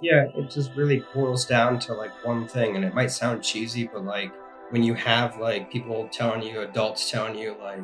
Yeah, 0.00 0.26
it 0.36 0.50
just 0.50 0.74
really 0.74 1.02
boils 1.14 1.44
down 1.44 1.78
to 1.80 1.94
like 1.94 2.12
one 2.24 2.46
thing, 2.46 2.76
and 2.76 2.84
it 2.84 2.94
might 2.94 3.10
sound 3.10 3.42
cheesy, 3.42 3.88
but 3.92 4.04
like 4.04 4.32
when 4.70 4.82
you 4.82 4.94
have 4.94 5.38
like 5.38 5.70
people 5.72 6.08
telling 6.12 6.42
you, 6.42 6.60
adults 6.60 7.10
telling 7.10 7.36
you 7.36 7.56
like, 7.60 7.80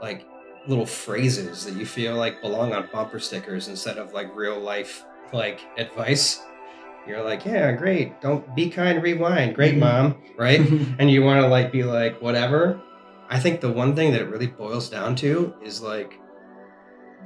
like 0.00 0.26
little 0.68 0.86
phrases 0.86 1.64
that 1.64 1.74
you 1.74 1.84
feel 1.84 2.14
like 2.14 2.40
belong 2.40 2.72
on 2.72 2.88
bumper 2.92 3.18
stickers 3.18 3.66
instead 3.68 3.98
of 3.98 4.12
like 4.12 4.34
real 4.36 4.58
life 4.60 5.04
like 5.32 5.60
advice. 5.78 6.40
You're 7.08 7.22
like, 7.24 7.44
yeah, 7.44 7.72
great. 7.72 8.20
Don't 8.20 8.54
be 8.54 8.70
kind, 8.70 9.02
rewind. 9.02 9.56
Great, 9.56 9.74
Mhm. 9.74 9.80
mom. 9.80 10.22
Right? 10.38 10.60
and 11.00 11.10
you 11.10 11.22
want 11.22 11.40
to 11.42 11.48
like 11.48 11.72
be 11.72 11.82
like 11.82 12.20
whatever 12.22 12.80
i 13.30 13.38
think 13.38 13.60
the 13.62 13.70
one 13.72 13.94
thing 13.96 14.12
that 14.12 14.20
it 14.20 14.28
really 14.28 14.46
boils 14.46 14.90
down 14.90 15.14
to 15.16 15.54
is 15.64 15.80
like 15.80 16.18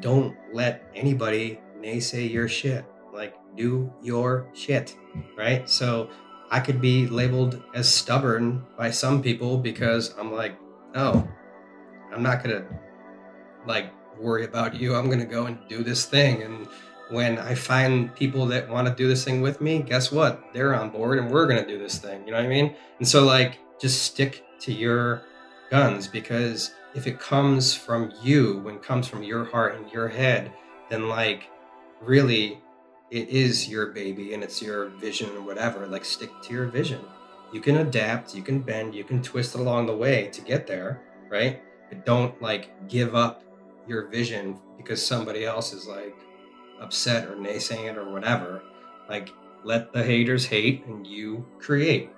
don't 0.00 0.36
let 0.52 0.82
anybody 0.94 1.58
naysay 1.80 2.30
your 2.30 2.48
shit 2.48 2.84
like 3.16 3.34
do 3.56 3.92
your 4.02 4.48
shit 4.54 4.96
right 5.36 5.68
so 5.68 6.08
i 6.50 6.60
could 6.60 6.80
be 6.80 7.06
labeled 7.06 7.62
as 7.74 7.92
stubborn 7.92 8.64
by 8.76 8.90
some 8.90 9.22
people 9.22 9.56
because 9.58 10.14
i'm 10.18 10.32
like 10.32 10.56
oh 10.94 11.26
i'm 12.12 12.22
not 12.22 12.44
gonna 12.44 12.64
like 13.66 13.92
worry 14.20 14.44
about 14.44 14.74
you 14.74 14.94
i'm 14.94 15.10
gonna 15.10 15.24
go 15.24 15.46
and 15.46 15.58
do 15.68 15.82
this 15.82 16.04
thing 16.04 16.42
and 16.42 16.68
when 17.08 17.38
I 17.38 17.54
find 17.54 18.14
people 18.14 18.46
that 18.46 18.68
want 18.68 18.88
to 18.88 18.94
do 18.94 19.06
this 19.08 19.24
thing 19.24 19.40
with 19.40 19.60
me, 19.60 19.80
guess 19.80 20.10
what? 20.10 20.52
They're 20.52 20.74
on 20.74 20.90
board 20.90 21.18
and 21.18 21.30
we're 21.30 21.46
to 21.46 21.66
do 21.66 21.78
this 21.78 21.98
thing. 21.98 22.24
You 22.26 22.32
know 22.32 22.38
what 22.38 22.46
I 22.46 22.48
mean? 22.48 22.74
And 22.98 23.06
so, 23.06 23.24
like, 23.24 23.58
just 23.80 24.02
stick 24.02 24.44
to 24.60 24.72
your 24.72 25.22
guns 25.70 26.08
because 26.08 26.72
if 26.94 27.06
it 27.06 27.20
comes 27.20 27.74
from 27.74 28.12
you, 28.22 28.58
when 28.60 28.76
it 28.76 28.82
comes 28.82 29.06
from 29.06 29.22
your 29.22 29.44
heart 29.44 29.76
and 29.76 29.90
your 29.92 30.08
head, 30.08 30.52
then, 30.90 31.08
like, 31.08 31.48
really, 32.00 32.60
it 33.10 33.28
is 33.28 33.68
your 33.68 33.86
baby 33.86 34.34
and 34.34 34.42
it's 34.42 34.60
your 34.60 34.86
vision 34.88 35.30
or 35.36 35.42
whatever. 35.42 35.86
Like, 35.86 36.04
stick 36.04 36.30
to 36.42 36.52
your 36.52 36.66
vision. 36.66 37.00
You 37.52 37.60
can 37.60 37.76
adapt, 37.76 38.34
you 38.34 38.42
can 38.42 38.60
bend, 38.60 38.94
you 38.94 39.04
can 39.04 39.22
twist 39.22 39.54
along 39.54 39.86
the 39.86 39.96
way 39.96 40.28
to 40.32 40.40
get 40.40 40.66
there, 40.66 41.02
right? 41.28 41.62
But 41.88 42.04
don't, 42.04 42.40
like, 42.42 42.88
give 42.88 43.14
up 43.14 43.42
your 43.86 44.08
vision 44.08 44.58
because 44.76 45.04
somebody 45.04 45.44
else 45.44 45.72
is 45.72 45.86
like, 45.86 46.16
upset 46.80 47.28
or 47.28 47.36
naysaying 47.36 47.90
it 47.90 47.96
or 47.96 48.10
whatever. 48.10 48.62
Like, 49.08 49.30
let 49.64 49.92
the 49.92 50.02
haters 50.02 50.46
hate 50.46 50.84
and 50.86 51.06
you 51.06 51.46
create. 51.58 52.10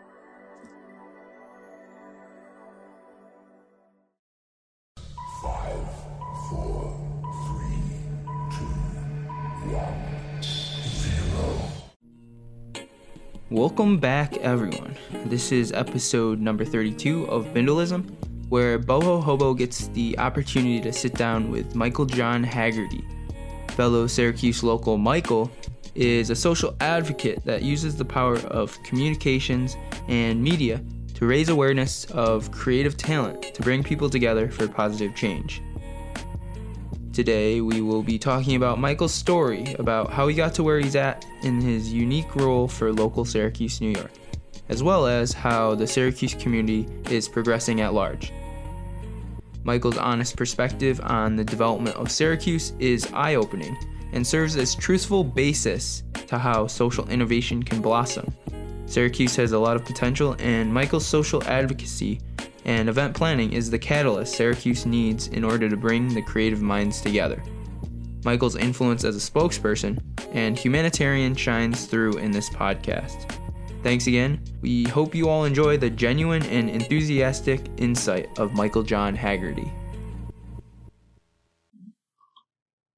Welcome 13.50 13.96
back, 13.96 14.36
everyone. 14.36 14.94
This 15.24 15.52
is 15.52 15.72
episode 15.72 16.38
number 16.38 16.66
32 16.66 17.24
of 17.30 17.46
Bindlism, 17.54 18.14
where 18.50 18.78
Boho 18.78 19.22
Hobo 19.22 19.54
gets 19.54 19.88
the 19.88 20.18
opportunity 20.18 20.82
to 20.82 20.92
sit 20.92 21.14
down 21.14 21.50
with 21.50 21.74
Michael 21.74 22.04
John 22.04 22.44
Heagerty. 22.44 23.02
Fellow 23.68 24.06
Syracuse 24.06 24.62
local 24.62 24.98
Michael 24.98 25.50
is 25.94 26.28
a 26.28 26.36
social 26.36 26.76
advocate 26.82 27.42
that 27.46 27.62
uses 27.62 27.96
the 27.96 28.04
power 28.04 28.36
of 28.36 28.76
communications 28.82 29.78
and 30.08 30.42
media 30.42 30.84
to 31.14 31.24
raise 31.24 31.48
awareness 31.48 32.04
of 32.10 32.52
creative 32.52 32.98
talent 32.98 33.54
to 33.54 33.62
bring 33.62 33.82
people 33.82 34.10
together 34.10 34.50
for 34.50 34.68
positive 34.68 35.16
change. 35.16 35.62
Today, 37.18 37.60
we 37.60 37.80
will 37.80 38.04
be 38.04 38.16
talking 38.16 38.54
about 38.54 38.78
Michael's 38.78 39.12
story 39.12 39.74
about 39.80 40.12
how 40.12 40.28
he 40.28 40.36
got 40.36 40.54
to 40.54 40.62
where 40.62 40.78
he's 40.78 40.94
at 40.94 41.26
in 41.42 41.60
his 41.60 41.92
unique 41.92 42.36
role 42.36 42.68
for 42.68 42.92
local 42.92 43.24
Syracuse, 43.24 43.80
New 43.80 43.90
York, 43.90 44.12
as 44.68 44.84
well 44.84 45.04
as 45.04 45.32
how 45.32 45.74
the 45.74 45.84
Syracuse 45.84 46.34
community 46.34 46.86
is 47.10 47.28
progressing 47.28 47.80
at 47.80 47.92
large. 47.92 48.32
Michael's 49.64 49.98
honest 49.98 50.36
perspective 50.36 51.00
on 51.02 51.34
the 51.34 51.42
development 51.42 51.96
of 51.96 52.08
Syracuse 52.08 52.72
is 52.78 53.10
eye 53.12 53.34
opening 53.34 53.76
and 54.12 54.24
serves 54.24 54.54
as 54.54 54.76
truthful 54.76 55.24
basis 55.24 56.04
to 56.28 56.38
how 56.38 56.68
social 56.68 57.08
innovation 57.08 57.64
can 57.64 57.82
blossom. 57.82 58.32
Syracuse 58.86 59.34
has 59.34 59.50
a 59.50 59.58
lot 59.58 59.74
of 59.74 59.84
potential, 59.84 60.36
and 60.38 60.72
Michael's 60.72 61.04
social 61.04 61.42
advocacy 61.48 62.20
and 62.64 62.88
event 62.88 63.14
planning 63.14 63.52
is 63.52 63.70
the 63.70 63.78
catalyst 63.78 64.34
Syracuse 64.34 64.84
needs 64.86 65.28
in 65.28 65.44
order 65.44 65.68
to 65.68 65.76
bring 65.76 66.12
the 66.12 66.22
creative 66.22 66.60
minds 66.62 67.00
together. 67.00 67.42
Michael's 68.24 68.56
influence 68.56 69.04
as 69.04 69.16
a 69.16 69.30
spokesperson 69.30 69.98
and 70.32 70.58
humanitarian 70.58 71.34
shines 71.34 71.86
through 71.86 72.18
in 72.18 72.30
this 72.30 72.50
podcast. 72.50 73.32
Thanks 73.82 74.08
again. 74.08 74.42
We 74.60 74.84
hope 74.84 75.14
you 75.14 75.28
all 75.28 75.44
enjoy 75.44 75.76
the 75.78 75.88
genuine 75.88 76.42
and 76.46 76.68
enthusiastic 76.68 77.60
insight 77.76 78.28
of 78.38 78.52
Michael 78.52 78.82
John 78.82 79.14
Heagerty. 79.14 79.70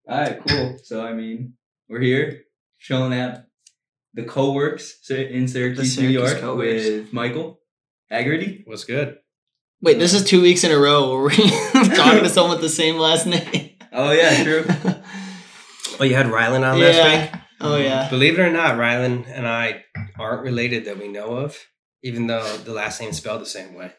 All 0.08 0.18
right, 0.20 0.40
cool. 0.48 0.76
So 0.82 1.04
I 1.04 1.12
mean, 1.12 1.54
we're 1.88 2.00
here 2.00 2.40
showing 2.78 3.12
at 3.12 3.46
the 4.14 4.24
co-works 4.24 4.98
Sy- 5.02 5.14
in 5.30 5.46
Syracuse, 5.46 5.98
New 5.98 6.08
York, 6.08 6.38
Co-works. 6.40 6.84
with 6.84 7.12
Michael 7.12 7.60
Heagerty. 8.08 8.62
What's 8.66 8.84
good? 8.84 9.18
Wait, 9.82 9.98
this 9.98 10.12
is 10.14 10.24
two 10.24 10.42
weeks 10.42 10.62
in 10.64 10.70
a 10.72 10.78
row 10.78 11.10
where 11.10 11.22
we're 11.24 11.30
talking 11.96 12.22
to 12.22 12.28
someone 12.28 12.52
with 12.52 12.60
the 12.60 12.68
same 12.68 12.96
last 12.96 13.26
name. 13.26 13.70
Oh 13.92 14.12
yeah, 14.12 14.42
true. 14.42 14.64
Oh, 15.98 16.04
you 16.04 16.14
had 16.14 16.26
Rylan 16.28 16.66
on 16.66 16.80
last 16.80 16.96
yeah. 16.96 17.20
week? 17.34 17.42
Oh 17.60 17.76
yeah. 17.76 18.08
Believe 18.08 18.38
it 18.38 18.40
or 18.42 18.50
not, 18.50 18.76
Rylan 18.78 19.26
and 19.30 19.46
I 19.46 19.84
aren't 20.18 20.44
related 20.44 20.86
that 20.86 20.96
we 20.98 21.08
know 21.08 21.32
of, 21.34 21.58
even 22.02 22.26
though 22.26 22.56
the 22.56 22.72
last 22.72 23.02
name's 23.02 23.18
spelled 23.18 23.42
the 23.42 23.46
same 23.46 23.74
way. 23.74 23.92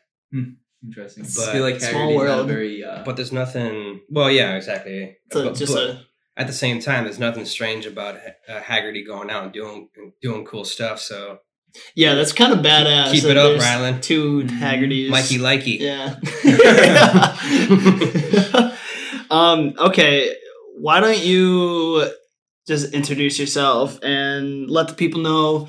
Interesting. 0.84 1.26
But- 1.36 1.50
I 1.50 1.54
feel 1.54 1.62
like 1.62 1.80
Small 1.80 2.08
Heagerty's 2.10 2.18
not 2.18 2.36
world. 2.38 2.48
very. 2.48 2.84
Uh, 2.84 3.04
But 3.04 3.18
there's 3.18 3.32
nothing. 3.32 4.02
Well, 4.10 4.32
yeah, 4.32 4.56
exactly. 4.56 5.16
So 5.32 5.44
But- 5.50 5.56
just 5.56 5.76
but 5.76 5.90
a 5.92 6.06
at 6.38 6.48
the 6.48 6.54
same 6.54 6.80
time, 6.80 7.04
there's 7.04 7.20
nothing 7.20 7.46
strange 7.46 7.86
about 7.86 8.16
uh, 8.50 8.62
Heagerty 8.62 9.04
going 9.06 9.30
out 9.30 9.44
and 9.44 9.54
doing 9.54 9.90
doing 10.24 10.44
cool 10.44 10.66
stuff. 10.66 11.00
So 11.00 11.38
yeah, 11.96 12.16
that's 12.16 12.34
kind 12.34 12.54
of 12.54 12.60
badass. 12.60 13.12
Keep 13.12 13.24
it 13.26 13.38
up, 13.38 13.52
there's 13.52 13.64
Rylan. 13.64 14.02
Two 14.02 14.44
Mhm. 14.44 14.60
Heagertys. 14.60 15.10
Mikey 15.10 15.38
likey. 15.38 15.80
Yeah. 15.80 16.16
um. 19.32 19.74
Okay. 19.78 20.36
Why 20.78 21.00
don't 21.00 21.24
you 21.24 22.10
just 22.68 22.94
introduce 22.94 23.40
yourself 23.40 24.00
and 24.04 24.70
let 24.70 24.88
the 24.88 24.94
people 24.96 25.22
know 25.22 25.68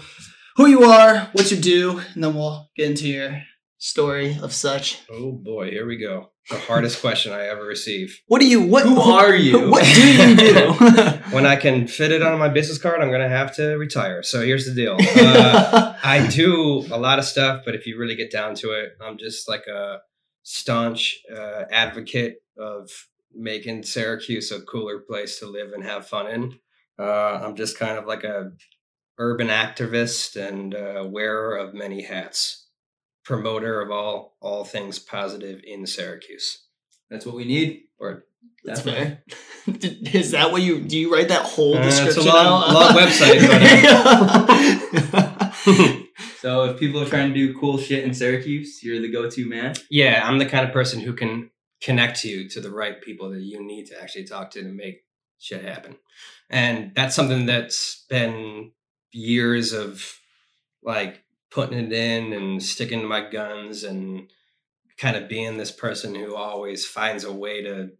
who 0.56 0.66
you 0.66 0.84
are, 0.84 1.28
what 1.32 1.50
you 1.50 1.56
do, 1.56 1.98
and 2.14 2.22
then 2.24 2.34
we'll 2.34 2.70
get 2.76 2.90
into 2.90 3.08
your 3.08 3.42
story 3.82 4.38
of 4.40 4.52
such. 4.52 5.00
Oh 5.10 5.32
boy, 5.32 5.70
here 5.70 5.86
we 5.86 5.96
go. 5.96 6.30
The 6.48 6.58
hardest 6.58 7.00
question 7.00 7.32
I 7.32 7.46
ever 7.48 7.64
receive. 7.64 8.20
What 8.26 8.40
do 8.40 8.46
you? 8.46 8.62
What? 8.62 8.84
Who 8.84 9.00
are 9.00 9.34
you? 9.34 9.68
What 9.70 9.84
do 9.84 10.12
you 10.12 10.36
do? 10.36 10.72
When 11.32 11.46
I 11.46 11.56
can 11.56 11.86
fit 11.88 12.12
it 12.12 12.22
on 12.22 12.38
my 12.38 12.48
business 12.48 12.78
card, 12.78 13.00
I'm 13.00 13.10
gonna 13.10 13.28
have 13.28 13.54
to 13.56 13.76
retire. 13.76 14.22
So 14.22 14.42
here's 14.42 14.66
the 14.66 14.74
deal. 14.74 14.98
Uh, 15.16 15.94
I 16.02 16.26
do 16.28 16.86
a 16.92 16.98
lot 16.98 17.18
of 17.18 17.24
stuff, 17.24 17.62
but 17.64 17.74
if 17.74 17.86
you 17.86 17.98
really 17.98 18.14
get 18.14 18.30
down 18.30 18.54
to 18.56 18.72
it, 18.72 18.90
I'm 19.00 19.18
just 19.18 19.48
like 19.48 19.66
a 19.66 19.98
staunch 20.42 21.20
uh, 21.34 21.64
advocate 21.70 22.36
of 22.58 22.90
making 23.34 23.82
Syracuse 23.82 24.52
a 24.52 24.60
cooler 24.60 24.98
place 24.98 25.38
to 25.40 25.46
live 25.46 25.72
and 25.72 25.82
have 25.84 26.06
fun 26.06 26.26
in. 26.30 26.58
Uh, 26.98 27.40
I'm 27.42 27.56
just 27.56 27.78
kind 27.78 27.98
of 27.98 28.06
like 28.06 28.24
a 28.24 28.52
urban 29.18 29.48
activist 29.48 30.36
and 30.36 30.74
uh, 30.74 31.08
wearer 31.08 31.56
of 31.56 31.72
many 31.72 32.02
hats, 32.02 32.61
promoter 33.24 33.80
of 33.80 33.90
all 33.90 34.36
all 34.40 34.64
things 34.64 34.98
positive 34.98 35.60
in 35.64 35.86
Syracuse. 35.86 36.64
that's 37.10 37.24
what 37.26 37.34
we 37.34 37.44
need. 37.44 37.82
Or 37.98 38.24
That's 38.64 38.82
Definitely. 38.82 39.18
fair. 40.10 40.20
Is 40.20 40.32
that 40.32 40.50
what 40.50 40.62
you 40.62 40.80
do? 40.80 40.98
You 40.98 41.12
write 41.14 41.28
that 41.28 41.42
whole 41.42 41.76
Uh, 41.76 41.86
it's 41.86 41.98
a 42.00 42.04
description 42.06 42.32
long- 42.34 42.62
out? 42.64 42.74
long 42.74 42.92
website, 43.02 43.38
So 46.40 46.64
if 46.64 46.80
people 46.80 47.00
are 47.00 47.06
trying 47.08 47.28
to 47.28 47.34
do 47.34 47.54
cool 47.58 47.78
shit 47.78 48.02
in 48.02 48.12
Syracuse, 48.14 48.82
you're 48.82 49.00
the 49.00 49.08
go-to 49.12 49.48
man. 49.48 49.74
Yeah, 49.90 50.20
I'm 50.26 50.38
the 50.38 50.46
kind 50.46 50.66
of 50.66 50.72
person 50.72 50.98
who 51.00 51.12
can 51.12 51.50
connect 51.80 52.24
you 52.24 52.48
to 52.48 52.60
the 52.60 52.70
right 52.70 53.00
people 53.00 53.30
that 53.30 53.42
you 53.42 53.62
need 53.64 53.86
to 53.86 54.00
actually 54.02 54.24
talk 54.24 54.50
to 54.52 54.62
to 54.62 54.68
make 54.72 55.04
shit 55.38 55.62
happen. 55.64 55.96
And 56.50 56.92
that's 56.96 57.14
something 57.14 57.46
that's 57.46 58.04
been 58.10 58.72
years 59.12 59.72
of 59.72 60.04
like 60.82 61.22
putting 61.52 61.78
it 61.78 61.92
in 61.92 62.32
and 62.32 62.62
sticking 62.62 63.00
to 63.02 63.06
my 63.06 63.20
guns 63.28 63.84
and 63.84 64.28
kind 64.98 65.16
of 65.16 65.28
being 65.28 65.58
this 65.58 65.70
person 65.70 66.14
who 66.14 66.34
always 66.34 66.86
finds 66.86 67.24
a 67.24 67.32
way 67.32 67.62
to, 67.62 67.90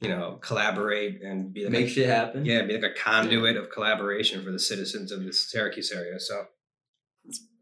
you 0.00 0.08
know, 0.08 0.38
collaborate 0.40 1.20
and 1.22 1.52
be 1.52 1.64
like 1.64 1.72
Make 1.72 1.86
a, 1.86 1.90
shit 1.90 2.08
happen. 2.08 2.44
yeah, 2.46 2.62
be 2.62 2.74
like 2.78 2.90
a 2.90 2.94
conduit 2.94 3.56
of 3.56 3.70
collaboration 3.70 4.42
for 4.44 4.50
the 4.52 4.58
citizens 4.58 5.10
of 5.12 5.24
the 5.24 5.32
Syracuse 5.32 5.90
area. 5.90 6.18
So 6.20 6.46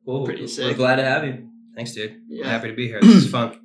Cool. 0.05 0.25
Pretty 0.25 0.43
We're 0.43 0.49
sick. 0.49 0.77
glad 0.77 0.97
to 0.97 1.05
have 1.05 1.25
you. 1.25 1.49
thanks, 1.77 1.93
dude. 1.93 2.21
Yeah. 2.29 2.45
I'm 2.47 2.51
happy 2.51 2.69
to 2.71 2.75
be 2.75 2.89
here. 2.89 2.99
This 3.03 3.25
is 3.25 3.31
fun. 3.31 3.57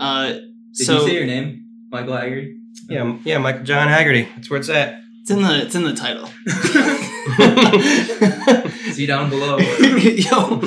Uh, 0.00 0.32
Did 0.32 0.42
so 0.74 1.02
you 1.02 1.08
say 1.08 1.14
your 1.14 1.26
name, 1.26 1.86
Michael 1.90 2.16
Heagerty? 2.16 2.56
Yeah, 2.88 3.16
yeah, 3.24 3.38
Michael 3.38 3.62
John 3.62 3.86
Heagerty. 3.88 4.28
That's 4.34 4.50
where 4.50 4.58
it's 4.58 4.68
at. 4.68 5.00
it's 5.22 5.30
in 5.30 5.42
the 5.42 5.62
it's 5.62 5.74
in 5.76 5.84
the 5.84 5.94
title. 5.94 6.28
See 8.98 9.06
down 9.06 9.30
below. 9.30 9.58
Yo, 9.58 10.60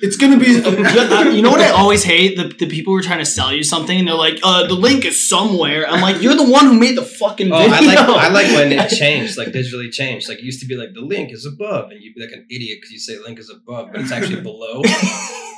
it's 0.00 0.16
gonna 0.16 0.38
be. 0.38 0.62
uh, 0.64 1.24
you 1.30 1.42
know 1.42 1.50
what 1.50 1.60
I 1.60 1.70
always 1.70 2.04
hate 2.04 2.36
the, 2.36 2.44
the 2.44 2.66
people 2.68 2.92
who 2.92 2.98
are 2.98 3.02
trying 3.02 3.18
to 3.18 3.26
sell 3.26 3.52
you 3.52 3.64
something 3.64 3.98
and 3.98 4.08
they're 4.08 4.14
like, 4.14 4.38
uh, 4.42 4.66
the 4.66 4.74
link 4.74 5.04
is 5.04 5.28
somewhere. 5.28 5.88
I'm 5.88 6.00
like, 6.00 6.22
you're 6.22 6.34
the 6.36 6.48
one 6.48 6.66
who 6.66 6.74
made 6.74 6.96
the 6.96 7.04
fucking 7.04 7.50
Oh, 7.52 7.58
video. 7.58 7.76
I 7.76 7.84
like 7.84 7.98
I 7.98 8.28
like 8.28 8.46
when 8.48 8.72
it 8.72 8.88
changed, 8.96 9.36
like 9.36 9.48
digitally 9.48 9.90
changed. 9.92 10.28
Like 10.28 10.38
it 10.38 10.44
used 10.44 10.60
to 10.60 10.66
be 10.66 10.76
like 10.76 10.94
the 10.94 11.00
link 11.00 11.32
is 11.32 11.46
above, 11.46 11.90
and 11.90 12.00
you'd 12.00 12.14
be 12.14 12.20
like 12.20 12.32
an 12.32 12.46
idiot 12.50 12.78
because 12.78 12.90
you 12.92 12.98
say 12.98 13.18
link 13.18 13.38
is 13.38 13.50
above, 13.50 13.90
but 13.92 14.00
it's 14.00 14.12
actually 14.12 14.40
below. 14.40 14.82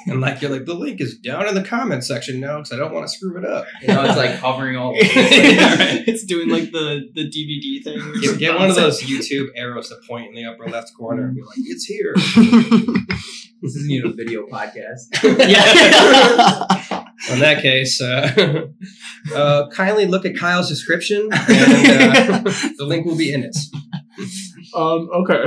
And 0.06 0.22
like 0.22 0.40
you're 0.40 0.50
like 0.50 0.64
the 0.64 0.72
link 0.72 0.98
is 0.98 1.18
down 1.18 1.46
in 1.46 1.54
the 1.54 1.62
comment 1.62 2.02
section 2.04 2.40
now 2.40 2.56
because 2.56 2.72
I 2.72 2.76
don't 2.76 2.90
want 2.94 3.06
to 3.06 3.12
screw 3.14 3.36
it 3.36 3.44
up. 3.44 3.66
You 3.82 3.88
know, 3.88 4.02
it's 4.04 4.16
like 4.16 4.30
hovering 4.36 4.74
all 4.78 4.92
over. 4.92 4.98
it's 5.02 6.24
doing 6.24 6.48
like 6.48 6.72
the 6.72 7.06
the 7.14 7.28
DVD 7.28 7.84
thing. 7.84 8.20
Get, 8.22 8.38
get 8.38 8.58
one 8.58 8.70
of 8.70 8.76
those 8.76 9.02
YouTube 9.02 9.48
arrows 9.54 9.90
to 9.90 9.96
point 10.08 10.28
in 10.28 10.34
the 10.34 10.46
upper 10.46 10.66
left 10.70 10.94
corner 10.96 11.26
and 11.26 11.34
be 11.36 11.42
like, 11.42 11.58
it's 11.58 11.84
here. 11.84 12.14
This 13.62 13.76
isn't 13.76 13.90
even 13.90 14.10
a 14.10 14.14
video 14.14 14.46
podcast. 14.46 15.00
yeah. 15.48 17.06
In 17.30 17.40
that 17.40 17.60
case, 17.60 18.00
uh, 18.00 18.66
uh, 19.34 19.68
kindly 19.68 20.06
look 20.06 20.24
at 20.24 20.34
Kyle's 20.36 20.68
description, 20.70 21.28
and 21.30 21.30
uh, 21.32 22.40
the 22.78 22.84
link 22.86 23.04
will 23.04 23.16
be 23.16 23.32
in 23.34 23.44
it. 23.44 23.56
um. 24.74 25.08
Okay. 25.12 25.46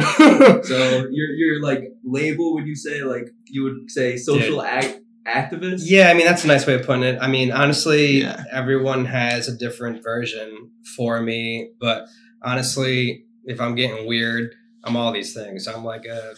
So 0.64 1.08
your 1.12 1.30
your 1.30 1.62
like 1.64 1.92
label, 2.04 2.54
would 2.54 2.68
you 2.68 2.76
say 2.76 3.02
like 3.02 3.30
you 3.48 3.64
would 3.64 3.90
say 3.90 4.18
social 4.18 4.62
act 4.62 5.00
activist? 5.28 5.82
Yeah, 5.86 6.10
I 6.10 6.14
mean 6.14 6.28
that's 6.28 6.44
a 6.44 6.48
nice 6.48 6.68
way 6.68 6.76
of 6.76 6.86
putting 6.86 7.04
it. 7.04 7.18
I 7.20 7.28
mean, 7.28 7.52
honestly, 7.52 8.22
Yeah. 8.22 8.44
everyone 8.52 9.06
has 9.06 9.48
a 9.48 9.58
different 9.58 10.04
version 10.04 10.70
for 10.96 11.22
me, 11.22 11.72
but 11.80 12.06
honestly, 12.44 13.26
if 13.46 13.60
I'm 13.60 13.74
getting 13.74 14.06
weird, 14.06 14.52
I'm 14.84 14.96
all 14.96 15.12
these 15.12 15.34
things. 15.34 15.68
I'm 15.68 15.84
like 15.84 16.06
a 16.06 16.36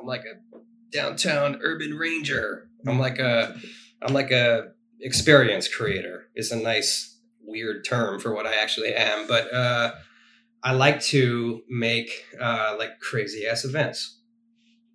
I'm 0.00 0.06
like 0.06 0.22
a 0.22 0.47
downtown 0.90 1.58
urban 1.62 1.94
ranger. 1.94 2.68
I'm 2.86 2.98
like 2.98 3.18
a 3.18 3.56
I'm 4.02 4.14
like 4.14 4.30
a 4.30 4.68
experience 5.00 5.68
creator. 5.68 6.28
It's 6.34 6.50
a 6.50 6.56
nice 6.56 7.18
weird 7.42 7.84
term 7.84 8.20
for 8.20 8.34
what 8.34 8.46
I 8.46 8.54
actually 8.54 8.94
am, 8.94 9.26
but 9.26 9.52
uh 9.52 9.92
I 10.62 10.72
like 10.72 11.00
to 11.02 11.62
make 11.68 12.10
uh 12.40 12.76
like 12.78 13.00
crazy 13.00 13.46
ass 13.46 13.64
events. 13.64 14.20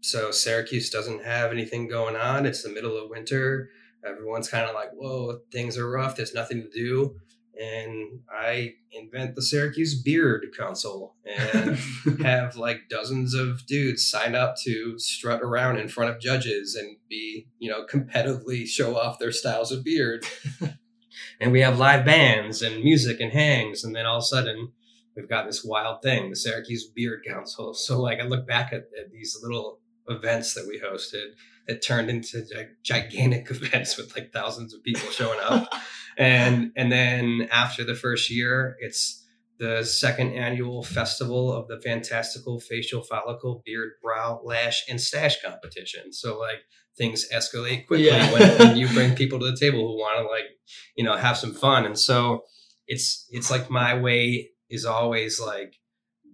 So 0.02 0.32
Syracuse 0.32 0.90
doesn't 0.90 1.24
have 1.24 1.52
anything 1.52 1.88
going 1.88 2.16
on. 2.16 2.46
It's 2.46 2.64
the 2.64 2.70
middle 2.70 2.98
of 2.98 3.10
winter 3.10 3.70
everyone's 4.06 4.50
kind 4.50 4.68
of 4.68 4.76
like, 4.76 4.92
whoa, 4.92 5.40
things 5.52 5.78
are 5.78 5.90
rough. 5.90 6.16
There's 6.16 6.34
nothing 6.34 6.62
to 6.62 6.70
do. 6.70 7.16
And 7.60 8.22
I 8.32 8.74
invent 8.92 9.36
the 9.36 9.42
Syracuse 9.42 10.02
Beard 10.02 10.48
Council 10.58 11.16
and 11.24 11.78
have 12.24 12.56
like 12.56 12.90
dozens 12.90 13.36
of 13.36 13.66
dudes 13.68 14.08
sign 14.08 14.34
up 14.34 14.56
to 14.64 14.98
strut 14.98 15.42
around 15.42 15.78
in 15.78 15.88
front 15.88 16.10
of 16.10 16.20
judges 16.20 16.76
and 16.76 16.98
be, 17.10 17.48
you 17.60 17.70
know, 17.70 17.86
competitively 17.86 18.66
show 18.66 18.98
off 18.98 19.20
their 19.20 19.32
styles 19.32 19.72
of 19.72 19.84
beard. 19.84 20.26
and 21.40 21.52
we 21.52 21.62
have 21.62 21.78
live 21.78 22.06
bands 22.06 22.62
and 22.62 22.84
music 22.84 23.20
and 23.20 23.32
hangs. 23.32 23.84
And 23.84 23.96
then 23.96 24.06
all 24.06 24.18
of 24.18 24.24
a 24.24 24.28
sudden, 24.28 24.72
we've 25.16 25.30
got 25.30 25.46
this 25.46 25.64
wild 25.64 26.02
thing, 26.02 26.30
the 26.30 26.36
Syracuse 26.36 26.88
Beard 26.88 27.24
Council. 27.28 27.74
So, 27.74 28.02
like, 28.02 28.20
I 28.20 28.24
look 28.24 28.48
back 28.48 28.74
at, 28.74 28.88
at 29.00 29.12
these 29.12 29.38
little 29.44 29.80
events 30.08 30.54
that 30.56 30.68
we 30.68 30.80
hosted 30.80 31.34
it 31.68 31.82
turned 31.86 32.10
into 32.10 32.44
gi- 32.46 32.68
gigantic 32.84 33.48
events 33.52 33.98
with 33.98 34.16
like 34.16 34.32
thousands 34.34 34.74
of 34.74 34.84
people 34.84 35.10
showing 35.10 35.40
up. 35.42 35.70
And 36.16 36.72
and 36.76 36.92
then 36.92 37.48
after 37.52 37.84
the 37.84 37.96
first 37.96 38.30
year 38.30 38.76
it's 38.80 39.26
the 39.58 39.84
second 39.84 40.34
annual 40.34 40.84
festival 40.84 41.52
of 41.52 41.68
the 41.68 41.82
fantastical 41.82 42.60
facial 42.60 43.02
follicle 43.02 43.64
beard 43.66 43.94
brow 44.04 44.40
lash 44.44 44.84
and 44.88 45.02
stash 45.02 45.42
competition. 45.42 46.14
So 46.14 46.38
like 46.38 46.60
things 46.96 47.26
escalate 47.34 47.88
quickly 47.88 48.06
Yeah. 48.08 48.32
when, 48.32 48.58
when 48.60 48.78
you 48.78 48.88
bring 48.94 49.16
people 49.16 49.40
to 49.40 49.50
the 49.50 49.58
table 49.58 49.80
who 49.80 49.98
want 49.98 50.20
to 50.20 50.32
like 50.32 50.52
you 50.96 51.04
know 51.04 51.16
have 51.16 51.36
some 51.36 51.52
fun. 51.56 51.84
And 51.84 51.98
so 51.98 52.44
it's 52.86 53.26
it's 53.32 53.50
like 53.50 53.72
my 53.72 53.98
way 54.00 54.52
is 54.70 54.86
always 54.86 55.40
like 55.40 55.74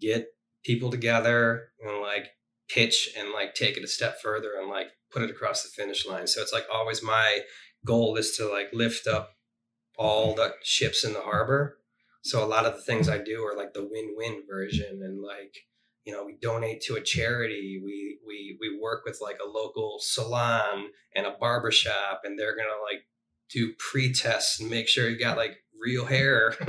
get 0.02 0.28
people 0.66 0.92
together 0.92 1.70
and 1.82 2.02
like 2.02 2.32
pitch 2.68 3.10
and 3.18 3.32
like 3.32 3.54
take 3.56 3.78
it 3.78 3.84
a 3.86 3.88
step 3.88 4.20
further 4.22 4.50
and 4.60 4.70
like 4.70 4.88
put 5.12 5.22
it 5.22 5.30
across 5.30 5.64
the 5.64 5.70
finish 5.70 6.06
line. 6.06 6.28
So 6.28 6.42
it's 6.42 6.54
like 6.54 6.66
always 6.72 7.04
my 7.04 7.40
goal 7.86 8.16
is 8.16 8.36
to 8.38 8.48
like 8.48 8.70
lift 8.74 9.08
up 9.08 9.32
all 9.98 10.36
the 10.36 10.54
ships 10.64 11.04
in 11.04 11.14
the 11.14 11.22
harbor. 11.22 11.78
So 12.22 12.44
a 12.44 12.48
lot 12.48 12.66
of 12.66 12.76
the 12.76 12.82
things 12.82 13.10
I 13.10 13.18
do 13.18 13.44
are 13.44 13.56
like 13.56 13.74
the 13.74 13.88
win-win 13.90 14.44
version 14.50 15.02
and 15.04 15.22
like 15.22 15.56
you 16.06 16.14
know 16.14 16.26
we 16.26 16.38
donate 16.42 16.82
to 16.82 16.96
a 16.96 17.02
charity 17.02 17.80
we 17.84 18.18
we 18.26 18.58
we 18.60 18.80
work 18.82 19.04
with 19.06 19.20
like 19.22 19.38
a 19.44 19.50
local 19.50 19.98
salon 20.00 20.88
and 21.16 21.26
a 21.26 21.36
barber 21.40 21.72
shop 21.72 22.22
and 22.24 22.38
they're 22.38 22.56
gonna 22.56 22.82
like 22.82 23.04
do 23.52 23.74
pre-tests 23.78 24.60
and 24.60 24.70
make 24.70 24.88
sure 24.88 25.10
you 25.10 25.20
got 25.20 25.38
like 25.38 25.58
real 25.80 26.06
hair 26.06 26.56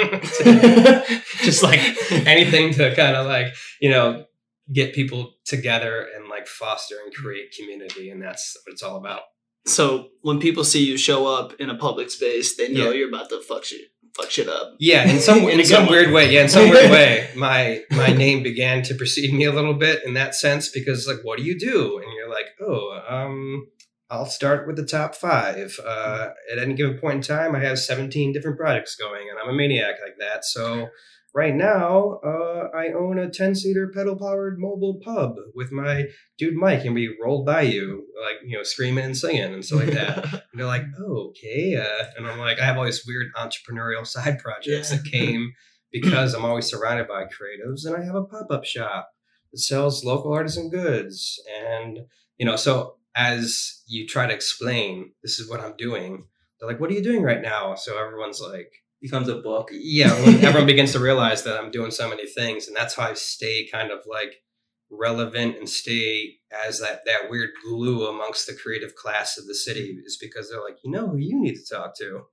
just 1.43 1.63
like 1.63 1.81
anything 2.27 2.73
to 2.73 2.95
kind 2.95 3.17
of 3.17 3.27
like 3.27 3.55
you 3.81 3.91
know 3.91 4.25
get 4.73 4.95
people 4.95 5.35
together 5.45 6.07
and 6.17 6.29
like 6.29 6.47
foster 6.47 6.97
and 7.05 7.13
create 7.15 7.53
community 7.59 8.11
and 8.11 8.23
that's 8.23 8.57
what 8.65 8.73
it's 8.73 8.83
all 8.83 8.97
about 8.97 9.23
so 9.67 10.09
when 10.23 10.41
people 10.41 10.65
see 10.65 10.85
you 10.85 10.97
show 10.97 11.27
up 11.27 11.53
in 11.61 11.69
a 11.69 11.77
public 11.77 12.11
space, 12.11 12.57
they 12.57 12.73
know 12.73 12.91
Yeah. 12.91 12.97
you're 12.99 13.09
about 13.09 13.29
to 13.31 13.41
fuck 13.43 13.65
shit 13.65 13.83
fuck 14.17 14.31
shit 14.31 14.49
up. 14.49 14.75
yeah 14.81 15.09
in 15.09 15.21
some 15.21 15.39
In 15.49 15.61
in 15.61 15.65
some 15.75 15.85
good 15.85 15.91
weird 15.91 16.07
way. 16.09 16.27
way 16.27 16.33
yeah 16.35 16.43
in 16.43 16.49
some 16.49 16.69
weird 16.71 16.91
way 16.99 17.29
my 17.37 17.83
my 17.91 18.09
name 18.09 18.43
began 18.43 18.83
to 18.85 18.95
precede 18.95 19.33
me 19.33 19.45
a 19.45 19.53
little 19.53 19.75
bit 19.75 20.03
in 20.05 20.15
that 20.15 20.35
sense 20.35 20.69
because 20.71 21.07
like 21.07 21.21
what 21.23 21.39
do 21.39 21.45
you 21.45 21.59
do 21.59 21.99
and 21.99 22.07
you're 22.17 22.31
like 22.31 22.47
oh 22.61 23.01
um 23.09 23.67
I'll 24.13 24.27
start 24.27 24.67
with 24.67 24.75
the 24.75 24.85
top 24.85 25.15
five. 25.15 25.79
Uh, 25.87 26.31
at 26.51 26.59
any 26.59 26.75
given 26.75 26.99
point 26.99 27.15
in 27.15 27.23
time, 27.23 27.55
I 27.55 27.61
have 27.61 27.79
17 27.79 28.33
different 28.33 28.59
projects 28.59 28.97
going, 28.97 29.29
and 29.31 29.39
I'm 29.39 29.49
a 29.49 29.53
maniac 29.53 29.99
like 30.05 30.17
that. 30.19 30.45
So, 30.45 30.89
right 31.35 31.55
now, 31.55 32.19
uh, 32.25 32.69
I 32.75 32.89
own 32.89 33.19
a 33.19 33.31
10 33.31 33.55
seater 33.55 33.91
pedal 33.95 34.17
powered 34.17 34.59
mobile 34.59 35.01
pub 35.05 35.35
with 35.55 35.71
my 35.73 36.07
dude 36.39 36.55
Mike, 36.55 36.85
and 36.85 36.95
we 36.95 37.17
roll 37.23 37.45
by 37.45 37.63
you, 37.63 38.07
like, 38.25 38.37
you 38.45 38.57
know, 38.57 38.63
screaming 38.63 39.05
and 39.05 39.17
singing 39.17 39.55
and 39.55 39.65
stuff 39.65 39.81
like 39.81 39.95
that. 39.95 40.25
And 40.53 40.59
they're 40.61 40.67
like, 40.67 40.83
oh, 40.99 41.29
okay. 41.31 41.77
Uh, 41.77 42.05
and 42.17 42.27
I'm 42.27 42.39
like, 42.41 42.59
I 42.59 42.65
have 42.65 42.77
all 42.77 42.85
these 42.85 43.07
weird 43.07 43.29
entrepreneurial 43.37 44.05
side 44.15 44.39
projects 44.41 44.91
Yeah. 44.91 44.97
that 44.99 45.11
came 45.11 45.53
because 45.93 46.35
I'm 46.35 46.45
always 46.45 46.67
surrounded 46.67 47.07
by 47.09 47.25
creatives, 47.25 47.85
and 47.87 47.97
I 47.97 48.05
have 48.05 48.15
a 48.17 48.25
pop 48.25 48.47
up 48.51 48.65
shop 48.65 49.09
that 49.53 49.59
sells 49.59 50.05
local 50.05 50.33
artisan 50.33 50.71
goods. 50.71 51.41
And, 51.69 52.01
you 52.37 52.47
know, 52.47 52.57
so 52.57 52.97
as 53.15 53.83
you 53.87 54.07
try 54.07 54.27
to 54.27 54.35
explain, 54.35 55.13
this 55.23 55.39
is 55.39 55.49
what 55.49 55.61
I'm 55.61 55.77
doing, 55.77 56.27
they're 56.59 56.69
like, 56.69 56.81
what 56.81 56.91
are 56.91 56.95
you 56.95 57.03
doing 57.03 57.23
right 57.23 57.41
now? 57.43 57.75
So 57.75 57.99
everyone's 57.99 58.41
like, 58.41 58.71
Becomes 59.01 59.29
a 59.29 59.37
book. 59.37 59.71
yeah, 59.73 60.13
when 60.25 60.35
everyone 60.45 60.67
begins 60.67 60.93
to 60.93 60.99
realize 60.99 61.43
that 61.45 61.59
I'm 61.59 61.71
doing 61.71 61.91
so 61.91 62.09
many 62.09 62.27
things, 62.27 62.69
and 62.69 62.77
that's 62.77 62.95
how 62.95 63.05
I 63.05 63.15
stay 63.15 63.67
kind 63.67 63.91
of 63.91 64.01
like 64.07 64.43
relevant 64.91 65.57
and 65.57 65.69
stay 65.69 66.35
as 66.67 66.81
that 66.81 67.05
that 67.07 67.31
weird 67.31 67.51
glue 67.65 68.09
amongst 68.09 68.47
the 68.47 68.55
creative 68.55 68.95
class 68.95 69.39
of 69.39 69.47
the 69.47 69.55
city 69.55 69.99
is 70.05 70.19
because 70.21 70.51
they're 70.51 70.63
like, 70.63 70.79
you 70.85 70.91
know 70.91 71.09
who 71.09 71.17
you 71.17 71.41
need 71.41 71.55
to 71.55 71.65
talk 71.65 71.97
to, 71.97 72.25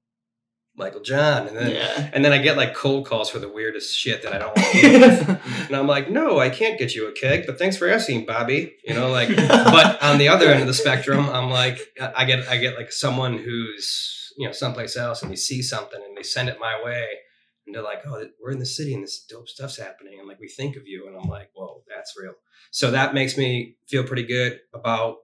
Michael 0.78 1.02
John, 1.02 1.48
and 1.48 1.58
then 1.58 1.72
yeah. 1.72 2.10
and 2.14 2.24
then 2.24 2.32
I 2.32 2.38
get 2.38 2.56
like 2.56 2.76
cold 2.76 3.08
calls 3.08 3.30
for 3.32 3.40
the 3.40 3.50
weirdest 3.50 3.98
shit 3.98 4.22
that 4.22 4.34
I 4.34 4.38
don't 4.38 4.56
want 4.56 4.68
to 4.72 4.82
deal 4.82 5.00
with. 5.00 5.30
And 5.68 5.76
I'm 5.76 5.88
like, 5.88 6.10
no, 6.10 6.40
I 6.40 6.50
can't 6.50 6.78
get 6.78 6.94
you 6.94 7.08
a 7.08 7.12
keg, 7.12 7.46
but 7.48 7.58
thanks 7.58 7.78
for 7.78 7.90
asking, 7.90 8.26
Bobby. 8.26 8.76
You 8.86 8.94
know, 8.94 9.10
like, 9.10 9.36
but 9.36 10.02
on 10.04 10.20
the 10.20 10.30
other 10.30 10.50
end 10.50 10.62
of 10.62 10.68
the 10.68 10.76
spectrum, 10.76 11.28
I'm 11.30 11.50
like, 11.50 11.80
I 12.16 12.26
get, 12.26 12.48
I 12.48 12.58
get 12.58 12.78
like 12.78 12.92
someone 12.92 13.40
who's, 13.40 14.27
you 14.38 14.46
know, 14.46 14.54
someplace 14.54 14.96
else 14.96 15.22
and 15.22 15.32
they 15.32 15.36
see 15.36 15.62
something 15.62 16.00
and 16.02 16.16
they 16.16 16.24
send 16.24 16.48
it 16.48 16.60
my 16.60 16.80
way 16.84 17.08
and 17.66 17.76
they're 17.76 17.84
like, 17.84 18.04
oh, 18.08 18.24
we're 18.42 18.52
in 18.52 18.60
the 18.60 18.66
city 18.66 18.94
and 18.94 19.04
this 19.04 19.26
dope 19.28 19.50
stuff's 19.50 19.78
happening. 19.78 20.20
And 20.20 20.28
like, 20.28 20.40
we 20.40 20.48
think 20.48 20.78
of 20.78 20.84
you. 20.86 21.08
And 21.08 21.18
I'm 21.18 21.28
like, 21.28 21.50
whoa, 21.54 21.84
that's 21.90 22.14
real. 22.18 22.34
So 22.72 22.92
that 22.92 23.14
makes 23.14 23.38
me 23.38 23.78
feel 23.88 24.04
pretty 24.04 24.24
good 24.24 24.60
about 24.74 25.18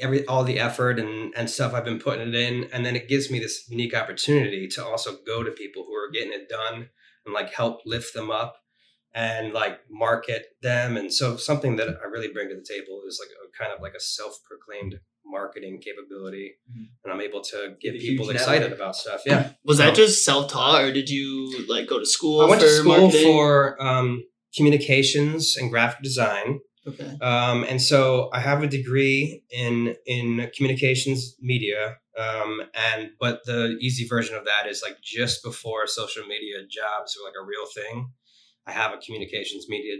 every, 0.00 0.24
all 0.26 0.44
the 0.44 0.60
effort 0.60 0.98
and, 0.98 1.34
and 1.36 1.50
stuff 1.50 1.74
I've 1.74 1.84
been 1.84 1.98
putting 1.98 2.28
it 2.28 2.34
in. 2.34 2.68
And 2.72 2.86
then 2.86 2.96
it 2.96 3.08
gives 3.08 3.30
me 3.30 3.38
this 3.40 3.68
unique 3.68 3.94
opportunity 3.94 4.68
to 4.68 4.84
also 4.84 5.18
go 5.26 5.42
to 5.42 5.50
people 5.50 5.84
who 5.84 5.94
are 5.94 6.10
getting 6.10 6.32
it 6.32 6.48
done 6.48 6.88
and 7.26 7.34
like 7.34 7.52
help 7.52 7.80
lift 7.84 8.14
them 8.14 8.30
up 8.30 8.56
and 9.16 9.52
like 9.54 9.80
market 9.90 10.42
them. 10.62 10.96
And 10.96 11.12
so 11.12 11.36
something 11.36 11.76
that 11.76 11.88
I 11.88 12.06
really 12.06 12.28
bring 12.32 12.48
to 12.50 12.54
the 12.54 12.62
table 12.74 13.00
is 13.08 13.18
like 13.22 13.32
a 13.42 13.46
kind 13.58 13.72
of 13.74 13.80
like 13.80 13.94
a 13.94 14.00
self-proclaimed 14.00 15.00
marketing 15.24 15.80
capability. 15.80 16.48
Mhm. 16.70 16.86
And 17.02 17.12
I'm 17.12 17.20
able 17.20 17.40
to 17.52 17.58
get 17.80 17.94
A 17.94 17.98
people 17.98 18.28
excited 18.30 18.60
network. 18.60 18.78
about 18.78 18.94
stuff. 18.96 19.22
Yeah. 19.26 19.52
Was 19.64 19.78
that 19.78 19.94
just 19.96 20.24
self 20.24 20.50
taught, 20.52 20.82
or 20.84 20.92
did 20.92 21.08
you 21.08 21.64
like 21.66 21.88
go 21.88 21.98
to 21.98 22.06
school? 22.06 22.42
I 22.42 22.48
went 22.48 22.60
to 22.60 22.68
school 22.68 22.98
marketing? 22.98 23.24
for 23.24 23.82
um, 23.82 24.24
communications 24.56 25.56
and 25.56 25.70
graphic 25.70 26.02
design. 26.02 26.60
Okay. 26.86 27.16
Um, 27.20 27.64
and 27.64 27.82
so 27.82 28.30
I 28.32 28.40
have 28.40 28.62
a 28.62 28.66
degree 28.68 29.42
in 29.50 29.96
in 30.06 30.50
communications 30.54 31.36
media. 31.40 31.96
Um, 32.18 32.62
and 32.74 33.10
but 33.20 33.44
the 33.44 33.76
easy 33.80 34.06
version 34.06 34.36
of 34.36 34.44
that 34.44 34.66
is 34.68 34.82
like 34.82 34.96
just 35.02 35.42
before 35.42 35.86
social 35.86 36.24
media 36.26 36.58
jobs 36.68 37.16
were 37.16 37.26
like 37.28 37.34
a 37.40 37.44
real 37.44 37.66
thing. 37.66 38.10
I 38.66 38.72
have 38.72 38.92
a 38.92 38.98
communications 38.98 39.68
media 39.68 39.96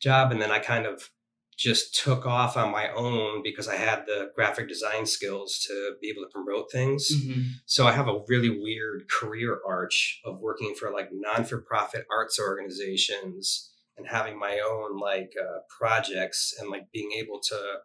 job, 0.00 0.32
and 0.32 0.40
then 0.40 0.50
I 0.50 0.58
kind 0.58 0.86
of 0.86 1.10
just 1.56 1.94
took 1.94 2.24
off 2.26 2.56
on 2.56 2.72
my 2.72 2.90
own 2.92 3.42
because 3.42 3.68
I 3.68 3.76
had 3.76 4.06
the 4.06 4.30
graphic 4.34 4.68
design 4.68 5.06
skills 5.06 5.58
to 5.68 5.94
be 6.00 6.08
able 6.08 6.22
to 6.22 6.32
promote 6.32 6.72
things. 6.72 7.10
Mhm. 7.12 7.44
So 7.66 7.86
I 7.86 7.92
have 7.92 8.08
a 8.08 8.22
really 8.26 8.48
weird 8.48 9.08
career 9.10 9.60
arch 9.66 10.20
of 10.24 10.40
working 10.40 10.74
for 10.74 10.90
like 10.90 11.10
non-for-profit 11.12 12.06
arts 12.10 12.38
organizations 12.40 13.70
and 13.96 14.08
having 14.08 14.38
my 14.38 14.58
own 14.60 14.98
like 14.98 15.34
uh, 15.40 15.58
projects 15.78 16.54
and 16.58 16.70
like 16.70 16.90
being 16.90 17.12
able 17.12 17.40
to 17.40 17.80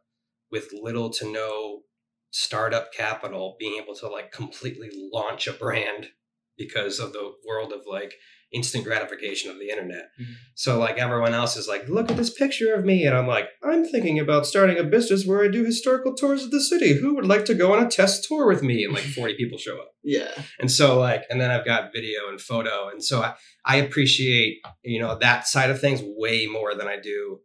with 0.49 0.71
little 0.71 1.09
to 1.09 1.29
no 1.29 1.83
startup 2.31 2.93
capital 2.93 3.57
being 3.59 3.81
able 3.81 3.95
to 3.95 4.07
like 4.07 4.31
completely 4.31 4.89
launch 5.11 5.47
a 5.47 5.53
brand 5.53 6.11
because 6.57 6.99
of 6.99 7.13
the 7.13 7.33
world 7.45 7.73
of 7.73 7.81
like 7.85 8.15
instant 8.53 8.83
gratification 8.85 9.51
of 9.51 9.59
the 9.59 9.69
internet. 9.69 10.09
Mhm. 10.19 10.35
So 10.55 10.79
like 10.79 10.97
everyone 10.97 11.33
else 11.33 11.57
is 11.57 11.67
like, 11.67 11.89
look 11.89 12.09
at 12.09 12.17
this 12.17 12.29
picture 12.29 12.73
of 12.73 12.85
me, 12.85 13.05
and 13.05 13.15
I'm 13.15 13.27
like, 13.27 13.49
I'm 13.63 13.85
thinking 13.85 14.19
about 14.19 14.45
starting 14.45 14.77
a 14.77 14.83
business 14.83 15.25
where 15.25 15.43
I 15.43 15.47
do 15.49 15.65
historical 15.65 16.13
tours 16.13 16.43
of 16.43 16.51
the 16.51 16.61
city. 16.61 16.93
Who 16.93 17.15
would 17.15 17.25
like 17.27 17.45
to 17.45 17.53
go 17.53 17.73
on 17.73 17.85
a 17.85 17.89
test 17.89 18.25
tour 18.27 18.47
with 18.47 18.63
me? 18.63 18.85
And 18.85 18.93
like 18.93 19.03
40 19.03 19.35
people 19.35 19.57
show 19.57 19.77
up. 19.79 19.91
Yeah. 20.03 20.31
And 20.57 20.71
so 20.71 20.97
like, 20.97 21.23
and 21.29 21.41
then 21.41 21.51
I've 21.51 21.65
got 21.65 21.91
video 21.93 22.29
and 22.29 22.39
photo, 22.39 22.87
and 22.87 23.03
so 23.03 23.21
I, 23.21 23.33
I 23.65 23.75
appreciate 23.77 24.59
you 24.81 25.01
know 25.01 25.17
that 25.19 25.47
side 25.47 25.69
of 25.69 25.81
things 25.81 26.01
way 26.01 26.47
more 26.47 26.73
than 26.75 26.87
I 26.87 26.97
do. 26.97 27.39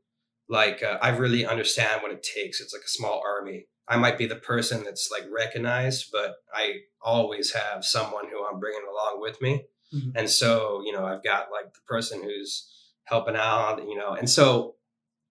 Like 0.49 0.81
uh, 0.83 0.99
I 1.03 1.09
really 1.09 1.45
understand 1.45 2.03
what 2.03 2.13
it 2.13 2.23
takes. 2.23 2.61
It's 2.61 2.73
like 2.73 2.85
a 2.85 2.89
small 2.89 3.21
army. 3.27 3.67
I 3.89 3.97
might 3.97 4.17
be 4.17 4.27
the 4.27 4.37
person 4.37 4.85
that's 4.85 5.09
like 5.11 5.29
recognized, 5.31 6.07
but 6.13 6.35
I 6.55 6.75
always 7.03 7.53
have 7.53 7.85
someone 7.85 8.27
who 8.31 8.45
I'm 8.47 8.61
bringing 8.61 8.83
along 8.89 9.21
with 9.21 9.41
me. 9.43 9.65
Mhm. 9.95 10.13
And 10.15 10.31
so, 10.31 10.83
you 10.85 10.93
know, 10.93 11.05
I've 11.05 11.23
got 11.23 11.51
like 11.53 11.73
the 11.75 11.81
person 11.87 12.23
who's 12.23 12.69
helping 13.05 13.37
out, 13.37 13.83
you 13.87 13.97
know, 13.97 14.13
and 14.13 14.29
so 14.31 14.77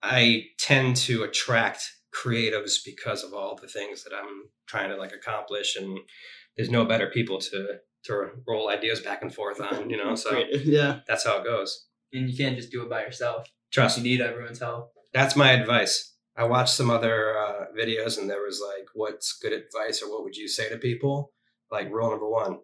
I 0.04 0.46
tend 0.60 0.96
to 0.98 1.24
attract 1.24 1.84
creatives 2.14 2.84
because 2.84 3.24
of 3.24 3.34
all 3.34 3.56
the 3.56 3.68
things 3.68 4.04
that 4.04 4.14
I'm 4.14 4.50
trying 4.68 4.90
to 4.90 4.98
like 4.98 5.14
accomplish. 5.14 5.76
And 5.76 6.00
there's 6.58 6.70
no 6.70 6.86
better 6.86 7.08
people 7.08 7.40
to 7.40 7.80
to 8.06 8.30
roll 8.48 8.70
ideas 8.70 9.00
back 9.00 9.22
and 9.22 9.34
forth 9.34 9.62
on, 9.62 9.90
you 9.90 9.98
know. 9.98 10.16
So 10.16 10.44
Yeah. 10.64 11.02
that's 11.08 11.24
how 11.26 11.38
it 11.38 11.44
goes. 11.44 11.86
And 12.14 12.30
you 12.30 12.36
can't 12.36 12.56
just 12.58 12.72
do 12.72 12.82
it 12.84 12.90
by 12.90 13.04
yourself. 13.04 13.48
Trust 13.72 13.98
You 13.98 14.04
need 14.04 14.22
everyone's 14.22 14.60
help. 14.60 14.92
that's 15.14 15.36
my 15.36 15.52
advice. 15.52 16.16
I 16.36 16.46
watched 16.46 16.74
some 16.74 16.90
other 16.90 17.38
uh, 17.38 17.66
videos 17.78 18.18
and 18.18 18.30
there 18.30 18.42
was 18.42 18.60
like, 18.66 18.88
what's 18.96 19.38
good 19.38 19.54
advice 19.54 20.02
or 20.02 20.10
what 20.12 20.24
would 20.24 20.36
you 20.36 20.48
say 20.48 20.68
to 20.70 20.78
people? 20.78 21.32
Like 21.70 21.92
rule 21.92 22.10
number 22.10 22.28
one, 22.28 22.60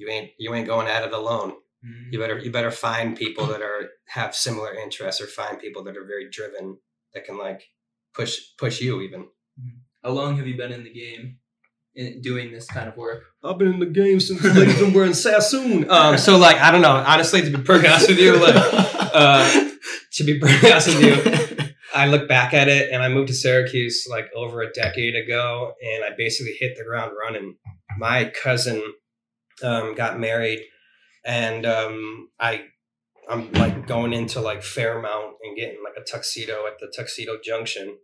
you 0.00 0.08
ain't 0.08 0.30
you 0.38 0.54
ain't 0.54 0.66
going 0.66 0.88
at 0.88 1.04
it 1.04 1.12
alone. 1.12 1.52
Mhm. 1.84 2.12
You 2.12 2.18
better 2.18 2.38
you 2.38 2.50
better 2.50 2.70
find 2.70 3.16
people 3.16 3.46
that 3.46 3.60
are 3.62 3.90
have 4.08 4.34
similar 4.34 4.72
interests 4.74 5.20
or 5.20 5.26
find 5.26 5.58
people 5.60 5.84
that 5.84 5.96
are 5.96 6.04
very 6.06 6.28
driven 6.30 6.78
that 7.14 7.24
can 7.24 7.36
like 7.38 7.62
push 8.14 8.38
push 8.58 8.80
you 8.80 9.00
even. 9.02 9.28
How 10.02 10.10
long 10.10 10.38
have 10.38 10.46
you 10.46 10.56
been 10.56 10.72
in 10.72 10.84
the 10.84 10.92
game 10.92 11.36
in 11.94 12.22
doing 12.22 12.50
this 12.50 12.66
kind 12.66 12.88
of 12.88 12.96
work? 12.96 13.24
I've 13.44 13.58
been 13.58 13.74
in 13.74 13.80
the 13.80 13.86
game 13.86 14.18
since 14.20 14.40
the 14.42 14.54
ladies 14.54 14.78
been 14.78 14.94
wearing 14.94 15.12
Sassoon. 15.14 15.88
Um, 15.90 16.16
so 16.16 16.38
like 16.38 16.56
I 16.56 16.70
don't 16.70 16.82
know. 16.82 16.96
Honestly, 17.06 17.42
to 17.42 17.50
be 17.50 17.62
perfectly 17.62 17.88
honest 17.90 18.08
with 18.08 18.18
you, 18.18 18.36
like 18.36 18.54
uh, 19.14 19.70
to 20.14 20.24
be 20.24 20.38
perfectly 20.38 20.72
honest 20.72 20.88
with 20.88 21.02
you, 21.02 21.74
I 21.94 22.06
look 22.06 22.28
back 22.28 22.54
at 22.54 22.68
it 22.68 22.90
and 22.92 23.02
I 23.02 23.08
moved 23.08 23.28
to 23.28 23.34
Syracuse 23.34 24.06
like 24.08 24.30
over 24.34 24.62
a 24.62 24.72
decade 24.72 25.14
ago, 25.16 25.74
and 25.82 26.04
I 26.04 26.10
basically 26.16 26.54
hit 26.58 26.76
the 26.76 26.84
ground 26.84 27.12
running. 27.20 27.56
My 27.98 28.26
cousin 28.42 28.82
um, 29.62 29.94
got 29.94 30.18
married, 30.18 30.60
and 31.24 31.66
um, 31.66 32.28
I 32.38 32.64
I'm 33.28 33.52
like 33.52 33.86
going 33.86 34.12
into 34.12 34.40
like 34.40 34.62
Fairmount 34.62 35.36
and 35.42 35.56
getting 35.56 35.82
like 35.84 35.94
a 35.96 36.04
tuxedo 36.04 36.66
at 36.66 36.78
the 36.80 36.92
Tuxedo 36.94 37.38
Junction, 37.42 37.96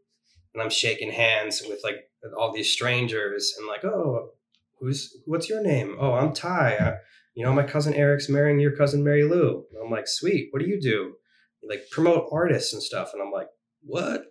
and 0.54 0.62
I'm 0.62 0.70
shaking 0.70 1.12
hands 1.12 1.62
with 1.66 1.80
like 1.82 1.96
all 2.38 2.52
these 2.52 2.70
strangers 2.70 3.54
and 3.58 3.66
like, 3.66 3.84
oh, 3.84 4.30
who's 4.78 5.16
what's 5.26 5.48
your 5.48 5.62
name? 5.62 5.96
Oh, 5.98 6.12
I'm 6.12 6.32
Ty. 6.32 6.76
Uh, 6.76 6.96
you 7.34 7.44
know, 7.44 7.52
my 7.52 7.64
cousin 7.64 7.94
Eric's 7.94 8.28
marrying 8.28 8.58
your 8.60 8.74
cousin 8.74 9.04
Mary 9.04 9.22
Lou. 9.22 9.66
And 9.70 9.84
I'm 9.84 9.90
like, 9.90 10.08
sweet. 10.08 10.48
What 10.50 10.62
do 10.62 10.68
you 10.68 10.80
do? 10.80 11.14
Like 11.68 11.90
promote 11.90 12.28
artists 12.32 12.72
and 12.72 12.82
stuff. 12.82 13.10
And 13.12 13.22
I'm 13.22 13.30
like, 13.30 13.48
what? 13.82 14.24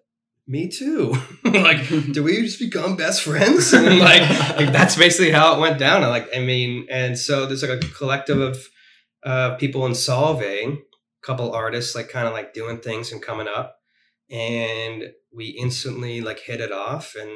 Me 0.47 0.69
too. 0.69 1.15
like, 1.43 1.87
do 2.11 2.23
we 2.23 2.41
just 2.43 2.59
become 2.59 2.95
best 2.95 3.23
friends? 3.23 3.73
And 3.73 3.99
like, 3.99 4.21
like, 4.55 4.71
that's 4.71 4.95
basically 4.95 5.31
how 5.31 5.55
it 5.55 5.59
went 5.59 5.79
down. 5.79 6.01
Like, 6.03 6.29
I 6.35 6.39
mean, 6.39 6.87
and 6.89 7.17
so 7.17 7.45
there's 7.45 7.63
like 7.63 7.83
a 7.83 7.87
collective 7.87 8.39
of 8.39 8.67
uh, 9.23 9.55
people 9.55 9.85
in 9.87 9.95
Solve, 9.95 10.43
a 10.43 10.77
couple 11.23 11.51
artists 11.51 11.95
like 11.95 12.09
kind 12.09 12.27
of 12.27 12.33
like 12.33 12.53
doing 12.53 12.79
things 12.79 13.11
and 13.11 13.21
coming 13.21 13.47
up, 13.47 13.77
and 14.29 15.05
we 15.33 15.47
instantly 15.47 16.21
like 16.21 16.39
hit 16.39 16.61
it 16.61 16.71
off. 16.71 17.15
And 17.19 17.31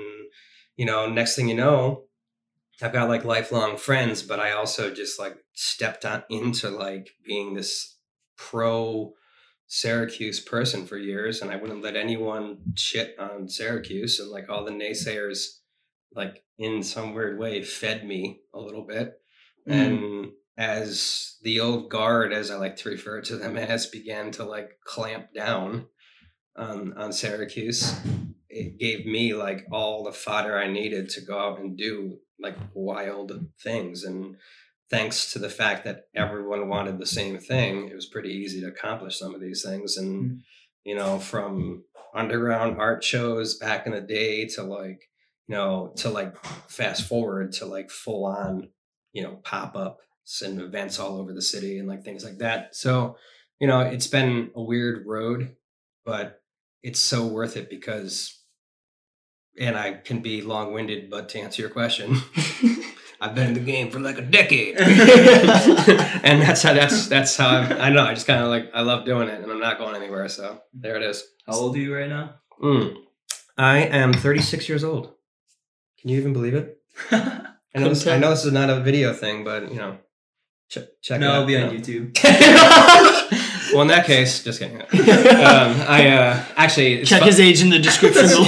you 0.77 0.85
know, 0.85 1.09
next 1.09 1.35
thing 1.35 1.49
you 1.49 1.55
know, 1.55 2.03
I've 2.79 2.93
got 2.93 3.09
like 3.09 3.25
lifelong 3.25 3.77
friends, 3.77 4.21
but 4.21 4.39
I 4.39 4.51
also 4.51 4.93
just 4.93 5.17
like 5.17 5.35
stepped 5.53 6.05
on 6.05 6.23
into 6.29 6.69
like 6.69 7.09
being 7.25 7.55
this 7.55 7.97
pro 8.37 9.13
Syracuse 9.71 10.39
person 10.39 10.87
for 10.87 10.97
years, 10.97 11.41
and 11.41 11.51
I 11.51 11.55
wouldn't 11.55 11.83
let 11.83 11.95
anyone 11.95 12.57
shit 12.75 13.15
on 13.19 13.47
Syracuse, 13.47 14.19
and 14.19 14.31
like 14.31 14.49
all 14.49 14.65
the 14.65 14.71
naysayers, 14.71 15.59
like 16.11 16.43
in 16.57 16.81
some 16.81 17.13
weird 17.13 17.37
way, 17.37 17.61
fed 17.61 18.03
me 18.03 18.41
a 18.51 18.59
little 18.59 18.83
bit. 18.83 19.21
Hmm. 19.67 19.73
And 19.73 20.31
as 20.57 21.37
the 21.43 21.59
old 21.59 21.91
guard, 21.91 22.33
as 22.33 22.49
I 22.49 22.55
like 22.55 22.77
to 22.77 22.89
refer 22.89 23.21
to 23.21 23.37
them 23.37 23.57
as, 23.57 23.85
began 23.85 24.31
to 24.31 24.43
like 24.43 24.71
clamp 24.85 25.33
down 25.35 25.85
on 26.57 26.93
on 26.97 27.13
Syracuse, 27.13 27.93
it 28.49 28.79
gave 28.79 29.05
me 29.05 29.35
like 29.35 29.67
all 29.71 30.03
the 30.03 30.11
fodder 30.11 30.57
I 30.57 30.65
needed 30.67 31.09
to 31.09 31.21
go 31.21 31.37
out 31.37 31.59
and 31.59 31.77
do 31.77 32.17
like 32.39 32.57
wild 32.73 33.33
things. 33.61 34.03
And 34.03 34.35
thanks 34.89 35.33
to 35.33 35.39
the 35.39 35.49
fact 35.49 35.83
that 35.85 36.07
everyone 36.15 36.67
wanted 36.67 36.97
the 36.97 37.05
same 37.05 37.37
thing, 37.37 37.87
it 37.87 37.95
was 37.95 38.05
pretty 38.05 38.29
easy 38.29 38.61
to 38.61 38.67
accomplish 38.67 39.19
some 39.19 39.35
of 39.35 39.41
these 39.41 39.63
things. 39.63 39.97
And, 39.97 40.31
hmm. 40.31 40.37
you 40.83 40.95
know, 40.95 41.19
from 41.19 41.83
underground 42.13 42.79
art 42.79 43.03
shows 43.03 43.55
back 43.55 43.85
in 43.85 43.91
the 43.91 44.01
day 44.01 44.47
to 44.47 44.63
like, 44.63 45.09
you 45.47 45.55
know, 45.55 45.93
to 45.97 46.09
like 46.09 46.35
fast 46.67 47.07
forward 47.07 47.51
to 47.53 47.65
like 47.65 47.89
full 47.89 48.25
on, 48.25 48.69
you 49.13 49.23
know, 49.23 49.39
pop 49.43 49.75
ups 49.75 50.41
and 50.41 50.59
events 50.59 50.99
all 50.99 51.17
over 51.17 51.33
the 51.33 51.41
city 51.41 51.77
and 51.77 51.87
like 51.87 52.03
things 52.03 52.23
like 52.23 52.37
that. 52.39 52.75
So, 52.75 53.17
you 53.59 53.67
know, 53.67 53.81
it's 53.81 54.07
been 54.07 54.51
a 54.55 54.61
weird 54.61 55.05
road, 55.05 55.55
but 56.05 56.41
it's 56.81 56.99
so 56.99 57.27
worth 57.27 57.57
it 57.57 57.69
because 57.69 58.39
and 59.59 59.77
I 59.77 59.93
can 59.93 60.21
be 60.21 60.41
long 60.41 60.73
winded, 60.73 61.09
but 61.09 61.27
to 61.29 61.39
answer 61.39 61.61
your 61.61 61.71
question, 61.71 62.15
I've 63.21 63.35
been 63.35 63.47
in 63.47 63.53
the 63.53 63.59
game 63.59 63.91
for 63.91 63.99
like 63.99 64.17
a 64.17 64.21
decade, 64.21 64.77
and 64.79 66.41
that's 66.41 66.63
how 66.63 66.73
that's 66.73 67.07
that's 67.07 67.35
how 67.35 67.49
I'm, 67.49 67.71
I 67.73 67.89
know. 67.89 68.03
I 68.03 68.13
just 68.13 68.27
kind 68.27 68.41
of 68.41 68.49
like 68.49 68.71
I 68.73 68.81
love 68.81 69.05
doing 69.05 69.27
it, 69.27 69.41
and 69.41 69.51
I'm 69.51 69.59
not 69.59 69.77
going 69.77 69.95
anywhere. 69.95 70.27
So 70.29 70.61
there 70.73 70.95
it 70.95 71.03
is. 71.03 71.23
How 71.45 71.53
old 71.53 71.75
are 71.75 71.79
you 71.79 71.93
right 71.93 72.07
now? 72.07 72.35
Mm. 72.61 72.95
I 73.57 73.79
am 73.79 74.13
36 74.13 74.69
years 74.69 74.85
old. 74.85 75.13
Can 75.99 76.09
you 76.09 76.17
even 76.17 76.31
believe 76.31 76.53
it? 76.53 76.77
I 77.11 77.79
know, 77.79 77.89
this, 77.89 78.07
I 78.07 78.17
know 78.17 78.29
this 78.29 78.45
is 78.45 78.53
not 78.53 78.69
a 78.69 78.79
video 78.79 79.13
thing, 79.13 79.43
but 79.43 79.69
you 79.69 79.77
know, 79.77 79.97
ch- 80.69 80.77
check 81.01 81.19
no, 81.19 81.27
it 81.27 81.29
out. 81.29 81.35
I'll 81.35 81.45
be 81.45 81.57
on 81.57 81.67
know. 81.67 81.73
YouTube. 81.79 82.13
well, 83.73 83.81
in 83.83 83.87
that 83.89 84.05
case, 84.05 84.43
just 84.43 84.59
kidding. 84.59 84.81
Um, 85.39 85.81
I 85.87 86.07
uh, 86.09 86.43
actually 86.57 87.03
Check 87.05 87.19
fu- 87.21 87.25
his 87.25 87.39
age 87.39 87.61
in 87.61 87.69
the 87.69 87.79
description 87.79 88.27
below. 88.27 88.43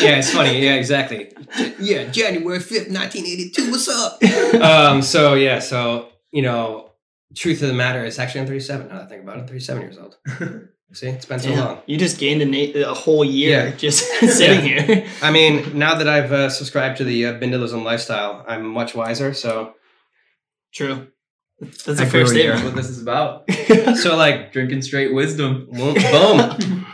yeah, 0.00 0.18
it's 0.18 0.30
funny. 0.32 0.62
Yeah, 0.62 0.74
exactly. 0.74 1.32
Yeah, 1.80 2.04
January 2.10 2.60
fifth, 2.60 2.90
nineteen 2.90 3.26
eighty-two. 3.26 3.70
What's 3.70 3.88
up? 3.88 4.22
um. 4.60 5.02
So 5.02 5.34
yeah. 5.34 5.58
So 5.60 6.08
you 6.32 6.42
know, 6.42 6.92
truth 7.34 7.62
of 7.62 7.68
the 7.68 7.74
matter 7.74 8.04
is 8.04 8.18
actually 8.18 8.42
I'm 8.42 8.46
thirty-seven. 8.46 8.88
Now 8.88 8.94
that 8.96 9.04
I 9.04 9.08
think 9.08 9.22
about 9.22 9.38
it, 9.38 9.46
thirty-seven 9.48 9.82
years 9.82 9.98
old. 9.98 10.16
See, 10.92 11.08
it's 11.08 11.26
been 11.26 11.40
so 11.40 11.48
Damn, 11.48 11.58
long. 11.64 11.78
you 11.86 11.96
just 11.98 12.18
gained 12.20 12.40
a, 12.42 12.44
na- 12.46 12.88
a 12.90 12.94
whole 12.94 13.24
year 13.24 13.66
Yeah. 13.68 13.76
just 13.76 14.04
sitting 14.20 14.60
here. 14.60 15.06
I 15.22 15.32
mean, 15.32 15.76
now 15.76 15.96
that 15.96 16.06
I've 16.08 16.30
uh, 16.30 16.48
subscribed 16.50 16.98
to 16.98 17.04
the 17.04 17.26
uh, 17.26 17.32
Bindlism 17.40 17.82
lifestyle, 17.82 18.44
I'm 18.46 18.64
much 18.66 18.94
wiser. 18.94 19.34
So, 19.34 19.74
True. 20.72 21.08
That's 21.60 22.00
a 22.00 22.02
I 22.02 22.06
fair 22.06 22.24
grew 22.24 22.32
a 22.32 22.38
year. 22.38 22.50
That's 22.56 22.60
statement. 22.60 22.64
what 22.64 22.76
this 22.76 22.90
is 22.90 23.02
about. 23.02 23.96
so 24.02 24.16
like, 24.16 24.52
Drinking 24.52 24.82
straight 24.82 25.14
wisdom. 25.14 25.68
boom, 25.70 25.94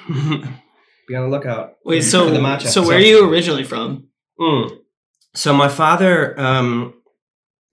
boom. 0.07 0.61
Be 1.09 1.15
on 1.17 1.29
the 1.31 1.37
lookout. 1.37 1.75
Wait, 1.85 2.03
so 2.03 2.31
the 2.31 2.39
matcha. 2.39 2.67
so 2.69 2.87
where 2.87 2.97
are 2.99 3.01
you 3.01 3.29
originally 3.29 3.65
from? 3.65 4.09
Mm. 4.39 4.79
So 5.35 5.53
my 5.55 5.69
father 5.69 6.39
um, 6.39 6.95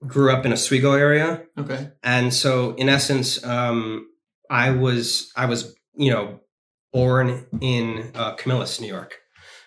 grew 0.06 0.32
up 0.32 0.44
in 0.46 0.52
a 0.52 0.54
Oswego 0.54 0.92
area. 0.92 1.42
Okay. 1.58 1.90
and 2.02 2.32
so 2.32 2.74
in 2.76 2.88
essence 2.88 3.42
um 3.44 4.06
i 4.48 4.70
was 4.70 5.30
i 5.36 5.44
was 5.44 5.74
you 5.96 6.10
know 6.10 6.38
born 6.92 7.46
in 7.60 8.10
uh 8.14 8.34
camillus 8.36 8.80
new 8.80 8.86
york 8.86 9.18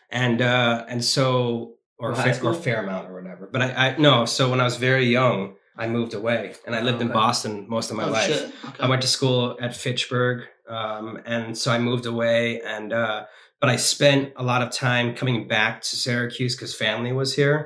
and 0.09 0.41
uh 0.41 0.85
and 0.87 1.03
so 1.03 1.73
or, 1.99 2.15
Fa- 2.15 2.41
or 2.43 2.53
fairmount 2.53 3.09
or 3.09 3.13
whatever 3.21 3.49
but 3.51 3.61
i 3.61 3.89
i 3.89 3.97
no 3.97 4.25
so 4.25 4.49
when 4.49 4.61
i 4.61 4.63
was 4.63 4.77
very 4.77 5.05
young 5.05 5.55
i 5.83 5.85
moved 5.97 6.13
away 6.21 6.41
and 6.65 6.73
i 6.75 6.81
lived 6.87 7.01
in 7.05 7.09
Okay. 7.09 7.19
boston 7.23 7.53
most 7.75 7.87
of 7.91 7.95
my 8.01 8.07
oh 8.09 8.11
life. 8.19 8.29
Okay. 8.69 8.83
I 8.83 8.87
went 8.91 9.01
to 9.01 9.11
school 9.17 9.39
at 9.65 9.71
Fitchburg, 9.83 10.37
um, 10.77 11.07
and 11.33 11.57
so 11.61 11.67
I 11.75 11.79
moved 11.89 12.05
away. 12.13 12.39
And 12.75 12.89
uh, 13.03 13.19
but 13.61 13.69
I 13.75 13.77
spent 13.93 14.23
a 14.35 14.43
lot 14.51 14.61
of 14.65 14.69
time 14.87 15.07
coming 15.21 15.39
back 15.55 15.73
to 15.87 15.93
Syracuse 16.05 16.53
because 16.55 16.73
family 16.87 17.11
was 17.21 17.31
here. 17.41 17.57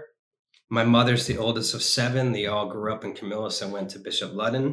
My 0.69 0.84
mother's 0.95 1.25
the 1.27 1.38
oldest 1.45 1.74
of 1.75 1.81
seven. 1.98 2.31
They 2.31 2.48
all 2.48 2.67
grew 2.74 2.89
up 2.93 3.03
in 3.05 3.13
Camillus 3.19 3.62
and 3.62 3.72
went 3.72 3.89
to 3.91 4.00
Bishop 4.07 4.31
Ludden. 4.34 4.67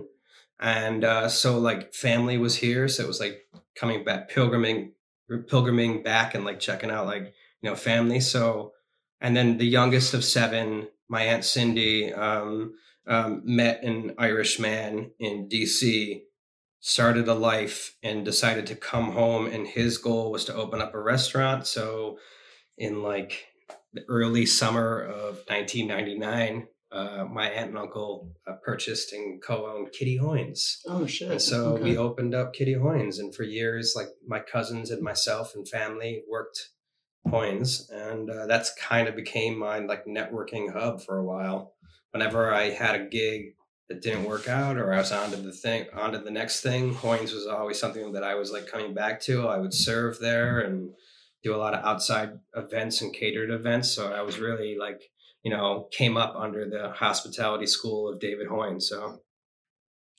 And 0.58 1.04
uh, 1.04 1.28
so 1.28 1.58
like 1.68 1.82
family 2.06 2.38
was 2.38 2.54
here. 2.56 2.88
So 2.88 3.02
it 3.04 3.08
was 3.12 3.20
like 3.20 3.36
coming 3.80 4.00
back, 4.04 4.30
pilgriming, 4.34 4.78
pilgriming 5.30 6.02
back 6.02 6.34
and 6.34 6.44
like 6.44 6.60
checking 6.60 6.90
out 6.90 7.06
like, 7.06 7.24
you 7.60 7.66
know, 7.70 7.76
family. 7.76 8.20
So, 8.20 8.72
and 9.20 9.36
then 9.36 9.58
the 9.58 9.66
youngest 9.78 10.14
of 10.14 10.24
seven, 10.24 10.88
my 11.08 11.22
Aunt 11.32 11.44
Cindy, 11.44 12.12
um, 12.12 12.74
um, 13.06 13.42
met 13.44 13.82
an 13.82 14.14
Irish 14.18 14.58
man 14.58 15.10
in 15.18 15.48
DC, 15.48 16.22
started 16.80 17.28
a 17.28 17.34
life, 17.34 17.96
and 18.02 18.24
decided 18.24 18.66
to 18.68 18.74
come 18.76 19.12
home. 19.12 19.46
And 19.46 19.66
his 19.66 19.98
goal 19.98 20.30
was 20.30 20.44
to 20.46 20.54
open 20.54 20.80
up 20.80 20.94
a 20.94 21.00
restaurant. 21.00 21.66
So, 21.66 22.18
in 22.78 23.02
like 23.02 23.46
the 23.92 24.02
early 24.08 24.46
summer 24.46 25.00
of 25.02 25.42
1999, 25.48 26.68
uh, 26.90 27.24
my 27.24 27.48
aunt 27.48 27.70
and 27.70 27.78
uncle 27.78 28.32
uh, 28.46 28.52
purchased 28.62 29.12
and 29.12 29.42
co-owned 29.42 29.92
Kitty 29.92 30.18
Hoynes. 30.18 30.76
Oh 30.86 31.06
shit. 31.06 31.30
And 31.30 31.40
so 31.42 31.74
Okay. 31.74 31.82
we 31.82 31.96
opened 31.96 32.34
up 32.34 32.52
Kitty 32.52 32.74
Hoynes, 32.74 33.18
and 33.18 33.34
for 33.34 33.44
years, 33.44 33.94
like 33.96 34.08
my 34.26 34.40
cousins 34.40 34.90
and 34.90 35.02
myself 35.02 35.54
and 35.54 35.66
family 35.66 36.22
worked 36.28 36.68
Hoynes, 37.26 37.90
and 37.90 38.28
uh, 38.30 38.46
that's 38.46 38.74
kind 38.74 39.08
of 39.08 39.16
became 39.16 39.58
my 39.58 39.78
like 39.78 40.04
networking 40.06 40.72
hub 40.72 41.00
for 41.02 41.16
a 41.16 41.24
while. 41.24 41.71
Whenever 42.12 42.52
I 42.52 42.70
had 42.70 42.94
a 42.94 43.06
gig 43.06 43.54
that 43.88 44.02
didn't 44.02 44.24
work 44.24 44.48
out, 44.48 44.76
or 44.76 44.92
I 44.92 44.98
was 44.98 45.12
onto 45.12 45.36
the 45.36 45.52
thing, 45.52 45.86
onto 45.94 46.22
the 46.22 46.30
next 46.30 46.60
thing, 46.60 46.94
Hoynes 46.94 47.34
was 47.34 47.46
always 47.46 47.78
something 47.78 48.12
that 48.12 48.24
I 48.24 48.34
was 48.34 48.52
like 48.52 48.66
coming 48.66 48.94
back 48.94 49.20
to. 49.22 49.48
I 49.48 49.58
would 49.58 49.74
serve 49.74 50.18
there 50.18 50.60
and 50.60 50.90
do 51.42 51.54
a 51.54 51.58
lot 51.58 51.74
of 51.74 51.84
outside 51.84 52.38
events 52.54 53.02
and 53.02 53.12
catered 53.14 53.50
events. 53.50 53.90
So 53.90 54.12
I 54.12 54.22
was 54.22 54.38
really 54.38 54.76
like, 54.78 55.02
you 55.42 55.50
know, 55.50 55.88
came 55.90 56.16
up 56.16 56.34
under 56.36 56.68
the 56.68 56.90
hospitality 56.90 57.66
school 57.66 58.08
of 58.08 58.20
David 58.20 58.48
Hoynes. 58.48 58.82
So 58.82 59.22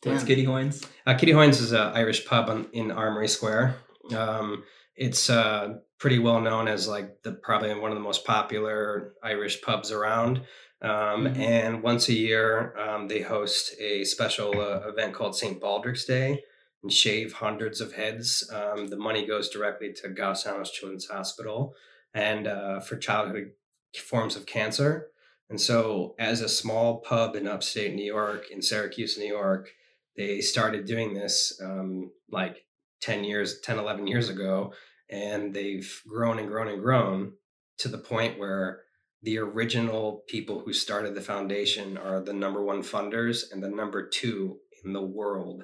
What's 0.03 0.23
Kitty 0.25 0.45
Hoynes? 0.45 0.85
uh, 1.05 1.15
Kitty 1.15 1.31
Hoynes 1.31 1.61
is 1.61 1.71
an 1.71 1.93
Irish 1.93 2.25
pub 2.25 2.49
on, 2.49 2.67
in 2.73 2.91
Armory 2.91 3.29
Square. 3.29 3.77
Um, 4.13 4.63
it's 4.95 5.29
uh, 5.29 5.75
pretty 5.97 6.19
well 6.19 6.41
known 6.41 6.67
as 6.67 6.87
like 6.87 7.23
the 7.23 7.31
probably 7.31 7.73
one 7.73 7.91
of 7.91 7.97
the 7.97 8.03
most 8.03 8.25
popular 8.25 9.13
Irish 9.23 9.61
pubs 9.61 9.91
around. 9.91 10.41
Um, 10.83 11.27
Mhm. 11.27 11.37
And 11.37 11.83
once 11.83 12.09
a 12.09 12.13
year, 12.13 12.77
um, 12.77 13.07
they 13.07 13.21
host 13.21 13.73
a 13.79 14.03
special 14.03 14.59
uh, 14.59 14.87
event 14.87 15.13
called 15.13 15.35
St. 15.35 15.59
Baldrick's 15.59 16.05
Day 16.05 16.43
and 16.81 16.91
shave 16.91 17.33
hundreds 17.33 17.79
of 17.81 17.93
heads. 17.93 18.49
Um, 18.51 18.87
the 18.87 18.97
money 18.97 19.25
goes 19.25 19.49
directly 19.49 19.93
to 19.93 20.09
Golisano 20.09 20.69
Children's 20.69 21.07
Hospital 21.07 21.75
and 22.13 22.47
uh, 22.47 22.79
for 22.81 22.97
childhood 22.97 23.53
forms 23.97 24.35
of 24.35 24.45
cancer. 24.45 25.09
And 25.49 25.59
so, 25.61 26.15
as 26.19 26.41
a 26.41 26.49
small 26.49 26.99
pub 26.99 27.35
in 27.35 27.47
upstate 27.47 27.93
New 27.93 28.05
York, 28.05 28.49
in 28.51 28.61
Syracuse, 28.61 29.17
New 29.17 29.27
York, 29.27 29.71
they 30.17 30.41
started 30.41 30.85
doing 30.85 31.13
this 31.13 31.59
um, 31.63 32.11
like 32.29 32.65
10 33.01 33.23
years 33.23 33.59
10 33.61 33.79
11 33.79 34.07
years 34.07 34.29
ago 34.29 34.73
and 35.09 35.53
they've 35.53 36.01
grown 36.07 36.39
and 36.39 36.47
grown 36.47 36.67
and 36.69 36.81
grown 36.81 37.33
to 37.77 37.87
the 37.89 37.97
point 37.97 38.39
where 38.39 38.82
the 39.23 39.37
original 39.39 40.23
people 40.27 40.59
who 40.59 40.73
started 40.73 41.15
the 41.15 41.21
foundation 41.21 41.97
are 41.97 42.19
the 42.21 42.33
number 42.33 42.63
one 42.63 42.83
funders 42.83 43.51
and 43.51 43.63
the 43.63 43.69
number 43.69 44.07
two 44.07 44.57
in 44.83 44.93
the 44.93 45.01
world 45.01 45.63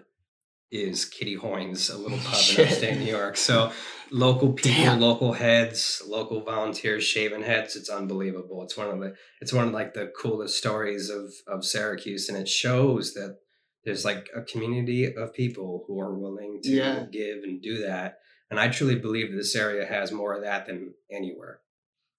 is 0.72 1.04
kitty 1.04 1.36
hoynes 1.36 1.94
a 1.94 1.98
little 1.98 2.18
pub 2.20 2.34
in 2.36 2.40
Shit. 2.40 2.68
upstate 2.68 2.98
new 3.00 3.06
york 3.06 3.36
so 3.36 3.72
local 4.12 4.54
people 4.54 4.84
Damn. 4.84 5.00
local 5.02 5.34
heads 5.34 6.02
local 6.08 6.42
volunteers 6.42 7.04
shaven 7.04 7.42
heads 7.42 7.76
it's 7.76 7.90
unbelievable 7.90 8.62
it's 8.64 8.78
one 8.78 8.88
of 8.90 9.00
the 9.00 9.16
it's 9.42 9.52
one 9.52 9.68
of 9.68 9.74
like 9.74 9.94
the 9.96 10.12
coolest 10.20 10.58
stories 10.58 11.10
of 11.10 11.34
of 11.48 11.66
syracuse 11.66 12.30
and 12.30 12.38
it 12.38 12.48
shows 12.48 13.14
that 13.16 13.40
there's 13.84 14.06
like 14.06 14.30
a 14.36 14.42
community 14.44 15.12
of 15.12 15.34
people 15.34 15.86
who 15.88 16.00
are 16.00 16.14
willing 16.18 16.60
to 16.64 16.70
Yeah. 16.70 17.06
give 17.12 17.44
and 17.44 17.62
do 17.62 17.82
that. 17.84 18.20
And 18.52 18.60
I 18.60 18.68
truly 18.68 18.96
believe 18.96 19.32
this 19.32 19.56
area 19.56 19.86
has 19.86 20.12
more 20.12 20.34
of 20.34 20.44
that 20.44 20.66
than 20.68 20.94
anywhere. 21.10 21.62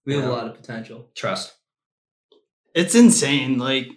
We 0.07 0.15
have 0.15 0.25
Yeah. 0.25 0.31
a 0.31 0.33
lot 0.33 0.47
of 0.47 0.55
potential. 0.55 1.09
Trust. 1.15 1.53
It's 2.75 2.95
insane. 2.95 3.59
Like 3.59 3.89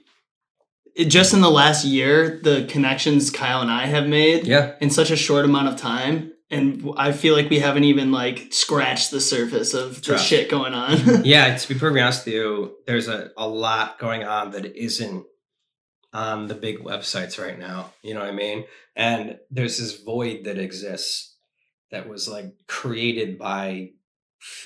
it, 0.95 1.05
just 1.05 1.33
in 1.33 1.41
the 1.41 1.49
last 1.51 1.85
year, 1.85 2.39
the 2.43 2.65
connections 2.69 3.29
Kyle 3.29 3.61
and 3.61 3.71
I 3.71 3.85
have 3.87 4.07
made 4.07 4.45
Yeah. 4.45 4.75
in 4.81 4.89
such 4.89 5.11
a 5.11 5.15
short 5.15 5.45
amount 5.45 5.67
of 5.69 5.77
time. 5.77 6.31
And 6.51 6.87
I 6.97 7.13
feel 7.13 7.33
like 7.35 7.49
we 7.49 7.59
haven't 7.59 7.85
even 7.85 8.11
like 8.11 8.47
scratched 8.53 9.09
the 9.09 9.21
surface 9.21 9.73
of 9.73 9.95
the 9.95 10.01
Trust. 10.01 10.27
shit 10.27 10.49
going 10.49 10.73
on. 10.73 11.23
Yeah. 11.25 11.55
To 11.57 11.67
be 11.67 11.73
perfectly 11.75 12.01
honest 12.01 12.25
with 12.25 12.35
you, 12.35 12.75
there's 12.85 13.07
a, 13.07 13.31
a 13.37 13.47
lot 13.47 13.97
going 13.97 14.23
on 14.23 14.51
that 14.51 14.65
isn't 14.75 15.25
on 16.13 16.47
the 16.47 16.53
big 16.53 16.77
websites 16.79 17.41
right 17.43 17.57
now. 17.57 17.91
You 18.03 18.13
know 18.13 18.19
what 18.19 18.29
I 18.29 18.33
mean? 18.33 18.65
And 18.95 19.39
there's 19.49 19.79
this 19.79 19.99
void 20.03 20.43
that 20.43 20.59
exists 20.59 21.35
that 21.89 22.07
was 22.07 22.27
like 22.27 22.53
created 22.67 23.39
by 23.39 23.89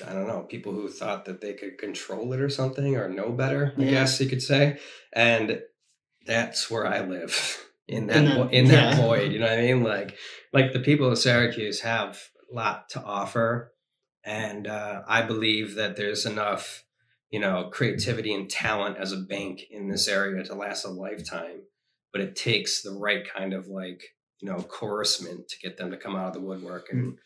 I 0.06 0.12
don't 0.12 0.26
know, 0.26 0.40
people 0.42 0.72
who 0.72 0.88
thought 0.88 1.24
that 1.26 1.40
they 1.40 1.54
could 1.54 1.78
control 1.78 2.32
it 2.32 2.40
or 2.40 2.48
something 2.48 2.96
or 2.96 3.08
know 3.08 3.30
better, 3.30 3.74
I 3.76 3.82
Yeah. 3.82 3.90
guess 3.90 4.20
you 4.20 4.28
could 4.28 4.42
say. 4.42 4.78
And 5.12 5.62
that's 6.26 6.70
where 6.70 6.86
I 6.86 7.00
live 7.00 7.64
in 7.88 8.06
that 8.08 8.16
In 8.16 8.24
that- 8.26 8.52
in 8.52 8.68
that 8.68 8.96
yeah. 8.96 9.00
void, 9.00 9.32
you 9.32 9.38
know 9.40 9.46
what 9.46 9.58
I 9.58 9.62
mean? 9.62 9.82
Like 9.82 10.16
like 10.52 10.72
the 10.72 10.80
people 10.80 11.10
of 11.10 11.18
Syracuse 11.18 11.80
have 11.80 12.18
a 12.50 12.54
lot 12.54 12.88
to 12.90 13.02
offer 13.02 13.72
and 14.24 14.66
uh, 14.66 15.02
I 15.06 15.22
believe 15.22 15.74
that 15.76 15.96
there's 15.96 16.26
enough, 16.26 16.84
you 17.30 17.40
know, 17.40 17.70
creativity 17.72 18.34
and 18.34 18.50
talent 18.50 18.96
as 18.98 19.12
a 19.12 19.16
bank 19.18 19.62
in 19.70 19.88
this 19.88 20.06
area 20.08 20.42
to 20.44 20.54
last 20.54 20.84
a 20.84 20.88
lifetime, 20.90 21.62
but 22.12 22.20
it 22.20 22.36
takes 22.36 22.82
the 22.82 22.90
right 22.92 23.26
kind 23.26 23.54
of 23.54 23.68
like, 23.68 24.02
you 24.40 24.50
know, 24.50 24.62
coercement 24.62 25.48
to 25.48 25.58
get 25.60 25.78
them 25.78 25.90
to 25.92 25.96
come 25.96 26.14
out 26.16 26.26
of 26.28 26.34
the 26.34 26.40
woodwork 26.40 26.88
and 26.90 27.18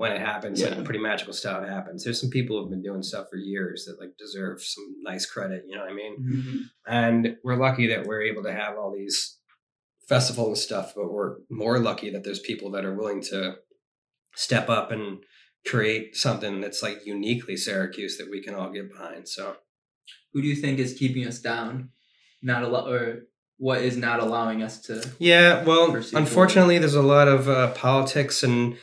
when 0.00 0.12
it 0.12 0.20
happens, 0.20 0.60
Yeah. 0.62 0.68
like 0.74 0.84
pretty 0.86 0.98
magical 1.00 1.34
stuff 1.34 1.68
happens. 1.68 2.02
There's 2.04 2.18
some 2.18 2.30
people 2.30 2.58
who've 2.58 2.70
been 2.70 2.82
doing 2.82 3.02
stuff 3.02 3.26
for 3.28 3.36
years 3.36 3.84
that 3.84 4.00
like 4.00 4.16
deserve 4.16 4.62
some 4.62 4.86
nice 5.02 5.26
credit. 5.26 5.64
You 5.68 5.74
know 5.76 5.82
what 5.82 5.90
I 5.90 5.94
mean? 5.94 6.16
Mhm. 6.18 6.60
And 6.86 7.36
we're 7.44 7.56
lucky 7.56 7.86
that 7.88 8.06
we're 8.06 8.22
able 8.22 8.42
to 8.44 8.52
have 8.52 8.78
all 8.78 8.94
these 8.96 9.38
festivals 10.08 10.48
and 10.48 10.56
stuff, 10.58 10.94
but 10.96 11.12
we're 11.12 11.36
more 11.50 11.78
lucky 11.78 12.08
that 12.10 12.24
there's 12.24 12.38
people 12.40 12.70
that 12.70 12.86
are 12.86 12.94
willing 12.94 13.20
to 13.24 13.56
step 14.34 14.70
up 14.70 14.90
and 14.90 15.18
create 15.66 16.16
something 16.16 16.62
that's 16.62 16.82
like 16.82 17.04
uniquely 17.04 17.54
Syracuse 17.56 18.16
that 18.16 18.30
we 18.30 18.40
can 18.42 18.54
all 18.54 18.70
get 18.72 18.90
behind. 18.90 19.28
So 19.28 19.56
Who 20.32 20.40
do 20.40 20.48
you 20.48 20.56
think 20.56 20.78
is 20.78 20.94
keeping 20.94 21.26
us 21.26 21.40
down? 21.40 21.90
Not 22.40 22.62
a 22.62 22.68
lot 22.68 22.88
or 22.88 23.26
what 23.58 23.82
is 23.82 23.96
not 23.98 24.20
allowing 24.20 24.62
us 24.62 24.80
to? 24.86 24.94
Yeah, 25.18 25.62
well, 25.64 25.94
unfortunately, 26.14 26.78
there's 26.78 26.94
a 26.94 27.02
lot 27.02 27.28
of 27.28 27.48
uh, 27.50 27.72
politics 27.72 28.42
and 28.42 28.78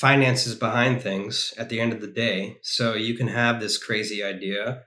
finances 0.00 0.54
behind 0.54 1.00
things 1.00 1.54
at 1.56 1.70
the 1.70 1.80
end 1.80 1.90
of 1.90 2.02
the 2.02 2.06
day. 2.06 2.58
So 2.62 2.92
you 2.92 3.14
can 3.16 3.28
have 3.28 3.60
this 3.60 3.78
crazy 3.78 4.22
idea, 4.22 4.82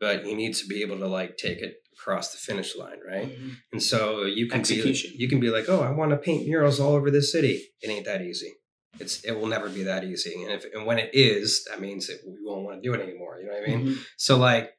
but 0.00 0.24
you 0.26 0.34
need 0.34 0.54
to 0.54 0.66
be 0.66 0.80
able 0.80 0.98
to 1.00 1.06
like 1.06 1.36
take 1.36 1.58
it 1.58 1.74
across 1.92 2.32
the 2.32 2.38
finish 2.38 2.74
line, 2.74 2.96
right? 3.06 3.30
And 3.72 3.82
so 3.82 4.24
you 4.24 4.48
can 4.48 4.60
Execution. 4.60 5.10
be 5.12 5.22
you 5.22 5.28
can 5.28 5.38
be 5.38 5.50
like, 5.50 5.68
oh, 5.68 5.82
I 5.82 5.90
want 5.90 6.12
to 6.12 6.16
paint 6.16 6.46
murals 6.46 6.80
all 6.80 6.94
over 6.94 7.10
the 7.10 7.20
city. 7.20 7.62
It 7.82 7.90
ain't 7.90 8.06
that 8.06 8.22
easy. 8.22 8.52
It's 8.98 9.22
it 9.22 9.32
will 9.32 9.48
never 9.48 9.68
be 9.68 9.82
that 9.82 10.02
easy. 10.02 10.42
And 10.42 10.52
if 10.52 10.64
and 10.72 10.86
when 10.86 10.98
it 10.98 11.10
is, 11.12 11.64
that 11.68 11.82
means 11.82 12.06
that 12.06 12.20
we 12.26 12.38
won't 12.42 12.64
want 12.64 12.82
to 12.82 12.88
do 12.88 12.94
it 12.94 13.02
anymore. 13.06 13.38
You 13.40 13.46
know 13.48 13.52
what 13.58 13.68
I 13.68 13.76
mean? 13.76 13.86
Mhm. 13.88 13.98
So 14.16 14.38
like 14.38 14.70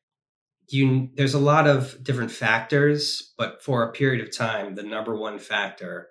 you 0.68 1.10
there's 1.14 1.36
a 1.36 1.40
lot 1.54 1.68
of 1.68 2.04
different 2.04 2.32
factors, 2.32 3.34
but 3.38 3.62
for 3.62 3.84
a 3.84 3.92
period 3.92 4.22
of 4.28 4.36
time, 4.36 4.74
the 4.74 4.84
number 4.84 5.16
one 5.16 5.38
factor, 5.38 6.10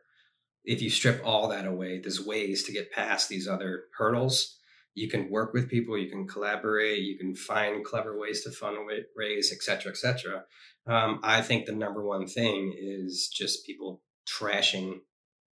if 0.65 0.81
you 0.83 0.91
strip 0.91 1.21
all 1.25 1.49
that 1.49 1.67
away, 1.67 2.01
there's 2.01 2.25
ways 2.25 2.65
to 2.65 2.73
get 2.73 2.93
past 2.93 3.29
these 3.29 3.49
other 3.49 3.85
hurdles. 3.97 4.59
You 4.95 5.09
can 5.09 5.31
work 5.31 5.53
with 5.53 5.69
people, 5.69 5.99
you 5.99 6.09
can 6.09 6.27
collaborate, 6.27 7.03
you 7.03 7.19
can 7.19 7.35
find 7.35 7.85
clever 7.85 8.19
ways 8.19 8.45
to 8.45 8.51
fundraise, 8.51 9.53
et 9.53 9.63
cetera, 9.63 9.91
et 9.91 9.97
cetera. 9.97 10.45
Um, 10.87 11.21
I 11.23 11.43
think 11.43 11.67
the 11.67 11.73
number 11.73 12.05
one 12.07 12.27
thing 12.27 12.75
is 12.79 13.29
just 13.29 13.67
people 13.67 14.03
trashing 14.29 15.01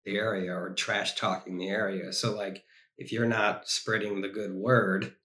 the 0.06 0.17
area 0.17 0.54
or 0.54 0.74
trash 0.74 1.15
talking 1.15 1.58
the 1.58 1.69
area. 1.69 2.13
So 2.13 2.36
like 2.36 2.63
if 2.97 3.12
you're 3.12 3.26
not 3.28 3.67
spreading 3.67 4.21
the 4.21 4.30
good 4.30 4.54
word, 4.54 5.15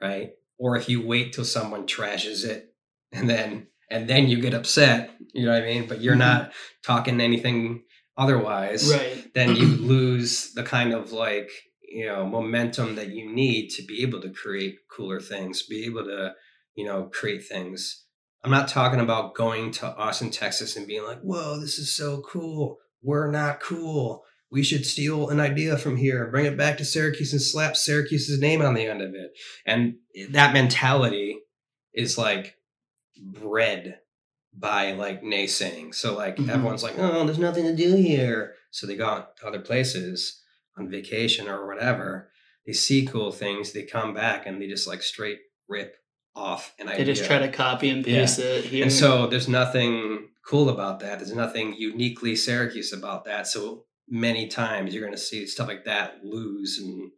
right? 0.00 0.32
Or 0.58 0.76
if 0.76 0.88
you 0.88 1.06
wait 1.06 1.32
till 1.32 1.44
someone 1.44 1.86
trashes 1.86 2.44
it 2.44 2.74
and 3.12 3.28
then 3.28 3.68
and 3.90 4.08
then 4.08 4.28
you 4.28 4.40
get 4.40 4.52
upset, 4.52 5.10
you 5.32 5.46
know 5.46 5.52
what 5.52 5.62
I 5.62 5.66
mean? 5.66 5.86
But 5.88 6.02
you're 6.02 6.14
Mhm. 6.14 6.18
not 6.18 6.52
talking 6.82 7.20
anything 7.20 7.84
otherwise, 8.18 8.90
Right. 8.92 9.32
then 9.34 9.56
you 9.56 9.66
lose 9.94 10.52
the 10.52 10.62
kind 10.64 10.92
of 10.92 11.12
like, 11.12 11.50
you 11.80 12.04
know, 12.04 12.26
momentum 12.26 12.96
that 12.96 13.08
you 13.10 13.32
need 13.32 13.70
to 13.70 13.82
be 13.82 14.02
able 14.02 14.20
to 14.20 14.30
create 14.30 14.76
cooler 14.94 15.20
things, 15.20 15.62
be 15.62 15.86
able 15.86 16.04
to, 16.04 16.34
you 16.74 16.84
know, 16.84 17.04
create 17.04 17.46
things. 17.46 18.04
I'm 18.44 18.50
not 18.50 18.68
talking 18.68 19.00
about 19.00 19.34
going 19.34 19.70
to 19.72 19.86
Austin, 19.96 20.30
Texas 20.30 20.76
and 20.76 20.86
being 20.86 21.04
like, 21.04 21.20
whoa, 21.22 21.58
this 21.58 21.78
is 21.78 21.94
so 21.94 22.20
cool. 22.20 22.76
We're 23.02 23.30
not 23.30 23.60
cool. 23.60 24.24
we 24.50 24.62
should 24.62 24.86
steal 24.86 25.28
an 25.28 25.40
idea 25.40 25.76
from 25.76 25.96
here 25.98 26.26
bring 26.30 26.46
it 26.46 26.56
back 26.56 26.78
to 26.78 26.84
Syracuse 26.84 27.32
and 27.34 27.42
slap 27.42 27.76
Syracuse's 27.76 28.40
name 28.40 28.62
on 28.62 28.72
the 28.74 28.86
end 28.86 29.02
of 29.02 29.12
it. 29.14 29.32
And 29.66 29.96
that 30.30 30.54
mentality 30.54 31.38
is 31.92 32.16
like 32.16 32.54
bred 33.20 33.98
by 34.58 34.92
like 34.92 35.22
naysaying. 35.22 35.94
So 35.94 36.16
like 36.16 36.36
Mhm. 36.36 36.48
everyone's 36.50 36.82
like, 36.82 36.98
oh, 36.98 37.24
there's 37.24 37.38
nothing 37.38 37.64
to 37.64 37.76
do 37.76 37.94
here. 37.94 38.54
So 38.70 38.86
they 38.86 38.96
go 38.96 39.06
out 39.06 39.36
to 39.38 39.46
other 39.46 39.60
places 39.60 40.42
on 40.76 40.90
vacation 40.90 41.48
or 41.48 41.66
whatever. 41.66 42.30
They 42.66 42.72
see 42.72 43.06
cool 43.06 43.32
things. 43.32 43.72
They 43.72 43.84
come 43.84 44.14
back 44.14 44.46
and 44.46 44.60
they 44.60 44.66
just 44.66 44.86
like 44.86 45.02
straight 45.02 45.38
rip 45.68 45.96
off 46.34 46.74
an 46.78 46.88
idea. 46.88 46.98
They 47.04 47.12
just 47.12 47.24
try 47.24 47.38
to 47.38 47.48
copy 47.48 47.88
and 47.90 48.04
paste 48.04 48.38
it 48.38 48.64
here. 48.66 48.82
And 48.84 48.92
so 48.92 49.26
there's 49.26 49.48
nothing 49.48 50.28
cool 50.46 50.68
about 50.68 51.00
that. 51.00 51.18
There's 51.18 51.34
nothing 51.34 51.74
uniquely 51.74 52.34
Syracuse 52.36 52.92
about 52.92 53.24
that. 53.24 53.46
So 53.46 53.84
many 54.08 54.48
times 54.48 54.94
you're 54.94 55.02
going 55.04 55.14
to 55.16 55.20
see 55.20 55.46
stuff 55.46 55.68
like 55.68 55.84
that 55.84 56.24
lose 56.24 56.78
and 56.78 57.10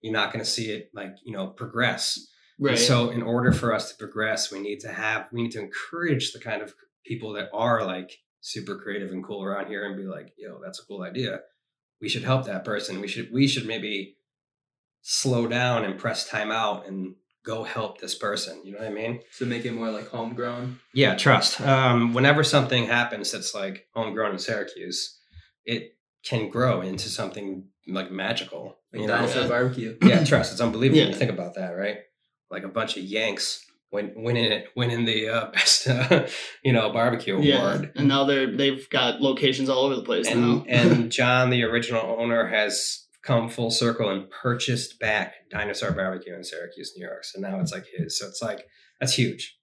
you're 0.00 0.12
not 0.12 0.32
going 0.32 0.44
to 0.44 0.50
see 0.50 0.70
it 0.70 0.90
like, 0.94 1.14
you 1.24 1.32
know, 1.32 1.48
progress. 1.48 2.26
And 2.60 2.78
so 2.78 3.10
in 3.10 3.22
order 3.22 3.52
for 3.52 3.72
us 3.72 3.90
to 3.90 3.96
progress, 3.96 4.50
we 4.50 4.60
need 4.60 4.80
to 4.80 4.92
have, 4.92 5.28
we 5.32 5.42
need 5.42 5.52
to 5.52 5.60
encourage 5.60 6.32
the 6.32 6.40
kind 6.40 6.60
of 6.60 6.74
people 7.06 7.32
that 7.34 7.48
are 7.52 7.84
like 7.84 8.18
super 8.40 8.76
creative 8.76 9.12
and 9.12 9.24
cool 9.24 9.44
around 9.44 9.68
here 9.68 9.86
and 9.86 9.96
be 9.96 10.04
like, 10.04 10.32
yo, 10.36 10.60
that's 10.62 10.80
a 10.80 10.86
cool 10.86 11.02
idea. 11.02 11.40
We 12.00 12.08
should 12.08 12.24
help 12.24 12.46
that 12.46 12.64
person. 12.64 13.00
We 13.00 13.08
should, 13.08 13.30
we 13.32 13.46
should 13.46 13.66
maybe 13.66 14.16
slow 15.02 15.46
down 15.46 15.84
and 15.84 15.98
press 15.98 16.28
time 16.28 16.50
out 16.50 16.86
and 16.86 17.14
go 17.44 17.64
help 17.64 18.00
this 18.00 18.14
person. 18.14 18.60
You 18.64 18.72
know 18.72 18.78
what 18.78 18.88
I 18.88 18.92
mean? 18.92 19.20
So 19.30 19.46
make 19.46 19.64
it 19.64 19.72
more 19.72 19.90
like 19.90 20.08
homegrown. 20.08 20.80
Yeah, 20.92 21.14
trust. 21.14 21.60
Um, 21.60 22.12
whenever 22.12 22.44
something 22.44 22.86
happens 22.86 23.32
that's 23.32 23.54
like 23.54 23.86
homegrown 23.94 24.32
in 24.32 24.38
Syracuse, 24.38 25.18
it 25.64 25.96
can 26.24 26.50
grow 26.50 26.82
into 26.82 27.08
something 27.08 27.68
like 27.86 28.10
magical. 28.10 28.76
Like 28.92 29.02
you 29.02 29.08
know? 29.08 29.48
barbecue. 29.48 29.96
yeah, 30.02 30.24
trust. 30.24 30.52
It's 30.52 30.60
unbelievable 30.60 31.00
when 31.00 31.08
you 31.08 31.14
think 31.14 31.30
about 31.30 31.54
that, 31.54 31.70
right? 31.70 31.98
Like 32.50 32.64
a 32.64 32.68
bunch 32.68 32.96
of 32.96 33.04
Yanks 33.04 33.64
win, 33.90 34.12
winning 34.16 34.44
it, 34.44 34.68
winning 34.76 35.04
the 35.04 35.28
uh, 35.28 35.50
best, 35.52 35.88
uh, 35.88 36.26
you 36.62 36.72
know, 36.72 36.90
barbecue 36.90 37.40
yeah. 37.40 37.58
award. 37.58 37.92
And 37.96 38.08
now 38.08 38.24
they're 38.24 38.54
they've 38.54 38.88
got 38.90 39.20
locations 39.20 39.68
all 39.68 39.84
over 39.84 39.96
the 39.96 40.02
place 40.02 40.26
now. 40.26 40.64
And 40.68 40.68
and 40.68 41.12
John, 41.18 41.50
the 41.50 41.64
original 41.64 42.16
owner, 42.18 42.46
has 42.48 43.06
come 43.22 43.48
full 43.48 43.70
circle 43.70 44.10
and 44.10 44.30
purchased 44.30 44.98
back 44.98 45.34
Dinosaur 45.50 45.92
Barbecue 45.92 46.34
in 46.34 46.44
Syracuse, 46.44 46.94
New 46.96 47.04
York. 47.04 47.24
So 47.24 47.40
now 47.40 47.60
it's 47.60 47.72
like 47.72 47.86
his. 47.96 48.18
So 48.18 48.26
it's 48.26 48.42
like 48.42 48.66
that's 49.00 49.14
huge. 49.14 49.56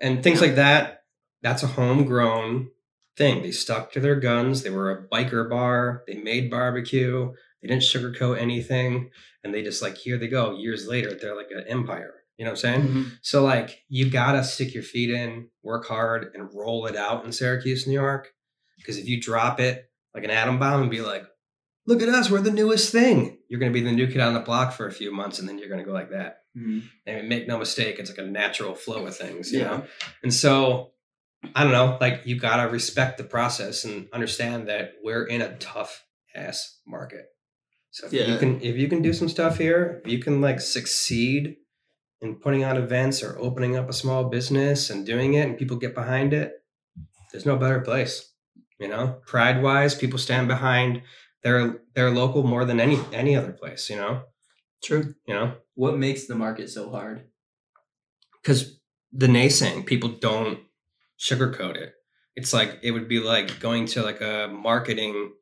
And 0.00 0.22
things 0.22 0.40
like 0.40 0.56
that, 0.56 1.04
that's 1.42 1.62
a 1.62 1.68
homegrown 1.68 2.68
thing. 3.16 3.42
They 3.42 3.50
stuck 3.50 3.92
to 3.92 4.00
their 4.00 4.16
guns. 4.16 4.62
They 4.62 4.70
were 4.70 4.90
a 4.90 5.08
biker 5.08 5.48
bar. 5.48 6.02
They 6.06 6.14
made 6.14 6.50
barbecue. 6.50 7.32
They 7.62 7.68
didn't 7.68 7.82
sugarcoat 7.82 8.38
anything. 8.38 9.10
And 9.42 9.54
they 9.54 9.62
just 9.62 9.82
like 9.82 9.96
here 9.96 10.18
they 10.18 10.28
go. 10.28 10.56
Years 10.56 10.86
later, 10.86 11.14
they're 11.14 11.36
like 11.36 11.50
an 11.50 11.64
empire. 11.66 12.19
You 12.40 12.46
know 12.46 12.52
what 12.52 12.64
I'm 12.64 12.80
saying? 12.80 12.88
Mhm. 12.88 13.18
So 13.20 13.44
like 13.44 13.82
you 13.90 14.08
gotta 14.08 14.42
stick 14.42 14.72
your 14.72 14.82
feet 14.82 15.10
in, 15.10 15.48
work 15.62 15.84
hard, 15.86 16.30
and 16.34 16.48
roll 16.54 16.86
it 16.86 16.96
out 16.96 17.26
in 17.26 17.32
Syracuse, 17.32 17.86
New 17.86 17.92
York. 17.92 18.32
Because 18.78 18.96
if 18.96 19.06
you 19.06 19.20
drop 19.20 19.60
it 19.60 19.90
like 20.14 20.24
an 20.24 20.30
atom 20.30 20.58
bomb 20.58 20.80
and 20.80 20.90
be 20.90 21.02
like, 21.02 21.26
"Look 21.86 22.00
at 22.00 22.08
us, 22.08 22.30
we're 22.30 22.40
the 22.40 22.50
newest 22.50 22.90
thing," 22.92 23.36
you're 23.48 23.60
gonna 23.60 23.72
be 23.74 23.82
the 23.82 23.92
new 23.92 24.06
kid 24.06 24.22
on 24.22 24.32
the 24.32 24.40
block 24.40 24.72
for 24.72 24.86
a 24.86 24.90
few 24.92 25.12
months, 25.12 25.38
and 25.38 25.46
then 25.46 25.58
you're 25.58 25.68
gonna 25.68 25.84
go 25.84 25.92
like 25.92 26.12
that. 26.12 26.38
Mhm. 26.56 26.84
And 27.04 27.28
make 27.28 27.46
no 27.46 27.58
mistake, 27.58 27.98
it's 27.98 28.08
like 28.08 28.18
a 28.18 28.22
natural 28.22 28.74
flow 28.74 29.04
of 29.04 29.14
things, 29.14 29.52
you 29.52 29.58
Yeah. 29.58 29.64
know. 29.66 29.86
And 30.22 30.32
so 30.32 30.92
I 31.54 31.62
don't 31.62 31.72
know, 31.72 31.98
like 32.00 32.22
you 32.24 32.36
gotta 32.40 32.70
respect 32.70 33.18
the 33.18 33.24
process 33.24 33.84
and 33.84 34.08
understand 34.14 34.66
that 34.68 34.94
we're 35.02 35.26
in 35.26 35.42
a 35.42 35.56
tough 35.58 36.06
ass 36.34 36.78
market. 36.86 37.26
So 37.90 38.06
if 38.06 38.14
you 38.14 38.38
can 38.38 38.62
if 38.62 38.76
you 38.76 38.88
can 38.88 39.02
do 39.02 39.12
some 39.12 39.28
stuff 39.28 39.58
here, 39.58 40.00
if 40.06 40.10
you 40.10 40.20
can 40.20 40.40
like 40.40 40.62
succeed 40.62 41.56
in 42.20 42.36
putting 42.36 42.64
on 42.64 42.76
events 42.76 43.22
or 43.22 43.38
opening 43.38 43.76
up 43.76 43.88
a 43.88 43.94
small 43.94 44.24
business 44.24 44.90
and 44.90 45.06
doing 45.06 45.34
it 45.34 45.48
and 45.48 45.58
people 45.58 45.76
get 45.76 45.94
behind 45.94 46.32
it, 46.32 46.52
there's 47.32 47.46
no 47.46 47.56
better 47.56 47.80
place. 47.80 48.32
You 48.78 48.88
know, 48.88 49.20
pride 49.26 49.62
wise, 49.62 49.94
people 49.94 50.18
stand 50.18 50.48
behind 50.48 51.02
their 51.42 51.80
their 51.94 52.10
local 52.10 52.42
more 52.42 52.64
than 52.64 52.80
any 52.80 52.98
any 53.12 53.36
other 53.36 53.52
place, 53.52 53.90
you 53.90 53.96
know? 53.96 54.22
True. 54.82 55.14
You 55.26 55.34
know? 55.34 55.54
What 55.74 55.98
makes 55.98 56.26
the 56.26 56.34
market 56.34 56.70
so 56.70 56.90
hard? 56.90 57.26
because 58.42 58.80
the 59.12 59.26
naysaying 59.26 59.86
people 59.86 60.08
don't 60.08 60.60
sugarcoat 61.18 61.76
it 61.76 61.94
it's 62.36 62.52
like 62.52 62.78
it 62.82 62.92
would 62.92 63.08
be 63.08 63.20
like 63.20 63.60
going 63.60 63.86
to 63.86 64.02
like 64.02 64.20
a 64.20 64.48
marketing 64.48 65.32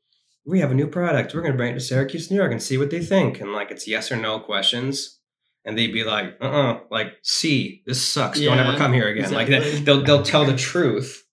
we 0.47 0.61
have 0.61 0.71
a 0.71 0.75
new 0.75 0.87
product 0.87 1.35
we're 1.35 1.43
going 1.43 1.53
to 1.53 1.57
bring 1.57 1.73
it 1.73 1.75
to 1.75 1.81
syracuse 1.81 2.31
new 2.31 2.37
york 2.37 2.51
and 2.51 2.63
see 2.63 2.79
what 2.79 2.91
they 2.91 3.01
think 3.01 3.41
and 3.41 3.53
like 3.53 3.71
it's 3.71 3.87
yes 3.87 4.11
or 4.11 4.17
no 4.17 4.41
questions 4.41 5.18
and 5.69 5.77
they'd 5.79 5.93
be 5.93 6.03
like 6.03 6.37
uh-uh 6.41 6.81
like 6.91 7.13
see 7.23 7.83
this 7.87 8.01
sucks 8.05 8.41
don't 8.41 8.59
ever 8.59 8.77
come 8.77 8.93
here 8.93 9.09
again 9.09 9.31
like 9.33 9.49
exactly. 9.49 9.71
that 9.79 9.85
they'll 9.85 10.03
they'll 10.03 10.23
tell 10.25 10.45
the 10.45 10.57
truth 10.57 11.25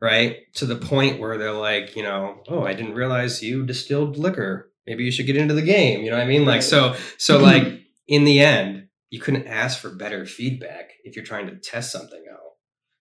right 0.00 0.36
to 0.54 0.66
the 0.66 0.76
point 0.76 1.18
where 1.18 1.38
they're 1.38 1.52
like 1.52 1.96
you 1.96 2.02
know 2.02 2.42
oh 2.48 2.62
i 2.64 2.74
didn't 2.74 2.94
realize 2.94 3.42
you 3.42 3.64
distilled 3.66 4.16
liquor 4.16 4.70
maybe 4.86 5.02
you 5.04 5.10
should 5.10 5.26
get 5.26 5.36
into 5.36 5.54
the 5.54 5.62
game 5.62 6.02
you 6.02 6.10
know 6.10 6.16
what 6.18 6.24
i 6.24 6.28
mean 6.28 6.44
like 6.44 6.62
so 6.62 6.94
so 7.16 7.38
like 7.50 7.64
in 8.08 8.24
the 8.24 8.40
end, 8.40 8.88
you 9.10 9.20
couldn't 9.20 9.46
ask 9.46 9.78
for 9.78 9.90
better 9.90 10.24
feedback 10.24 10.92
if 11.04 11.14
you're 11.14 11.24
trying 11.24 11.46
to 11.46 11.56
test 11.56 11.92
something 11.92 12.24
out. 12.32 12.38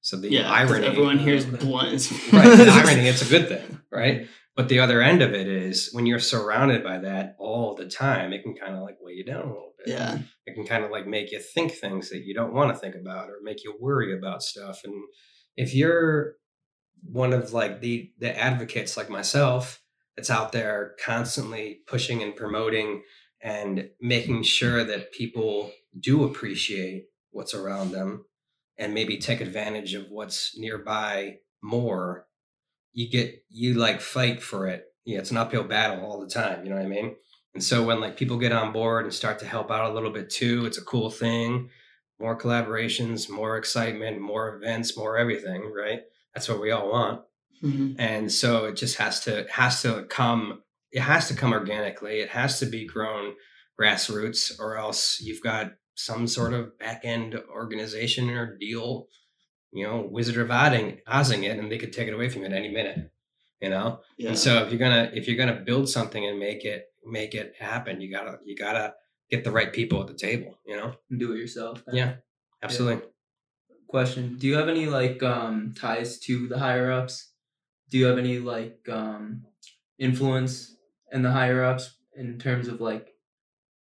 So 0.02 0.18
the 0.18 0.30
Yeah. 0.30 0.52
irony, 0.52 0.86
Everyone 0.86 1.18
hears 1.18 1.46
blunt. 1.46 2.12
right? 2.34 2.58
The 2.58 2.70
irony, 2.86 3.08
it's 3.08 3.22
a 3.22 3.30
good 3.30 3.48
thing, 3.48 3.80
right? 3.90 4.28
But 4.58 4.70
the 4.70 4.80
other 4.80 5.04
end 5.04 5.22
of 5.22 5.36
it 5.36 5.48
is 5.48 5.92
when 5.94 6.08
you're 6.08 6.18
surrounded 6.18 6.84
by 6.84 6.98
that 6.98 7.36
all 7.38 7.76
the 7.76 7.86
time, 7.86 8.34
it 8.34 8.42
can 8.42 8.56
kind 8.56 8.76
of 8.76 8.82
like 8.82 8.98
weigh 9.00 9.14
you 9.14 9.24
down 9.24 9.44
a 9.44 9.48
little 9.48 9.74
bit. 9.78 9.90
Yeah. 9.90 10.18
It 10.48 10.56
can 10.56 10.66
kind 10.66 10.84
of 10.84 10.90
like 10.90 11.06
make 11.06 11.32
you 11.32 11.40
think 11.40 11.74
things 11.74 12.10
that 12.10 12.24
you 12.26 12.34
don't 12.34 12.56
want 12.56 12.74
to 12.74 12.80
think 12.80 12.96
about 12.96 13.30
or 13.30 13.38
make 13.44 13.64
you 13.64 13.78
worry 13.80 14.18
about 14.18 14.42
stuff. 14.42 14.82
And 14.84 14.96
if 15.56 15.76
you're 15.76 16.34
one 17.04 17.34
of 17.34 17.54
like 17.54 17.82
the 17.82 18.12
the 18.18 18.36
advocates 18.36 18.98
like 18.98 19.12
myself 19.12 19.80
that's 20.16 20.32
out 20.32 20.52
there 20.52 20.96
constantly 21.06 21.82
pushing 21.86 22.24
and 22.24 22.36
promoting 22.36 23.04
and 23.44 23.90
making 24.02 24.42
sure 24.42 24.84
that 24.84 25.12
people 25.12 25.72
do 26.00 26.24
appreciate 26.24 27.06
what's 27.30 27.54
around 27.54 27.92
them 27.92 28.26
and 28.80 28.96
maybe 28.96 29.20
take 29.20 29.42
advantage 29.42 29.94
of 29.94 30.08
what's 30.10 30.58
nearby 30.58 31.36
more 31.62 32.27
you 32.98 33.08
get 33.18 33.30
you 33.50 33.76
like 33.76 34.02
fight 34.02 34.42
for 34.42 34.62
it. 34.68 34.82
Yeah 35.06 35.20
it's 35.20 35.32
an 35.32 35.38
uphill 35.38 35.64
battle 35.64 36.04
all 36.06 36.20
the 36.20 36.28
time 36.42 36.64
you 36.64 36.70
know 36.70 36.78
what 36.78 36.86
i 36.86 36.90
mean? 36.98 37.16
And 37.54 37.64
so 37.64 37.84
when 37.88 38.00
like 38.02 38.18
people 38.18 38.38
get 38.46 38.52
on 38.52 38.74
board 38.74 39.06
and 39.06 39.14
start 39.14 39.38
to 39.40 39.46
help 39.56 39.70
out 39.72 39.90
a 39.90 39.94
little 39.94 40.14
bit 40.18 40.30
too 40.40 40.66
it's 40.68 40.78
a 40.84 40.90
cool 40.94 41.10
thing. 41.24 41.70
More 42.20 42.38
collaborations 42.44 43.30
more 43.30 43.58
excitement 43.58 44.20
more 44.32 44.46
events 44.56 44.98
more 44.98 45.18
everything 45.24 45.62
right? 45.84 46.02
That's 46.34 46.50
what 46.50 46.62
we 46.62 46.72
all 46.72 46.90
want. 46.92 47.22
Mhm. 47.64 47.96
and 47.98 48.32
so 48.32 48.66
it 48.70 48.76
just 48.84 48.96
has 49.04 49.16
to 49.26 49.34
has 49.62 49.82
to 49.84 49.92
come 50.20 50.42
it 50.92 51.02
has 51.02 51.28
to 51.30 51.36
come 51.36 51.54
organically. 51.54 52.16
It 52.26 52.30
has 52.30 52.60
to 52.62 52.66
be 52.66 52.86
grown 52.96 53.26
grassroots 53.80 54.60
or 54.60 54.78
else 54.78 55.20
you've 55.22 55.44
got 55.52 55.74
some 55.96 56.28
sort 56.28 56.54
of 56.54 56.78
back 56.80 57.02
end 57.04 57.36
organization 57.50 58.30
or 58.30 58.58
deal 58.58 59.08
you 59.72 59.86
know 59.86 60.08
wizard 60.10 60.38
of 60.38 60.50
Odding, 60.52 61.00
Ozing 61.08 61.44
it 61.44 61.58
and 61.60 61.72
they 61.72 61.78
could 61.78 61.94
take 61.94 62.08
it 62.08 62.14
away 62.14 62.30
from 62.30 62.42
you 62.42 62.48
at 62.48 62.54
any 62.54 62.70
minute 62.70 63.12
you 63.62 63.70
know 63.70 64.00
Yeah. 64.18 64.30
and 64.30 64.38
so 64.38 64.64
if 64.64 64.72
you're 64.72 64.80
gonna 64.80 65.12
if 65.14 65.28
you're 65.28 65.38
gonna 65.38 65.62
build 65.62 65.90
something 65.90 66.26
and 66.26 66.40
make 66.40 66.64
it 66.66 66.86
make 67.06 67.34
it 67.36 67.54
happen 67.60 68.00
you 68.02 68.12
gotta 68.12 68.40
you 68.46 68.56
gotta 68.56 68.94
get 69.30 69.44
the 69.44 69.52
right 69.52 69.72
people 69.74 70.00
at 70.02 70.08
the 70.08 70.14
table 70.14 70.58
you 70.66 70.76
know 70.78 70.94
Do 71.16 71.34
it 71.34 71.38
yourself. 71.40 71.84
then? 71.86 71.96
yeah 71.96 72.14
absolutely 72.64 73.08
Question: 73.88 74.36
Do 74.38 74.48
you 74.48 74.56
have 74.58 74.68
any 74.68 74.86
like 74.86 75.24
um 75.24 75.74
ties 75.74 76.20
to 76.26 76.50
the 76.50 76.60
higher 76.60 76.92
ups? 76.92 77.32
Do 77.90 77.98
you 77.98 78.06
have 78.08 78.18
any 78.18 78.38
like 78.38 78.80
um 78.90 79.46
influence 79.98 80.76
in 81.14 81.22
the 81.22 81.32
higher 81.32 81.64
ups 81.64 81.96
in 82.16 82.38
terms 82.38 82.68
of 82.68 82.82
like 82.82 83.14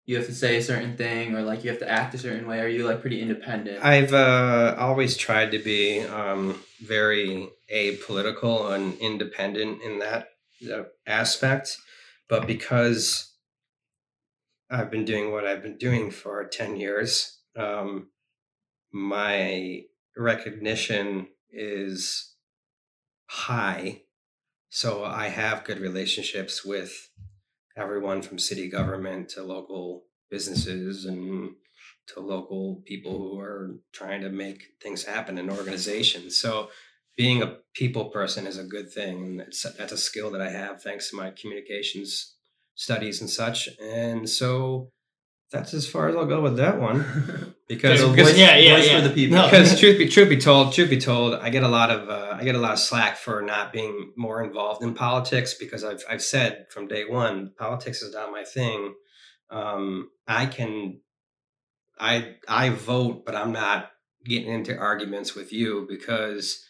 you 0.07 0.15
have 0.15 0.25
to 0.25 0.33
say 0.33 0.55
a 0.55 0.63
certain 0.63 0.95
thing 0.95 1.35
or 1.35 1.41
like 1.43 1.63
you 1.63 1.69
have 1.69 1.79
to 1.79 1.89
act 1.89 2.15
a 2.15 2.17
certain 2.17 2.47
way? 2.47 2.61
Are 2.61 2.67
you 2.67 2.85
like 2.87 3.01
pretty 3.01 3.21
independent? 3.21 3.83
I've 3.83 4.13
uh, 4.13 4.75
always 4.79 5.17
tried 5.17 5.51
to 5.51 5.59
be 5.59 5.99
um, 5.99 6.59
very 6.81 7.49
apolitical 7.71 8.73
and 8.73 8.97
independent 8.99 9.81
in 9.83 9.99
that 9.99 10.29
uh, 10.73 10.83
aspect, 11.05 11.77
but 12.29 12.47
because 12.47 13.33
I've 14.71 14.89
been 14.89 15.05
doing 15.05 15.31
what 15.31 15.45
I've 15.45 15.61
been 15.61 15.77
doing 15.77 16.09
for 16.09 16.43
ten 16.45 16.77
years, 16.77 17.39
um, 17.57 18.07
my 18.93 19.81
recognition 20.15 21.27
is 21.51 22.33
high. 23.25 24.03
So 24.69 25.03
I 25.03 25.27
have 25.27 25.65
good 25.65 25.79
relationships 25.79 26.63
with 26.63 27.09
everyone 27.77 28.21
from 28.21 28.39
city 28.39 28.69
government 28.69 29.29
to 29.29 29.43
local 29.43 30.03
businesses 30.29 31.05
and 31.05 31.51
to 32.07 32.19
local 32.19 32.81
people 32.85 33.17
who 33.17 33.39
are 33.39 33.75
trying 33.93 34.21
to 34.21 34.29
make 34.29 34.63
things 34.81 35.03
happen 35.03 35.37
in 35.37 35.49
organizations. 35.49 36.37
So 36.37 36.69
being 37.15 37.41
a 37.41 37.57
people 37.73 38.05
person 38.05 38.47
is 38.47 38.57
a 38.57 38.63
good 38.63 38.91
thing, 38.91 39.23
and 39.23 39.41
it's, 39.41 39.63
that's 39.77 39.91
a 39.91 39.97
skill 39.97 40.31
that 40.31 40.41
I 40.41 40.49
have 40.49 40.81
thanks 40.81 41.09
to 41.09 41.15
my 41.15 41.31
communications 41.31 42.35
studies 42.75 43.21
and 43.21 43.29
such. 43.29 43.69
And 43.81 44.29
so 44.29 44.91
that's 45.51 45.73
as 45.73 45.87
far 45.87 46.09
as 46.09 46.15
I'll 46.15 46.25
go 46.25 46.41
with 46.41 46.57
that 46.57 46.79
one 46.79 47.55
because, 47.67 47.99
So 47.99 48.09
because 48.11 48.31
voice- 48.31 48.37
yeah, 48.39 48.55
yeah, 48.57 48.75
voice 48.75 48.87
yeah. 48.87 49.01
for 49.01 49.07
the 49.07 49.13
people. 49.13 49.37
No. 49.37 49.45
because 49.45 49.79
truth 49.79 49.97
be 49.97 50.07
truth 50.09 50.29
be 50.29 50.37
told, 50.37 50.73
truth 50.73 50.89
be 50.89 50.97
told, 50.99 51.35
I 51.35 51.49
get 51.49 51.63
a 51.63 51.67
lot 51.67 51.89
of 51.89 52.09
uh, 52.09 52.35
I 52.37 52.43
get 52.43 52.55
a 52.55 52.59
lot 52.59 52.73
of 52.73 52.79
slack 52.79 53.17
for 53.17 53.41
not 53.41 53.71
being 53.71 54.11
more 54.17 54.43
involved 54.43 54.83
in 54.83 54.93
politics 54.93 55.53
because 55.53 55.83
I've 55.83 56.03
I've 56.09 56.21
said 56.23 56.65
from 56.69 56.87
day 56.87 57.05
one 57.05 57.51
politics 57.57 58.01
is 58.01 58.13
not 58.13 58.31
my 58.31 58.43
thing. 58.43 58.93
Um, 59.49 60.09
I 60.27 60.45
can 60.47 60.99
I 61.99 62.35
I 62.47 62.69
vote, 62.69 63.25
but 63.25 63.35
I'm 63.35 63.53
not 63.53 63.91
getting 64.25 64.51
into 64.51 64.77
arguments 64.77 65.33
with 65.35 65.53
you 65.53 65.85
because 65.87 66.63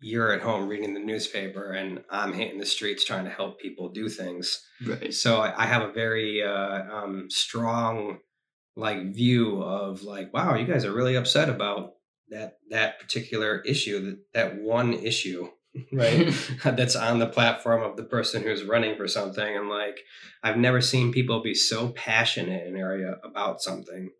you're 0.00 0.32
at 0.32 0.40
home 0.40 0.66
reading 0.66 0.94
the 0.94 1.00
newspaper 1.00 1.72
and 1.72 2.02
I'm 2.10 2.32
hitting 2.32 2.58
the 2.58 2.66
streets 2.66 3.04
trying 3.04 3.24
to 3.24 3.30
help 3.30 3.60
people 3.60 3.90
do 3.90 4.08
things. 4.08 4.64
Right. 4.86 5.12
So 5.12 5.40
I, 5.40 5.64
I 5.64 5.66
have 5.66 5.82
a 5.82 5.92
very 5.92 6.42
uh, 6.42 6.82
um, 6.90 7.28
strong 7.30 8.20
like 8.76 9.12
view 9.14 9.62
of 9.62 10.02
like, 10.02 10.32
wow, 10.32 10.54
you 10.54 10.66
guys 10.66 10.84
are 10.84 10.92
really 10.92 11.16
upset 11.16 11.48
about 11.48 11.92
that 12.30 12.58
that 12.70 13.00
particular 13.00 13.60
issue, 13.60 14.00
that 14.04 14.18
that 14.32 14.62
one 14.62 14.94
issue, 14.94 15.48
right? 15.92 16.32
That's 16.64 16.96
on 16.96 17.18
the 17.18 17.26
platform 17.26 17.82
of 17.82 17.96
the 17.96 18.04
person 18.04 18.42
who's 18.42 18.64
running 18.64 18.96
for 18.96 19.08
something. 19.08 19.56
And 19.56 19.68
like, 19.68 20.00
I've 20.42 20.56
never 20.56 20.80
seen 20.80 21.12
people 21.12 21.42
be 21.42 21.54
so 21.54 21.88
passionate 21.88 22.66
in 22.66 22.74
an 22.76 22.80
area 22.80 23.16
about 23.24 23.60
something. 23.60 24.10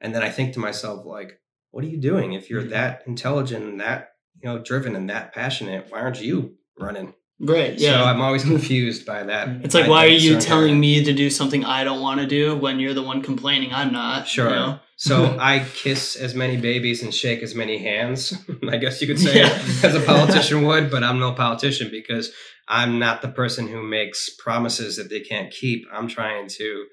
And 0.00 0.14
then 0.14 0.22
I 0.22 0.28
think 0.28 0.52
to 0.54 0.60
myself, 0.60 1.06
like, 1.06 1.40
what 1.70 1.84
are 1.84 1.88
you 1.88 1.96
doing 1.98 2.32
if 2.34 2.50
you're 2.50 2.62
Mhm. 2.62 2.70
that 2.70 3.02
intelligent 3.06 3.64
and 3.64 3.80
that 3.80 4.10
you 4.44 4.50
know 4.50 4.58
driven 4.62 4.94
and 4.94 5.08
that 5.10 5.32
passionate? 5.34 5.86
Why 5.88 6.00
aren't 6.00 6.20
you 6.20 6.54
running? 6.78 7.14
Right. 7.40 7.78
So 7.80 7.86
Yeah. 7.86 8.04
I'm 8.04 8.20
always 8.20 8.44
confused 8.54 9.06
by 9.06 9.22
that. 9.24 9.48
it's 9.64 9.74
like, 9.74 9.88
why 9.88 10.04
are 10.04 10.08
you 10.08 10.38
telling 10.38 10.78
me 10.78 11.02
to 11.02 11.12
do 11.12 11.30
something 11.30 11.64
I 11.64 11.82
don't 11.82 12.00
want 12.02 12.20
to 12.20 12.26
do 12.26 12.54
when 12.56 12.78
you're 12.78 12.94
the 12.94 13.02
one 13.02 13.22
complaining 13.22 13.72
I'm 13.72 13.92
not? 13.92 14.28
Sure. 14.28 14.50
You 14.50 14.54
know? 14.54 14.78
So 14.96 15.36
I 15.40 15.64
kiss 15.74 16.14
as 16.16 16.34
many 16.34 16.56
babies 16.58 17.02
and 17.02 17.12
shake 17.12 17.42
as 17.42 17.54
many 17.54 17.78
hands. 17.78 18.34
I 18.70 18.76
guess 18.76 19.00
you 19.00 19.06
could 19.06 19.18
say 19.18 19.38
Yeah. 19.38 19.62
as 19.82 19.94
a 19.94 20.00
politician 20.00 20.62
would, 20.66 20.90
but 20.90 21.02
I'm 21.02 21.18
no 21.18 21.32
politician 21.32 21.88
because 21.90 22.30
I'm 22.68 22.98
not 22.98 23.22
the 23.22 23.28
person 23.28 23.66
who 23.68 23.82
makes 23.82 24.30
promises 24.36 24.96
that 24.96 25.08
they 25.10 25.20
can't 25.20 25.50
keep. 25.50 25.86
I'm 25.92 26.06
trying 26.08 26.48
to 26.48 26.84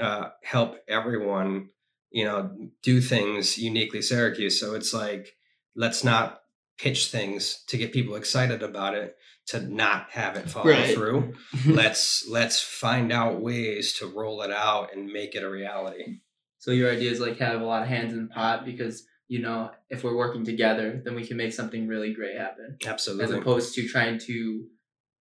uh, 0.00 0.28
help 0.42 0.76
everyone, 0.88 1.68
you 2.10 2.24
know, 2.24 2.50
do 2.82 3.00
things 3.00 3.58
uniquely 3.58 4.02
Syracuse. 4.02 4.58
So 4.58 4.74
it's 4.74 4.92
like 4.92 5.28
let's 5.76 6.02
not 6.02 6.40
pitch 6.78 7.06
things 7.10 7.62
to 7.68 7.76
get 7.76 7.92
people 7.92 8.16
excited 8.16 8.62
about 8.62 8.94
it 8.94 9.16
to 9.46 9.60
not 9.60 10.08
have 10.10 10.36
it 10.36 10.48
follow 10.48 10.70
Right. 10.70 10.94
through. 10.94 11.34
let's 11.66 12.26
let's 12.28 12.60
find 12.60 13.12
out 13.12 13.40
ways 13.40 13.92
to 13.98 14.06
roll 14.06 14.42
it 14.42 14.50
out 14.50 14.94
and 14.94 15.06
make 15.06 15.34
it 15.34 15.42
a 15.44 15.50
reality. 15.50 16.20
So 16.58 16.70
your 16.70 16.90
idea 16.90 17.10
is 17.10 17.20
like 17.20 17.38
have 17.38 17.60
a 17.60 17.64
lot 17.66 17.82
of 17.82 17.88
hands 17.88 18.12
in 18.14 18.22
the 18.28 18.34
pot 18.34 18.64
because 18.64 19.04
you 19.28 19.40
know 19.40 19.70
if 19.90 20.02
we're 20.02 20.16
working 20.16 20.44
together, 20.44 21.00
then 21.04 21.14
we 21.14 21.26
can 21.26 21.36
make 21.36 21.52
something 21.52 21.86
really 21.86 22.12
great 22.14 22.36
happen, 22.38 22.78
Absolutely. 22.86 23.24
as 23.24 23.30
opposed 23.32 23.74
to 23.74 23.86
trying 23.86 24.18
to 24.20 24.66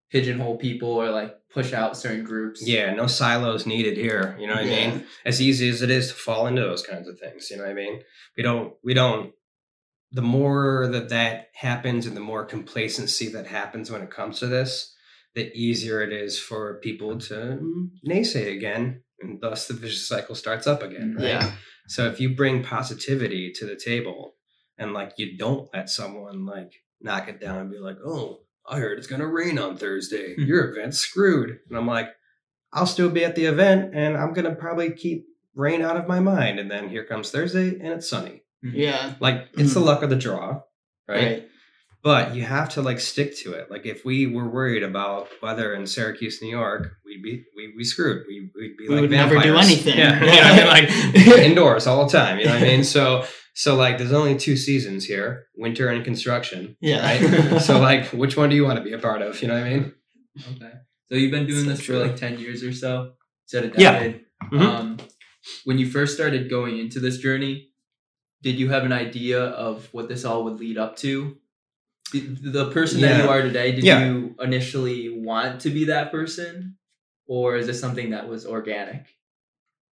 pigeonhole 0.10 0.58
people 0.58 0.90
or 0.90 1.10
like 1.10 1.36
push 1.50 1.74
out 1.74 1.98
certain 1.98 2.24
groups. 2.24 2.66
Yeah, 2.68 2.94
no 2.94 3.08
silos 3.08 3.66
needed 3.66 3.98
here. 3.98 4.38
You 4.40 4.48
know 4.48 4.54
what 4.54 4.64
I 4.64 4.68
mean? 4.68 5.06
As 5.26 5.42
easy 5.42 5.70
as 5.70 5.82
it 5.82 5.90
is 5.90 6.10
to 6.10 6.14
fall 6.14 6.48
into 6.48 6.62
those 6.62 6.86
kinds 6.86 7.08
of 7.08 7.20
things. 7.20 7.50
You 7.50 7.58
know 7.58 7.64
what 7.64 7.72
I 7.72 7.76
mean? 7.76 8.02
We 8.38 8.44
don't, 8.44 8.74
we 8.84 8.94
don't, 8.94 9.34
the 10.14 10.22
more 10.22 10.88
that 10.88 11.10
that 11.10 11.48
happens 11.56 12.06
and 12.06 12.16
the 12.16 12.22
more 12.22 12.46
complacency 12.46 13.28
that 13.30 13.48
happens 13.48 13.90
when 13.90 14.04
it 14.04 14.12
comes 14.12 14.40
to 14.40 14.48
this, 14.48 14.96
the 15.34 15.52
easier 15.54 16.02
it 16.02 16.14
is 16.14 16.40
for 16.40 16.80
people 16.80 17.18
to 17.18 17.90
naysay 18.08 18.56
again. 18.56 19.02
And 19.20 19.42
thus 19.42 19.68
the 19.68 19.74
vicious 19.74 20.08
cycle 20.08 20.36
starts 20.36 20.68
up 20.68 20.84
again. 20.84 21.16
Right? 21.18 21.28
Yeah. 21.28 21.52
So 21.88 22.06
if 22.08 22.20
you 22.20 22.36
bring 22.36 22.64
positivity 22.64 23.52
to 23.56 23.66
the 23.66 23.76
table 23.76 24.36
and 24.78 24.94
like 24.94 25.14
you 25.18 25.36
don't 25.36 25.68
let 25.74 25.90
someone 25.90 26.46
like 26.46 26.74
knock 27.02 27.28
it 27.28 27.42
down 27.42 27.58
and 27.58 27.72
be 27.72 27.80
like, 27.80 27.98
oh, 28.06 28.42
I 28.68 28.80
heard 28.80 29.00
it's 29.00 29.08
gonna 29.08 29.28
rain 29.28 29.58
on 29.58 29.78
Thursday. 29.78 30.36
Hmm. 30.36 30.44
Your 30.44 30.72
event's 30.72 31.00
screwed. 31.00 31.58
And 31.70 31.78
I'm 31.78 31.88
like, 31.88 32.10
I'll 32.72 32.86
still 32.86 33.10
be 33.10 33.26
at 33.26 33.36
the 33.36 33.46
event 33.46 33.96
and 33.96 34.16
I'm 34.16 34.34
gonna 34.34 34.56
probably 34.56 34.92
keep 34.92 35.26
rain 35.56 35.82
out 35.82 35.98
of 35.98 36.08
my 36.08 36.20
mind. 36.20 36.60
And 36.60 36.70
then 36.70 36.90
here 36.90 37.06
comes 37.06 37.32
Thursday 37.32 37.70
and 37.70 37.88
it's 37.88 38.10
sunny. 38.10 38.43
Yeah. 38.64 39.14
Like 39.20 39.50
it's 39.58 39.74
the 39.74 39.80
luck 39.82 40.04
of 40.04 40.10
the 40.10 40.16
draw, 40.16 40.62
right? 41.08 41.24
Right. 41.24 41.48
But 42.04 42.36
you 42.36 42.44
have 42.44 42.68
to 42.70 42.82
like 42.82 43.00
stick 43.00 43.38
to 43.44 43.54
it. 43.54 43.72
Like 43.72 43.86
if 43.86 44.04
we 44.04 44.28
were 44.28 44.50
worried 44.50 44.84
about 44.84 45.30
weather 45.42 45.74
in 45.74 45.88
Syracuse, 45.88 46.42
New 46.42 46.50
York, 46.50 46.92
we'd 47.06 47.24
be 47.24 47.46
we'd 47.56 47.78
be 47.78 47.84
screwed. 47.86 48.26
We 48.28 48.50
we'd 48.56 48.76
be 48.78 48.88
We 48.90 48.96
like 48.96 49.02
would 49.02 49.12
never 49.12 49.40
do 49.40 49.56
anything. 49.58 49.98
Yeah, 49.98 50.24
Yeah. 50.26 50.56
You 50.56 50.64
know 50.64 50.70
I 50.70 50.82
mean? 50.82 51.26
like 51.28 51.28
indoors 51.50 51.88
all 51.88 52.06
the 52.06 52.12
time. 52.12 52.40
You 52.40 52.46
know 52.46 52.54
what 52.54 52.64
I 52.64 52.66
mean? 52.66 52.84
So 52.84 53.26
so 53.54 53.76
like 53.76 53.98
there's 54.00 54.12
only 54.12 54.38
two 54.38 54.58
seasons 54.58 55.06
here: 55.06 55.46
winter 55.56 55.88
and 55.88 56.04
construction. 56.04 56.76
Yeah. 56.82 57.06
Right. 57.06 57.62
so 57.62 57.80
like, 57.80 58.08
which 58.08 58.36
one 58.36 58.50
do 58.50 58.56
you 58.58 58.66
want 58.66 58.80
to 58.80 58.84
be 58.84 58.92
a 58.94 59.00
part 59.00 59.22
of? 59.22 59.42
You 59.42 59.48
know 59.48 59.54
what 59.54 59.64
I 59.64 59.70
mean? 59.70 59.94
Okay. 60.56 60.72
So 61.10 61.16
you've 61.16 61.32
been 61.32 61.46
doing 61.48 61.64
So 61.66 61.70
this 61.70 61.82
for 61.86 61.98
like 62.00 62.18
ten 62.18 62.38
years 62.38 62.64
or 62.64 62.74
so. 62.74 63.14
Said 63.46 63.64
a 63.66 63.80
Yeah. 63.80 63.92
decade. 63.94 64.22
Mhm. 64.52 64.60
Um, 64.62 64.98
when 65.64 65.78
you 65.78 65.90
first 65.90 66.16
started 66.16 66.50
going 66.50 66.80
into 66.80 67.00
this 67.00 67.18
journey, 67.18 67.70
did 68.44 68.60
you 68.60 68.70
have 68.70 68.84
an 68.84 68.92
idea 68.94 69.42
of 69.42 69.88
what 69.94 70.08
this 70.10 70.26
all 70.26 70.44
would 70.44 70.60
lead 70.60 70.78
up 70.78 70.98
to? 70.98 71.38
The, 72.12 72.20
the 72.20 72.72
person 72.72 73.02
that 73.02 73.24
you 73.24 73.30
are 73.30 73.42
today, 73.42 73.72
did 73.72 73.84
Yeah. 73.84 74.06
you 74.06 74.36
initially 74.40 75.10
want 75.10 75.62
to 75.62 75.70
be 75.72 75.86
that 75.86 76.12
person, 76.12 76.78
or 77.26 77.56
is 77.56 77.66
this 77.68 77.80
something 77.80 78.12
that 78.12 78.28
was 78.28 78.46
organic? 78.46 79.06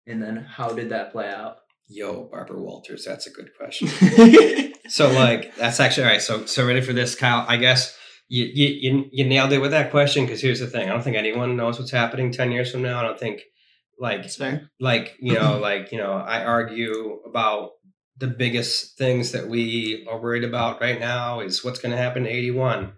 And 0.06 0.22
then 0.22 0.36
how 0.38 0.70
did 0.74 0.90
that 0.90 1.12
play 1.12 1.30
out? 1.30 1.58
Yo, 1.88 2.26
Barbara 2.32 2.60
Walters, 2.60 3.04
that's 3.06 3.28
a 3.28 3.32
good 3.32 3.52
question. 3.58 3.88
So 4.92 5.10
like 5.10 5.56
that's 5.56 5.80
actually 5.80 6.04
all 6.04 6.10
right. 6.10 6.22
So 6.22 6.46
so 6.48 6.68
ready 6.68 6.82
for 6.82 6.92
this, 6.92 7.16
Kyle? 7.16 7.46
I 7.48 7.56
guess 7.56 7.98
you 8.28 8.44
you 8.44 8.68
you, 8.68 9.06
you 9.14 9.26
nailed 9.26 9.54
it 9.54 9.60
with 9.60 9.72
that 9.72 9.90
question 9.90 10.26
because 10.26 10.42
here's 10.42 10.60
the 10.60 10.68
thing: 10.68 10.90
I 10.90 10.92
don't 10.92 11.02
think 11.02 11.16
anyone 11.16 11.56
knows 11.56 11.80
what's 11.80 11.92
happening 11.92 12.30
ten 12.34 12.52
years 12.52 12.70
from 12.74 12.82
now. 12.82 13.00
I 13.00 13.04
don't 13.04 13.18
think 13.18 13.40
like 14.00 14.26
like 14.82 15.16
you 15.22 15.34
know 15.36 15.60
like 15.70 15.94
you 15.94 15.98
know 15.98 16.12
I 16.12 16.44
argue 16.44 17.22
about 17.26 17.70
the 18.22 18.28
biggest 18.28 18.98
things 18.98 19.34
that 19.34 19.50
we 19.50 20.06
are 20.10 20.20
worried 20.22 20.46
about 20.46 20.80
right 20.80 21.00
now 21.00 21.42
is 21.42 21.64
what's 21.64 21.80
going 21.80 21.92
to 21.92 21.98
happen 22.06 22.26
in 22.26 22.32
81 22.32 22.80
and 22.84 22.94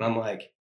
i'm 0.00 0.16
like 0.16 0.52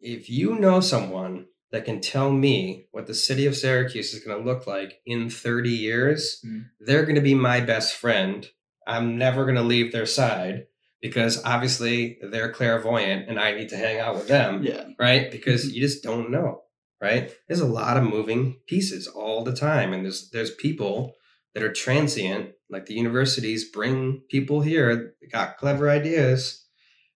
if 0.00 0.30
you 0.30 0.58
know 0.58 0.80
someone 0.80 1.46
that 1.72 1.84
can 1.84 2.00
tell 2.00 2.30
me 2.30 2.86
what 2.92 3.06
the 3.06 3.14
city 3.14 3.44
of 3.46 3.56
syracuse 3.56 4.14
is 4.14 4.24
going 4.24 4.38
to 4.38 4.44
look 4.50 4.66
like 4.66 5.00
in 5.04 5.28
30 5.28 5.70
years 5.70 6.40
Mm. 6.46 6.66
they're 6.80 7.02
going 7.04 7.16
to 7.16 7.20
be 7.32 7.34
my 7.34 7.60
best 7.60 7.94
friend 7.94 8.48
i'm 8.86 9.18
never 9.18 9.44
going 9.44 9.56
to 9.56 9.62
leave 9.74 9.90
their 9.92 10.06
side 10.06 10.66
because 11.02 11.42
obviously 11.44 12.18
they're 12.30 12.52
clairvoyant 12.52 13.28
and 13.28 13.38
i 13.38 13.52
need 13.52 13.68
to 13.70 13.76
hang 13.76 13.98
out 14.00 14.14
with 14.14 14.28
them 14.28 14.62
Yeah. 14.62 14.84
right? 14.98 15.30
Because 15.30 15.60
you 15.74 15.80
just 15.80 16.02
don't 16.02 16.30
know, 16.30 16.62
right? 17.00 17.30
There's 17.46 17.60
a 17.60 17.66
lot 17.80 17.96
of 17.98 18.04
moving 18.04 18.60
pieces 18.66 19.06
all 19.06 19.44
the 19.44 19.54
time, 19.68 19.92
and 19.92 20.04
there's 20.04 20.30
there's 20.30 20.54
people 20.54 21.14
that 21.56 21.64
are 21.64 21.72
transient. 21.72 22.50
Like 22.68 22.84
the 22.84 22.92
universities 22.92 23.70
bring 23.70 24.20
people 24.28 24.60
here, 24.60 25.14
they 25.22 25.28
got 25.28 25.56
clever 25.56 25.88
ideas. 25.88 26.66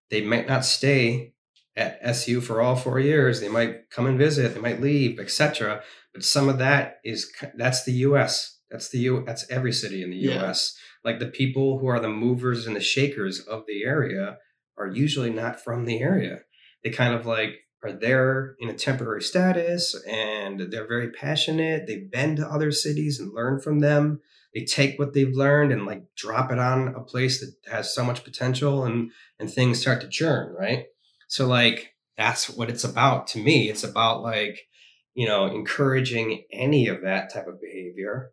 They 0.09 0.21
might 0.21 0.47
not 0.47 0.65
stay 0.65 1.35
at 1.75 1.99
SU 2.01 2.41
for 2.41 2.59
all 2.59 2.75
four 2.75 2.99
years. 2.99 3.39
They 3.39 3.49
might 3.49 3.91
come 3.91 4.07
and 4.07 4.17
visit. 4.17 4.55
They 4.55 4.59
might 4.59 4.81
leave, 4.81 5.19
etc. 5.19 5.83
But 6.11 6.23
some 6.23 6.49
of 6.49 6.57
that 6.57 6.95
is 7.05 7.31
that's 7.55 7.83
the 7.83 7.93
U.S. 8.09 8.57
That's 8.71 8.89
the 8.89 8.97
U. 8.99 9.23
That's 9.27 9.47
every 9.51 9.71
city 9.71 10.01
in 10.01 10.09
the 10.09 10.17
Yeah. 10.17 10.39
U.S. 10.39 10.75
Like 11.05 11.19
the 11.19 11.27
people 11.27 11.77
who 11.77 11.85
are 11.85 11.99
the 11.99 12.09
movers 12.09 12.65
and 12.65 12.75
the 12.75 12.81
shakers 12.81 13.41
of 13.41 13.65
the 13.67 13.83
area 13.83 14.39
are 14.75 14.87
usually 14.87 15.29
not 15.29 15.61
from 15.63 15.85
the 15.85 15.99
area 15.99 16.39
they 16.83 16.89
kind 16.89 17.13
of 17.13 17.25
like 17.25 17.59
are 17.83 17.91
there 17.91 18.55
in 18.59 18.69
a 18.69 18.73
temporary 18.73 19.21
status 19.21 19.95
and 20.07 20.71
they're 20.71 20.87
very 20.87 21.09
passionate. 21.09 21.87
They've 21.87 22.09
been 22.11 22.35
to 22.35 22.47
other 22.47 22.71
cities 22.71 23.19
and 23.19 23.33
learned 23.33 23.63
from 23.63 23.79
them. 23.79 24.21
They 24.53 24.65
take 24.65 24.99
what 24.99 25.13
they've 25.13 25.33
learned 25.33 25.71
and 25.71 25.85
like 25.85 26.03
drop 26.15 26.51
it 26.51 26.59
on 26.59 26.89
a 26.89 27.01
place 27.01 27.39
that 27.39 27.53
has 27.71 27.93
so 27.93 28.03
much 28.03 28.23
potential 28.23 28.83
and 28.83 29.11
and 29.39 29.51
things 29.51 29.79
start 29.79 30.01
to 30.01 30.09
churn, 30.09 30.53
right? 30.53 30.85
So 31.27 31.47
like 31.47 31.93
that's 32.17 32.49
what 32.49 32.69
it's 32.69 32.83
about 32.83 33.27
to 33.27 33.39
me. 33.41 33.69
It's 33.69 33.83
about 33.83 34.21
like, 34.21 34.67
you 35.13 35.27
know, 35.27 35.47
encouraging 35.47 36.43
any 36.51 36.87
of 36.87 37.01
that 37.01 37.33
type 37.33 37.47
of 37.47 37.61
behavior. 37.61 38.31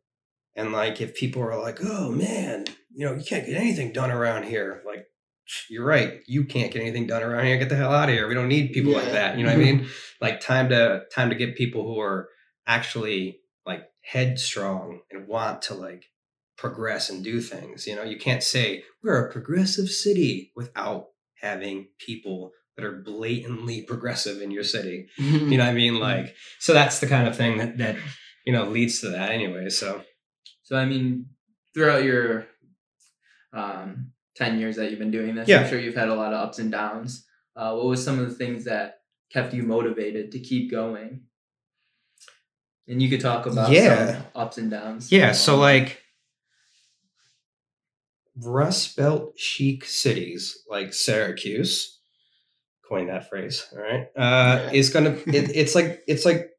And 0.57 0.73
like 0.73 1.01
if 1.01 1.15
people 1.15 1.43
are 1.43 1.59
like, 1.59 1.79
"Oh 1.83 2.11
man, 2.11 2.67
you 2.93 3.07
know, 3.07 3.15
you 3.15 3.25
can't 3.25 3.47
get 3.47 3.57
anything 3.57 3.93
done 3.93 4.11
around 4.11 4.45
here." 4.45 4.83
Like 4.85 5.07
you're 5.69 5.85
right. 5.85 6.21
You 6.27 6.45
can't 6.45 6.73
get 6.73 6.83
anything 6.83 7.07
done 7.07 7.23
around 7.23 7.47
here. 7.47 7.59
Get 7.59 7.69
the 7.69 7.77
hell 7.77 7.93
out 7.93 8.09
of 8.09 8.15
here. 8.15 8.29
We 8.29 8.35
don't 8.35 8.49
need 8.49 8.73
people 8.73 8.93
like 8.93 9.13
that. 9.13 9.39
You 9.39 9.45
know 9.45 9.51
what 9.51 9.61
I 9.61 9.63
mean? 9.65 9.87
Like 10.21 10.41
time 10.41 10.69
to 10.71 11.05
time 11.13 11.31
to 11.31 11.37
get 11.37 11.57
people 11.57 11.85
who 11.85 12.01
are 12.01 12.29
actually 12.67 13.41
like 13.67 13.85
headstrong 14.03 15.01
and 15.11 15.27
want 15.27 15.63
to 15.63 15.75
like 15.75 16.05
progress 16.57 17.09
and 17.09 17.25
do 17.25 17.41
things. 17.41 17.87
You 17.87 17.97
know, 17.97 18.03
you 18.03 18.19
can't 18.19 18.43
say 18.43 18.85
we're 19.03 19.27
a 19.27 19.33
progressive 19.33 19.89
city 19.89 20.53
without 20.57 21.07
having 21.41 21.89
people 21.99 22.51
that 22.77 22.85
are 22.85 23.01
blatantly 23.01 23.83
progressive 23.89 24.43
in 24.43 24.51
your 24.51 24.65
city. 24.65 25.09
You 25.17 25.57
know 25.57 25.65
what 25.65 25.71
I 25.71 25.75
mean? 25.75 25.99
Like, 26.01 26.35
so 26.59 26.73
that's 26.73 27.01
the 27.01 27.07
kind 27.07 27.27
of 27.27 27.37
thing 27.37 27.59
that 27.59 27.79
that 27.79 27.97
you 28.45 28.53
know 28.53 28.65
leads 28.65 29.01
to 29.01 29.09
that 29.11 29.31
anyway. 29.31 29.69
So 29.69 30.03
So 30.63 30.77
I 30.77 30.85
mean, 30.85 31.27
throughout 31.75 32.05
your 32.05 32.47
um, 33.53 34.13
ten 34.38 34.59
years 34.59 34.77
that 34.77 34.90
you've 34.90 34.98
been 35.01 35.11
doing 35.11 35.35
this, 35.35 35.48
Yeah. 35.48 35.61
I'm 35.62 35.68
sure 35.68 35.79
you've 35.81 35.96
had 35.96 36.09
a 36.09 36.14
lot 36.14 36.33
of 36.33 36.40
ups 36.46 36.59
and 36.61 36.70
downs. 36.70 37.27
Uh, 37.57 37.74
what 37.74 37.87
was 37.87 38.03
some 38.05 38.18
of 38.20 38.29
the 38.29 38.35
things 38.35 38.64
that 38.64 39.01
kept 39.33 39.53
you 39.53 39.64
motivated 39.64 40.31
to 40.33 40.38
keep 40.38 40.70
going? 40.70 41.22
And 42.87 43.03
you 43.03 43.11
could 43.11 43.20
talk 43.20 43.46
about 43.46 43.70
Yeah. 43.72 44.14
some 44.14 44.22
ups 44.35 44.57
and 44.59 44.70
downs. 44.70 45.11
yeah, 45.12 45.33
so 45.33 45.57
like 45.57 46.01
Rust 48.37 48.96
Belt 48.96 49.37
chic 49.38 49.85
cities 49.85 50.62
like 50.70 50.94
Syracuse, 50.94 51.98
coin 52.88 53.09
that 53.09 53.29
phrase, 53.29 53.66
all 53.72 53.81
right, 53.83 54.07
uh, 54.16 54.70
is 54.72 54.90
gonna 54.90 55.11
it, 55.27 55.51
it's 55.57 55.74
like 55.74 56.03
it's 56.07 56.24
like 56.24 56.51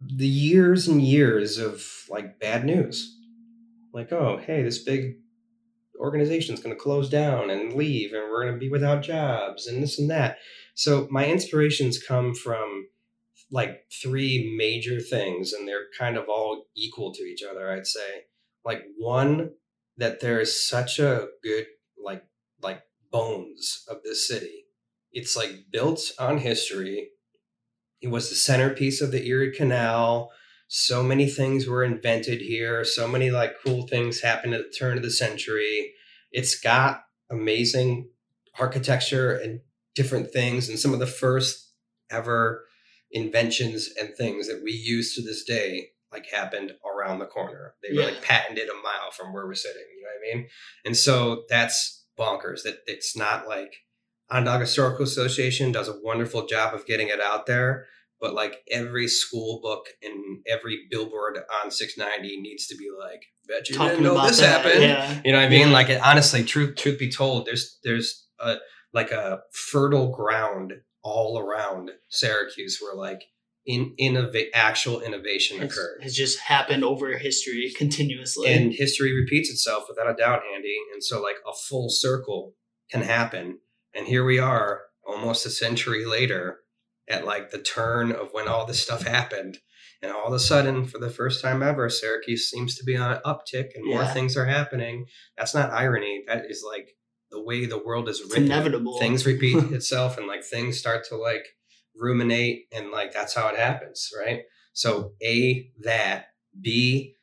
the 0.00 0.28
years 0.28 0.86
and 0.86 1.00
years 1.00 1.56
of 1.58 1.82
like 2.10 2.38
bad 2.38 2.64
news. 2.66 3.16
Like, 3.94 4.12
oh, 4.12 4.36
hey, 4.44 4.62
this 4.62 4.78
big 4.82 5.18
organization's 5.98 6.60
gonna 6.60 6.74
close 6.74 7.08
down 7.08 7.50
and 7.50 7.74
leave, 7.74 8.12
and 8.12 8.30
we're 8.30 8.44
gonna 8.44 8.58
be 8.58 8.70
without 8.70 9.02
jobs 9.02 9.66
and 9.66 9.82
this 9.82 9.98
and 9.98 10.10
that. 10.10 10.38
So 10.74 11.06
my 11.10 11.26
inspirations 11.26 12.02
come 12.02 12.34
from 12.34 12.88
like 13.50 13.84
three 14.02 14.54
major 14.56 15.00
things, 15.00 15.52
and 15.52 15.66
they're 15.68 15.86
kind 15.98 16.16
of 16.16 16.28
all 16.28 16.66
equal 16.76 17.12
to 17.14 17.22
each 17.22 17.42
other, 17.42 17.70
I'd 17.70 17.86
say. 17.86 18.24
Like 18.64 18.82
one, 18.98 19.52
that 19.96 20.20
there 20.20 20.40
is 20.40 20.66
such 20.66 20.98
a 20.98 21.28
good 21.42 21.66
like 22.02 22.24
like 22.62 22.82
bones 23.10 23.84
of 23.88 23.98
this 24.02 24.26
city. 24.26 24.66
It's 25.12 25.36
like 25.36 25.66
built 25.70 26.00
on 26.18 26.38
history. 26.38 27.10
It 28.00 28.08
was 28.08 28.28
the 28.28 28.34
centerpiece 28.34 29.00
of 29.00 29.12
the 29.12 29.24
Erie 29.26 29.52
Canal. 29.52 30.30
So 30.68 31.02
many 31.02 31.28
things 31.28 31.66
were 31.66 31.84
invented 31.84 32.40
here. 32.40 32.84
So 32.84 33.06
many 33.06 33.30
like 33.30 33.54
cool 33.64 33.86
things 33.86 34.20
happened 34.20 34.54
at 34.54 34.62
the 34.64 34.76
turn 34.76 34.96
of 34.96 35.02
the 35.02 35.10
century. 35.10 35.92
It's 36.32 36.58
got 36.58 37.02
amazing 37.30 38.08
architecture 38.58 39.32
and 39.36 39.60
different 39.94 40.30
things, 40.32 40.68
and 40.68 40.78
some 40.78 40.92
of 40.92 40.98
the 41.00 41.06
first 41.06 41.70
ever 42.10 42.64
inventions 43.10 43.88
and 44.00 44.14
things 44.16 44.48
that 44.48 44.60
we 44.64 44.72
use 44.72 45.14
to 45.14 45.22
this 45.22 45.44
day 45.44 45.88
like 46.12 46.26
happened 46.30 46.72
around 46.84 47.18
the 47.18 47.26
corner. 47.26 47.74
They 47.82 47.94
were 47.94 48.02
Yeah. 48.02 48.06
like 48.08 48.22
patented 48.22 48.68
a 48.68 48.74
mile 48.82 49.10
from 49.10 49.32
where 49.32 49.46
we're 49.46 49.54
sitting. 49.54 49.82
You 49.96 50.02
know 50.02 50.08
what 50.08 50.32
I 50.32 50.36
mean? 50.36 50.48
And 50.84 50.96
so 50.96 51.44
that's 51.48 52.04
bonkers. 52.18 52.62
That 52.62 52.78
it's 52.86 53.16
not 53.16 53.48
like 53.48 53.74
Onondaga 54.30 54.60
Historical 54.64 55.04
Association 55.04 55.72
does 55.72 55.88
a 55.88 56.00
wonderful 56.02 56.46
job 56.46 56.72
of 56.74 56.86
getting 56.86 57.08
it 57.08 57.20
out 57.20 57.46
there, 57.46 57.86
but 58.24 58.32
like 58.32 58.56
every 58.70 59.06
school 59.06 59.60
book 59.62 59.84
and 60.02 60.38
every 60.48 60.86
billboard 60.90 61.36
on 61.62 61.70
690 61.70 62.40
needs 62.40 62.66
to 62.68 62.74
be 62.74 62.88
like, 62.98 63.20
bet 63.46 63.68
you 63.68 63.74
Talking 63.76 63.98
didn't 63.98 64.14
know 64.14 64.26
this 64.26 64.40
that, 64.40 64.64
happened. 64.64 64.82
yeah. 64.82 65.20
You 65.22 65.32
know 65.32 65.38
what 65.40 65.44
I 65.44 65.50
mean? 65.50 65.68
Yeah. 65.68 65.74
Like 65.74 65.90
it, 65.90 66.00
honestly, 66.02 66.42
truth 66.42 66.76
truth 66.76 66.98
be 66.98 67.10
told, 67.10 67.44
there's 67.44 67.78
there's 67.84 68.26
a 68.40 68.56
like 68.94 69.10
a 69.10 69.40
fertile 69.52 70.10
ground 70.10 70.72
all 71.02 71.38
around 71.38 71.90
Syracuse 72.08 72.78
where 72.80 72.94
like 72.94 73.24
in 73.66 73.94
innovate 73.98 74.48
actual 74.54 75.02
innovation 75.02 75.60
It's, 75.62 75.74
occurred. 75.76 76.00
it's 76.02 76.14
just 76.16 76.38
happened 76.38 76.82
over 76.82 77.18
history 77.18 77.72
continuously. 77.76 78.50
And 78.50 78.72
history 78.72 79.12
repeats 79.14 79.50
itself 79.50 79.84
without 79.88 80.10
a 80.10 80.14
doubt, 80.14 80.40
Andy. 80.54 80.76
And 80.94 81.04
so 81.04 81.20
like 81.20 81.36
a 81.46 81.52
full 81.68 81.90
circle 81.90 82.54
can 82.90 83.02
happen. 83.02 83.58
And 83.94 84.06
here 84.06 84.24
we 84.24 84.38
are 84.38 84.80
almost 85.06 85.44
a 85.44 85.50
century 85.50 86.06
later 86.06 86.60
at 87.08 87.24
like 87.24 87.50
the 87.50 87.58
turn 87.62 88.12
of 88.12 88.28
when 88.32 88.48
all 88.48 88.66
this 88.66 88.82
stuff 88.82 89.02
happened. 89.02 89.58
And 90.02 90.12
all 90.12 90.26
of 90.26 90.32
a 90.34 90.38
sudden, 90.38 90.84
for 90.84 90.98
the 90.98 91.08
first 91.08 91.40
time 91.42 91.62
ever, 91.62 91.88
Syracuse 91.88 92.50
seems 92.50 92.76
to 92.76 92.84
be 92.84 92.94
on 92.96 93.12
an 93.12 93.20
uptick 93.24 93.68
and 93.74 93.86
more 93.86 94.02
Yeah. 94.02 94.12
things 94.12 94.36
are 94.36 94.44
happening. 94.44 95.06
That's 95.38 95.54
not 95.54 95.70
irony. 95.70 96.24
That 96.26 96.44
is 96.50 96.62
like 96.66 96.88
the 97.30 97.42
way 97.42 97.64
the 97.64 97.78
world 97.82 98.08
is 98.08 98.20
it's 98.20 98.30
written. 98.30 98.46
inevitable. 98.46 98.98
Things 98.98 99.24
repeat 99.24 99.56
itself 99.72 100.18
and 100.18 100.26
like 100.26 100.44
things 100.44 100.78
start 100.78 101.04
to 101.08 101.16
like 101.16 101.44
ruminate 101.96 102.66
and 102.72 102.90
like 102.90 103.12
that's 103.12 103.34
how 103.34 103.48
it 103.48 103.56
happens, 103.56 104.10
right? 104.18 104.42
So 104.72 105.12
A, 105.22 105.70
that. 105.84 106.26
B, 106.60 107.14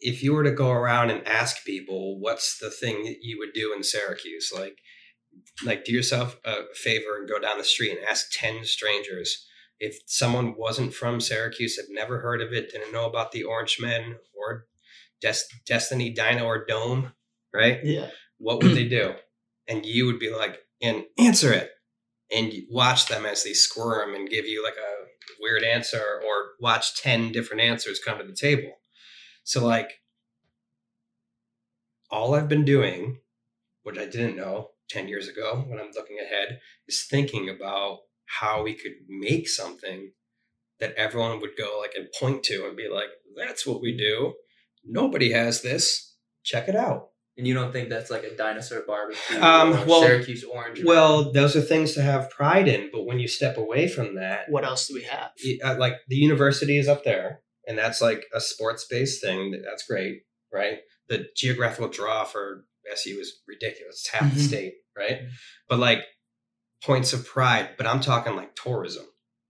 if 0.00 0.22
you 0.22 0.34
were 0.34 0.44
to 0.44 0.50
go 0.50 0.70
around 0.70 1.10
and 1.10 1.26
ask 1.26 1.64
people 1.64 2.20
what's 2.20 2.58
the 2.58 2.68
thing 2.70 3.04
that 3.04 3.18
you 3.22 3.38
would 3.38 3.54
do 3.54 3.72
in 3.74 3.82
Syracuse, 3.82 4.52
like 4.54 4.76
like 5.64 5.84
do 5.84 5.92
yourself 5.92 6.38
a 6.44 6.62
favor 6.74 7.16
and 7.16 7.28
go 7.28 7.38
down 7.38 7.58
the 7.58 7.64
street 7.64 7.96
and 7.96 8.06
ask 8.06 8.30
10 8.32 8.64
strangers 8.64 9.46
if 9.80 9.98
someone 10.06 10.54
wasn't 10.56 10.94
from 10.94 11.20
Syracuse, 11.20 11.76
had 11.76 11.86
never 11.90 12.20
heard 12.20 12.40
of 12.40 12.52
it, 12.52 12.70
didn't 12.70 12.92
know 12.92 13.06
about 13.06 13.32
the 13.32 13.44
Orange 13.44 13.78
Men 13.80 14.16
or 14.32 14.66
Des- 15.20 15.48
Destiny 15.66 16.10
Dino 16.10 16.44
or 16.44 16.64
Dome, 16.64 17.12
right? 17.52 17.80
yeah. 17.84 18.08
What 18.38 18.62
would 18.62 18.74
they 18.74 18.88
do? 18.88 19.14
And 19.68 19.86
you 19.86 20.06
would 20.06 20.18
be 20.18 20.30
like, 20.30 20.58
and 20.82 21.04
answer 21.18 21.52
it. 21.52 21.70
And 22.34 22.52
watch 22.70 23.06
them 23.06 23.24
as 23.24 23.44
they 23.44 23.52
squirm 23.52 24.14
and 24.14 24.28
give 24.28 24.46
you 24.46 24.62
like 24.62 24.74
a 24.74 25.04
weird 25.40 25.62
answer 25.62 26.02
or 26.26 26.52
watch 26.60 27.00
10 27.00 27.32
different 27.32 27.62
answers 27.62 28.00
come 28.04 28.18
to 28.18 28.24
the 28.24 28.34
table. 28.34 28.72
So, 29.44 29.64
like, 29.64 30.00
all 32.10 32.34
I've 32.34 32.48
been 32.48 32.64
doing, 32.64 33.18
which 33.82 33.98
I 33.98 34.06
didn't 34.06 34.36
know 34.36 34.70
10 34.90 35.08
years 35.08 35.28
ago 35.28 35.64
when 35.66 35.78
I'm 35.78 35.90
looking 35.94 36.18
ahead, 36.18 36.60
is 36.88 37.06
thinking 37.08 37.48
about 37.48 37.98
how 38.26 38.62
we 38.62 38.74
could 38.74 38.92
make 39.08 39.48
something 39.48 40.12
that 40.80 40.94
everyone 40.96 41.40
would 41.40 41.56
go 41.56 41.78
like 41.80 41.92
and 41.96 42.08
point 42.18 42.42
to 42.44 42.66
and 42.66 42.76
be 42.76 42.88
like, 42.88 43.08
that's 43.36 43.66
what 43.66 43.80
we 43.80 43.96
do. 43.96 44.34
Nobody 44.84 45.32
has 45.32 45.62
this. 45.62 46.14
Check 46.42 46.68
it 46.68 46.76
out. 46.76 47.08
And 47.36 47.46
you 47.48 47.54
don't 47.54 47.72
think 47.72 47.88
that's 47.88 48.10
like 48.10 48.22
a 48.22 48.36
dinosaur 48.36 48.82
barbecue 48.86 49.40
Um, 49.40 49.72
or 49.72 49.84
well- 49.86 50.02
Syracuse 50.02 50.44
orange? 50.44 50.82
Well, 50.84 51.32
those 51.32 51.56
are 51.56 51.60
things 51.62 51.94
to 51.94 52.02
have 52.02 52.30
pride 52.30 52.68
in, 52.68 52.90
but 52.92 53.04
when 53.04 53.18
you 53.18 53.26
step 53.28 53.56
away 53.56 53.88
from 53.88 54.14
that, 54.16 54.48
What 54.48 54.64
else 54.64 54.86
do 54.86 54.94
we 54.94 55.02
have? 55.02 55.30
uh, 55.64 55.76
like 55.78 55.94
the 56.08 56.16
university 56.16 56.78
is 56.78 56.86
up 56.86 57.02
there, 57.04 57.40
and 57.66 57.76
that's 57.76 58.00
like 58.00 58.24
a 58.32 58.40
sports 58.40 58.86
based 58.88 59.20
thing. 59.20 59.60
That's 59.68 59.84
great, 59.86 60.22
right? 60.52 60.78
The 61.08 61.26
geographical 61.36 61.88
draw 61.88 62.24
for 62.24 62.66
SU 62.92 63.18
is 63.20 63.40
ridiculous. 63.48 64.00
It's 64.00 64.08
half 64.08 64.34
the 64.34 64.40
Mhm. 64.40 64.46
state, 64.48 64.74
right? 64.96 65.20
But 65.68 65.78
like 65.78 66.04
points 66.82 67.12
of 67.12 67.26
pride. 67.26 67.70
But 67.78 67.86
I'm 67.86 68.00
talking 68.00 68.36
like 68.36 68.54
tourism. 68.54 69.04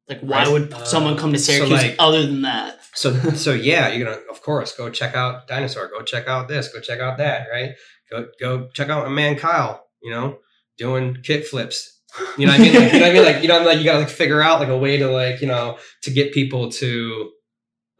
Like, 0.09 0.21
why 0.21 0.45
Right. 0.45 0.49
would 0.53 0.73
Uh, 0.73 0.85
someone 0.85 1.17
come 1.17 1.33
to 1.33 1.39
so, 1.39 1.53
Syracuse 1.53 1.83
like- 1.83 1.97
other 1.99 2.23
than 2.27 2.43
that? 2.43 2.79
So 2.95 3.13
so 3.35 3.53
yeah, 3.53 3.89
you're 3.89 4.05
gonna 4.07 4.21
of 4.31 4.43
course 4.43 4.73
go 4.77 4.91
check 4.91 5.15
out 5.15 5.49
dinosaur. 5.49 5.89
Go 5.89 6.03
check 6.03 6.29
out 6.29 6.49
this. 6.49 6.69
Go 6.69 6.81
check 6.81 7.01
out 7.01 7.19
that. 7.19 7.49
Right? 7.53 7.71
Go 8.11 8.27
go 8.41 8.69
check 8.75 8.89
out 8.91 9.05
my 9.07 9.13
man 9.13 9.37
Kyle. 9.37 9.87
You 10.03 10.11
know, 10.11 10.39
doing 10.79 11.19
kick 11.23 11.47
flips. 11.47 11.91
You 12.39 12.47
know 12.47 12.53
what 12.53 12.61
I 12.61 12.65
mean? 12.65 12.75
Like, 12.75 12.93
you 12.93 12.99
know 13.01 13.07
what 13.07 13.11
I 13.11 13.15
mean? 13.15 13.25
Like 13.25 13.43
you 13.43 13.49
know, 13.49 13.63
like 13.65 13.79
you 13.79 13.85
gotta 13.85 13.99
like 14.01 14.09
figure 14.11 14.41
out 14.41 14.61
like 14.61 14.69
a 14.69 14.77
way 14.79 14.99
to 14.99 15.09
like 15.11 15.41
you 15.41 15.49
know 15.49 15.79
to 16.03 16.11
get 16.11 16.33
people 16.33 16.71
to 16.73 17.31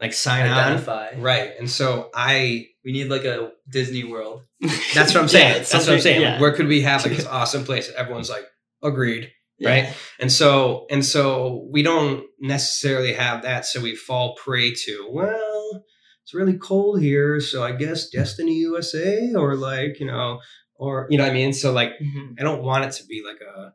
like 0.01 0.13
sign 0.13 0.45
on. 0.45 0.57
identify. 0.57 1.15
Right. 1.17 1.51
And 1.59 1.69
so 1.69 2.09
I 2.13 2.67
We 2.83 2.91
need 2.91 3.09
like 3.09 3.23
a 3.25 3.51
Disney 3.69 4.03
World. 4.03 4.41
that's 4.93 5.13
what 5.13 5.17
I'm 5.23 5.27
saying. 5.35 5.51
Yeah, 5.53 5.57
that's 5.59 5.73
what 5.73 5.89
I'm 5.89 5.99
saying. 6.01 6.21
yeah. 6.21 6.31
Like, 6.33 6.41
where 6.41 6.53
could 6.53 6.67
we 6.67 6.81
have 6.81 7.03
like 7.05 7.15
this 7.15 7.25
awesome 7.39 7.63
place 7.63 7.91
everyone's 7.97 8.29
like 8.29 8.45
agreed. 8.83 9.31
Yeah. 9.57 9.69
right? 9.69 9.93
And 10.19 10.31
so 10.31 10.85
and 10.89 11.03
so 11.05 11.67
we 11.71 11.81
don't 11.81 12.25
necessarily 12.41 13.13
have 13.13 13.43
that, 13.43 13.65
so 13.65 13.79
we 13.81 13.95
fall 13.95 14.35
prey 14.35 14.73
to, 14.85 15.07
well, 15.09 15.85
it's 16.23 16.33
really 16.33 16.57
cold 16.57 17.01
here, 17.01 17.39
so 17.39 17.63
I 17.63 17.71
guess 17.71 18.09
Destiny 18.09 18.55
USA 18.55 19.33
or 19.33 19.55
like, 19.55 19.99
you 19.99 20.07
know, 20.07 20.41
or 20.75 21.07
you 21.09 21.17
know 21.17 21.23
what 21.23 21.31
I 21.31 21.33
mean? 21.33 21.53
So 21.53 21.71
like 21.71 21.91
Mhm. 22.01 22.35
I 22.39 22.43
don't 22.43 22.63
want 22.63 22.83
it 22.85 22.91
to 22.93 23.05
be 23.05 23.23
like 23.25 23.39
a 23.41 23.71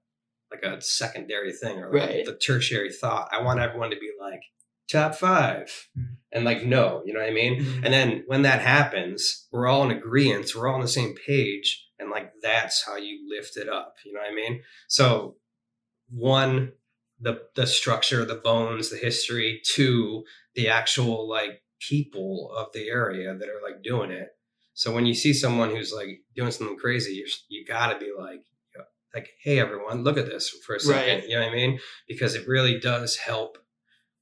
like 0.53 0.63
a 0.65 0.81
secondary 0.83 1.53
thing 1.53 1.79
or 1.79 1.91
like 1.93 2.09
Right. 2.09 2.25
the 2.27 2.35
tertiary 2.37 2.93
thought. 2.93 3.29
I 3.33 3.41
want 3.43 3.61
everyone 3.61 3.91
to 3.91 3.97
be 3.97 4.11
like 4.21 4.41
top 4.91 5.15
5 5.15 5.89
Mhm. 5.97 6.17
and 6.33 6.45
like 6.45 6.65
no, 6.65 7.03
you 7.05 7.13
know 7.13 7.21
what 7.21 7.29
I 7.29 7.33
mean? 7.33 7.61
Mhm. 7.63 7.85
And 7.85 7.93
then 7.95 8.25
when 8.27 8.43
that 8.43 8.61
happens, 8.61 9.47
we're 9.53 9.67
all 9.67 9.85
in 9.85 9.97
agreement, 9.97 10.55
we're 10.55 10.69
all 10.69 10.75
on 10.77 10.81
the 10.81 10.89
same 10.89 11.15
page, 11.27 11.87
and 11.99 12.11
like 12.11 12.33
that's 12.43 12.85
how 12.85 12.97
you 12.97 13.27
lift 13.29 13.57
it 13.57 13.69
up. 13.69 13.97
You 14.05 14.13
know 14.13 14.21
what 14.21 14.31
I 14.31 14.35
mean? 14.35 14.63
So 14.89 15.37
one, 16.09 16.73
the 17.21 17.43
the 17.55 17.67
structure, 17.67 18.25
the 18.25 18.37
bones, 18.37 18.91
the 18.91 18.97
history, 18.97 19.61
two, 19.65 20.25
the 20.55 20.69
actual 20.69 21.29
like 21.29 21.63
people 21.79 22.53
of 22.57 22.73
the 22.73 22.89
area 22.89 23.35
that 23.35 23.49
are 23.49 23.63
like 23.63 23.83
doing 23.83 24.11
it. 24.11 24.29
So 24.75 24.93
when 24.95 25.07
you 25.07 25.15
see 25.15 25.33
someone 25.35 25.71
who's 25.71 25.93
like 25.93 26.21
doing 26.35 26.51
something 26.51 26.77
crazy, 26.79 27.15
you 27.15 27.27
you 27.49 27.65
gotta 27.67 27.99
be 27.99 28.13
like, 28.19 28.41
like, 29.15 29.29
hey 29.43 29.59
everyone, 29.59 30.05
look 30.05 30.17
at 30.17 30.27
this 30.27 30.49
for 30.65 30.77
a 30.77 30.81
second. 30.81 31.15
Right. 31.21 31.29
You 31.29 31.35
know 31.37 31.45
what 31.45 31.53
I 31.53 31.55
mean? 31.55 31.81
Because 32.09 32.35
it 32.37 32.47
really 32.47 32.79
does 32.79 33.17
help 33.17 33.59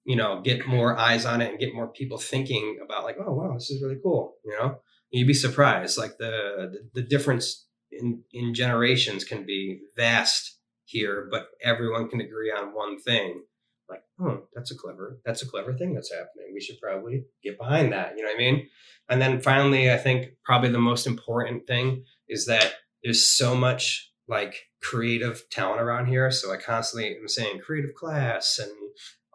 you 0.09 0.17
know, 0.17 0.41
get 0.41 0.67
more 0.67 0.97
eyes 0.97 1.27
on 1.27 1.43
it 1.43 1.51
and 1.51 1.61
get 1.61 1.75
more 1.75 1.87
people 1.87 2.17
thinking 2.17 2.79
about 2.83 3.05
like, 3.05 3.17
oh 3.21 3.31
wow, 3.31 3.53
this 3.53 3.69
is 3.69 3.83
really 3.83 4.01
cool. 4.03 4.37
You 4.43 4.57
know, 4.59 4.79
you'd 5.11 5.29
be 5.29 5.35
surprised. 5.35 5.99
Like 5.99 6.17
the 6.17 6.73
the, 6.95 7.03
the 7.03 7.07
difference 7.07 7.67
in 7.93 8.23
in 8.33 8.55
generations 8.55 9.23
can 9.23 9.45
be 9.45 9.81
vast 9.99 10.57
here, 10.87 11.29
but 11.31 11.49
everyone 11.63 12.09
can 12.09 12.23
agree 12.23 12.51
on 12.51 12.75
one 12.75 12.99
thing. 12.99 13.43
Like, 13.87 14.03
oh, 14.19 14.45
that's 14.55 14.71
a 14.71 14.79
clever, 14.79 15.21
that's 15.27 15.43
a 15.43 15.47
clever 15.47 15.75
thing 15.75 15.93
that's 15.93 16.11
happening. 16.11 16.53
We 16.55 16.61
should 16.63 16.81
probably 16.81 17.25
get 17.45 17.59
behind 17.59 17.93
that. 17.93 18.15
You 18.17 18.23
know 18.23 18.31
what 18.31 18.37
I 18.37 18.39
mean? 18.39 18.67
And 19.11 19.21
then 19.21 19.43
finally, 19.43 19.93
I 19.93 19.99
think 19.99 20.29
probably 20.43 20.71
the 20.71 20.79
most 20.79 21.07
important 21.07 21.67
thing 21.67 22.05
is 22.31 22.47
that 22.47 22.73
there's 23.05 23.27
so 23.27 23.55
much 23.55 24.11
like 24.27 24.55
creative 24.83 25.43
talent 25.51 25.83
around 25.83 26.07
here. 26.07 26.31
So 26.31 26.51
I 26.51 26.57
constantly 26.57 27.15
am 27.15 27.29
saying 27.29 27.61
creative 27.61 27.95
class 27.95 28.59
and 28.59 28.73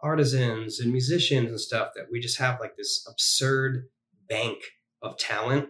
artisans 0.04 0.78
and 0.78 0.92
musicians 0.92 1.48
and 1.48 1.58
stuff 1.58 1.88
that 1.96 2.06
we 2.12 2.20
just 2.20 2.38
have 2.38 2.60
like 2.60 2.76
this 2.76 3.06
absurd 3.10 3.84
bank 4.28 4.58
of 5.02 5.16
talent. 5.16 5.68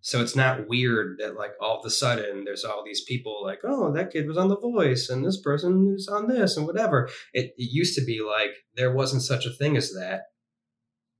So 0.00 0.20
it's 0.20 0.34
not 0.34 0.68
weird 0.68 1.18
that 1.20 1.36
like 1.36 1.52
all 1.60 1.78
of 1.78 1.86
a 1.86 1.90
sudden 1.90 2.44
there's 2.44 2.64
all 2.64 2.82
these 2.84 3.04
people 3.04 3.40
like, 3.44 3.60
oh, 3.62 3.92
that 3.92 4.10
kid 4.10 4.26
was 4.26 4.36
on 4.36 4.48
The 4.48 4.58
Voice 4.58 5.08
and 5.08 5.24
this 5.24 5.40
person 5.40 5.94
is 5.96 6.08
on 6.08 6.26
this 6.26 6.56
and 6.56 6.66
whatever. 6.66 7.08
It, 7.32 7.54
it 7.56 7.70
used 7.70 7.96
to 7.96 8.04
be 8.04 8.20
like 8.20 8.50
there 8.74 8.92
wasn't 8.92 9.22
such 9.22 9.46
a 9.46 9.52
thing 9.52 9.76
as 9.76 9.92
that. 9.92 10.22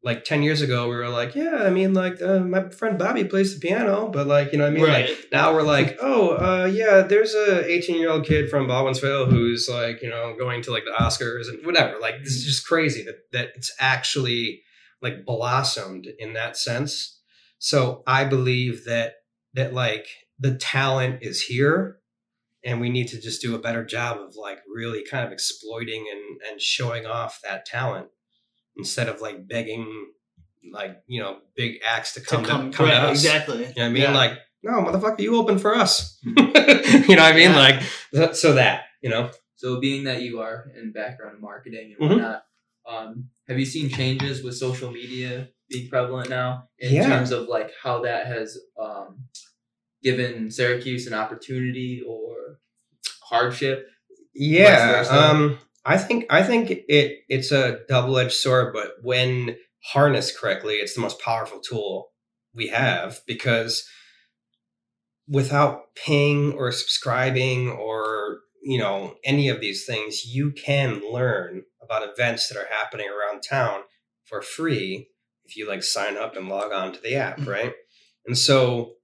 Like 0.05 0.25
10 0.25 0.43
years 0.43 0.63
ago, 0.63 0.89
we 0.89 0.97
were 0.97 1.09
like, 1.09 1.37
yeah, 1.37 1.63
I 1.63 1.71
mean, 1.71 1.95
like 1.95 2.21
uh, 2.21 2.41
my 2.41 2.69
friend 2.71 2.99
Bobby 2.99 3.23
plays 3.25 3.55
the 3.55 3.61
piano, 3.61 4.09
but 4.09 4.27
like, 4.27 4.53
you 4.53 4.59
know 4.59 4.65
what 4.65 4.73
I 4.73 4.75
mean? 4.75 4.89
Like, 4.89 5.29
now 5.31 5.53
we're 5.53 5.63
like, 5.63 5.97
oh, 6.03 6.31
uh, 6.31 6.67
yeah, 6.67 7.03
there's 7.03 7.35
a 7.35 7.65
18 7.71 8.01
year 8.01 8.11
old 8.11 8.27
kid 8.27 8.51
from 8.51 8.67
Baldwinsville 8.67 9.31
who's 9.31 9.69
like, 9.69 10.03
you 10.03 10.11
know, 10.11 10.35
going 10.37 10.61
to 10.63 10.73
like 10.73 10.85
the 10.85 10.91
Oscars 10.91 11.49
and 11.49 11.65
whatever. 11.65 11.99
Like, 12.01 12.19
this 12.25 12.33
is 12.33 12.45
just 12.45 12.67
crazy 12.67 13.05
that 13.05 13.19
that 13.33 13.51
it's 13.55 13.73
actually 13.79 14.63
like 15.01 15.25
blossomed 15.25 16.09
in 16.19 16.33
that 16.33 16.57
sense. 16.57 17.21
So 17.59 18.03
I 18.07 18.25
believe 18.25 18.85
that 18.87 19.15
that 19.55 19.73
like 19.73 20.07
the 20.39 20.57
talent 20.57 21.19
is 21.23 21.43
here, 21.43 21.99
and 22.65 22.81
we 22.81 22.91
need 22.91 23.07
to 23.09 23.21
just 23.21 23.41
do 23.41 23.55
a 23.55 23.61
better 23.61 23.85
job 23.85 24.19
of 24.19 24.35
like 24.35 24.59
really 24.73 25.05
kind 25.05 25.25
of 25.25 25.33
exploiting 25.33 26.07
and 26.11 26.51
and 26.51 26.61
showing 26.61 27.07
off 27.07 27.41
that 27.45 27.67
talent 27.67 28.09
instead 28.77 29.09
of 29.09 29.21
like 29.21 29.47
begging 29.49 30.11
like 30.73 31.03
you 31.07 31.21
know 31.21 31.39
big 31.57 31.81
acts 31.87 32.15
to 32.15 32.21
To 32.21 32.27
come 32.27 32.45
come, 32.45 32.71
to, 32.71 32.77
come 32.77 32.89
to 32.89 32.95
us. 32.95 33.11
exactly. 33.25 33.59
You 33.59 33.65
know 33.65 33.73
what 33.75 33.83
I 33.85 33.89
mean? 33.91 34.03
Yeah. 34.03 34.15
Like, 34.15 34.33
no, 34.63 34.73
motherfucker, 34.85 35.21
you 35.21 35.37
open 35.37 35.59
for 35.59 35.75
us. 35.75 36.19
you 36.25 36.33
know 36.35 36.43
what 36.47 37.19
I 37.21 37.33
mean? 37.33 37.51
Yeah. 37.51 37.57
Like, 37.57 37.83
so- 38.15 38.33
so 38.33 38.53
that, 38.55 38.85
you 39.03 39.11
know? 39.11 39.31
So, 39.57 39.81
being 39.81 40.05
that 40.05 40.23
you 40.23 40.41
are 40.41 40.67
in 40.77 40.93
background 40.93 41.41
marketing 41.41 41.95
and 41.99 42.09
Mhm. 42.11 42.15
whatnot, 42.15 42.43
um, 42.89 43.29
have 43.49 43.59
you 43.59 43.65
seen 43.67 43.89
changes 43.89 44.43
with 44.43 44.57
social 44.57 44.91
media 44.91 45.49
being 45.69 45.89
prevalent 45.89 46.31
now 46.31 46.69
in 46.79 46.95
Yeah. 46.95 47.09
terms 47.09 47.31
of 47.33 47.49
like 47.49 47.71
how 47.83 48.03
that 48.03 48.27
has 48.27 48.57
um, 48.81 49.25
given 50.03 50.51
Syracuse 50.51 51.07
an 51.07 51.15
opportunity 51.15 52.03
or 52.07 52.59
hardship? 53.29 53.87
Yeah. 54.35 55.05
Um, 55.11 55.59
I 55.85 55.99
think 55.99 56.27
I 56.31 56.43
think 56.43 56.71
it 56.71 57.21
it's 57.29 57.51
a 57.51 57.81
double 57.89 58.19
edged 58.19 58.33
sword, 58.35 58.73
but 58.73 58.93
when 59.03 59.57
harnessed 59.93 60.39
correctly, 60.39 60.75
it's 60.75 60.95
the 60.95 61.01
most 61.01 61.21
powerful 61.21 61.61
tool 61.61 62.11
we 62.55 62.69
have 62.69 63.21
because 63.27 63.85
without 65.29 65.95
paying 65.95 66.53
or 66.53 66.71
subscribing 66.73 67.71
or 67.71 68.41
you 68.63 68.79
know 68.79 69.15
any 69.25 69.49
of 69.49 69.61
these 69.61 69.85
things, 69.85 70.25
you 70.25 70.53
can 70.53 71.03
learn 71.13 71.63
about 71.83 72.09
events 72.09 72.49
that 72.49 72.59
are 72.59 72.69
happening 72.71 73.09
around 73.09 73.41
town 73.43 73.81
for 74.25 74.41
free 74.41 75.09
if 75.45 75.57
you 75.57 75.69
like 75.69 75.83
sign 75.83 76.17
up 76.17 76.37
and 76.37 76.49
log 76.49 76.73
on 76.73 76.93
to 76.93 77.01
the 77.01 77.17
app, 77.17 77.39
Mhm. 77.39 77.49
right? 77.49 77.75
And 78.25 78.39
so, 78.39 78.95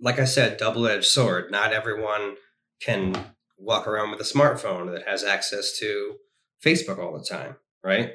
like 0.00 0.18
I 0.18 0.24
said, 0.24 0.56
double 0.56 0.86
edged 0.86 1.04
sword. 1.04 1.50
Not 1.50 1.74
everyone 1.74 2.36
can 2.80 3.33
walk 3.56 3.86
around 3.86 4.10
with 4.10 4.20
a 4.20 4.24
smartphone 4.24 4.92
that 4.92 5.06
has 5.06 5.24
access 5.24 5.78
to 5.78 6.16
Facebook 6.64 6.98
all 6.98 7.16
the 7.16 7.24
time, 7.24 7.56
right? 7.82 8.12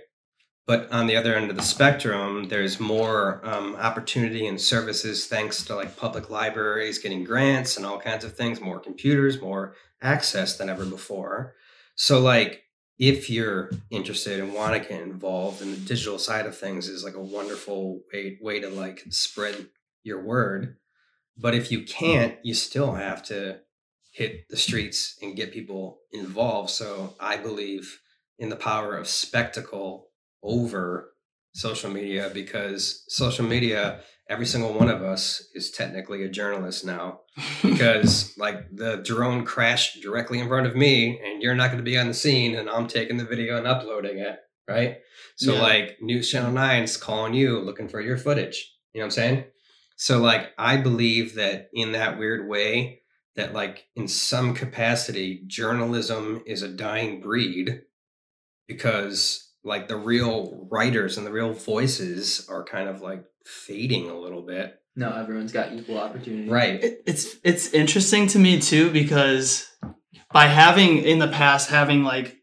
But 0.70 0.92
on 0.92 1.08
the 1.08 1.16
other 1.16 1.36
end 1.36 1.50
of 1.50 1.58
the 1.58 1.64
spectrum, 1.64 2.50
there's 2.50 2.80
more 2.80 3.42
um, 3.44 3.76
opportunity 3.76 4.46
and 4.46 4.62
services 4.62 5.26
thanks 5.26 5.64
to 5.64 5.76
like 5.76 5.98
public 5.98 6.30
libraries 6.30 7.00
getting 7.00 7.24
grants 7.24 7.76
and 7.76 7.86
all 7.88 8.00
kinds 8.00 8.24
of 8.24 8.36
things, 8.36 8.62
more 8.62 8.80
computers, 8.80 9.42
more 9.42 9.74
access 10.02 10.58
than 10.58 10.70
ever 10.70 10.86
before. 10.86 11.56
So, 11.96 12.20
like, 12.20 12.66
if 13.00 13.32
you're 13.32 13.72
interested 13.90 14.40
and 14.40 14.54
want 14.54 14.74
to 14.74 14.88
get 14.88 15.02
involved 15.02 15.64
in 15.64 15.72
the 15.72 15.78
digital 15.78 16.20
side 16.20 16.46
of 16.46 16.56
things, 16.56 16.88
is 16.88 17.04
like 17.04 17.16
a 17.16 17.20
wonderful 17.20 18.02
way 18.14 18.38
way 18.40 18.60
to 18.60 18.70
like 18.70 19.06
spread 19.10 19.70
your 20.04 20.22
word. 20.22 20.78
But 21.36 21.56
if 21.56 21.72
you 21.72 21.84
can't, 21.84 22.36
you 22.44 22.54
still 22.54 22.94
have 22.94 23.24
to 23.24 23.62
hit 24.20 24.50
the 24.50 24.58
streets 24.58 25.18
and 25.22 25.38
get 25.38 25.54
people 25.54 26.00
involved. 26.12 26.70
So 26.70 27.16
I 27.22 27.38
believe 27.38 28.00
in 28.38 28.50
the 28.50 28.58
power 28.58 28.98
of 28.98 29.08
spectacle 29.08 30.10
over 30.44 31.14
social 31.54 31.90
media 31.90 32.30
because 32.34 33.06
social 33.08 33.46
media, 33.46 34.02
every 34.30 34.46
single 34.46 34.74
one 34.74 34.90
of 34.90 35.02
us 35.02 35.48
is 35.56 35.72
technically 35.72 36.24
a 36.24 36.30
journalist 36.30 36.86
now 36.86 37.22
because 37.62 38.34
like 38.38 38.58
the 38.76 38.98
drone 38.98 39.46
crashed 39.46 40.02
directly 40.02 40.40
in 40.40 40.50
front 40.50 40.68
of 40.68 40.76
me 40.76 41.18
and 41.24 41.42
you're 41.42 41.56
not 41.56 41.68
going 41.68 41.78
to 41.78 41.92
be 41.92 41.98
on 41.98 42.10
the 42.10 42.14
scene 42.14 42.56
and 42.56 42.70
I'm 42.70 42.88
taking 42.88 43.16
the 43.16 43.24
video 43.24 43.58
and 43.58 43.66
uploading 43.66 44.20
it, 44.20 44.38
right? 44.68 44.98
So 45.38 45.54
Yeah. 45.54 45.62
like 45.62 45.98
News 46.02 46.30
Channel 46.30 46.52
9's 46.52 46.98
calling 46.98 47.34
you 47.34 47.58
looking 47.60 47.88
for 47.88 48.02
your 48.02 48.18
footage. 48.18 48.70
You 48.92 49.00
know 49.00 49.06
what 49.06 49.08
I'm 49.08 49.12
saying? 49.12 49.44
So 49.96 50.20
like 50.20 50.50
I 50.58 50.76
believe 50.76 51.36
that 51.36 51.70
in 51.74 51.94
that 51.94 52.20
weird 52.20 52.50
way 52.50 52.99
that 53.40 53.54
like 53.54 53.86
in 53.96 54.08
some 54.08 54.54
capacity 54.54 55.42
journalism 55.48 56.44
is 56.46 56.62
a 56.62 56.68
dying 56.68 57.22
breed 57.22 57.82
because 58.68 59.50
like 59.64 59.88
the 59.88 59.96
real 59.98 60.68
writers 60.72 61.18
and 61.18 61.26
the 61.26 61.32
real 61.32 61.54
voices 61.54 62.46
are 62.50 62.64
kind 62.64 62.88
of 62.90 63.02
like 63.02 63.24
fading 63.46 64.10
a 64.10 64.18
little 64.20 64.42
bit. 64.42 64.76
No, 64.96 65.12
everyone's 65.14 65.52
got 65.52 65.74
equal 65.74 65.98
opportunity. 65.98 66.50
Right. 66.50 66.84
It- 66.84 67.04
it's 67.06 67.36
it's 67.44 67.74
interesting 67.74 68.28
to 68.28 68.40
me 68.40 68.60
too 68.60 68.92
because 68.92 69.68
by 70.34 70.48
having 70.48 70.98
in 70.98 71.20
the 71.20 71.28
past 71.28 71.70
having 71.70 72.04
like 72.04 72.38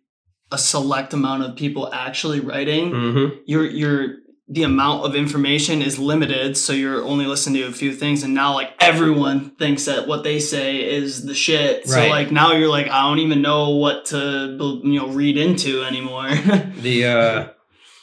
a 0.51 0.59
select 0.59 1.13
amount 1.13 1.43
of 1.43 1.57
people 1.57 1.93
actually 1.93 2.41
writing, 2.41 2.91
Mm-hmm. 2.91 3.37
your 3.47 3.65
your 3.65 4.17
the 4.49 4.63
amount 4.63 5.05
of 5.05 5.17
information 5.17 5.83
is 5.83 5.99
limited, 5.99 6.57
so 6.57 6.73
you're 6.73 7.03
only 7.05 7.27
listening 7.27 7.63
to 7.63 7.69
a 7.69 7.73
few 7.73 7.93
things, 7.93 8.23
and 8.23 8.33
now 8.33 8.55
like 8.55 8.73
everyone 8.81 9.51
thinks 9.57 9.87
that 9.87 10.07
what 10.07 10.23
they 10.23 10.39
say 10.39 10.85
is 10.89 11.25
the 11.25 11.35
shit. 11.35 11.89
So 11.89 12.07
like 12.09 12.31
now 12.31 12.53
you're 12.53 12.69
like 12.71 12.89
I 12.89 13.03
don't 13.09 13.19
even 13.19 13.43
know 13.43 13.71
what 13.71 14.05
to 14.07 14.81
you 14.85 14.99
know 15.01 15.09
read 15.09 15.37
into 15.37 15.83
anymore. 15.83 16.31
The 16.81 17.05
uh 17.07 17.49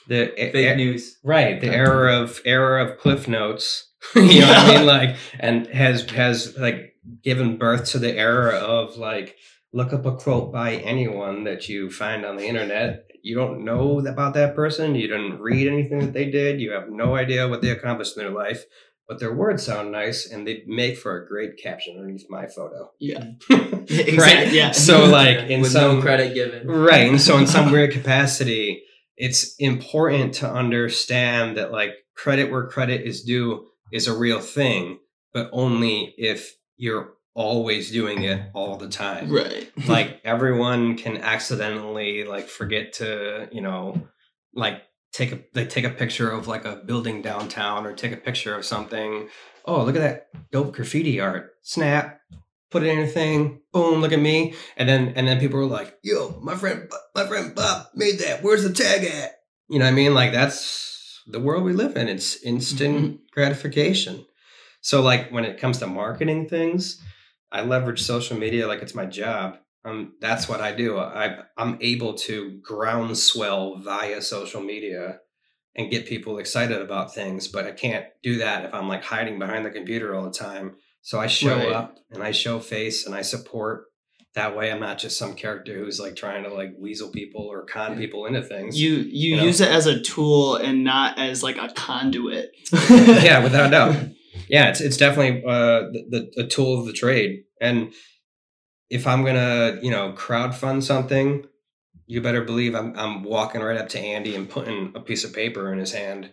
the 0.10 0.34
Fake 0.36 0.56
e- 0.56 0.76
news. 0.76 1.18
right 1.24 1.62
the 1.62 1.70
era 1.74 2.20
of 2.22 2.42
era 2.44 2.86
of 2.86 2.98
cliff 3.00 3.26
notes 3.30 3.90
you 4.16 4.42
know 4.42 4.48
what 4.48 4.58
i 4.58 4.76
mean 4.76 4.86
like 4.86 5.16
and 5.40 5.66
has 5.68 6.10
has 6.12 6.58
like 6.58 6.96
given 7.24 7.58
birth 7.58 7.86
to 7.92 8.00
the 8.00 8.12
era 8.18 8.56
of 8.58 8.98
like 8.98 9.38
look 9.72 9.94
up 9.94 10.06
a 10.06 10.14
quote 10.18 10.52
by 10.52 10.76
anyone 10.76 11.46
that 11.46 11.70
you 11.70 11.90
find 11.90 12.26
on 12.26 12.36
the 12.36 12.46
internet 12.46 13.06
you 13.24 13.36
don't 13.36 13.66
know 13.66 14.00
about 14.06 14.36
that 14.36 14.56
person 14.56 14.94
you 14.94 15.08
didn't 15.08 15.40
read 15.40 15.68
anything 15.68 16.00
that 16.00 16.14
they 16.14 16.30
did 16.30 16.62
you 16.62 16.72
have 16.72 16.90
no 16.90 17.16
idea 17.16 17.48
what 17.48 17.62
they 17.62 17.70
accomplished 17.70 18.16
in 18.16 18.24
their 18.24 18.34
life 18.34 18.66
but 19.08 19.20
their 19.20 19.34
words 19.34 19.66
sound 19.66 19.92
nice 19.92 20.30
and 20.30 20.48
they 20.48 20.64
make 20.68 20.98
for 20.98 21.18
a 21.18 21.28
great 21.28 21.58
caption 21.62 21.98
underneath 21.98 22.26
my 22.30 22.48
photo 22.48 22.90
yeah, 23.00 23.32
right 23.50 23.74
exactly. 23.90 24.58
Yeah. 24.58 24.72
so 24.72 25.06
like 25.06 25.38
in 25.50 25.62
with 25.62 25.72
some 25.72 25.96
no 25.96 26.02
credit 26.02 26.34
given. 26.34 26.68
Right. 26.68 27.10
And 27.10 27.22
so 27.22 27.38
in 27.38 27.48
some 27.48 27.72
weird 27.72 27.92
capacity, 27.94 28.84
it's 29.18 29.56
important 29.60 30.36
to 30.36 30.52
understand 30.52 31.58
that 31.58 31.72
like 31.72 31.92
credit 32.16 32.52
where 32.52 32.68
credit 32.68 33.02
is 33.02 33.24
due 33.24 33.68
is 33.92 34.08
a 34.08 34.18
real 34.18 34.40
thing, 34.40 35.00
but 35.34 35.50
only 35.52 36.14
if 36.18 36.56
you're 36.78 37.14
always 37.36 37.92
doing 37.92 38.24
it 38.24 38.42
all 38.54 38.78
the 38.78 38.90
time. 38.90 39.32
right. 39.32 39.72
Like 39.88 40.22
everyone 40.24 40.98
can 40.98 41.18
accidentally 41.18 42.24
like 42.24 42.48
forget 42.48 42.94
to, 42.94 43.50
you 43.52 43.62
know, 43.62 44.08
like 44.54 44.84
take 45.12 45.32
a 45.32 45.40
they 45.54 45.66
take 45.66 45.86
a 45.86 45.90
picture 45.90 46.30
of 46.30 46.48
like 46.48 46.66
a 46.66 46.78
building 46.78 47.22
downtown 47.22 47.86
or 47.86 47.94
take 47.94 48.12
a 48.12 48.18
picture 48.18 48.56
of 48.56 48.66
something. 48.66 49.30
Oh, 49.66 49.84
look 49.84 49.96
at 49.96 50.02
that 50.02 50.28
dope 50.52 50.74
graffiti 50.74 51.20
art. 51.20 51.52
Snap. 51.62 52.20
Put 52.72 52.84
it 52.84 52.88
in 52.88 52.98
your 52.98 53.08
thing. 53.08 53.62
Boom, 53.72 54.02
look 54.02 54.12
at 54.12 54.20
me. 54.20 54.56
And 54.78 54.90
then 54.90 55.14
and 55.16 55.28
then 55.28 55.40
people 55.40 55.60
were 55.60 55.66
like, 55.66 55.98
"Yo, 56.04 56.40
my 56.42 56.56
friend 56.56 56.90
my 57.16 57.26
friend 57.28 57.54
Bob 57.54 57.88
made 57.94 58.20
that. 58.20 58.42
Where's 58.42 58.64
the 58.64 58.74
tag 58.74 59.04
at?" 59.04 59.36
You 59.70 59.80
know 59.80 59.86
what 59.86 59.92
I 59.92 59.96
mean? 59.96 60.14
Like 60.14 60.32
that's 60.32 61.22
the 61.28 61.40
world 61.40 61.64
we 61.64 61.74
live 61.74 61.96
in. 61.96 62.08
It's 62.08 62.42
instant 62.44 62.98
mm-hmm. 62.98 63.16
gratification. 63.32 64.26
So 64.82 65.02
like 65.02 65.30
when 65.32 65.46
it 65.46 65.60
comes 65.60 65.78
to 65.80 65.88
marketing 65.88 66.50
things, 66.50 67.02
I 67.54 67.62
leverage 67.62 68.02
social 68.02 68.38
media 68.38 68.68
like 68.68 68.82
it's 68.82 68.96
my 68.96 69.06
job. 69.06 69.58
Um, 69.86 70.14
that's 70.20 70.50
what 70.50 70.60
I 70.60 70.72
do. 70.74 70.98
I 70.98 71.40
I'm 71.58 71.78
able 71.82 72.16
to 72.16 72.60
groundswell 72.64 73.78
via 73.78 74.22
social 74.22 74.62
media 74.62 75.20
and 75.76 75.90
get 75.92 76.06
people 76.06 76.38
excited 76.40 76.82
about 76.82 77.14
things, 77.14 77.48
but 77.48 77.66
I 77.66 77.72
can't 77.72 78.06
do 78.22 78.38
that 78.40 78.66
if 78.66 78.74
I'm 78.74 78.88
like 78.88 79.04
hiding 79.04 79.40
behind 79.40 79.66
the 79.66 79.72
computer 79.72 80.14
all 80.16 80.24
the 80.24 80.32
time. 80.32 80.76
So 81.02 81.20
I 81.20 81.28
show 81.28 81.56
Right. 81.58 81.72
up 81.72 81.98
and 82.12 82.24
I 82.24 82.32
show 82.32 82.60
face 82.60 83.06
and 83.06 83.14
I 83.16 83.22
support 83.24 83.86
that 84.36 84.56
way 84.58 84.72
I'm 84.72 84.80
not 84.80 84.98
just 84.98 85.18
some 85.20 85.36
character 85.36 85.78
who's 85.78 86.00
like 86.00 86.16
trying 86.16 86.44
to 86.44 86.54
like 86.54 86.74
weasel 86.80 87.12
people 87.12 87.42
or 87.42 87.66
con 87.66 87.98
people 87.98 88.26
into 88.26 88.42
things. 88.42 88.80
You 88.80 88.96
you, 88.96 89.32
You 89.32 89.38
know? 89.38 89.44
use 89.44 89.62
it 89.62 89.70
as 89.70 89.86
a 89.86 90.00
tool 90.02 90.56
and 90.56 90.84
not 90.84 91.20
as 91.20 91.44
like 91.44 91.58
a 91.58 91.70
conduit. 91.70 92.52
yeah, 92.90 93.44
without 93.44 93.68
a 93.68 93.70
doubt. 93.72 93.96
Yeah, 94.48 94.70
it's 94.70 94.82
it's 94.82 94.98
definitely 94.98 95.44
uh, 95.46 95.82
the, 95.92 96.06
the 96.10 96.32
the 96.44 96.48
tool 96.48 96.80
of 96.80 96.86
the 96.86 96.94
trade. 96.94 97.44
And 97.62 97.94
if 98.90 99.08
I'm 99.08 99.24
gonna, 99.24 99.80
you 99.82 99.92
know, 99.92 100.12
crowd 100.14 100.56
fund 100.56 100.84
something, 100.84 101.46
you 102.06 102.22
better 102.22 102.44
believe 102.44 102.76
I'm 102.76 102.98
I'm 102.98 103.24
walking 103.24 103.62
right 103.62 103.78
up 103.78 103.90
to 103.90 104.00
Andy 104.00 104.36
and 104.36 104.50
putting 104.50 104.92
a 104.96 105.00
piece 105.00 105.24
of 105.24 105.34
paper 105.34 105.72
in 105.72 105.80
his 105.80 105.94
hand, 105.94 106.32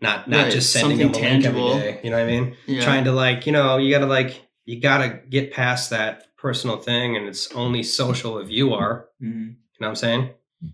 not 0.00 0.28
not 0.28 0.44
Right, 0.44 0.52
just 0.52 0.72
sending 0.72 0.98
him 0.98 1.10
a 1.10 1.14
something 1.14 1.32
link 1.32 1.44
every 1.46 1.60
day. 1.60 2.00
You 2.02 2.10
know 2.10 2.16
what 2.18 2.24
I 2.24 2.26
mean? 2.26 2.56
Yeah. 2.66 2.82
Trying 2.82 3.04
to 3.04 3.12
like, 3.12 3.46
you 3.46 3.52
know, 3.52 3.76
you 3.78 3.90
gotta 3.92 4.06
like 4.06 4.42
you 4.64 4.80
gotta 4.80 5.20
get 5.28 5.52
past 5.52 5.90
that 5.90 6.36
personal 6.36 6.76
thing, 6.76 7.16
and 7.16 7.26
it's 7.26 7.52
only 7.52 7.82
social 7.82 8.38
if 8.38 8.48
you 8.50 8.74
are. 8.74 9.08
Mhm. 9.22 9.48
You 9.48 9.80
know 9.80 9.86
what 9.86 9.88
I'm 9.88 9.96
saying? 9.96 10.30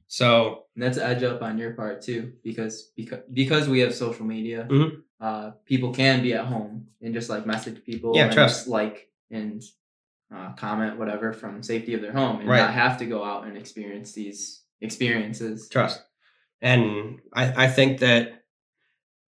So 0.06 0.63
And 0.74 0.82
that's 0.82 0.98
edge 0.98 1.22
up 1.22 1.40
on 1.42 1.56
your 1.58 1.72
part 1.72 2.02
too, 2.02 2.32
because 2.42 2.90
because 2.96 3.20
because 3.32 3.68
we 3.68 3.78
have 3.80 3.94
social 3.94 4.24
media, 4.26 4.66
Mhm. 4.70 5.02
uh, 5.20 5.52
people 5.64 5.92
can 5.94 6.20
be 6.22 6.32
at 6.34 6.46
home 6.46 6.88
and 7.00 7.14
just 7.14 7.30
like 7.30 7.46
message 7.46 7.84
people, 7.84 8.12
Yeah, 8.16 8.24
and 8.24 8.32
trust. 8.32 8.56
just 8.56 8.68
like 8.68 9.08
and 9.30 9.62
uh, 10.34 10.52
comment 10.54 10.98
whatever 10.98 11.32
from 11.32 11.62
safety 11.62 11.94
of 11.94 12.00
their 12.00 12.12
home, 12.12 12.40
and 12.40 12.48
Right. 12.48 12.58
not 12.58 12.72
have 12.74 12.98
to 12.98 13.06
go 13.06 13.22
out 13.24 13.46
and 13.46 13.56
experience 13.56 14.12
these 14.12 14.62
experiences. 14.80 15.68
trust 15.68 16.02
and 16.60 17.20
i 17.32 17.64
i 17.64 17.68
think 17.68 18.00
that 18.00 18.42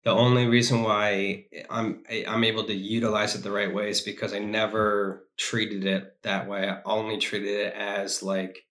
the 0.05 0.11
only 0.11 0.47
reason 0.47 0.82
why 0.82 1.47
i'm 1.70 2.03
i'm 2.26 2.45
able 2.45 2.64
to 2.64 2.74
utilize 2.74 3.34
it 3.34 3.43
the 3.43 3.51
right 3.51 3.72
way 3.72 3.89
is 3.91 4.01
because 4.01 4.32
i 4.34 4.39
never 4.39 5.26
treated 5.36 5.84
it 5.86 6.16
that 6.22 6.49
way 6.49 6.68
i 6.68 6.80
only 6.84 7.16
treated 7.18 7.49
it 7.66 7.74
as 7.74 8.22
like 8.22 8.66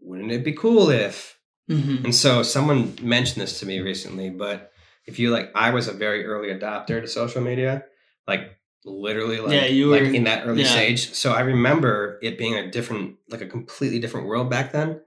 wouldn't 0.00 0.32
it 0.32 0.44
be 0.44 0.52
cool 0.52 0.90
if 0.90 1.37
Mhm. 1.68 2.04
and 2.04 2.14
so 2.14 2.42
someone 2.42 2.96
mentioned 3.02 3.42
this 3.42 3.60
to 3.60 3.66
me 3.66 3.80
recently 3.80 4.30
but 4.30 4.72
if 5.06 5.18
you 5.18 5.30
like 5.30 5.50
i 5.54 5.70
was 5.70 5.88
a 5.88 5.92
very 5.92 6.24
early 6.24 6.48
adopter 6.48 7.00
to 7.00 7.06
social 7.08 7.40
media 7.42 7.84
like 8.26 8.56
literally 8.84 9.40
like, 9.40 9.52
Yeah, 9.52 9.66
you 9.66 9.90
like 9.90 10.14
in 10.14 10.24
that 10.24 10.46
early 10.46 10.62
yeah. 10.62 10.68
stage 10.70 11.12
so 11.12 11.32
i 11.32 11.40
remember 11.40 12.18
it 12.22 12.38
being 12.38 12.54
a 12.54 12.70
different 12.70 13.16
like 13.28 13.40
a 13.42 13.46
completely 13.46 13.98
different 13.98 14.26
world 14.26 14.48
back 14.50 14.72
then 14.72 15.00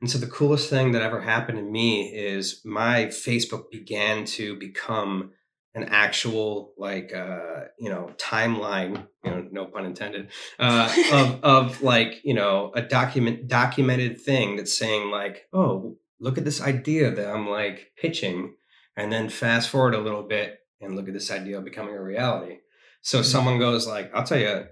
and 0.00 0.10
so 0.10 0.18
the 0.18 0.26
coolest 0.28 0.70
thing 0.70 0.92
that 0.92 1.02
ever 1.02 1.20
happened 1.20 1.58
to 1.58 1.64
me 1.64 2.14
is 2.14 2.60
my 2.64 3.06
Facebook 3.06 3.68
began 3.70 4.24
to 4.26 4.56
become 4.56 5.32
an 5.74 5.84
actual 5.90 6.72
like 6.78 7.12
uh 7.14 7.64
you 7.78 7.90
know 7.90 8.10
timeline 8.16 9.06
you 9.24 9.30
know 9.30 9.46
no 9.50 9.66
pun 9.66 9.84
intended 9.86 10.28
uh 10.58 10.92
of 11.12 11.44
of 11.44 11.82
like 11.82 12.20
you 12.24 12.34
know 12.34 12.72
a 12.74 12.82
document 12.82 13.46
documented 13.48 14.20
thing 14.20 14.56
that's 14.56 14.76
saying 14.76 15.10
like 15.10 15.46
oh 15.52 15.96
look 16.20 16.38
at 16.38 16.44
this 16.44 16.60
idea 16.60 17.10
that 17.10 17.28
I'm 17.28 17.48
like 17.48 17.92
pitching 17.96 18.54
and 18.96 19.12
then 19.12 19.28
fast 19.28 19.68
forward 19.68 19.94
a 19.94 20.00
little 20.00 20.22
bit 20.22 20.58
and 20.80 20.96
look 20.96 21.08
at 21.08 21.14
this 21.14 21.30
idea 21.30 21.60
becoming 21.60 21.94
a 21.94 22.02
reality. 22.02 22.58
So 23.02 23.22
someone 23.22 23.58
goes 23.58 23.86
like 23.86 24.10
I'll 24.14 24.24
tell 24.24 24.38
you 24.38 24.64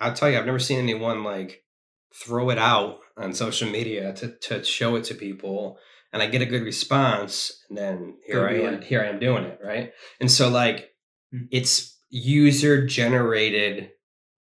I'll 0.00 0.14
tell 0.14 0.30
you 0.30 0.38
I've 0.38 0.46
never 0.46 0.58
seen 0.58 0.78
anyone 0.78 1.24
like 1.24 1.64
throw 2.14 2.50
it 2.50 2.58
out 2.58 2.98
on 3.16 3.32
social 3.32 3.68
media 3.70 4.12
to, 4.14 4.36
to 4.42 4.64
show 4.64 4.96
it 4.96 5.04
to 5.04 5.14
people 5.14 5.78
and 6.12 6.22
I 6.22 6.26
get 6.26 6.42
a 6.42 6.46
good 6.46 6.62
response 6.62 7.64
and 7.68 7.76
then 7.78 8.16
here 8.26 8.40
Go 8.40 8.46
I 8.46 8.72
am 8.72 8.82
here 8.82 9.02
I 9.02 9.06
am 9.06 9.18
doing 9.18 9.44
it 9.44 9.60
right? 9.62 9.92
And 10.20 10.30
so 10.30 10.48
like 10.48 10.90
Hmm. 11.32 11.44
it's 11.50 11.98
user 12.08 12.86
generated 12.86 13.90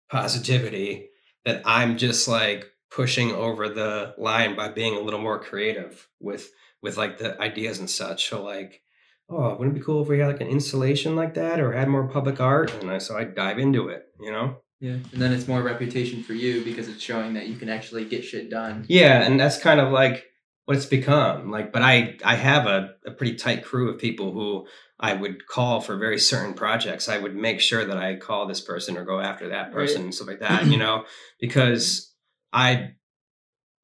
positivity 0.09 1.09
that 1.45 1.61
I'm 1.65 1.97
just 1.97 2.27
like 2.27 2.65
pushing 2.89 3.31
over 3.31 3.69
the 3.69 4.13
line 4.17 4.55
by 4.55 4.69
being 4.69 4.95
a 4.95 4.99
little 5.01 5.19
more 5.21 5.39
creative 5.39 6.07
with 6.19 6.49
with 6.81 6.97
like 6.97 7.17
the 7.17 7.39
ideas 7.41 7.79
and 7.79 7.89
such 7.89 8.29
so 8.29 8.43
like 8.43 8.81
oh 9.29 9.55
wouldn't 9.55 9.75
it 9.75 9.79
be 9.79 9.85
cool 9.85 10.01
if 10.01 10.07
we 10.07 10.19
had 10.19 10.27
like 10.27 10.41
an 10.41 10.47
installation 10.47 11.15
like 11.15 11.33
that 11.33 11.59
or 11.59 11.73
had 11.73 11.87
more 11.89 12.07
public 12.07 12.39
art 12.39 12.73
and 12.75 12.89
I 12.89 12.97
so 12.99 13.17
I 13.17 13.25
dive 13.25 13.59
into 13.59 13.89
it 13.89 14.05
you 14.19 14.31
know 14.31 14.57
Yeah, 14.79 14.91
and 15.11 15.21
then 15.21 15.33
it's 15.33 15.47
more 15.47 15.61
reputation 15.61 16.23
for 16.23 16.33
you 16.33 16.63
because 16.63 16.87
it's 16.87 17.01
showing 17.01 17.33
that 17.33 17.47
you 17.47 17.57
can 17.57 17.69
actually 17.69 18.05
get 18.05 18.23
shit 18.23 18.49
done. 18.49 18.85
Yeah, 18.87 19.23
and 19.23 19.39
that's 19.39 19.57
kind 19.57 19.79
of 19.79 19.91
like 19.91 20.25
what 20.65 20.77
it's 20.77 20.85
become. 20.85 21.49
Like, 21.49 21.71
but 21.71 21.81
I 21.81 22.17
I 22.23 22.35
have 22.35 22.67
a, 22.67 22.91
a 23.05 23.11
pretty 23.11 23.35
tight 23.35 23.63
crew 23.63 23.89
of 23.89 23.99
people 23.99 24.31
who 24.33 24.67
I 24.99 25.13
would 25.13 25.47
call 25.47 25.81
for 25.81 25.97
very 25.97 26.19
certain 26.19 26.53
projects. 26.53 27.09
I 27.09 27.17
would 27.17 27.35
make 27.35 27.59
sure 27.59 27.85
that 27.85 27.97
I 27.97 28.17
call 28.17 28.47
this 28.47 28.61
person 28.61 28.97
or 28.97 29.05
go 29.05 29.19
after 29.19 29.49
that 29.49 29.71
person 29.71 30.03
and 30.03 30.13
stuff 30.13 30.27
like 30.27 30.41
that, 30.41 30.67
you 30.67 30.77
know, 30.77 31.05
because 31.39 32.13
I 32.51 32.91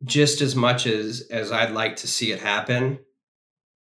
just 0.04 0.42
as 0.42 0.56
much 0.56 0.86
as 0.86 1.28
as 1.32 1.52
I'd 1.52 1.72
like 1.72 1.98
to 1.98 2.08
see 2.08 2.32
it 2.32 2.40
happen, 2.40 3.00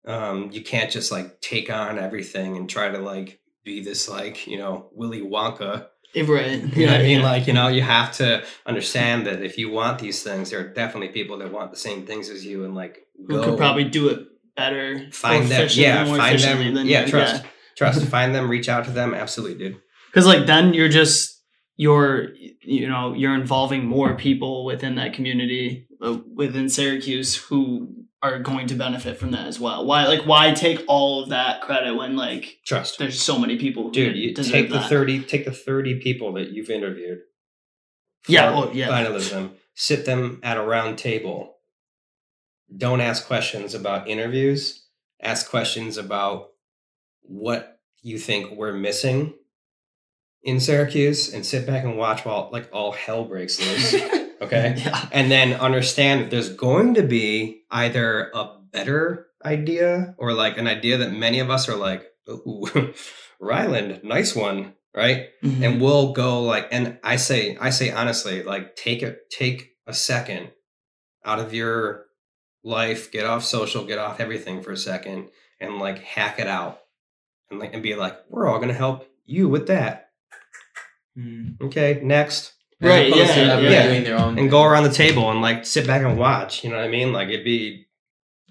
um, 0.06 0.50
you 0.52 0.62
can't 0.62 0.92
just 0.92 1.12
like 1.12 1.42
take 1.42 1.70
on 1.70 2.00
everything 2.00 2.58
and 2.58 2.70
try 2.70 2.90
to 2.90 3.00
like 3.00 3.40
be 3.64 3.82
this 3.82 4.10
like, 4.10 4.48
you 4.48 4.58
know, 4.58 4.90
Willy 4.94 5.22
Wonka 5.22 5.88
Right. 6.16 6.62
you 6.78 6.86
know 6.86 6.92
what 6.92 7.02
I 7.02 7.04
mean? 7.04 7.22
Like, 7.24 7.48
you 7.48 7.54
know, 7.54 7.70
you 7.70 7.82
have 7.82 8.12
to 8.18 8.44
understand 8.68 9.26
that 9.26 9.42
if 9.42 9.58
you 9.58 9.72
want 9.72 9.98
these 9.98 10.22
things, 10.22 10.52
there 10.52 10.60
are 10.60 10.68
definitely 10.68 11.08
people 11.10 11.40
that 11.40 11.52
want 11.52 11.72
the 11.72 11.78
same 11.78 12.06
things 12.06 12.30
as 12.30 12.46
you 12.46 12.66
and 12.66 12.76
like 12.76 13.08
who 13.28 13.42
could 13.42 13.58
probably 13.58 13.86
do 13.86 14.10
it 14.10 14.28
better. 14.56 15.10
find 15.12 15.50
them. 15.50 15.68
Yeah, 15.72 16.06
find 16.06 16.40
them. 16.40 16.76
than 16.76 16.86
Yeah, 16.86 17.06
trust. 17.06 17.44
Trust. 17.76 18.06
find 18.10 18.36
them, 18.36 18.48
reach 18.48 18.70
out 18.70 18.86
to 18.86 18.92
them. 18.92 19.16
Absolutely, 19.16 19.58
dude. 19.58 19.82
because 20.12 20.28
like 20.28 20.46
then 20.46 20.76
you're 20.76 20.90
just 20.90 21.33
you're 21.76 22.34
you 22.62 22.88
know 22.88 23.14
you're 23.14 23.36
involving 23.36 23.86
more 23.86 24.16
people 24.16 24.66
within 24.66 24.96
that 24.96 25.14
community 25.14 25.88
uh, 26.02 26.20
within 26.34 26.70
Syracuse 26.70 27.36
who 27.36 28.04
are 28.22 28.40
going 28.40 28.68
to 28.68 28.76
benefit 28.76 29.18
from 29.18 29.32
that 29.32 29.48
as 29.48 29.60
well. 29.60 29.86
Why 29.86 30.08
like 30.08 30.26
why 30.26 30.54
take 30.54 30.84
all 30.88 31.24
of 31.24 31.30
that 31.30 31.62
credit 31.62 31.96
when 31.96 32.16
like 32.16 32.60
Trust. 32.66 33.00
there's 33.00 33.22
so 33.22 33.38
many 33.38 33.58
people 33.58 33.84
who 33.84 33.92
Dude, 33.92 34.16
you 34.16 34.34
take 34.34 34.70
the 34.70 34.76
that. 34.76 34.90
30 34.90 35.24
take 35.24 35.46
the 35.46 35.52
30 35.52 36.00
people 36.00 36.34
that 36.34 36.52
you've 36.52 36.70
interviewed. 36.70 37.20
Yeah, 38.28 38.72
yeah. 38.72 38.88
Bindlism. 38.88 39.52
Sit 39.76 40.06
them 40.06 40.40
at 40.44 40.56
a 40.56 40.62
round 40.62 40.98
table. 40.98 41.56
Don't 42.76 43.02
ask 43.02 43.28
questions 43.28 43.74
about 43.74 44.08
interviews. 44.08 44.88
Ask 45.22 45.50
questions 45.50 45.98
about 45.98 46.52
what 47.22 47.80
you 48.02 48.18
think 48.18 48.52
we're 48.52 48.74
missing 48.74 49.34
in 50.44 50.60
Syracuse 50.60 51.34
and 51.34 51.46
sit 51.46 51.66
back 51.66 51.84
and 51.84 51.98
watch 51.98 52.26
while 52.26 52.50
like 52.52 52.70
all 52.74 52.92
hell 52.92 53.26
breaks 53.26 53.60
loose. 53.60 53.96
Okay. 54.42 54.74
yeah. 54.78 55.08
and 55.14 55.32
then 55.32 55.54
understand 55.54 56.20
that 56.20 56.30
there's 56.30 56.50
going 56.50 56.96
to 56.96 57.02
be 57.02 57.62
either 57.72 58.30
a 58.34 58.58
better 58.74 59.28
idea 59.46 60.16
or 60.18 60.34
like 60.34 60.58
an 60.58 60.68
idea 60.68 60.98
that 60.98 61.14
many 61.14 61.40
of 61.40 61.50
us 61.50 61.70
are 61.70 61.78
like, 61.78 62.06
ooh, 62.30 62.94
Ryland, 63.40 64.02
nice 64.04 64.36
one, 64.36 64.74
right? 64.94 65.28
Mhm. 65.42 65.62
And 65.66 65.82
we'll 65.82 66.12
go 66.12 66.42
like, 66.42 66.68
and 66.72 67.00
I 67.06 67.16
say, 67.16 67.56
I 67.62 67.70
say 67.70 67.90
honestly, 67.92 68.44
like 68.44 68.76
take 68.76 69.02
a 69.02 69.16
take 69.32 69.70
a 69.88 69.94
second 69.94 70.52
out 71.24 71.40
of 71.40 71.54
your 71.54 72.08
life, 72.66 73.12
get 73.14 73.26
off 73.26 73.46
social, 73.46 73.86
get 73.86 73.98
off 73.98 74.20
everything 74.20 74.62
for 74.62 74.72
a 74.72 74.78
second, 74.78 75.30
and 75.62 75.80
like 75.80 76.00
hack 76.00 76.38
it 76.38 76.48
out, 76.48 76.80
and 77.50 77.62
like 77.62 77.74
and 77.74 77.82
be 77.84 77.96
like, 77.96 78.18
we're 78.30 78.48
all 78.48 78.60
gonna 78.60 78.74
help 78.74 79.08
you 79.26 79.48
with 79.48 79.68
that. 79.68 80.10
Mm-hmm. 81.18 81.66
Okay, 81.66 82.02
next 82.04 82.54
Right, 82.84 83.12
opposed 83.12 83.34
to 83.34 83.40
yeah, 83.40 83.54
everyone 83.54 83.72
yeah. 83.72 83.88
doing 83.88 84.04
their 84.04 84.20
own 84.20 84.38
and 84.38 84.50
go 84.50 84.64
around 84.64 84.84
the 84.84 84.92
table 84.92 85.32
and 85.32 85.42
like 85.42 85.66
sit 85.66 85.88
back 85.88 86.02
and 86.02 86.18
watch. 86.18 86.64
You 86.64 86.70
know 86.70 86.78
what 86.78 86.86
I 86.86 86.90
mean? 86.90 87.14
Like 87.14 87.30
it'd 87.30 87.46
be 87.46 87.86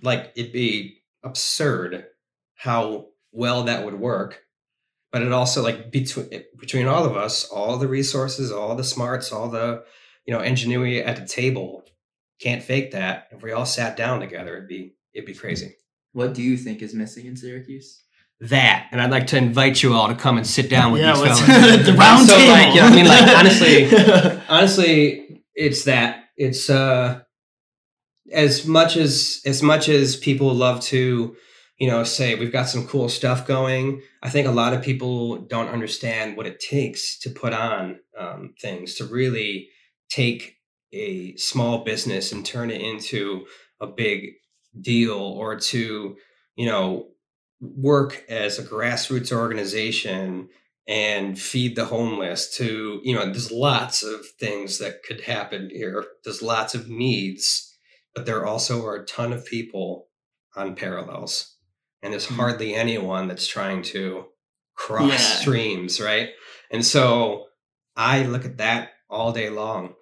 like 0.02 0.32
it'd 0.36 0.52
be 0.52 1.02
absurd 1.22 2.06
how 2.54 3.08
well 3.30 3.64
that 3.64 3.84
would 3.84 3.98
work. 3.98 4.42
But 5.10 5.22
it 5.22 5.32
also 5.32 5.62
like 5.62 5.90
between 5.90 6.28
between 6.58 6.86
all 6.86 7.04
of 7.04 7.16
us, 7.16 7.44
all 7.44 7.76
the 7.76 7.88
resources, 7.88 8.50
all 8.50 8.74
the 8.74 8.84
smarts, 8.84 9.32
all 9.32 9.48
the 9.48 9.84
you 10.24 10.32
know 10.32 10.40
ingenuity 10.40 11.02
at 11.02 11.16
the 11.16 11.26
table, 11.26 11.84
can't 12.40 12.62
fake 12.62 12.92
that. 12.92 13.28
If 13.32 13.42
we 13.42 13.52
all 13.52 13.66
sat 13.66 13.96
down 13.96 14.20
together, 14.20 14.56
it'd 14.56 14.68
be 14.68 14.94
it'd 15.12 15.26
be 15.26 15.34
crazy. 15.34 15.76
What 16.12 16.32
do 16.32 16.42
you 16.42 16.56
think 16.56 16.80
is 16.80 16.94
missing 16.94 17.26
in 17.26 17.36
Syracuse? 17.36 18.01
That, 18.49 18.88
and 18.90 19.01
I'd 19.01 19.11
like 19.11 19.28
to 19.28 19.36
invite 19.36 19.82
you 19.82 19.95
all 19.95 20.09
to 20.09 20.14
come 20.14 20.36
and 20.36 20.47
sit 20.47 20.68
down 20.68 20.93
with 20.93 21.01
yeah, 21.01 21.14
these 21.14 21.40
fellas. 21.40 21.86
the 21.86 21.93
round 21.99 22.26
so, 22.26 22.36
table. 22.36 22.53
Like, 22.53 22.74
you 22.74 22.80
know, 22.80 22.86
I 22.88 22.95
mean, 22.95 23.07
like 23.07 23.28
honestly, 23.38 24.43
honestly 24.49 25.22
it's 25.55 25.84
that 25.84 26.24
it's 26.36 26.70
uh 26.70 27.20
as 28.32 28.66
much 28.66 28.97
as 28.97 29.40
as 29.45 29.62
much 29.62 29.88
as 29.88 30.16
people 30.16 30.55
love 30.55 30.80
to 30.80 31.36
you 31.78 31.88
know 31.88 32.05
say 32.05 32.34
we've 32.34 32.53
got 32.53 32.68
some 32.68 32.86
cool 32.86 33.09
stuff 33.09 33.47
going 33.47 34.01
i 34.22 34.30
think 34.30 34.47
a 34.47 34.53
lot 34.53 34.72
of 34.72 34.82
people 34.82 35.38
don't 35.38 35.68
understand 35.68 36.36
what 36.36 36.47
it 36.47 36.61
takes 36.61 37.18
to 37.18 37.30
put 37.30 37.53
on 37.53 37.99
um, 38.18 38.55
things 38.61 38.95
to 38.95 39.05
really 39.05 39.68
take 40.09 40.57
a 40.93 41.34
small 41.36 41.84
business 41.84 42.32
and 42.32 42.45
turn 42.45 42.70
it 42.70 42.80
into 42.80 43.45
a 43.80 43.86
big 43.86 44.30
deal 44.80 45.18
or 45.18 45.59
to 45.59 46.16
you 46.57 46.66
know 46.66 47.09
work 47.62 48.24
as 48.28 48.58
a 48.58 48.62
grassroots 48.64 49.30
organization 49.32 50.48
and 50.88 51.38
feed 51.38 51.76
the 51.76 51.84
homeless 51.84 52.50
to 52.56 53.00
you 53.04 53.14
know 53.14 53.24
there's 53.26 53.52
lots 53.52 54.02
of 54.02 54.26
things 54.40 54.78
that 54.78 55.02
could 55.04 55.20
happen 55.22 55.70
here. 55.72 56.04
There's 56.24 56.42
lots 56.42 56.74
of 56.74 56.88
needs 56.88 57.68
but 58.14 58.26
there 58.26 58.44
also 58.44 58.84
are 58.84 58.96
a 58.96 59.06
ton 59.06 59.32
of 59.32 59.46
people 59.46 60.08
on 60.54 60.74
parallels. 60.74 61.56
And 62.02 62.12
there's 62.12 62.26
Mhm. 62.26 62.36
hardly 62.36 62.74
anyone 62.74 63.26
that's 63.28 63.46
trying 63.46 63.82
to 63.84 64.26
cross 64.74 65.12
Yeah. 65.12 65.40
streams 65.40 66.00
right? 66.00 66.30
And 66.70 66.84
so 66.84 67.46
i 67.96 68.22
look 68.24 68.44
at 68.44 68.56
that 68.58 68.90
all 69.08 69.32
day 69.32 69.50
long. 69.50 69.94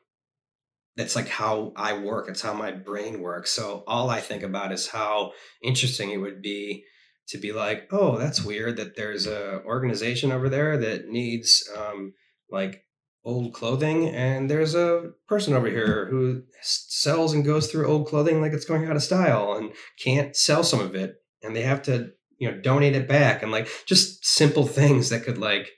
That's 0.96 1.14
like 1.14 1.28
how 1.28 1.72
i 1.76 1.92
work. 1.98 2.28
It's 2.30 2.40
how 2.42 2.54
my 2.54 2.70
brain 2.72 3.20
works. 3.20 3.50
So 3.50 3.84
all 3.86 4.08
i 4.08 4.20
think 4.20 4.42
about 4.42 4.72
is 4.72 4.88
how 4.88 5.32
interesting 5.62 6.10
it 6.10 6.16
would 6.18 6.40
be 6.40 6.84
to 7.28 7.38
be 7.38 7.52
like, 7.52 7.88
oh, 7.92 8.18
that's 8.18 8.44
weird 8.44 8.76
that 8.76 8.96
there's 8.96 9.26
a 9.26 9.62
organization 9.64 10.32
over 10.32 10.48
there 10.48 10.76
that 10.78 11.08
needs 11.08 11.68
um, 11.76 12.14
like 12.50 12.84
old 13.24 13.52
clothing, 13.52 14.08
and 14.08 14.50
there's 14.50 14.74
a 14.74 15.10
person 15.28 15.54
over 15.54 15.68
here 15.68 16.06
who 16.10 16.42
sells 16.62 17.32
and 17.32 17.44
goes 17.44 17.70
through 17.70 17.86
old 17.86 18.06
clothing 18.06 18.40
like 18.40 18.52
it's 18.52 18.64
going 18.64 18.86
out 18.86 18.96
of 18.96 19.02
style 19.02 19.54
and 19.54 19.72
can't 20.02 20.34
sell 20.34 20.64
some 20.64 20.80
of 20.80 20.94
it, 20.94 21.16
and 21.42 21.54
they 21.54 21.62
have 21.62 21.82
to 21.82 22.10
you 22.38 22.50
know 22.50 22.60
donate 22.60 22.96
it 22.96 23.08
back, 23.08 23.42
and 23.42 23.52
like 23.52 23.68
just 23.86 24.24
simple 24.24 24.66
things 24.66 25.10
that 25.10 25.24
could 25.24 25.38
like 25.38 25.70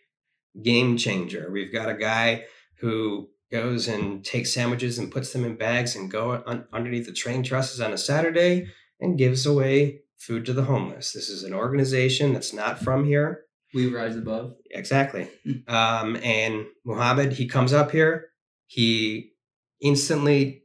game 0.63 0.97
changer. 0.97 1.51
We've 1.51 1.73
got 1.73 1.89
a 1.89 1.95
guy 1.95 2.45
who 2.81 3.29
goes 3.51 3.87
and 3.87 4.25
takes 4.25 4.53
sandwiches 4.53 4.99
and 4.99 5.13
puts 5.13 5.33
them 5.33 5.45
in 5.45 5.57
bags 5.57 5.95
and 5.95 6.11
go 6.11 6.43
un- 6.47 6.67
underneath 6.73 7.07
the 7.07 7.13
train 7.13 7.43
trusses 7.43 7.81
on 7.81 7.93
a 7.93 7.99
Saturday 7.99 8.67
and 8.99 9.19
gives 9.19 9.45
away 9.45 10.01
food 10.27 10.47
to 10.47 10.53
the 10.53 10.65
homeless. 10.65 11.13
This 11.13 11.29
is 11.29 11.43
an 11.43 11.53
organization 11.53 12.33
that's 12.33 12.53
not 12.53 12.79
from 12.79 13.05
here. 13.05 13.43
We 13.75 13.93
rise 13.93 14.17
above. 14.17 14.55
Exactly. 14.71 15.29
Um, 15.67 16.17
and 16.17 16.67
Muhammad, 16.85 17.33
he 17.33 17.47
comes 17.47 17.73
up 17.73 17.91
here, 17.91 18.27
he 18.67 19.33
instantly 19.81 20.63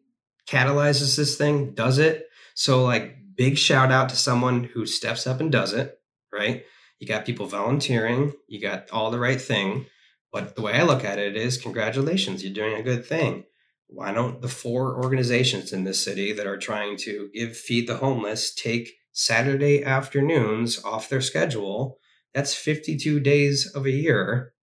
catalyzes 0.47 1.16
this 1.16 1.38
thing, 1.38 1.74
does 1.74 1.97
it. 1.97 2.26
So, 2.55 2.84
like, 2.84 3.16
big 3.36 3.58
shout 3.58 3.91
out 3.91 4.10
to 4.10 4.16
someone 4.16 4.66
who 4.66 4.86
steps 4.86 5.26
up 5.28 5.39
and 5.39 5.51
does 5.51 5.74
it, 5.74 5.97
right? 6.34 6.64
You 6.99 7.08
got 7.08 7.26
people 7.26 7.45
volunteering, 7.45 8.34
you 8.47 8.60
got 8.60 8.89
all 8.91 9.12
the 9.12 9.20
right 9.20 9.39
thing. 9.39 9.86
But 10.32 10.55
the 10.55 10.62
way 10.62 10.74
I 10.74 10.84
look 10.84 11.05
at 11.05 11.20
it 11.20 11.38
is 11.38 11.58
congratulations, 11.58 12.43
you're 12.43 12.53
doing 12.53 12.76
a 12.76 12.84
good 12.84 13.05
thing. 13.05 13.45
Why 13.88 14.12
don't 14.12 14.41
the 14.41 14.49
four 14.49 15.01
organizations 15.01 15.72
in 15.72 15.86
this 15.86 16.03
city 16.03 16.34
that 16.34 16.47
are 16.47 16.58
trying 16.58 16.97
to 16.97 17.30
give 17.34 17.55
feed 17.55 17.88
the 17.88 17.97
homeless 17.97 18.53
take 18.53 18.91
Saturday 19.18 19.84
afternoons 19.84 20.84
off 20.84 21.09
their 21.09 21.22
schedule? 21.22 21.97
That's 22.36 22.53
52 22.53 23.20
days 23.20 23.65
of 23.74 23.88
a 23.88 23.91
year 23.91 24.53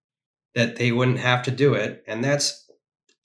that 0.53 0.77
they 0.77 0.93
wouldn't 0.93 1.19
have 1.19 1.43
to 1.43 1.51
do 1.51 1.73
it. 1.73 2.01
And 2.07 2.23
that's 2.23 2.65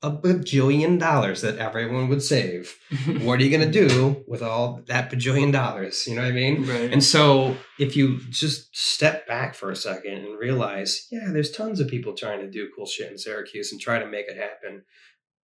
a 0.02 0.10
bajillion 0.10 0.98
dollars 0.98 1.42
that 1.42 1.58
everyone 1.58 2.08
would 2.08 2.24
save. 2.24 2.76
what 3.20 3.38
are 3.38 3.44
you 3.44 3.56
going 3.56 3.70
to 3.70 3.86
do 3.86 4.24
with 4.26 4.42
all 4.42 4.82
that 4.88 5.08
bajillion 5.08 5.52
dollars? 5.52 6.04
You 6.04 6.16
know 6.16 6.22
what 6.22 6.32
I 6.32 6.34
mean? 6.34 6.66
right. 6.66 6.92
And 6.92 7.04
so 7.04 7.56
if 7.78 7.94
you 7.94 8.18
just 8.30 8.76
step 8.76 9.28
back 9.28 9.54
for 9.54 9.70
a 9.70 9.76
second 9.76 10.14
and 10.14 10.36
realize, 10.36 11.06
yeah, 11.12 11.28
there's 11.30 11.52
tons 11.52 11.78
of 11.78 11.86
people 11.86 12.14
trying 12.14 12.40
to 12.40 12.50
do 12.50 12.70
cool 12.74 12.86
shit 12.86 13.12
in 13.12 13.18
Syracuse 13.18 13.70
and 13.70 13.80
try 13.80 14.00
to 14.00 14.06
make 14.06 14.26
it 14.26 14.36
happen. 14.36 14.82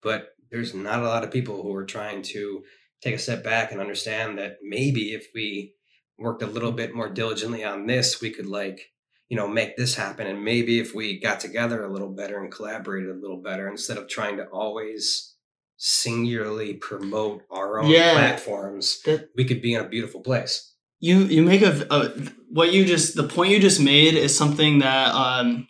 But 0.02 0.30
there's 0.50 0.74
not 0.74 0.98
a 0.98 1.06
lot 1.06 1.22
of 1.22 1.30
people 1.30 1.62
who 1.62 1.72
are 1.76 1.86
trying 1.86 2.22
to 2.22 2.64
take 3.02 3.14
a 3.14 3.18
step 3.18 3.44
back 3.44 3.70
and 3.70 3.80
understand 3.80 4.38
that 4.38 4.56
maybe 4.62 5.12
if 5.12 5.28
we 5.32 5.74
worked 6.18 6.42
a 6.42 6.46
little 6.46 6.72
bit 6.72 6.94
more 6.94 7.08
diligently 7.08 7.64
on 7.64 7.86
this, 7.86 8.20
we 8.20 8.30
could 8.30 8.46
like, 8.46 8.90
you 9.28 9.36
know, 9.36 9.48
make 9.48 9.76
this 9.76 9.94
happen. 9.96 10.26
And 10.26 10.44
maybe 10.44 10.78
if 10.78 10.94
we 10.94 11.20
got 11.20 11.40
together 11.40 11.84
a 11.84 11.92
little 11.92 12.08
better 12.10 12.42
and 12.42 12.50
collaborated 12.52 13.10
a 13.10 13.18
little 13.20 13.42
better 13.42 13.68
instead 13.68 13.98
of 13.98 14.08
trying 14.08 14.36
to 14.38 14.46
always 14.46 15.34
singularly 15.76 16.74
promote 16.74 17.42
our 17.50 17.80
own 17.80 17.90
Yeah. 17.90 18.12
platforms, 18.14 19.00
That- 19.04 19.28
we 19.36 19.44
could 19.44 19.60
be 19.60 19.74
in 19.74 19.80
a 19.80 19.88
beautiful 19.88 20.20
place. 20.20 20.72
you 20.98 21.18
you 21.24 21.42
make 21.42 21.60
a, 21.60 21.86
a 21.90 22.08
what 22.50 22.72
you 22.72 22.82
just 22.86 23.16
the 23.16 23.22
point 23.28 23.50
you 23.52 23.60
just 23.60 23.78
made 23.78 24.14
is 24.14 24.34
something 24.34 24.78
that 24.78 25.08
um 25.14 25.68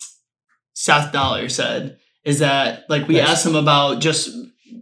Seth 0.75 1.13
Dollar 1.13 1.49
said 1.49 1.99
is 2.25 2.39
that 2.39 2.85
like 2.89 3.09
we 3.09 3.17
Nice. 3.17 3.29
asked 3.31 3.47
him 3.47 3.57
about 3.57 4.01
just 4.01 4.31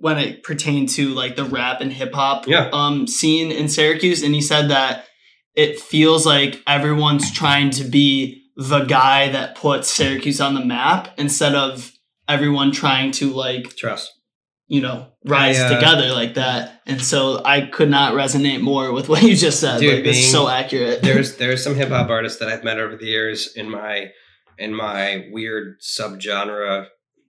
when 0.00 0.18
it 0.18 0.42
pertained 0.42 0.90
to 0.90 1.08
like 1.14 1.36
the 1.36 1.44
rap 1.44 1.80
and 1.80 1.90
hip 1.90 2.12
hop 2.12 2.46
Yeah. 2.46 2.68
um 2.74 3.06
scene 3.06 3.50
in 3.50 3.68
Syracuse 3.70 4.22
and 4.22 4.34
he 4.34 4.42
said 4.42 4.68
that 4.68 5.06
it 5.54 5.78
feels 5.78 6.26
like 6.26 6.62
everyone's 6.66 7.32
trying 7.32 7.70
to 7.70 7.84
be 7.84 8.42
the 8.56 8.84
guy 8.84 9.30
that 9.30 9.56
puts 9.56 9.92
Syracuse 9.92 10.40
on 10.40 10.54
the 10.54 10.64
map 10.64 11.14
instead 11.18 11.54
of 11.54 11.92
everyone 12.28 12.72
trying 12.72 13.10
to 13.12 13.30
like 13.30 13.76
Trust. 13.76 14.12
you 14.66 14.80
know 14.80 15.08
rise 15.24 15.58
I, 15.58 15.66
uh, 15.66 15.74
together 15.74 16.12
like 16.12 16.34
that. 16.34 16.82
And 16.86 17.00
so 17.00 17.42
I 17.44 17.62
could 17.62 17.90
not 17.90 18.14
resonate 18.14 18.60
more 18.60 18.92
with 18.92 19.08
what 19.08 19.22
you 19.22 19.36
just 19.36 19.60
said. 19.60 19.80
Dude, 19.80 20.04
like 20.04 20.14
it's 20.14 20.30
so 20.30 20.48
accurate. 20.48 21.02
There's 21.02 21.36
there's 21.36 21.62
some 21.62 21.74
hip 21.74 21.88
hop 21.88 22.10
artists 22.10 22.38
that 22.38 22.48
I've 22.48 22.64
met 22.64 22.78
over 22.78 22.96
the 22.96 23.06
years 23.06 23.54
in 23.56 23.70
my 23.70 24.10
in 24.58 24.74
my 24.74 25.28
weird 25.30 25.80
subgenre 25.80 26.86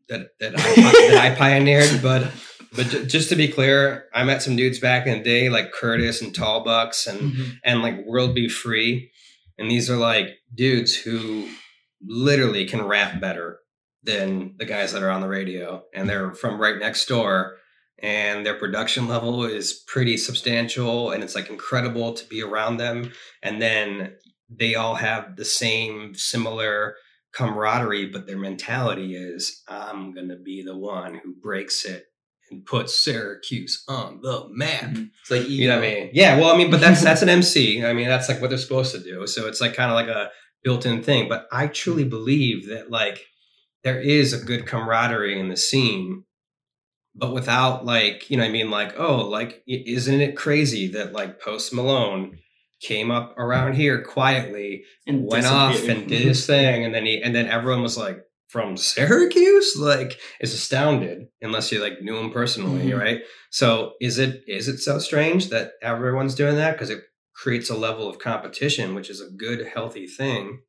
that 0.10 0.28
that 0.40 0.60
I, 0.60 0.76
that 1.12 1.32
I 1.32 1.36
pioneered, 1.36 2.02
but 2.02 2.32
but 2.76 2.88
ju- 2.88 3.06
just 3.06 3.30
to 3.30 3.36
be 3.36 3.48
clear, 3.48 4.06
I 4.14 4.24
met 4.24 4.42
some 4.42 4.56
dudes 4.56 4.80
back 4.80 5.08
in 5.08 5.18
the 5.20 5.24
day 5.24 5.50
like 5.50 5.72
Curtis 5.72 6.22
and 6.22 6.34
Tall 6.34 6.64
Bucks 6.64 7.08
and 7.08 7.20
Mhm. 7.34 7.52
and 7.64 7.82
like 7.82 8.06
World 8.06 8.36
Be 8.36 8.48
Free. 8.50 9.12
And 9.58 9.70
these 9.72 9.90
are 9.90 9.96
like 9.98 10.38
dudes 10.54 10.96
who 10.96 11.48
literally 12.02 12.66
can 12.66 12.84
rap 12.84 13.20
better 13.20 13.60
than 14.04 14.56
the 14.58 14.66
guys 14.66 14.92
that 14.94 15.02
are 15.04 15.10
on 15.10 15.22
the 15.22 15.28
radio. 15.28 15.84
And 15.94 16.08
they're 16.10 16.34
from 16.34 16.60
right 16.62 16.78
next 16.78 17.08
door. 17.08 17.58
And 18.00 18.46
their 18.46 18.54
production 18.60 19.08
level 19.08 19.46
is 19.46 19.74
pretty 19.88 20.18
substantial. 20.18 21.12
And 21.12 21.24
it's 21.24 21.36
like 21.36 21.50
incredible 21.50 22.14
to 22.14 22.26
be 22.28 22.42
around 22.44 22.78
them. 22.78 23.12
And 23.42 23.62
then 23.62 24.16
they 24.50 24.76
all 24.76 24.96
have 24.96 25.38
the 25.38 25.46
same 25.46 26.14
similar 26.14 26.96
camaraderie, 27.34 28.06
but 28.08 28.28
their 28.28 28.38
mentality 28.38 29.16
is 29.16 29.64
I'm 29.68 30.14
going 30.14 30.30
to 30.30 30.38
be 30.38 30.62
the 30.64 30.78
one 30.78 31.16
who 31.24 31.34
breaks 31.42 31.84
it 31.86 32.06
and 32.56 32.66
puts 32.66 32.98
Syracuse 32.98 33.84
on 33.88 34.22
the 34.22 34.48
map. 34.50 34.84
Mm-hmm. 34.84 35.04
It's 35.22 35.32
like 35.32 35.50
You 35.50 35.68
know 35.68 35.80
what 35.80 35.86
I 35.86 35.94
mean? 35.94 36.10
Yeah. 36.14 36.40
Well, 36.40 36.54
I 36.54 36.58
mean, 36.58 36.72
but 36.72 36.80
that's 36.80 37.04
that's 37.04 37.22
an 37.22 37.30
MC. 37.42 37.84
I 37.84 37.94
mean, 37.94 38.08
that's 38.08 38.30
like 38.30 38.42
what 38.42 38.50
they're 38.50 38.60
supposed 38.60 38.94
to 38.94 39.04
do. 39.04 39.28
So 39.28 39.48
it's 39.48 39.62
like 39.62 39.74
kind 39.74 39.92
of 39.92 39.96
like 39.96 40.08
a 40.08 40.32
built-in 40.64 41.04
thing. 41.04 41.30
But 41.30 41.48
I 41.52 41.68
truly 41.68 42.04
mm-hmm. 42.04 42.10
believe 42.10 42.70
that 42.70 42.90
like 42.90 43.26
there 43.84 44.00
is 44.00 44.34
a 44.34 44.44
good 44.44 44.66
camaraderie 44.66 45.40
in 45.40 45.50
the 45.50 45.58
scene, 45.58 46.24
but 47.14 47.34
without 47.34 47.86
like 47.86 48.30
you 48.30 48.38
know, 48.38 48.44
what 48.44 48.50
I 48.50 48.54
mean, 48.54 48.72
like 48.72 48.98
oh, 48.98 49.28
like 49.28 49.64
isn't 49.68 50.22
it 50.22 50.38
crazy 50.38 50.88
that 50.90 51.14
like 51.14 51.42
Post 51.42 51.74
Malone 51.74 52.40
came 52.82 53.10
up 53.10 53.38
around 53.38 53.74
here 53.74 54.02
quietly, 54.02 54.84
and 55.08 55.26
went 55.26 55.46
off 55.46 55.82
and 55.88 56.08
did 56.08 56.22
his 56.22 56.46
thing, 56.46 56.86
and 56.86 56.94
then 56.94 57.06
he 57.06 57.22
and 57.22 57.36
then 57.36 57.48
everyone 57.48 57.82
was 57.82 57.98
like 57.98 58.25
from 58.48 58.78
Syracuse, 58.78 59.76
like 59.78 60.18
is 60.40 60.54
astounded 60.54 61.28
unless 61.42 61.72
you 61.72 61.82
like 61.82 62.02
knew 62.02 62.18
him 62.18 62.32
personally, 62.32 62.88
Mhm. 62.92 63.00
right? 63.00 63.22
So 63.52 63.94
is 64.02 64.18
it 64.20 64.44
is 64.48 64.68
it 64.68 64.80
so 64.80 65.00
strange 65.00 65.50
that 65.50 65.72
everyone's 65.82 66.36
doing 66.36 66.56
that 66.58 66.74
because 66.74 66.90
it 66.90 67.02
creates 67.36 67.70
a 67.70 67.76
level 67.76 68.08
of 68.10 68.20
competition, 68.20 68.96
which 68.96 69.10
is 69.10 69.20
a 69.22 69.30
good 69.36 69.68
healthy 69.74 70.08
thing. 70.08 70.60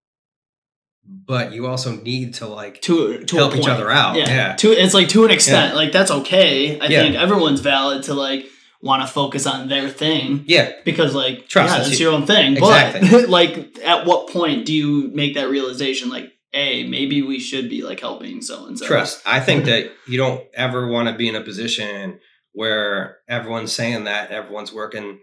But 1.09 1.53
you 1.53 1.68
also 1.68 1.95
need 1.95 2.35
to 2.35 2.47
like 2.49 2.81
to 2.83 3.24
to 3.24 3.37
help 3.37 3.55
each 3.55 3.68
other 3.68 3.91
out. 3.91 4.16
Yeah. 4.16 4.29
Yeah. 4.29 4.57
To 4.57 4.72
it's 4.72 4.95
like 4.95 5.09
to 5.11 5.24
an 5.24 5.31
extent, 5.31 5.77
like 5.77 5.93
that's 5.93 6.11
okay. 6.11 6.81
I 6.81 6.87
Yeah. 6.89 7.03
think 7.03 7.14
everyone's 7.14 7.61
valid 7.61 8.03
to 8.05 8.14
like 8.14 8.47
want 8.83 9.03
to 9.03 9.09
focus 9.09 9.47
on 9.47 9.68
their 9.68 9.89
thing 9.89 10.45
Yeah. 10.49 10.72
because 10.85 11.14
like 11.14 11.49
Trust, 11.49 11.72
yeah, 11.72 11.79
that's 11.85 12.01
you- 12.01 12.07
your 12.07 12.14
own 12.14 12.27
thing. 12.27 12.57
Exactly. 12.57 13.09
But 13.09 13.29
like 13.39 13.79
at 13.85 14.05
what 14.05 14.29
point 14.31 14.66
do 14.66 14.72
you 14.72 15.11
make 15.14 15.35
that 15.35 15.49
realization 15.49 16.09
like 16.09 16.33
hey, 16.57 16.85
maybe 16.85 17.21
we 17.21 17.39
should 17.39 17.69
be 17.69 17.83
like 17.83 18.01
helping 18.01 18.41
so 18.41 18.65
and 18.65 18.79
so. 18.79 18.87
Trust. 18.87 19.21
I 19.27 19.41
think 19.41 19.67
that 19.67 19.93
you 20.09 20.17
don't 20.17 20.43
ever 20.55 20.89
want 20.89 21.09
to 21.11 21.15
be 21.15 21.29
in 21.29 21.37
a 21.37 21.43
position 21.43 22.19
where 22.53 23.19
everyone's 23.29 23.75
saying 23.75 24.05
that 24.05 24.31
everyone's 24.31 24.73
working 24.73 25.19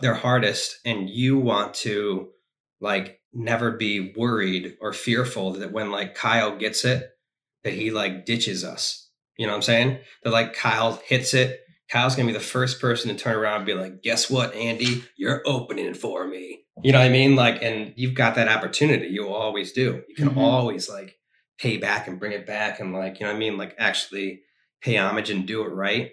their 0.00 0.14
hardest 0.14 0.78
and 0.86 1.10
you 1.10 1.36
want 1.36 1.74
to 1.74 2.30
like 2.80 3.20
never 3.34 3.72
be 3.72 4.14
worried 4.16 4.78
or 4.80 4.94
fearful 4.94 5.52
that 5.52 5.72
when 5.72 5.90
like 5.90 6.14
Kyle 6.14 6.56
gets 6.56 6.86
it 6.86 7.06
that 7.64 7.74
he 7.74 7.90
like 7.90 8.24
ditches 8.24 8.64
us. 8.64 9.10
You 9.36 9.46
know 9.46 9.52
what 9.52 9.56
I'm 9.56 9.62
saying? 9.62 9.98
That 10.24 10.30
like 10.30 10.54
Kyle 10.54 11.02
hits 11.04 11.34
it, 11.34 11.60
Kyle's 11.92 12.16
going 12.16 12.26
to 12.26 12.32
be 12.32 12.38
the 12.38 12.44
first 12.44 12.80
person 12.80 13.10
to 13.10 13.22
turn 13.22 13.36
around 13.36 13.56
and 13.58 13.66
be 13.66 13.74
like, 13.74 14.02
"Guess 14.02 14.30
what, 14.30 14.54
Andy? 14.54 15.04
You're 15.16 15.42
opening 15.44 15.92
for 15.94 16.26
me." 16.26 16.60
You 16.82 16.90
know 16.92 16.98
what 16.98 17.04
I 17.04 17.10
mean? 17.10 17.36
Like 17.36 17.62
and 17.62 17.92
you've 17.96 18.14
got 18.14 18.34
that 18.36 18.48
opportunity. 18.48 19.08
You 19.08 19.28
always 19.28 19.72
do. 19.72 20.02
You 20.08 20.14
can 20.14 20.30
Mhm. 20.30 20.38
always 20.38 20.88
like 20.88 21.18
pay 21.58 21.76
back 21.76 22.08
and 22.08 22.18
bring 22.18 22.32
it 22.32 22.46
back 22.46 22.80
and 22.80 22.94
like 22.94 23.20
you 23.20 23.26
know 23.26 23.32
what 23.32 23.36
I 23.36 23.38
mean 23.38 23.58
like 23.58 23.74
actually 23.78 24.40
pay 24.80 24.96
homage 24.96 25.28
and 25.28 25.46
do 25.46 25.62
it 25.64 25.68
right. 25.68 26.12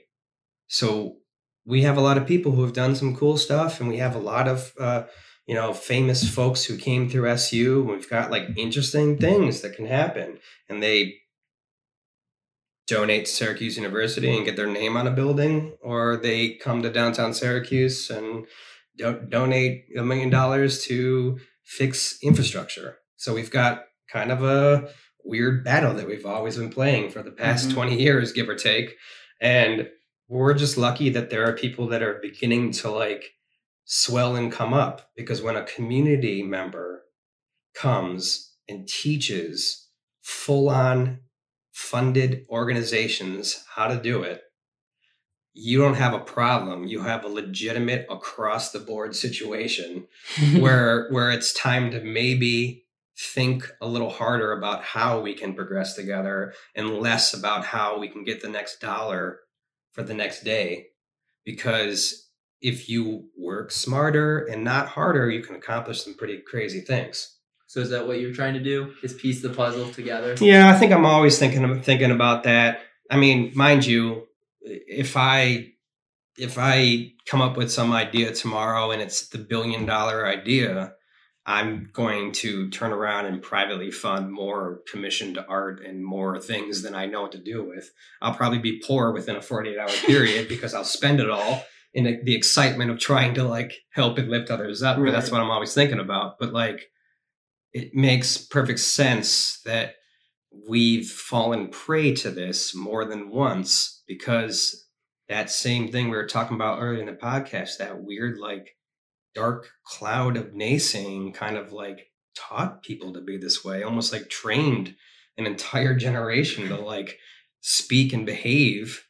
So 0.67 1.17
we 1.65 1.84
have 1.84 1.97
a 1.97 2.01
lot 2.01 2.17
of 2.17 2.27
people 2.27 2.51
who 2.51 2.63
have 2.63 2.73
done 2.73 2.95
some 2.95 3.15
cool 3.15 3.38
stuff 3.38 3.80
and 3.80 3.88
we 3.89 3.97
have 3.97 4.15
a 4.15 4.19
lot 4.19 4.47
of 4.47 4.73
uh 4.80 5.03
you 5.47 5.55
know, 5.55 5.73
famous 5.73 6.30
folks 6.30 6.63
who 6.65 6.77
came 6.77 7.09
through 7.09 7.27
SU. 7.30 7.82
We've 7.84 8.07
got 8.07 8.30
like 8.30 8.49
interesting 8.55 9.17
things 9.17 9.61
that 9.61 9.75
can 9.75 9.88
happen, 9.88 10.38
and 10.69 10.84
they 10.84 11.15
donate 12.89 13.25
to 13.25 13.31
Syracuse 13.31 13.77
University 13.77 14.35
and 14.35 14.45
get 14.45 14.55
their 14.55 14.67
name 14.67 14.97
on 14.97 15.07
a 15.07 15.11
building, 15.11 15.75
or 15.81 16.17
they 16.17 16.55
come 16.55 16.81
to 16.81 16.89
downtown 16.89 17.33
Syracuse 17.33 18.09
and 18.09 18.45
do- 18.97 19.21
donate 19.29 19.85
a 19.97 20.03
million 20.03 20.29
dollars 20.29 20.83
to 20.85 21.39
fix 21.63 22.17
infrastructure. 22.23 22.97
So 23.17 23.33
we've 23.33 23.51
got 23.51 23.83
kind 24.11 24.31
of 24.31 24.43
a 24.43 24.89
weird 25.23 25.63
battle 25.63 25.93
that 25.93 26.07
we've 26.07 26.25
always 26.25 26.57
been 26.57 26.69
playing 26.71 27.11
for 27.11 27.21
the 27.21 27.31
past 27.31 27.69
Mhm. 27.69 27.73
20 27.73 28.01
years, 28.01 28.31
give 28.31 28.49
or 28.49 28.55
take. 28.55 28.95
And 29.39 29.89
we're 30.27 30.53
just 30.53 30.77
lucky 30.77 31.09
that 31.09 31.29
there 31.29 31.45
are 31.45 31.53
people 31.53 31.87
that 31.87 32.01
are 32.01 32.19
beginning 32.21 32.71
to 32.71 32.89
like 32.89 33.31
swell 33.85 34.35
and 34.35 34.51
come 34.51 34.73
up 34.73 35.09
because 35.15 35.41
when 35.41 35.55
a 35.55 35.63
community 35.65 36.43
member 36.43 37.03
comes 37.73 38.55
and 38.67 38.87
teaches 38.87 39.87
full 40.21 40.69
on 40.69 41.19
funded 41.80 42.45
organizations 42.49 43.63
how 43.73 43.88
to 43.88 43.95
do 43.95 44.21
it, 44.21 44.43
you 45.53 45.80
don't 45.80 45.95
have 45.95 46.13
a 46.13 46.19
problem. 46.19 46.86
You 46.86 47.01
have 47.01 47.23
a 47.23 47.30
legitimate 47.30 48.05
across 48.09 48.71
the 48.71 48.80
board 48.80 49.15
situation 49.15 50.05
where 50.59 51.07
where 51.09 51.32
it's 51.32 51.53
time 51.53 51.89
to 51.91 52.01
maybe 52.01 52.86
think 53.17 53.71
a 53.82 53.88
little 53.88 54.09
harder 54.09 54.51
about 54.51 54.84
how 54.84 55.21
we 55.21 55.34
can 55.34 55.53
progress 55.53 55.95
together 55.95 56.53
and 56.75 56.99
less 56.99 57.34
about 57.34 57.65
how 57.65 57.97
we 57.97 58.09
can 58.09 58.25
get 58.25 58.41
the 58.41 58.49
next 58.49 58.80
dollar 58.80 59.39
for 59.93 60.03
the 60.03 60.13
next 60.13 60.43
day 60.43 60.88
because 61.43 62.30
if 62.61 62.88
you 62.88 63.25
work 63.38 63.71
smarter 63.71 64.45
and 64.45 64.63
not 64.63 64.88
harder 64.88 65.30
you 65.30 65.41
can 65.41 65.55
accomplish 65.55 66.01
some 66.01 66.13
pretty 66.13 66.38
crazy 66.38 66.80
things 66.80 67.38
So 67.70 67.82
is 67.82 67.91
that 67.91 68.07
what 68.07 68.20
you're 68.20 68.34
trying 68.34 68.55
to 68.55 68.59
do? 68.59 68.93
Is 69.03 69.13
piece 69.13 69.43
the 69.43 69.49
puzzle 69.49 69.91
together? 69.91 70.36
yeah 70.41 70.70
i 70.70 70.76
think 70.80 70.91
i'm 70.91 71.05
always 71.05 71.38
thinking 71.38 71.82
thinking 71.82 72.11
about 72.11 72.43
that 72.43 72.82
i 73.11 73.15
mean 73.17 73.51
mind 73.55 73.86
you 73.86 74.28
if 74.61 75.15
i 75.15 75.67
if 76.38 76.57
i 76.57 77.11
come 77.28 77.41
up 77.41 77.55
with 77.57 77.72
some 77.72 77.91
idea 77.93 78.34
tomorrow 78.34 78.91
and 78.91 79.01
it's 79.01 79.28
the 79.30 79.38
billion 79.38 79.86
dollar 79.86 80.26
idea 80.28 80.93
i'm 81.45 81.89
going 81.93 82.32
to 82.32 82.70
turn 82.70 82.91
around 82.91 83.26
and 83.28 83.41
privately 83.41 83.91
fund 83.91 84.32
more 84.32 84.82
commissioned 84.91 85.38
art 85.47 85.78
and 85.86 86.03
more 86.03 86.39
things 86.39 86.82
than 86.82 86.95
i 86.95 87.05
know 87.05 87.22
what 87.24 87.32
to 87.32 87.38
do 87.53 87.63
with 87.63 87.91
i'll 88.22 88.34
probably 88.41 88.59
be 88.59 88.82
poor 88.86 89.11
within 89.11 89.36
a 89.36 89.41
48 89.41 89.78
hour 89.78 89.89
period 90.05 90.47
because 90.47 90.74
i'll 90.74 90.84
spend 90.99 91.20
it 91.20 91.30
all 91.30 91.63
in 91.93 92.03
the- 92.24 92.36
excitement 92.36 92.89
of 92.91 92.99
trying 92.99 93.34
to 93.36 93.43
like 93.43 93.74
help 93.91 94.17
and 94.17 94.30
lift 94.30 94.49
others 94.51 94.82
up 94.84 94.97
Right. 94.97 95.11
that's 95.11 95.32
what 95.32 95.41
i'm 95.41 95.51
always 95.51 95.74
thinking 95.74 95.99
about 95.99 96.38
but 96.39 96.53
like 96.53 96.89
it 97.74 97.93
makes 97.93 98.38
perfect 98.38 98.80
sense 98.80 99.61
that 99.65 99.95
we've 100.67 101.07
fallen 101.07 101.67
prey 101.67 102.13
to 102.15 102.32
this 102.32 102.74
more 102.74 103.05
than 103.05 103.30
once 103.30 104.03
because 104.07 104.88
that 105.28 105.49
same 105.49 105.91
thing 105.91 106.09
we 106.09 106.17
were 106.17 106.26
talking 106.26 106.55
about 106.55 106.80
earlier 106.82 107.01
in 107.01 107.05
the 107.05 107.13
podcast, 107.13 107.78
that 107.78 108.01
weird, 108.01 108.39
like, 108.39 108.76
dark 109.36 109.70
cloud 109.86 110.38
of 110.38 110.53
naysaying 110.53 111.34
kind 111.34 111.55
of 111.55 111.72
like 111.72 112.07
taught 112.36 112.82
people 112.82 113.13
to 113.13 113.22
be 113.22 113.38
this 113.38 113.63
way, 113.63 113.84
almost 113.84 114.11
like 114.11 114.30
trained 114.30 114.95
an 115.38 115.45
entire 115.45 115.95
generation 115.95 116.67
to 116.67 116.76
like 116.76 117.17
speak 117.61 118.11
and 118.11 118.26
behave, 118.26 119.05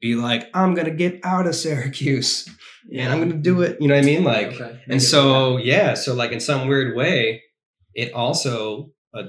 be 0.00 0.14
like, 0.14 0.48
I'm 0.54 0.74
going 0.74 0.86
to 0.86 0.94
get 0.94 1.20
out 1.24 1.46
of 1.46 1.54
Syracuse 1.54 2.48
and 2.94 3.12
I'm 3.12 3.18
going 3.18 3.32
to 3.32 3.36
do 3.38 3.62
it. 3.62 3.78
You 3.80 3.88
know 3.88 3.94
what 3.94 4.04
I 4.04 4.06
mean? 4.06 4.24
Like, 4.24 4.52
Okay. 4.52 4.80
And 4.88 5.02
so 5.02 5.56
yeah 5.56 5.94
so 5.94 6.14
like 6.14 6.32
in 6.32 6.40
some 6.40 6.68
weird 6.68 6.96
way 6.96 7.42
it 7.94 8.12
also 8.12 8.90
uh, 9.12 9.22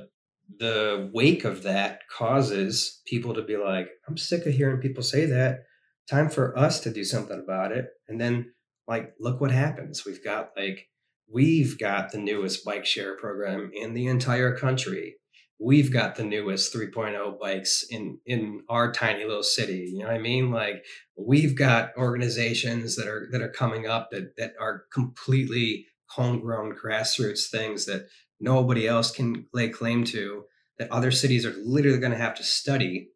the 0.60 1.10
wake 1.14 1.44
of 1.44 1.64
that 1.64 2.02
causes 2.10 3.02
people 3.06 3.34
to 3.34 3.42
be 3.42 3.58
like 3.58 3.90
i'm 4.08 4.18
sick 4.18 4.46
of 4.46 4.54
hearing 4.54 4.80
people 4.82 5.04
say 5.04 5.26
that. 5.26 5.64
Time 6.10 6.30
for 6.30 6.58
us 6.58 6.80
to 6.82 6.94
do 6.94 7.04
something 7.04 7.40
about 7.40 7.72
it. 7.72 7.90
And 8.08 8.22
then 8.22 8.54
like 8.88 9.14
look 9.20 9.42
what 9.42 9.52
happens. 9.52 10.06
We've 10.06 10.24
got 10.24 10.52
like 10.56 10.88
we've 11.32 11.80
got 11.80 12.12
the 12.12 12.20
newest 12.20 12.64
bike 12.64 12.86
share 12.86 13.18
program 13.18 13.72
in 13.74 13.94
the 13.94 14.08
entire 14.08 14.56
country. 14.56 15.16
We've 15.60 15.92
got 15.92 16.16
the 16.16 16.24
newest 16.24 16.74
3.0 16.76 17.40
bikes 17.40 17.84
in 17.90 18.20
in 18.26 18.62
our 18.70 18.92
tiny 18.92 19.24
little 19.24 19.42
city 19.42 19.90
you 19.94 20.00
know 20.00 20.08
what 20.08 20.16
i 20.16 20.20
mean? 20.20 20.52
Like 20.52 20.86
we've 21.18 21.56
got 21.56 21.92
organizations 21.98 22.96
that 22.98 23.08
are 23.08 23.28
that 23.32 23.42
are 23.42 23.50
coming 23.50 23.88
up 23.88 24.10
that 24.12 24.36
that 24.38 24.54
are 24.60 24.84
completely 24.94 25.88
homegrown 26.10 26.76
grassroots 26.76 27.50
things 27.50 27.86
that 27.86 28.08
nobody 28.40 28.88
else 28.88 29.12
can 29.12 29.46
lay 29.54 29.70
claim 29.70 30.04
to 30.04 30.44
that 30.78 30.92
other 30.92 31.12
cities 31.12 31.46
are 31.46 31.56
literally 31.64 32.00
going 32.00 32.12
to 32.12 32.18
have 32.18 32.36
to 32.36 32.44
study 32.44 33.10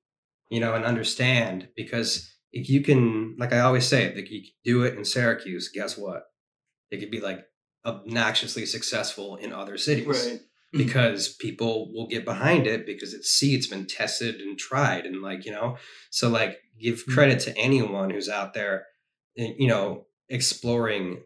you 0.50 0.60
know 0.60 0.74
and 0.74 0.86
understand 0.86 1.70
because 1.76 2.34
if 2.52 2.70
you 2.70 2.82
can 2.82 3.36
like 3.38 3.54
i 3.54 3.60
always 3.60 3.88
say 3.88 4.06
if 4.06 4.32
you 4.32 4.42
do 4.64 4.84
it 4.84 4.96
in 4.96 5.06
syracuse 5.06 5.70
guess 5.70 5.98
what 5.98 6.24
it 6.92 7.00
could 7.00 7.12
be 7.12 7.22
like 7.22 7.46
obnoxiously 7.86 8.66
successful 8.66 9.36
in 9.38 9.54
other 9.54 9.78
cities 9.78 10.08
right. 10.08 10.40
because 10.72 11.34
people 11.36 11.92
will 11.94 12.08
get 12.08 12.26
behind 12.26 12.68
it 12.68 12.86
because 12.86 13.14
it's 13.14 13.30
see 13.30 13.56
it's 13.56 13.68
been 13.68 13.88
tested 13.88 14.36
and 14.36 14.58
tried 14.58 15.06
and 15.06 15.22
like 15.22 15.46
you 15.46 15.52
know 15.52 15.78
so 16.10 16.30
like 16.30 16.58
give 16.80 17.06
credit 17.08 17.40
to 17.40 17.58
anyone 17.58 18.10
who's 18.10 18.30
out 18.30 18.54
there 18.54 18.86
eh, 19.38 19.54
you 19.58 19.68
know 19.68 20.06
exploring 20.30 21.24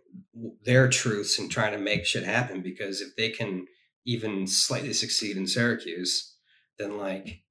their 0.64 0.88
truths 0.88 1.38
and 1.38 1.52
trying 1.52 1.74
to 1.74 1.78
make 1.78 2.06
shit 2.06 2.24
happen 2.24 2.62
because 2.62 3.02
if 3.02 3.16
they 3.18 3.30
can 3.30 3.66
even 4.06 4.47
slightly 4.47 4.93
succeed 4.93 5.38
in 5.38 5.47
Syracuse 5.47 6.36
then 6.80 6.97
like 6.97 7.43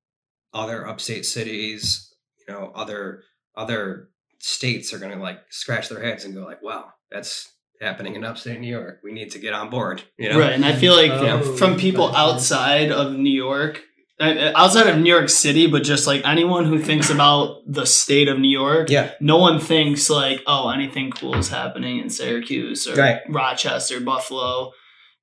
other 0.55 0.87
upstate 0.87 1.25
cities 1.25 2.13
you 2.47 2.53
know 2.53 2.73
other 2.75 3.23
other 3.57 4.09
states 4.39 4.93
are 4.93 4.99
going 4.99 5.13
to 5.13 5.19
like 5.23 5.39
scratch 5.51 5.89
their 5.89 6.03
heads 6.03 6.25
and 6.25 6.35
go 6.35 6.45
like 6.45 6.63
wow 6.63 6.87
that's 7.11 7.53
happening 7.81 8.15
in 8.15 8.25
upstate 8.25 8.61
New 8.61 8.69
York 8.71 9.01
we 9.03 9.13
need 9.13 9.31
to 9.33 9.39
get 9.39 9.53
on 9.55 9.71
board 9.71 10.03
you 10.19 10.29
know 10.29 10.39
Right, 10.39 10.53
and 10.53 10.65
I 10.65 10.75
feel 10.75 10.95
like 10.95 11.11
Oh, 11.11 11.57
from 11.57 11.77
people 11.77 12.09
gotcha. 12.09 12.19
outside 12.35 12.91
of 12.93 13.13
New 13.15 13.31
York, 13.31 13.83
uh, 14.21 14.53
outside 14.55 14.87
of 14.87 14.99
New 15.01 15.13
York 15.13 15.29
City, 15.29 15.67
but 15.67 15.83
just 15.83 16.07
like 16.07 16.23
anyone 16.25 16.65
who 16.67 16.79
thinks 16.79 17.11
about 17.11 17.63
the 17.67 17.85
state 17.87 18.29
of 18.29 18.39
New 18.39 18.49
York, 18.51 18.89
yeah 18.91 19.13
no 19.21 19.39
one 19.39 19.59
thinks 19.59 20.09
like, 20.11 20.43
oh, 20.47 20.71
anything 20.71 21.11
cool 21.11 21.35
is 21.37 21.49
happening 21.49 21.99
in 21.99 22.09
Syracuse 22.11 22.87
or 22.87 22.95
Right. 22.95 23.21
Rochester, 23.29 24.01
Buffalo. 24.01 24.73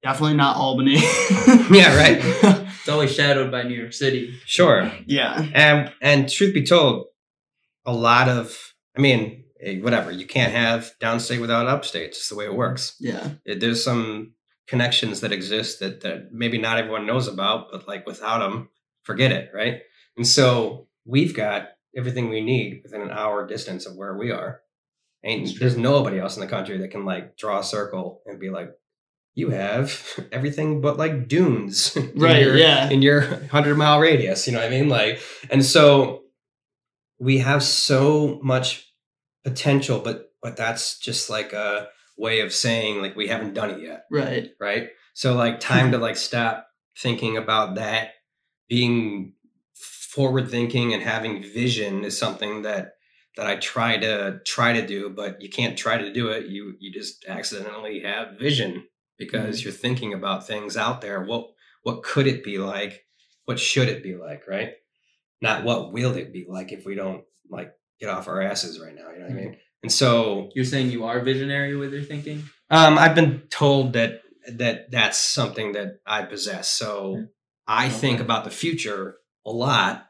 Definitely 0.04 0.38
not 0.38 0.56
Albany. 0.58 0.95
Yeah, 1.72 1.95
right. 1.95 2.66
It's 2.80 2.88
always 2.89 3.14
shadowed 3.14 3.52
by 3.52 3.64
New 3.64 3.76
York 3.76 3.93
City. 3.93 4.34
Sure. 4.45 4.89
yeah, 5.06 5.47
And 5.54 5.91
and 6.02 6.30
truth 6.30 6.54
be 6.54 6.64
told, 6.66 7.08
a 7.86 7.93
lot 7.93 8.28
of 8.30 8.58
I 8.97 9.02
mean, 9.02 9.43
eh, 9.62 9.80
whatever, 9.80 10.12
you 10.12 10.26
can't 10.26 10.54
have 10.54 10.91
downstate 11.02 11.41
without 11.41 11.68
upstate. 11.68 12.08
It's 12.10 12.18
just 12.20 12.30
the 12.30 12.36
way 12.36 12.45
it 12.45 12.56
works. 12.56 12.95
yeah, 13.00 13.32
It- 13.45 13.60
there's 13.60 13.84
some 13.84 14.34
connections 14.68 15.20
that 15.22 15.32
exist 15.32 15.80
that 15.82 16.02
that 16.02 16.32
maybe 16.32 16.58
not 16.58 16.78
everyone 16.80 17.06
knows 17.06 17.28
about, 17.28 17.68
but 17.72 17.88
like 17.88 18.08
without 18.08 18.39
them, 18.39 18.70
forget 19.04 19.32
it, 19.32 19.52
right? 19.54 19.82
And 20.18 20.26
so 20.26 20.88
we've 21.06 21.36
got 21.36 21.70
everything 21.95 22.30
we 22.30 22.41
need 22.41 22.82
within 22.84 23.02
an 23.02 23.12
hour 23.12 23.45
distance 23.45 23.86
of 23.86 23.95
where 23.95 24.16
we 24.18 24.32
are. 24.32 24.62
And 25.24 25.45
there's 25.60 25.76
nobody 25.78 26.18
else 26.20 26.38
in 26.38 26.41
the 26.41 26.47
country 26.56 26.78
that 26.78 26.91
can 26.91 27.04
like 27.06 27.36
draw 27.38 27.60
a 27.60 27.64
circle 27.64 28.22
and 28.26 28.39
be 28.39 28.50
like, 28.50 28.70
you 29.36 29.49
have 29.49 30.01
everything 30.32 30.82
but 30.82 30.97
like 30.97 31.27
dunes. 31.27 31.95
in 31.95 32.11
right, 32.15 32.41
your- 32.41 32.57
yeah, 32.57 32.89
in 32.89 33.01
your 33.01 33.21
100 33.21 33.75
mile 33.77 33.99
radius 33.99 34.47
you 34.47 34.53
know 34.53 34.59
what 34.59 34.67
i 34.67 34.69
mean? 34.69 34.89
Like 34.89 35.21
and 35.49 35.63
so 35.65 36.23
we 37.19 37.39
have 37.39 37.63
so 37.63 38.39
much 38.43 38.86
potential 39.43 39.99
but 39.99 40.32
but 40.41 40.55
that's 40.55 40.99
just 40.99 41.30
like 41.30 41.53
a 41.53 41.88
way 42.17 42.41
of 42.41 42.53
saying 42.53 43.01
like 43.01 43.15
we 43.15 43.27
haven't 43.27 43.53
done 43.53 43.71
it 43.71 43.82
yet. 43.82 44.05
Right, 44.11 44.51
right? 44.59 44.89
So 45.13 45.36
like 45.36 45.59
time 45.59 45.91
to 45.91 45.97
like 45.97 46.17
stop 46.17 46.67
thinking 46.97 47.38
about 47.38 47.75
that. 47.75 48.11
Being 48.67 49.34
forward 49.73 50.49
thinking 50.49 50.93
and 50.93 51.01
having 51.01 51.41
vision 51.43 52.03
is 52.03 52.17
something 52.17 52.63
that 52.63 52.93
that 53.38 53.47
I 53.47 53.55
try 53.55 53.97
to 53.97 54.39
try 54.45 54.73
to 54.73 54.86
do 54.86 55.09
but 55.09 55.41
you 55.41 55.49
can't 55.49 55.77
try 55.77 55.97
to 55.97 56.11
do 56.13 56.27
it. 56.30 56.47
You 56.47 56.75
you 56.80 56.91
just 56.91 57.25
accidentally 57.27 58.01
have 58.01 58.39
vision 58.39 58.86
because 59.20 59.63
you're 59.63 59.74
thinking 59.74 60.13
about 60.13 60.47
things 60.47 60.76
out 60.78 61.01
there. 61.01 61.24
What 61.24 61.51
what 61.84 62.01
could 62.01 62.26
it 62.26 62.43
be 62.43 62.57
like? 62.57 63.05
What 63.45 63.59
should 63.59 63.89
it 63.89 64.01
be 64.01 64.15
like 64.15 64.47
right? 64.47 64.74
Not 65.41 65.63
what 65.63 65.91
will 65.93 66.15
it 66.15 66.34
be 66.34 66.45
like 66.49 66.72
if 66.72 66.86
we 66.86 66.95
don't 66.95 67.24
like 67.49 67.74
get 67.99 68.09
off 68.09 68.28
our 68.28 68.41
asses 68.41 68.80
right 68.80 68.95
now 68.95 69.11
you 69.11 69.20
know 69.20 69.26
what 69.26 69.32
I 69.32 69.36
mean? 69.36 69.57
And 69.84 69.91
so 69.91 70.49
You're 70.55 70.65
saying 70.65 70.91
you 70.91 71.05
are 71.05 71.20
visionary 71.22 71.76
with 71.76 71.93
your 71.93 72.03
thinking? 72.03 72.43
um, 72.70 72.97
I've 72.97 73.15
been 73.15 73.43
told 73.49 73.93
that 73.93 74.22
that 74.47 74.91
that's 74.91 75.17
something 75.17 75.74
that 75.74 75.99
I 76.05 76.24
possess. 76.24 76.70
So 76.70 77.26
I 77.67 77.89
think 77.89 78.20
about 78.20 78.43
the 78.45 78.49
future 78.49 79.17
a 79.45 79.51
lot, 79.51 80.09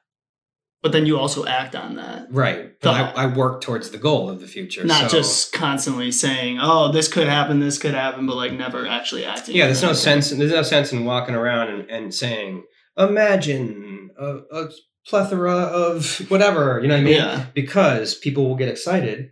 but 0.81 0.91
then 0.91 1.05
you 1.05 1.17
also 1.19 1.45
act 1.45 1.75
on 1.75 1.95
that. 1.95 2.27
Right. 2.31 2.79
But. 2.81 3.17
I, 3.17 3.23
I 3.23 3.25
work 3.25 3.61
towards 3.61 3.89
the 3.89 3.97
goal 3.97 4.29
of 4.29 4.39
the 4.39 4.47
future. 4.47 4.83
Not 4.85 5.11
so- 5.11 5.17
just 5.17 5.51
constantly 5.53 6.11
saying, 6.11 6.59
"Oh, 6.61 6.91
this 6.91 7.07
could 7.07 7.27
happen, 7.27 7.59
this 7.59 7.77
could 7.77 7.93
happen," 7.93 8.25
but 8.25 8.35
like 8.35 8.53
never 8.53 8.87
actually 8.87 9.25
acting. 9.25 9.55
Yeah, 9.55 9.65
there's 9.65 9.83
no 9.83 9.93
sense. 9.93 10.29
There's 10.29 10.51
no 10.51 10.63
sense 10.63 10.91
in 10.93 11.05
walking 11.05 11.35
around 11.35 11.69
and, 11.69 11.89
and 11.89 12.13
saying, 12.13 12.63
"Imagine 12.97 14.11
a, 14.17 14.37
a 14.51 14.69
plethora 15.07 15.51
of 15.55 16.17
whatever." 16.29 16.79
You 16.81 16.87
know 16.87 16.95
what 16.95 17.01
I 17.01 17.03
mean? 17.03 17.15
Yeah, 17.15 17.45
Because 17.53 18.15
people 18.15 18.47
will 18.47 18.55
get 18.55 18.69
excited 18.69 19.31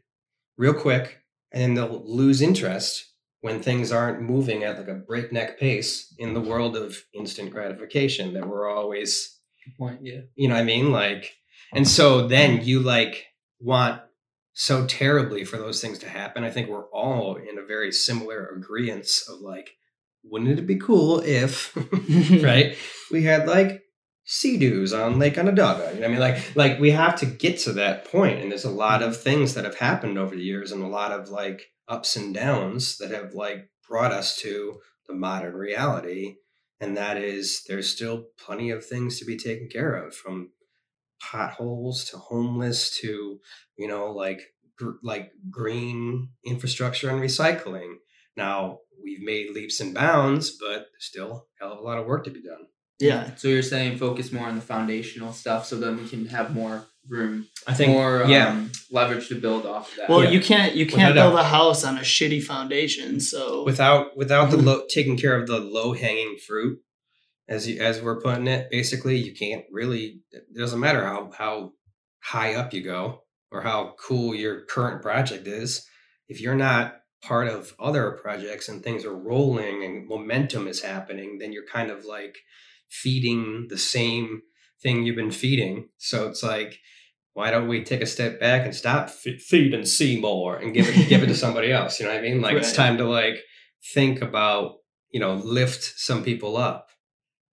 real 0.57 0.73
quick, 0.73 1.19
and 1.51 1.61
then 1.61 1.73
they'll 1.75 2.03
lose 2.05 2.41
interest 2.41 3.05
when 3.41 3.61
things 3.61 3.91
aren't 3.91 4.21
moving 4.21 4.63
at 4.63 4.77
like 4.77 4.87
a 4.87 4.95
breakneck 4.95 5.59
pace 5.59 6.13
in 6.17 6.33
the 6.33 6.41
world 6.41 6.75
of 6.75 6.97
instant 7.13 7.51
gratification 7.51 8.33
that 8.33 8.47
we're 8.47 8.67
always 8.69 9.36
point. 9.78 9.99
Yeah. 10.03 10.22
you 10.36 10.47
know 10.47 10.55
what 10.55 10.61
I 10.61 10.65
mean? 10.65 10.91
Like, 10.91 11.34
and 11.74 11.88
so 11.88 12.28
then 12.28 12.63
you 12.63 12.80
like 12.82 13.26
want 13.59 14.01
so 14.53 14.88
terribly 14.88 15.43
for 15.43 15.57
those 15.57 15.82
things 15.82 15.99
to 15.99 16.09
happen. 16.09 16.43
I 16.43 16.49
think 16.49 16.70
we're 16.70 16.89
all 16.89 17.36
in 17.36 17.57
a 17.57 17.65
very 17.65 17.91
similar 17.91 18.47
agreement 18.47 19.07
of 19.30 19.39
like, 19.39 19.72
wouldn't 20.24 20.57
it 20.57 20.68
be 20.68 20.78
cool 20.78 21.20
if, 21.20 21.76
right? 22.43 22.76
We 23.11 23.24
had 23.24 23.47
like 23.47 23.84
Sea-Doos 24.26 24.93
on 24.93 25.20
Lake 25.20 25.38
Onondaga. 25.38 25.93
You 25.93 26.01
know 26.01 26.01
what 26.01 26.05
I 26.05 26.07
mean? 26.07 26.20
Like, 26.20 26.55
like 26.55 26.80
we 26.80 26.91
have 26.91 27.15
to 27.20 27.26
get 27.26 27.59
to 27.59 27.74
that 27.74 28.05
point, 28.05 28.39
and 28.39 28.51
there's 28.51 28.65
a 28.65 28.70
lot 28.70 29.01
of 29.01 29.13
mm-hmm. 29.13 29.22
things 29.22 29.53
that 29.53 29.63
have 29.63 29.78
happened 29.78 30.18
over 30.18 30.36
the 30.36 30.43
years, 30.43 30.72
and 30.72 30.84
a 30.84 30.88
lot 30.88 31.11
of 31.11 31.30
like 31.30 31.68
ups 31.88 32.15
and 32.18 32.34
downs 32.34 32.97
that 32.97 33.11
have 33.11 33.34
like 33.34 33.70
brought 33.88 34.11
us 34.11 34.38
to 34.39 34.80
the 35.07 35.13
modern 35.13 35.53
reality 35.53 36.36
and 36.80 36.97
that 36.97 37.17
is 37.17 37.63
there's 37.67 37.89
still 37.89 38.25
plenty 38.38 38.69
of 38.69 38.86
things 38.86 39.19
to 39.19 39.25
be 39.25 39.38
taken 39.38 39.67
care 39.69 39.95
of 39.95 40.15
from 40.15 40.51
potholes 41.21 42.05
to 42.05 42.17
homeless 42.17 42.99
to 42.99 43.39
you 43.78 43.88
know 43.88 44.11
like 44.11 44.41
gr- 44.78 44.99
like 45.03 45.32
green 45.49 46.30
infrastructure 46.45 47.09
and 47.09 47.21
recycling 47.21 47.95
now 48.36 48.78
we've 49.03 49.21
made 49.21 49.49
leaps 49.51 49.80
and 49.80 49.95
bounds 49.95 50.57
but 50.59 50.88
still 50.99 51.47
hell 51.59 51.73
of 51.73 51.80
a 51.80 51.82
lot 51.82 51.97
of 51.97 52.05
work 52.05 52.23
to 52.23 52.30
be 52.30 52.41
done 52.41 52.67
yeah. 52.99 53.36
So 53.36 53.47
you're 53.47 53.61
saying 53.61 53.97
focus 53.97 54.32
more 54.32 54.47
on 54.47 54.55
the 54.55 54.61
foundational 54.61 55.32
stuff, 55.32 55.65
so 55.65 55.78
then 55.78 55.97
we 55.97 56.07
can 56.07 56.25
have 56.28 56.53
more 56.53 56.86
room, 57.10 57.47
i 57.68 57.74
think 57.74 57.91
more 57.91 58.24
yeah 58.28 58.49
um, 58.49 58.72
leverage 58.91 59.28
to 59.28 59.36
build 59.39 59.66
off 59.66 59.91
of 59.91 59.97
that. 59.97 60.10
Well, 60.10 60.24
Yeah. 60.24 60.30
you 60.30 60.39
can't 60.41 60.76
you 60.76 60.86
can't 60.86 61.12
a 61.12 61.14
build 61.14 61.36
a 61.36 61.43
house 61.43 61.84
on 61.84 61.97
a 61.97 62.01
shitty 62.01 62.41
foundation. 62.43 63.20
So 63.20 63.64
without 63.64 64.16
without 64.18 64.49
the 64.51 64.58
low 64.68 64.84
taking 64.89 65.18
care 65.18 65.36
of 65.39 65.47
the 65.47 65.60
low 65.60 65.93
hanging 65.93 66.38
fruit 66.47 66.80
as 67.49 67.68
you 67.68 67.80
as 67.82 68.01
we're 68.01 68.22
putting 68.22 68.47
it 68.47 68.70
basically 68.70 69.18
you 69.18 69.34
can't 69.34 69.66
really 69.72 70.22
it 70.32 70.43
doesn't 70.58 70.80
matter 70.80 71.03
how 71.05 71.32
how 71.38 71.72
high 72.20 72.53
up 72.55 72.74
you 72.74 72.82
go 72.82 73.22
or 73.51 73.62
how 73.62 73.95
cool 73.99 74.36
your 74.36 74.62
current 74.66 75.01
project 75.01 75.47
is 75.47 75.86
if 76.28 76.41
you're 76.41 76.55
not 76.55 76.95
part 77.22 77.47
of 77.47 77.74
other 77.80 78.12
projects 78.12 78.68
and 78.70 78.84
things 78.84 79.05
are 79.05 79.16
rolling 79.16 79.84
and 79.84 80.08
momentum 80.08 80.68
is 80.68 80.82
happening 80.82 81.38
then 81.39 81.51
you're 81.53 81.66
kind 81.72 81.89
of 81.89 82.05
like 82.05 82.36
feeding 82.89 83.68
the 83.70 83.78
same 83.78 84.41
thing 84.82 85.03
you've 85.03 85.16
been 85.16 85.32
feeding 85.32 85.89
so 85.97 86.28
it's 86.28 86.43
like 86.43 86.80
why 87.38 87.51
don't 87.51 87.67
we 87.67 87.83
take 87.83 88.01
a 88.01 88.07
step 88.07 88.39
back 88.39 88.65
and 88.65 88.73
stop 88.73 89.09
f- 89.09 89.39
feed 89.39 89.71
and 89.71 89.88
see 89.88 90.19
more 90.19 90.57
and 90.57 90.73
give 90.73 90.89
it 90.89 91.07
give 91.09 91.21
it 91.21 91.27
to 91.27 91.35
somebody 91.35 91.71
else 91.71 91.99
you 91.99 92.05
know 92.07 92.11
what 92.11 92.17
i 92.17 92.21
mean? 92.21 92.41
Like 92.41 92.57
it's 92.57 92.73
time 92.73 92.97
to 92.97 93.05
like 93.05 93.38
think 93.93 94.23
about 94.23 94.77
you 95.11 95.19
know 95.19 95.35
lift 95.35 95.83
some 95.99 96.23
people 96.23 96.57
up 96.57 96.88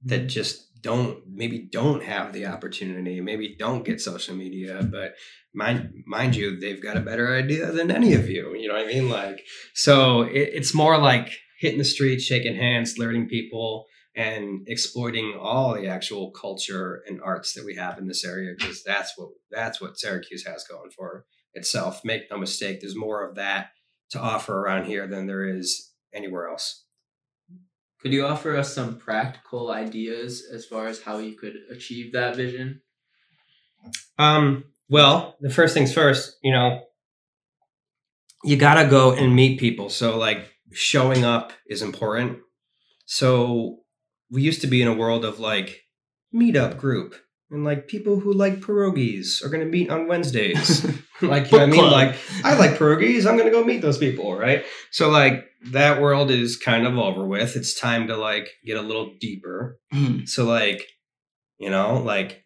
that 0.05 0.21
mm-hmm. 0.21 0.29
just 0.29 0.81
don't 0.81 1.23
maybe 1.29 1.69
don't 1.71 2.03
have 2.03 2.33
the 2.33 2.47
opportunity 2.47 3.21
maybe 3.21 3.57
don't 3.59 3.85
get 3.85 4.01
social 4.01 4.35
media 4.35 4.83
but 4.91 5.15
mind 5.55 5.93
mind 6.07 6.35
you 6.35 6.59
they've 6.59 6.83
got 6.83 6.97
a 6.97 7.01
better 7.01 7.35
idea 7.35 7.71
than 7.71 7.91
any 7.91 8.15
of 8.15 8.29
you 8.29 8.55
you 8.55 8.69
know 8.69 8.75
what 8.75 8.85
i 8.85 8.87
mean? 8.87 9.11
Like 9.11 9.45
so 9.75 10.23
it, 10.23 10.49
it's 10.59 10.75
more 10.75 10.97
like 10.97 11.29
hitting 11.61 11.79
the 11.79 11.85
streets 11.85 12.25
shaking 12.25 12.57
hands 12.57 12.97
learning 12.97 13.29
people 13.29 13.85
and 14.17 14.63
exploiting 14.69 15.37
all 15.41 15.75
the 15.75 15.89
actual 15.89 16.31
culture 16.31 17.03
and 17.07 17.21
arts 17.23 17.53
that 17.55 17.65
we 17.65 17.75
have 17.75 17.99
in 17.99 18.07
this 18.07 18.25
area 18.25 18.55
because 18.57 18.83
that's 18.85 19.13
what 19.17 19.31
that's 19.51 19.81
what 19.81 19.99
syracuse 19.99 20.45
has 20.47 20.65
going 20.69 20.91
for 20.91 21.25
itself 21.55 22.03
make 22.05 22.23
no 22.31 22.39
mistake 22.39 22.81
there's 22.81 22.97
more 22.97 23.27
of 23.29 23.35
that 23.37 23.69
to 24.11 24.21
offer 24.21 24.61
around 24.61 24.85
here 24.87 25.07
than 25.07 25.27
there 25.27 25.47
is 25.49 25.93
anywhere 26.13 26.49
else 26.49 26.85
Could 28.01 28.13
you 28.13 28.27
offer 28.27 28.57
us 28.57 28.75
some 28.75 28.99
practical 28.99 29.71
ideas 29.73 30.45
as 30.53 30.67
far 30.67 30.87
as 30.89 31.03
how 31.03 31.19
you 31.19 31.37
could 31.37 31.55
achieve 31.71 32.13
that 32.13 32.37
vision? 32.37 32.83
Um, 34.19 34.65
well, 34.89 35.37
the 35.41 35.51
first 35.51 35.75
things 35.75 35.93
first, 35.93 36.37
you 36.43 36.53
know, 36.53 36.83
you 38.45 38.57
gotta 38.57 38.89
go 38.89 39.13
and 39.13 39.35
meet 39.35 39.59
people. 39.59 39.89
So 39.89 40.19
like 40.19 40.53
showing 40.73 41.25
up 41.25 41.53
is 41.67 41.83
important. 41.83 42.39
So 43.07 43.84
we 44.31 44.43
used 44.43 44.61
to 44.63 44.67
be 44.67 44.83
in 44.83 44.89
a 44.89 44.95
world 44.95 45.25
of 45.25 45.39
like 45.39 45.83
meetup 46.35 46.77
group 46.79 47.15
and 47.51 47.65
like 47.65 47.87
people 47.87 48.19
who 48.19 48.33
like 48.33 48.57
pierogies 48.61 49.45
are 49.45 49.49
gonna 49.49 49.65
meet 49.65 49.91
on 49.91 50.09
Wednesdays. 50.09 50.85
like 51.23 51.51
you 51.51 51.59
know 51.59 51.65
what 51.65 51.69
I 51.69 51.71
mean? 51.71 51.81
club. 51.81 51.93
Like 51.93 52.17
I 52.43 52.59
like 52.59 52.73
pierogies, 52.73 53.27
I'm 53.27 53.37
gonna 53.37 53.51
go 53.51 53.65
meet 53.65 53.83
those 53.83 53.99
people, 53.99 54.37
right? 54.37 54.65
So 54.91 55.09
like 55.11 55.45
that 55.67 56.01
world 56.01 56.31
is 56.31 56.57
kind 56.57 56.87
of 56.87 56.99
over 56.99 57.25
with. 57.27 57.57
It's 57.57 57.79
time 57.79 58.09
to 58.09 58.17
like 58.17 58.51
get 58.65 58.77
a 58.77 58.83
little 58.83 59.15
deeper. 59.21 59.79
Mhm. 59.93 60.29
So 60.29 60.45
like, 60.45 60.87
you 61.59 61.71
know, 61.71 61.99
like 61.99 62.45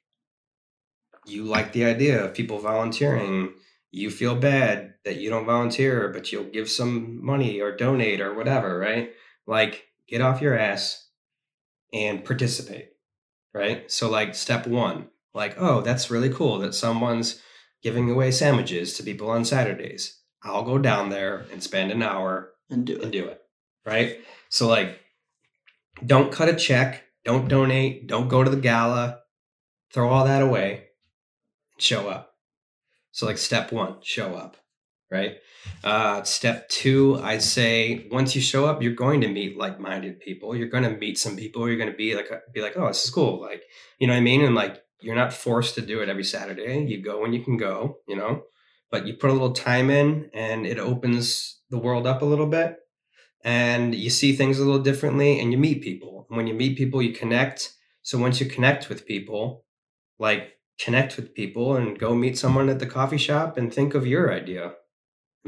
you 1.26 1.44
like 1.44 1.72
the 1.72 1.84
idea 1.84 2.24
of 2.24 2.34
people 2.34 2.58
volunteering. 2.58 3.54
You 3.90 4.10
feel 4.10 4.34
bad 4.34 4.94
that 5.06 5.16
you 5.16 5.30
don't 5.30 5.46
volunteer, 5.46 6.08
but 6.08 6.30
you'll 6.30 6.44
give 6.44 6.68
some 6.68 7.24
money 7.24 7.60
or 7.60 7.74
donate 7.74 8.20
or 8.20 8.34
whatever, 8.34 8.78
right? 8.78 9.10
Like 9.46 9.84
get 10.06 10.20
off 10.20 10.42
your 10.42 10.58
ass 10.58 11.07
and 11.92 12.24
participate, 12.24 12.90
right? 13.54 13.90
So 13.90 14.10
like 14.10 14.34
step 14.34 14.66
1, 14.66 15.08
like, 15.34 15.54
oh, 15.58 15.80
that's 15.80 16.10
really 16.10 16.30
cool 16.30 16.58
that 16.58 16.74
someone's 16.74 17.40
giving 17.82 18.10
away 18.10 18.30
sandwiches 18.30 18.94
to 18.94 19.02
people 19.02 19.30
on 19.30 19.44
Saturdays. 19.44 20.20
I'll 20.42 20.64
go 20.64 20.78
down 20.78 21.10
there 21.10 21.46
and 21.52 21.62
spend 21.62 21.90
an 21.90 22.02
hour 22.02 22.52
and 22.70 22.86
do 22.86 23.00
and 23.00 23.12
do 23.12 23.26
it. 23.26 23.40
Right? 23.84 24.20
So 24.48 24.68
like 24.68 25.00
don't 26.04 26.32
cut 26.32 26.48
a 26.48 26.54
check, 26.54 27.04
don't 27.24 27.48
donate, 27.48 28.06
don't 28.06 28.28
go 28.28 28.44
to 28.44 28.50
the 28.50 28.56
gala, 28.56 29.20
throw 29.92 30.08
all 30.08 30.24
that 30.24 30.42
away, 30.42 30.88
show 31.78 32.08
up. 32.08 32.34
So 33.10 33.26
like 33.26 33.38
step 33.38 33.72
1, 33.72 33.96
show 34.02 34.34
up, 34.34 34.56
right? 35.10 35.36
Uh 35.84 36.22
step 36.22 36.68
2, 36.68 37.20
I'd 37.22 37.42
say 37.42 38.08
once 38.10 38.34
you 38.34 38.40
show 38.40 38.66
up, 38.66 38.82
you're 38.82 38.94
going 38.94 39.20
to 39.20 39.28
meet 39.28 39.58
like-minded 39.58 40.20
people. 40.20 40.56
You're 40.56 40.68
going 40.68 40.84
to 40.84 40.96
meet 40.96 41.18
some 41.18 41.36
people, 41.36 41.68
you're 41.68 41.78
going 41.78 41.90
to 41.90 41.96
be 41.96 42.14
like 42.14 42.30
be 42.52 42.62
like, 42.62 42.76
"Oh, 42.76 42.88
this 42.88 43.04
is 43.04 43.10
cool." 43.10 43.40
Like, 43.40 43.62
you 43.98 44.06
know 44.06 44.12
what 44.12 44.20
I 44.20 44.22
mean? 44.22 44.44
And 44.44 44.54
like 44.54 44.82
you're 45.00 45.14
not 45.14 45.32
forced 45.32 45.74
to 45.76 45.80
do 45.80 46.00
it 46.00 46.08
every 46.08 46.24
Saturday. 46.24 46.84
You 46.84 47.02
go 47.02 47.20
when 47.20 47.32
you 47.32 47.42
can 47.42 47.56
go, 47.56 47.98
you 48.08 48.16
know? 48.16 48.42
But 48.90 49.06
you 49.06 49.14
put 49.14 49.30
a 49.30 49.32
little 49.32 49.52
time 49.52 49.90
in 49.90 50.30
and 50.34 50.66
it 50.66 50.78
opens 50.78 51.60
the 51.70 51.78
world 51.78 52.06
up 52.06 52.22
a 52.22 52.26
little 52.26 52.46
bit 52.46 52.76
and 53.44 53.94
you 53.94 54.10
see 54.10 54.34
things 54.34 54.58
a 54.58 54.64
little 54.64 54.82
differently 54.82 55.40
and 55.40 55.52
you 55.52 55.58
meet 55.58 55.82
people. 55.82 56.26
And 56.28 56.36
when 56.36 56.46
you 56.46 56.54
meet 56.54 56.78
people, 56.78 57.02
you 57.02 57.12
connect. 57.12 57.72
So 58.02 58.18
once 58.18 58.40
you 58.40 58.46
connect 58.46 58.88
with 58.88 59.06
people, 59.06 59.64
like 60.18 60.54
connect 60.80 61.16
with 61.16 61.34
people 61.34 61.76
and 61.76 61.98
go 61.98 62.14
meet 62.14 62.38
someone 62.38 62.68
at 62.68 62.78
the 62.78 62.86
coffee 62.86 63.18
shop 63.18 63.56
and 63.56 63.72
think 63.72 63.94
of 63.94 64.06
your 64.06 64.32
idea 64.32 64.72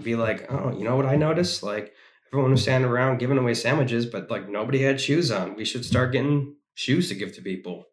be 0.03 0.17
like, 0.17 0.51
oh, 0.51 0.73
you 0.77 0.85
know 0.85 0.97
what 0.97 1.07
I 1.07 1.17
noticed? 1.17 1.63
Like 1.63 1.93
everyone 2.33 2.53
was 2.53 2.63
standing 2.63 2.91
around 2.91 3.19
giving 3.19 3.39
away 3.39 3.55
sandwiches, 3.55 4.07
but 4.07 4.31
like 4.31 4.49
nobody 4.49 4.83
had 4.83 5.01
shoes 5.01 5.31
on. 5.31 5.57
We 5.57 5.65
should 5.65 5.85
start 5.85 6.13
getting 6.13 6.57
shoes 6.75 7.09
to 7.09 7.15
give 7.15 7.35
to 7.35 7.43
people. 7.43 7.85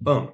Boom. 0.00 0.32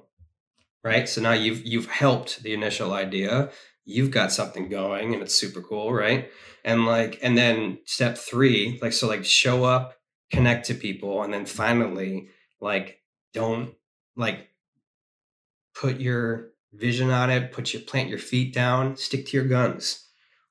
Right. 0.83 1.09
So 1.09 1.21
now 1.21 1.33
you've 1.33 1.65
you've 1.65 1.87
helped 1.87 2.43
the 2.43 2.53
initial 2.53 2.93
idea. 2.93 3.51
You've 3.85 4.11
got 4.11 4.31
something 4.31 4.69
going 4.69 5.13
and 5.13 5.23
it's 5.23 5.35
super 5.35 5.61
cool, 5.61 5.91
right? 5.91 6.29
and 6.63 6.85
like 6.85 7.19
and 7.21 7.37
then 7.37 7.79
step 7.85 8.17
three 8.17 8.79
like 8.81 8.93
so 8.93 9.07
like 9.07 9.25
show 9.25 9.63
up 9.63 9.95
connect 10.31 10.65
to 10.65 10.73
people 10.73 11.23
and 11.23 11.33
then 11.33 11.45
finally 11.45 12.29
like 12.61 12.99
don't 13.33 13.73
like 14.15 14.49
put 15.73 15.99
your 15.99 16.49
vision 16.73 17.09
on 17.09 17.29
it 17.29 17.51
put 17.51 17.73
your 17.73 17.81
plant 17.83 18.09
your 18.09 18.19
feet 18.19 18.53
down 18.53 18.95
stick 18.95 19.25
to 19.25 19.37
your 19.37 19.47
guns 19.47 20.08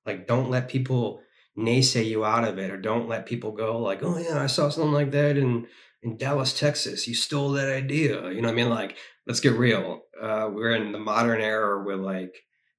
like 0.08 0.26
don't 0.26 0.50
let 0.50 0.68
people 0.68 1.22
naysay 1.56 2.04
you 2.06 2.24
out 2.24 2.46
of 2.46 2.58
it 2.58 2.70
or 2.70 2.76
don't 2.76 3.08
let 3.08 3.26
people 3.26 3.52
go 3.52 3.78
like 3.78 4.02
oh 4.02 4.18
yeah 4.18 4.42
i 4.42 4.46
saw 4.46 4.68
something 4.68 4.92
like 4.92 5.10
that 5.10 5.36
in 5.36 5.66
in 6.02 6.16
dallas 6.16 6.58
texas 6.58 7.06
you 7.08 7.14
stole 7.14 7.50
that 7.52 7.68
idea 7.70 8.30
you 8.30 8.40
know 8.40 8.48
what 8.48 8.52
i 8.52 8.56
mean 8.56 8.68
like 8.70 8.96
let's 9.26 9.40
get 9.40 9.52
real 9.54 10.02
uh 10.20 10.48
we're 10.52 10.74
in 10.74 10.92
the 10.92 10.98
modern 10.98 11.40
era 11.40 11.82
where 11.84 11.96
like 11.96 12.34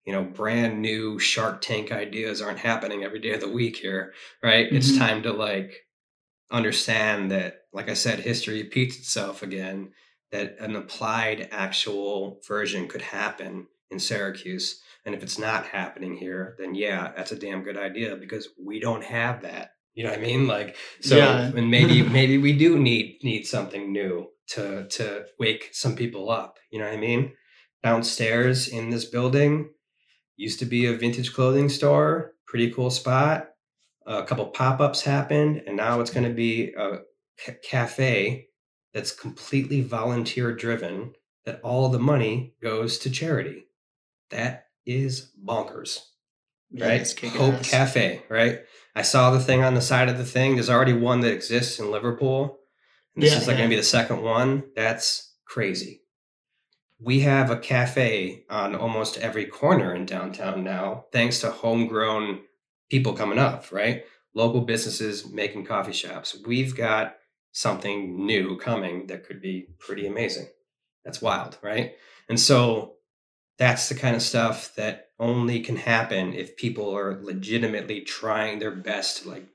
you 0.06 0.14
know, 0.14 0.24
brand 0.24 0.82
new 0.82 1.20
Shark 1.20 1.62
Tank 1.62 1.92
ideas 1.92 2.42
aren't 2.42 2.58
happening 2.58 3.04
every 3.04 3.20
day 3.20 3.34
of 3.34 3.42
the 3.42 3.50
week 3.50 3.78
here, 3.78 4.14
right? 4.42 4.68
It's 4.72 4.92
Mhm. 4.92 4.98
time 4.98 5.24
to 5.24 5.32
like 5.34 5.86
understand 6.52 7.32
that, 7.32 7.66
like 7.74 7.90
I 7.90 7.94
said, 7.94 8.20
history 8.20 8.64
repeats 8.64 8.98
itself 8.98 9.44
again, 9.44 9.94
that 10.32 10.58
an 10.60 10.76
applied 10.76 11.50
actual 11.52 12.42
version 12.48 12.88
could 12.88 13.02
happen 13.02 13.68
in 13.92 14.00
Syracuse. 14.00 14.82
And 15.06 15.16
if 15.16 15.24
it's 15.24 15.40
not 15.40 15.66
happening 15.66 16.16
here, 16.18 16.56
then 16.60 16.76
yeah, 16.76 17.12
that's 17.16 17.32
a 17.32 17.36
damn 17.40 17.64
good 17.64 17.78
idea 17.78 18.16
because 18.16 18.50
we 18.64 18.80
don't 18.80 19.04
have 19.04 19.42
that. 19.44 19.72
You 19.94 20.04
know 20.04 20.12
what 20.12 20.20
I 20.20 20.22
mean? 20.22 20.48
Like 20.48 20.76
so 21.02 21.18
Yeah. 21.18 21.52
and 21.56 21.72
maybe 21.72 22.02
maybe 22.20 22.38
we 22.38 22.54
do 22.54 22.78
need 22.78 23.20
need 23.24 23.46
something 23.46 23.92
new 23.92 24.28
to 24.50 24.88
to 24.90 25.26
wake 25.40 25.70
some 25.74 25.96
people 25.96 26.30
up. 26.30 26.58
You 26.72 26.80
know 26.80 26.86
what 26.86 26.94
I 26.98 27.02
mean? 27.02 27.34
Downstairs 27.84 28.68
in 28.68 28.90
this 28.90 29.06
building 29.06 29.70
used 30.38 30.60
to 30.60 30.66
be 30.66 30.86
a 30.86 30.94
vintage 30.94 31.34
clothing 31.34 31.70
store, 31.70 32.34
pretty 32.46 32.72
cool 32.72 32.90
spot. 32.90 33.48
A 34.06 34.24
couple 34.24 34.48
pop-ups 34.48 35.02
happened 35.02 35.64
and 35.66 35.76
now 35.78 36.00
it's 36.02 36.12
going 36.12 36.28
to 36.28 36.34
be 36.34 36.74
a 36.78 37.00
cafe 37.64 38.48
that's 38.94 39.12
completely 39.12 39.82
volunteer 39.82 40.54
driven 40.54 41.14
that 41.46 41.62
all 41.62 41.90
the 41.90 42.00
money 42.00 42.54
goes 42.62 42.98
to 43.00 43.10
charity. 43.10 43.66
That 44.32 44.66
is 44.90 45.32
bonkers 45.46 46.00
Yeah, 46.72 46.88
right? 46.88 47.20
Hope 47.34 47.56
ass. 47.56 47.70
Cafe, 47.70 48.24
right? 48.30 48.60
I 48.96 49.02
saw 49.04 49.32
the 49.32 49.40
thing 49.40 49.64
on 49.64 49.76
the 49.76 49.82
side 49.82 50.10
of 50.10 50.18
the 50.18 50.26
thing. 50.26 50.56
There's 50.56 50.70
already 50.70 50.94
one 50.94 51.22
that 51.22 51.34
exists 51.34 51.80
in 51.80 51.92
Liverpool. 51.92 52.60
And 53.16 53.24
this 53.24 53.32
Yeah, 53.34 53.40
is 53.40 53.48
like 53.48 53.56
yeah. 53.56 53.60
going 53.62 53.70
to 53.70 53.76
be 53.76 53.80
the 53.82 53.84
second 53.84 54.22
one. 54.22 54.64
That's 54.76 55.34
crazy. 55.46 56.02
We 57.00 57.22
have 57.22 57.50
a 57.50 57.58
cafe 57.58 58.44
on 58.50 58.76
almost 58.76 59.18
every 59.18 59.46
corner 59.46 59.96
in 59.96 60.06
downtown 60.06 60.64
now, 60.64 61.06
thanks 61.14 61.40
to 61.42 61.52
homegrown 61.52 62.42
people 62.90 63.14
coming 63.14 63.40
up, 63.40 63.72
right? 63.72 64.04
Local 64.34 64.62
businesses 64.62 65.30
making 65.32 65.66
coffee 65.66 65.94
shops. 65.94 66.36
We've 66.46 66.76
got 66.76 67.16
something 67.52 68.26
new 68.26 68.58
coming 68.58 69.08
that 69.08 69.26
could 69.26 69.42
be 69.42 69.68
pretty 69.80 70.06
amazing. 70.08 70.48
That's 71.06 71.22
wild, 71.22 71.58
right? 71.64 71.94
And 72.28 72.40
so 72.40 72.96
that's 73.60 73.90
the 73.90 73.96
kind 73.96 74.16
of 74.16 74.22
stuff 74.24 74.74
that 74.76 75.10
only 75.20 75.60
can 75.60 75.76
happen 75.76 76.34
if 76.34 76.58
people 76.58 76.96
are 76.98 77.22
legitimately 77.22 78.02
trying 78.02 78.58
their 78.60 78.72
best 78.72 79.24
to 79.24 79.30
like 79.30 79.46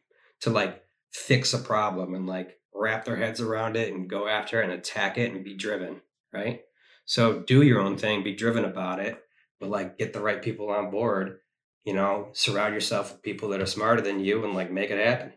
to 0.42 0.50
like 0.50 0.84
fix 1.10 1.54
a 1.54 1.58
problem 1.58 2.14
and 2.14 2.26
like 2.26 2.60
wrap 2.74 3.04
their 3.04 3.16
heads 3.16 3.40
around 3.40 3.76
it 3.76 3.92
and 3.92 4.10
go 4.10 4.28
after 4.28 4.60
it 4.60 4.64
and 4.64 4.72
attack 4.74 5.16
it 5.16 5.32
and 5.32 5.42
be 5.44 5.54
driven, 5.54 6.02
right? 6.32 6.62
So 7.06 7.40
do 7.40 7.62
your 7.62 7.80
own 7.80 7.96
thing, 7.96 8.22
be 8.22 8.34
driven 8.34 8.64
about 8.64 9.00
it, 9.00 9.22
but 9.58 9.70
like 9.70 9.96
get 9.98 10.12
the 10.12 10.20
right 10.20 10.42
people 10.42 10.70
on 10.70 10.90
board, 10.90 11.38
you 11.84 11.94
know, 11.94 12.28
surround 12.32 12.74
yourself 12.74 13.12
with 13.12 13.22
people 13.22 13.48
that 13.50 13.60
are 13.60 13.66
smarter 13.66 14.02
than 14.02 14.20
you 14.20 14.44
and 14.44 14.54
like 14.54 14.70
make 14.70 14.90
it 14.90 15.04
happen. 15.04 15.32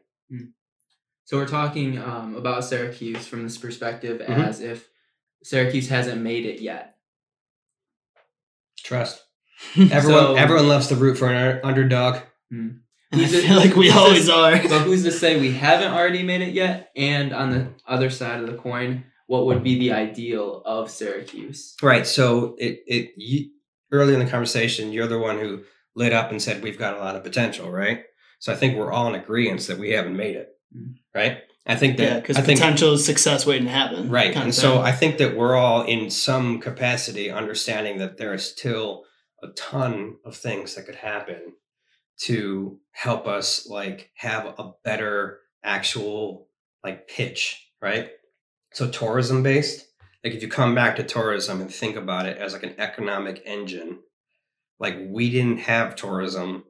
So 1.25 1.37
we're 1.37 1.47
talking 1.47 1.97
um, 1.99 2.35
about 2.35 2.63
Syracuse 2.63 3.27
from 3.27 3.43
this 3.43 3.57
perspective 3.57 4.19
Mhm. 4.21 4.45
as 4.47 4.59
if 4.61 4.89
Syracuse 5.43 5.89
hasn't 5.89 6.21
made 6.21 6.45
it 6.45 6.61
yet. 6.61 6.96
Trust. 8.83 9.21
Everyone 9.77 10.01
So- 10.23 10.35
everyone 10.35 10.67
loves 10.67 10.87
to 10.87 10.95
root 10.95 11.17
for 11.17 11.27
an 11.31 11.59
underdog. 11.63 12.21
And 12.51 12.81
I 13.13 13.17
Who's 13.17 13.33
it- 13.33 13.49
like 13.49 13.75
we 13.75 13.89
always 13.89 14.25
this- 14.27 14.29
are. 14.29 14.51
But 14.69 14.81
who's 14.83 15.03
to 15.03 15.11
say 15.11 15.39
we 15.39 15.51
haven't 15.53 15.91
already 15.93 16.23
made 16.23 16.41
it 16.41 16.53
yet? 16.53 16.91
And 16.95 17.33
on 17.33 17.49
the 17.51 17.67
other 17.87 18.09
side 18.09 18.39
of 18.41 18.47
the 18.47 18.57
coin, 18.57 19.05
what 19.27 19.45
would 19.45 19.63
be 19.63 19.79
the 19.79 19.91
ideal 19.93 20.61
of 20.65 20.89
Syracuse? 20.91 21.75
Right. 21.81 22.05
So 22.07 22.55
it 22.59 22.83
it 22.87 23.11
you, 23.17 23.49
early 23.91 24.13
in 24.13 24.19
the 24.19 24.25
conversation, 24.29 24.91
you're 24.93 25.07
the 25.07 25.19
one 25.19 25.39
who 25.39 25.63
lit 25.95 26.13
up 26.13 26.29
and 26.31 26.41
said 26.41 26.61
we've 26.61 26.77
got 26.77 26.95
a 26.95 26.99
lot 26.99 27.15
of 27.15 27.23
potential, 27.23 27.71
right? 27.71 28.03
So 28.39 28.53
I 28.53 28.55
think 28.55 28.77
we're 28.77 28.91
all 28.91 29.07
in 29.07 29.15
agreement 29.15 29.61
that 29.67 29.79
we 29.79 29.91
haven't 29.91 30.15
made 30.15 30.35
it, 30.35 30.49
Mhm. 30.77 30.95
right? 31.15 31.39
I 31.67 31.75
think 31.75 31.97
that 31.97 32.03
Yeah, 32.03 32.19
because 32.19 32.37
think 32.37 32.59
potential 32.59 32.93
is 32.93 33.05
success 33.05 33.45
waiting 33.45 33.65
to 33.65 33.71
happen. 33.71 34.09
right, 34.09 34.35
and 34.35 34.55
so. 34.55 34.79
I 34.79 34.93
think 34.93 35.17
that 35.17 35.35
we're 35.35 35.55
all 35.55 35.83
in 35.83 36.09
some 36.09 36.59
capacity 36.59 37.29
understanding 37.29 37.97
that 37.97 38.17
there 38.17 38.33
is 38.33 38.45
still 38.45 39.03
a 39.43 39.49
ton 39.49 40.17
of 40.25 40.35
things 40.35 40.75
that 40.75 40.85
could 40.85 40.95
happen 40.95 41.53
to 42.19 42.79
help 42.91 43.27
us 43.27 43.67
like 43.67 44.11
have 44.15 44.45
a 44.45 44.71
better 44.83 45.41
actual 45.63 46.47
like 46.83 47.07
pitch, 47.07 47.67
right? 47.81 48.11
So 48.71 48.89
tourism 48.89 49.43
based, 49.43 49.87
like 50.23 50.33
if 50.33 50.41
you 50.41 50.47
come 50.47 50.73
back 50.73 50.95
to 50.95 51.03
tourism 51.03 51.61
and 51.61 51.73
think 51.73 51.95
about 51.95 52.25
it 52.25 52.37
as 52.37 52.53
like 52.53 52.63
an 52.63 52.75
economic 52.77 53.41
engine, 53.45 53.99
like 54.79 54.97
we 55.07 55.29
didn't 55.29 55.59
have 55.59 55.95
tourism 55.95 56.63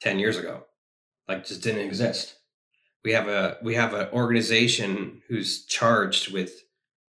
10 0.00 0.18
years 0.18 0.36
ago. 0.36 0.64
Like 1.28 1.44
just 1.44 1.62
didn't 1.62 1.86
exist. 1.86 2.36
We 3.06 3.12
have 3.12 3.28
a 3.28 3.56
we 3.62 3.76
have 3.76 3.94
an 3.94 4.08
organization 4.12 5.22
who's 5.28 5.64
charged 5.64 6.32
with 6.32 6.64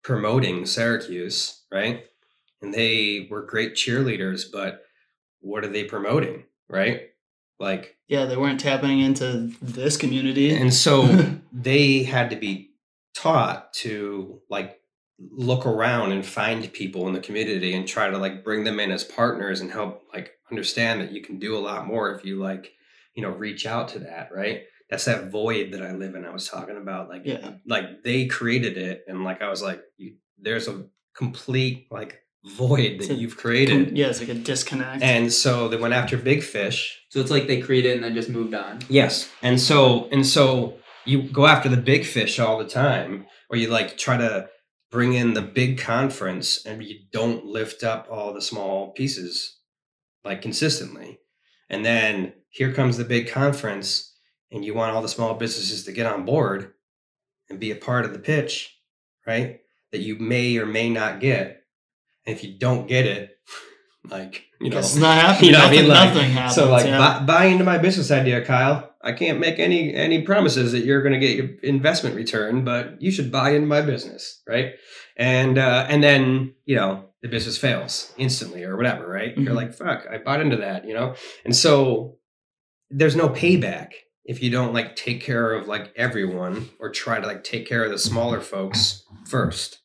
promoting 0.05 0.65
Syracuse, 0.65 1.63
right? 1.73 2.05
And 2.63 2.73
they 2.73 3.27
were 3.29 3.43
great 3.43 3.75
cheerleaders, 3.75 4.45
but 4.53 4.85
what 5.41 5.65
are 5.65 5.69
they 5.69 5.83
promoting, 5.83 6.45
right? 6.69 7.09
Like 7.59 7.97
yeah, 8.07 8.27
they 8.27 8.37
weren't 8.37 8.61
tapping 8.61 9.01
into 9.01 9.51
this 9.61 9.97
community. 9.97 10.55
and 10.55 10.73
so 10.73 11.41
they 11.53 12.05
had 12.05 12.31
to 12.31 12.37
be 12.37 12.71
taught 13.13 13.73
to 13.73 14.41
like 14.49 14.79
look 15.19 15.67
around 15.67 16.13
and 16.13 16.25
find 16.25 16.73
people 16.73 17.09
in 17.09 17.15
the 17.15 17.19
community 17.19 17.75
and 17.75 17.89
try 17.89 18.09
to 18.09 18.17
like 18.17 18.45
bring 18.45 18.63
them 18.63 18.79
in 18.79 18.93
as 18.93 19.03
partners 19.03 19.61
and 19.61 19.73
help 19.73 20.05
like 20.15 20.35
understand 20.53 21.01
that 21.01 21.11
you 21.11 21.21
can 21.21 21.41
do 21.41 21.57
a 21.57 21.59
lot 21.59 21.89
more 21.89 22.15
if 22.15 22.25
you 22.25 22.39
like 22.39 22.75
you 23.17 23.23
know 23.25 23.31
reach 23.31 23.67
out 23.67 23.89
to 23.89 23.99
that 23.99 24.31
right 24.33 24.63
that's 24.91 25.05
that 25.05 25.31
void 25.31 25.73
that 25.73 25.83
i 25.83 25.93
live 25.93 26.15
in 26.15 26.25
i 26.25 26.31
was 26.31 26.49
talking 26.49 26.77
about 26.77 27.09
like 27.09 27.23
yeah, 27.25 27.53
like 27.67 28.03
they 28.03 28.27
created 28.27 28.77
it 28.77 29.05
and 29.07 29.25
like 29.25 29.41
i 29.43 29.49
was 29.49 29.63
like 29.63 29.83
you, 29.97 30.15
there's 30.39 30.69
a 30.69 30.85
complete 31.15 31.87
like 31.91 32.21
void 32.45 33.01
that 33.01 33.11
a 33.11 33.15
you've 33.15 33.37
created 33.37 33.97
yeah, 33.97 34.07
it's 34.07 34.21
like 34.21 34.31
a 34.31 34.35
disconnect. 34.35 35.03
and 35.03 35.31
so 35.33 35.69
they 35.69 35.77
went 35.77 35.93
after 35.93 36.17
big 36.17 36.43
fish 36.43 36.99
So 37.11 37.21
it's 37.21 37.31
like 37.31 37.47
they 37.47 37.61
created 37.61 37.97
and 37.97 38.05
then 38.05 38.15
just 38.15 38.31
moved 38.31 38.55
on. 38.55 38.79
Yes. 38.89 39.29
And 39.43 39.61
so 39.61 40.09
and 40.11 40.27
so 40.27 40.79
you 41.05 41.23
go 41.25 41.47
after 41.47 41.69
the 41.69 41.77
big 41.77 42.05
fish 42.07 42.39
all 42.39 42.57
the 42.59 42.65
time 42.69 43.27
or 43.51 43.57
you 43.59 43.69
like 43.69 43.99
try 43.99 44.17
to 44.17 44.49
bring 44.91 45.13
in 45.13 45.35
the 45.35 45.43
big 45.43 45.79
conference 45.79 46.65
and 46.65 46.83
you 46.83 47.01
don't 47.13 47.45
lift 47.45 47.85
up 47.85 48.07
all 48.11 48.33
the 48.33 48.41
small 48.41 48.93
pieces 48.93 49.59
like 50.25 50.41
consistently. 50.41 51.19
And 51.69 51.85
then 51.85 52.33
here 52.49 52.73
comes 52.73 52.97
the 52.97 53.05
big 53.05 53.29
conference 53.29 54.10
and 54.53 54.65
you 54.65 54.75
want 54.75 54.95
all 54.95 55.03
the 55.03 55.09
small 55.09 55.35
businesses 55.35 55.85
to 55.85 55.93
get 55.93 56.07
on 56.07 56.25
board 56.25 56.73
and 57.49 57.61
be 57.61 57.71
a 57.71 57.77
part 57.77 58.05
of 58.05 58.13
the 58.13 58.19
pitch, 58.19 58.77
right? 59.27 59.61
That 59.93 60.01
you 60.01 60.17
may 60.19 60.57
or 60.59 60.67
may 60.67 60.89
not 60.91 61.21
get. 61.21 61.65
And 62.27 62.37
if 62.37 62.45
you 62.45 62.59
don't 62.59 62.87
get 62.87 63.07
it, 63.07 63.31
like, 64.11 64.45
you 64.61 64.71
know, 64.71 64.79
it's 64.79 64.97
not 64.97 65.17
happening. 65.21 65.47
you 65.51 65.53
know 65.53 65.61
what 65.65 65.69
I 65.69 65.71
mean? 65.77 65.89
Like, 65.89 66.15
nothing 66.15 66.31
happens. 66.31 66.55
so 66.55 66.71
like 66.71 66.87
yeah. 66.87 66.99
buy, 66.99 67.25
buy 67.25 67.45
into 67.47 67.65
my 67.65 67.79
business 67.79 68.11
idea, 68.11 68.45
Kyle. 68.45 68.87
I 69.03 69.13
can't 69.13 69.41
make 69.41 69.59
any 69.59 69.95
any 69.95 70.21
promises 70.23 70.73
that 70.73 70.81
you're 70.85 71.01
going 71.03 71.19
to 71.19 71.19
get 71.19 71.35
your 71.37 71.49
investment 71.63 72.15
return, 72.17 72.65
but 72.67 73.01
you 73.01 73.11
should 73.11 73.33
buy 73.33 73.51
into 73.53 73.67
my 73.67 73.81
business, 73.81 74.43
right? 74.47 74.73
And 75.17 75.57
uh, 75.57 75.87
and 75.89 76.03
then 76.05 76.55
you 76.67 76.77
know 76.77 77.07
the 77.23 77.29
business 77.29 77.57
fails 77.57 78.13
instantly 78.19 78.63
or 78.63 78.77
whatever, 78.77 79.09
right? 79.09 79.37
You're 79.39 79.53
Mhm. 79.53 79.57
like, 79.57 79.73
fuck, 79.75 80.07
I 80.11 80.19
bought 80.19 80.41
into 80.43 80.57
that, 80.59 80.87
you 80.87 80.93
know. 80.93 81.15
And 81.47 81.57
so 81.57 82.19
there's 82.91 83.17
no 83.17 83.29
payback 83.31 83.93
if 84.25 84.43
you 84.43 84.51
don't 84.51 84.75
like 84.75 84.97
take 84.97 85.21
care 85.21 85.53
of 85.53 85.67
like 85.67 85.93
everyone 85.97 86.71
or 86.79 86.91
try 86.91 87.21
to 87.21 87.27
like 87.27 87.45
take 87.45 87.67
care 87.67 87.85
of 87.85 87.91
the 87.91 87.99
smaller 87.99 88.41
folks 88.41 89.05
first. 89.27 89.81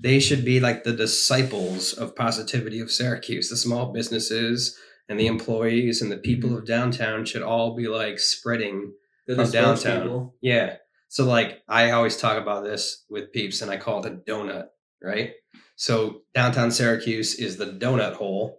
They 0.00 0.18
should 0.18 0.44
be 0.44 0.58
like 0.58 0.82
the 0.82 0.92
disciples 0.92 1.92
of 1.92 2.16
positivity 2.16 2.80
of 2.80 2.90
Syracuse, 2.90 3.48
the 3.48 3.56
small 3.56 3.92
businesses 3.92 4.76
and 5.08 5.18
the 5.18 5.26
employees 5.28 6.02
and 6.02 6.10
the 6.10 6.16
people 6.16 6.50
mm-hmm. 6.50 6.58
of 6.58 6.66
downtown 6.66 7.24
should 7.24 7.42
all 7.42 7.76
be 7.76 7.86
like 7.86 8.18
spreading 8.18 8.94
They're 9.26 9.36
the 9.36 9.44
from 9.44 9.52
downtown. 9.52 10.08
spokespeople. 10.08 10.32
Yeah. 10.40 10.76
So 11.08 11.24
like 11.24 11.62
I 11.68 11.90
always 11.92 12.16
talk 12.16 12.40
about 12.40 12.64
this 12.64 13.04
with 13.08 13.32
peeps 13.32 13.62
and 13.62 13.70
I 13.70 13.76
call 13.76 14.04
it 14.04 14.12
a 14.12 14.16
donut, 14.16 14.66
right? 15.02 15.32
So 15.76 16.22
downtown 16.34 16.70
Syracuse 16.70 17.34
is 17.34 17.56
the 17.56 17.66
donut 17.66 18.14
hole. 18.14 18.58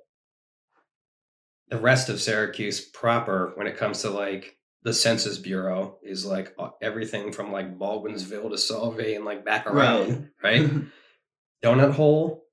The 1.69 1.79
rest 1.79 2.09
of 2.09 2.21
Syracuse 2.21 2.81
proper 2.81 3.53
when 3.55 3.67
it 3.67 3.77
comes 3.77 4.01
to 4.01 4.09
like 4.09 4.57
the 4.83 4.93
Census 4.93 5.37
Bureau 5.37 5.97
is 6.03 6.25
like 6.25 6.55
everything 6.81 7.31
from 7.31 7.51
like 7.51 7.77
Baldwinsville 7.77 8.49
to 8.49 8.55
Solvay 8.55 9.15
and 9.15 9.25
like 9.25 9.45
back 9.45 9.65
around, 9.65 10.29
right? 10.43 10.69
donut 11.63 11.93
hole 11.93 12.43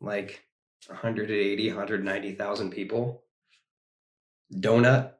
like 0.00 0.42
180 0.86 1.68
190,000 1.68 2.70
people. 2.70 3.22
Donut 4.54 5.12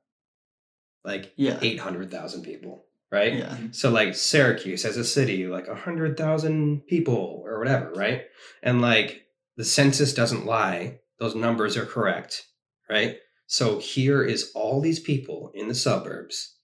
like 1.05 1.33
yeah, 1.37 1.59
800,000 1.63 2.43
people, 2.43 2.85
right? 3.11 3.35
yeah, 3.35 3.57
So 3.71 3.91
like 3.91 4.15
Syracuse 4.15 4.85
as 4.85 4.97
a 4.97 5.05
city, 5.05 5.47
like 5.47 5.69
a 5.69 5.75
hundred 5.75 6.17
thousand 6.17 6.87
people 6.87 7.43
or 7.45 7.59
whatever, 7.59 7.93
right? 7.93 8.23
And 8.63 8.81
like 8.81 9.23
the 9.57 9.65
census 9.65 10.13
doesn't 10.15 10.47
lie; 10.47 11.01
those 11.19 11.35
numbers 11.35 11.77
are 11.77 11.87
correct, 11.87 12.47
right? 12.91 13.17
So 13.51 13.79
here 13.79 14.23
is 14.23 14.53
all 14.55 14.81
these 14.83 15.01
people 15.01 15.51
in 15.55 15.69
the 15.69 15.75
suburbs, 15.75 16.55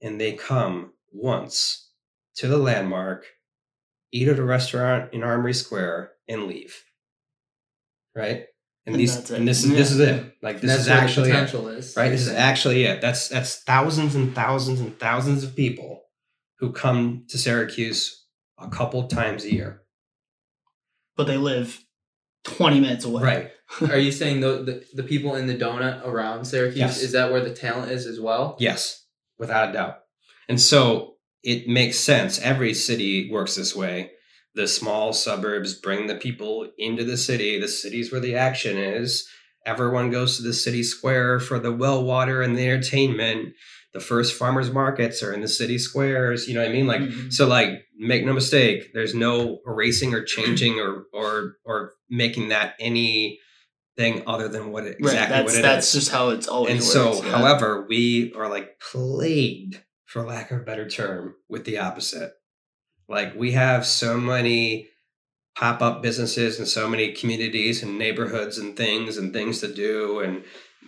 and 0.00 0.18
they 0.18 0.32
come 0.32 0.94
once 1.12 1.90
to 2.36 2.48
the 2.48 2.56
landmark, 2.56 3.26
eat 4.10 4.26
at 4.26 4.38
a 4.38 4.42
restaurant 4.44 5.12
in 5.12 5.22
Armory 5.22 5.52
Square, 5.52 6.12
and 6.26 6.46
leave, 6.46 6.82
right? 8.16 8.46
And, 8.86 8.94
And 8.94 8.96
these 8.96 9.30
and 9.30 9.46
this 9.46 9.62
is 9.64 9.70
this 9.70 9.90
is 9.92 10.00
it. 10.00 10.34
Like 10.42 10.62
this 10.62 10.70
that's 10.70 10.82
is 10.84 10.88
actually 10.88 11.28
it, 11.28 11.32
potential 11.34 11.68
is. 11.68 11.94
right. 11.94 12.08
This 12.08 12.22
is 12.22 12.32
actually 12.32 12.84
it. 12.84 13.02
That's 13.02 13.28
that's 13.28 13.62
thousands 13.64 14.14
and 14.14 14.34
thousands 14.34 14.80
and 14.80 14.98
thousands 14.98 15.44
of 15.44 15.54
people 15.54 16.04
who 16.58 16.72
come 16.72 17.24
to 17.28 17.36
Syracuse 17.36 18.24
a 18.58 18.68
couple 18.68 19.06
times 19.08 19.44
a 19.44 19.52
year. 19.52 19.82
but 21.16 21.26
they 21.26 21.36
live 21.36 21.84
20 22.44 22.80
minutes 22.80 23.04
away. 23.04 23.22
Right. 23.22 23.50
Are 23.90 23.98
you 23.98 24.10
saying 24.10 24.40
the, 24.40 24.62
the 24.64 24.84
the 24.94 25.02
people 25.04 25.36
in 25.36 25.46
the 25.46 25.56
donut 25.56 26.04
around 26.04 26.44
Syracuse 26.44 26.76
Yes. 26.78 27.02
is 27.02 27.12
that 27.12 27.30
where 27.30 27.40
the 27.42 27.54
talent 27.54 27.92
is 27.92 28.04
as 28.06 28.18
well? 28.18 28.56
Yes, 28.58 29.04
without 29.38 29.70
a 29.70 29.72
doubt. 29.72 29.98
And 30.48 30.60
so 30.60 31.14
it 31.44 31.68
makes 31.68 31.98
sense. 31.98 32.40
Every 32.40 32.74
city 32.74 33.30
works 33.30 33.54
this 33.54 33.74
way. 33.76 34.10
The 34.56 34.66
small 34.66 35.12
suburbs 35.12 35.74
bring 35.74 36.08
the 36.08 36.16
people 36.16 36.68
into 36.78 37.04
the 37.04 37.16
city. 37.16 37.60
The 37.60 37.68
city's 37.68 38.10
where 38.10 38.20
the 38.20 38.34
action 38.34 38.76
is. 38.76 39.28
Everyone 39.64 40.10
goes 40.10 40.36
to 40.36 40.42
the 40.42 40.52
city 40.52 40.82
square 40.82 41.38
for 41.38 41.60
the 41.60 41.70
well 41.72 42.02
water 42.02 42.42
and 42.42 42.56
the 42.58 42.64
entertainment. 42.68 43.54
The 43.92 44.00
first 44.00 44.34
farmers 44.34 44.70
markets 44.70 45.22
are 45.22 45.32
in 45.32 45.40
the 45.40 45.48
city 45.48 45.76
squares. 45.78 46.46
You 46.46 46.54
know 46.54 46.60
what 46.60 46.70
I 46.70 46.72
mean? 46.72 46.86
Like 46.86 47.00
Mhm. 47.00 47.32
so 47.32 47.46
like 47.46 47.84
make 47.98 48.24
no 48.24 48.32
mistake, 48.32 48.92
there's 48.94 49.14
no 49.14 49.60
erasing 49.66 50.14
or 50.14 50.22
changing 50.22 50.78
or 50.78 51.04
or 51.12 51.56
or 51.64 51.92
making 52.08 52.48
that 52.50 52.74
any 52.80 53.38
thing 53.96 54.22
other 54.26 54.48
than 54.48 54.70
what 54.70 54.84
it 54.84 54.96
Right. 55.00 55.12
exactly 55.12 55.36
that's 55.36 55.52
what 55.52 55.58
it 55.58 55.62
that's 55.62 55.86
is 55.88 55.92
just 56.04 56.12
how 56.12 56.30
it's 56.30 56.46
always 56.46 56.70
and 56.70 56.80
works. 56.80 56.92
so, 56.92 57.24
yeah. 57.24 57.36
however, 57.36 57.84
we 57.88 58.32
are 58.34 58.48
like 58.48 58.78
plagued, 58.80 59.80
for 60.06 60.22
lack 60.22 60.50
of 60.52 60.60
a 60.60 60.64
better 60.64 60.88
term, 60.88 61.34
with 61.48 61.64
the 61.64 61.78
opposite. 61.78 62.32
Like 63.08 63.34
we 63.34 63.52
have 63.52 63.84
so 63.84 64.18
many 64.18 64.88
pop 65.56 65.82
up 65.82 66.00
businesses 66.00 66.58
and 66.60 66.68
so 66.68 66.88
many 66.88 67.12
communities 67.12 67.82
and 67.82 67.98
neighborhoods 67.98 68.56
and 68.56 68.76
things 68.76 69.16
and 69.18 69.32
things 69.32 69.60
to 69.60 69.68
do 69.74 70.20
and 70.20 70.44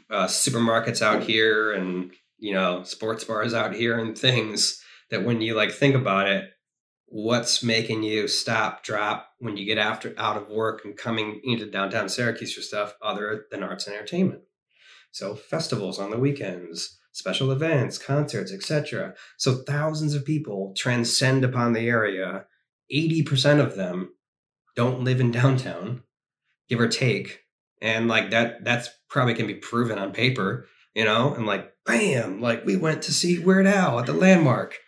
uh, 0.09 0.27
supermarkets 0.27 1.03
out 1.03 1.25
here 1.25 1.73
and 1.73 2.13
you 2.43 2.53
know 2.53 2.83
sports 2.83 3.23
bars 3.23 3.55
out 3.55 3.73
here 3.73 3.99
and 3.99 4.19
things 4.19 4.83
that 5.11 5.25
when 5.25 5.41
you 5.41 5.55
like 5.55 5.71
think 5.71 5.95
about 5.95 6.27
it 6.27 6.51
what's 7.07 7.63
making 7.63 8.03
you 8.03 8.27
stop 8.27 8.83
drop 8.83 9.29
when 9.39 9.57
you 9.57 9.65
get 9.65 9.79
after 9.79 10.13
out 10.19 10.37
of 10.37 10.49
work 10.49 10.85
and 10.85 10.97
coming 10.97 11.41
into 11.45 11.71
downtown 11.71 12.09
syracuse 12.09 12.53
for 12.53 12.61
stuff 12.61 12.95
other 13.01 13.45
than 13.51 13.63
arts 13.63 13.87
and 13.87 13.95
entertainment? 13.95 14.41
So 15.13 15.35
festivals 15.35 15.99
on 15.99 16.11
the 16.11 16.19
weekends 16.19 16.99
special 17.13 17.53
events 17.53 17.99
concerts 17.99 18.53
etc 18.53 19.15
so 19.37 19.57
thousands 19.57 20.15
of 20.15 20.25
people 20.25 20.75
transcend 20.77 21.45
upon 21.45 21.73
the 21.73 21.89
area. 21.89 22.47
80% 22.93 23.61
of 23.61 23.77
them 23.77 24.15
don't 24.75 25.05
live 25.05 25.21
in 25.21 25.31
downtown 25.31 26.03
give 26.69 26.81
or 26.81 26.89
take. 26.89 27.41
And 27.81 28.09
like 28.09 28.31
that 28.31 28.65
that's 28.65 28.89
probably 29.09 29.35
can 29.35 29.47
be 29.47 29.55
proven 29.55 29.99
on 29.99 30.13
paper 30.13 30.67
you 30.95 31.05
know 31.05 31.35
and 31.35 31.47
like 31.47 31.73
bam 31.85 32.41
like 32.41 32.65
we 32.65 32.77
went 32.77 33.03
to 33.03 33.13
see 33.13 33.39
weird 33.39 33.67
al 33.67 33.99
at 33.99 34.07
the 34.07 34.13
landmark 34.13 34.79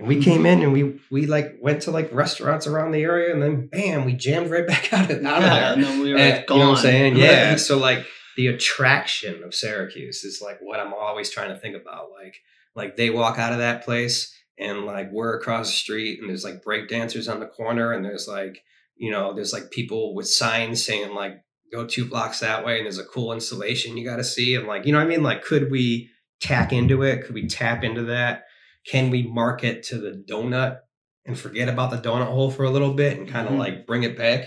and 0.00 0.08
we 0.08 0.22
came 0.22 0.46
in 0.46 0.62
and 0.62 0.72
we 0.72 0.98
we 1.10 1.26
like 1.26 1.56
went 1.60 1.82
to 1.82 1.90
like 1.90 2.10
restaurants 2.12 2.66
around 2.66 2.92
the 2.92 3.02
area 3.02 3.32
and 3.32 3.42
then 3.42 3.66
bam 3.66 4.04
we 4.04 4.14
jammed 4.14 4.50
right 4.50 4.66
back 4.66 4.92
out 4.92 5.10
of, 5.10 5.24
out 5.24 5.42
of 5.42 5.50
there 5.50 5.72
and 5.74 5.84
then 5.84 6.00
we 6.00 6.12
were 6.12 6.18
and, 6.18 6.46
gone. 6.46 6.56
you 6.56 6.64
know 6.64 6.70
what 6.70 6.78
I'm 6.78 6.82
saying? 6.82 7.16
Yeah. 7.16 7.50
Right. 7.50 7.60
So 7.60 7.76
like 7.78 8.06
the 8.36 8.46
attraction 8.46 9.42
of 9.44 9.54
Syracuse 9.54 10.24
is 10.24 10.40
like 10.40 10.58
what 10.60 10.80
I'm 10.80 10.94
always 10.94 11.30
trying 11.30 11.50
to 11.50 11.58
think 11.58 11.76
about. 11.76 12.10
Like 12.10 12.36
like 12.74 12.96
they 12.96 13.10
walk 13.10 13.38
out 13.38 13.52
of 13.52 13.58
that 13.58 13.84
place 13.84 14.34
and 14.58 14.86
like 14.86 15.12
we're 15.12 15.36
across 15.36 15.68
the 15.68 15.76
street 15.76 16.20
and 16.20 16.30
there's 16.30 16.44
like 16.44 16.62
break 16.62 16.88
dancers 16.88 17.28
on 17.28 17.40
the 17.40 17.46
corner 17.46 17.92
and 17.92 18.02
there's 18.04 18.26
like 18.26 18.62
you 18.96 19.10
know 19.10 19.34
there's 19.34 19.52
like 19.52 19.70
people 19.70 20.14
with 20.14 20.28
signs 20.28 20.82
saying 20.82 21.14
like 21.14 21.42
go 21.72 21.86
two 21.86 22.04
blocks 22.04 22.40
that 22.40 22.64
way 22.64 22.76
and 22.78 22.86
there's 22.86 22.98
a 22.98 23.04
cool 23.04 23.32
installation 23.32 23.96
you 23.96 24.04
got 24.04 24.16
to 24.16 24.24
see 24.24 24.54
and 24.54 24.66
like 24.66 24.86
you 24.86 24.92
know 24.92 24.98
what 24.98 25.06
I 25.06 25.08
mean? 25.10 25.22
Like 25.22 25.42
could 25.44 25.70
we 25.70 26.10
tack 26.40 26.72
into 26.72 27.02
it? 27.02 27.24
Could 27.24 27.34
we 27.34 27.46
tap 27.46 27.84
into 27.84 28.04
that? 28.04 28.44
Can 28.86 29.10
we 29.10 29.22
market 29.24 29.82
to 29.84 29.98
the 29.98 30.24
donut 30.28 30.78
and 31.26 31.38
forget 31.38 31.68
about 31.68 31.90
the 31.90 31.98
donut 31.98 32.26
hole 32.28 32.50
for 32.50 32.64
a 32.64 32.70
little 32.70 32.94
bit 32.94 33.18
and 33.18 33.28
kind 33.28 33.46
of 33.46 33.54
Mhm. 33.54 33.58
like 33.58 33.86
bring 33.86 34.02
it 34.04 34.16
back? 34.16 34.46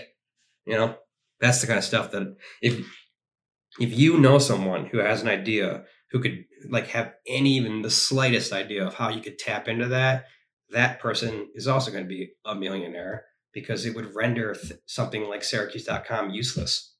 You 0.66 0.74
know? 0.74 0.96
That's 1.40 1.60
the 1.60 1.66
kind 1.66 1.78
of 1.78 1.84
stuff 1.84 2.10
that 2.12 2.36
if 2.62 2.84
if 3.80 3.92
you 3.96 4.18
know 4.18 4.38
someone 4.38 4.86
who 4.86 4.98
has 4.98 5.22
an 5.22 5.28
idea 5.28 5.84
who 6.10 6.20
could 6.20 6.44
like 6.70 6.86
have 6.88 7.12
any 7.26 7.56
even 7.56 7.82
the 7.82 7.90
slightest 7.90 8.52
idea 8.52 8.86
of 8.86 8.94
how 8.94 9.08
you 9.08 9.20
could 9.20 9.38
tap 9.38 9.68
into 9.68 9.88
that 9.88 10.26
that 10.70 11.00
person 11.00 11.48
is 11.54 11.66
also 11.68 11.90
going 11.90 12.04
to 12.04 12.08
be 12.08 12.30
a 12.44 12.54
millionaire 12.54 13.24
because 13.52 13.84
it 13.84 13.94
would 13.94 14.14
render 14.14 14.54
th- 14.54 14.80
something 14.86 15.24
like 15.24 15.44
syracuse.com 15.44 16.30
useless 16.30 16.93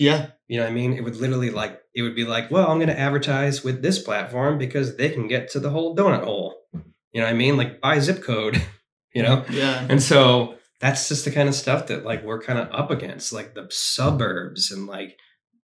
yeah, 0.00 0.30
you 0.48 0.56
know 0.56 0.64
what 0.64 0.70
i 0.70 0.74
mean 0.74 0.92
it 0.92 1.04
would 1.04 1.16
literally 1.16 1.50
like 1.50 1.80
it 1.94 2.02
would 2.02 2.16
be 2.16 2.24
like 2.24 2.50
well 2.50 2.68
i'm 2.68 2.78
going 2.78 2.88
to 2.88 2.98
advertise 2.98 3.62
with 3.62 3.82
this 3.82 3.98
platform 4.00 4.58
because 4.58 4.96
they 4.96 5.10
can 5.10 5.28
get 5.28 5.50
to 5.50 5.60
the 5.60 5.70
whole 5.70 5.94
donut 5.94 6.24
hole 6.24 6.56
you 6.72 7.20
know 7.20 7.24
what 7.24 7.30
i 7.30 7.34
mean 7.34 7.56
like 7.56 7.80
by 7.80 7.98
zip 7.98 8.22
code 8.22 8.60
you 9.14 9.22
know 9.22 9.44
yeah. 9.50 9.86
and 9.88 10.02
so 10.02 10.56
that's 10.80 11.08
just 11.08 11.26
the 11.26 11.30
kind 11.30 11.48
of 11.48 11.54
stuff 11.54 11.86
that 11.86 12.04
like 12.04 12.24
we're 12.24 12.40
kind 12.40 12.58
of 12.58 12.68
up 12.72 12.90
against, 12.90 13.32
like 13.32 13.54
the 13.54 13.68
suburbs 13.70 14.72
and 14.72 14.86
like 14.86 15.16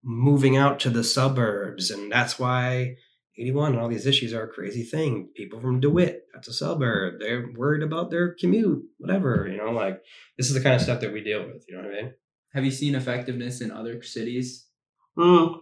moving 0.03 0.55
out 0.55 0.79
to 0.81 0.89
the 0.89 1.03
suburbs. 1.03 1.89
And 1.89 2.11
that's 2.11 2.37
why 2.37 2.95
81 3.37 3.73
and 3.73 3.81
all 3.81 3.89
these 3.89 4.05
issues 4.05 4.33
are 4.33 4.43
a 4.43 4.53
crazy 4.53 4.83
thing. 4.83 5.29
People 5.35 5.59
from 5.59 5.79
DeWitt, 5.79 6.21
that's 6.33 6.47
a 6.47 6.53
suburb. 6.53 7.15
They're 7.19 7.49
worried 7.55 7.81
about 7.81 8.11
their 8.11 8.35
commute, 8.35 8.83
whatever, 8.99 9.47
you 9.51 9.57
know, 9.57 9.71
like 9.71 10.01
this 10.37 10.47
is 10.47 10.53
the 10.53 10.61
kind 10.61 10.75
of 10.75 10.81
stuff 10.81 11.01
that 11.01 11.11
we 11.11 11.23
deal 11.23 11.45
with. 11.47 11.65
You 11.67 11.77
know 11.77 11.83
what 11.83 11.97
I 11.97 12.01
mean? 12.01 12.13
Have 12.57 12.65
you 12.65 12.71
seen 12.71 12.95
effectiveness 12.95 13.61
in 13.61 13.69
other 13.69 14.01
cities 14.01 14.65
Mm. 15.15 15.59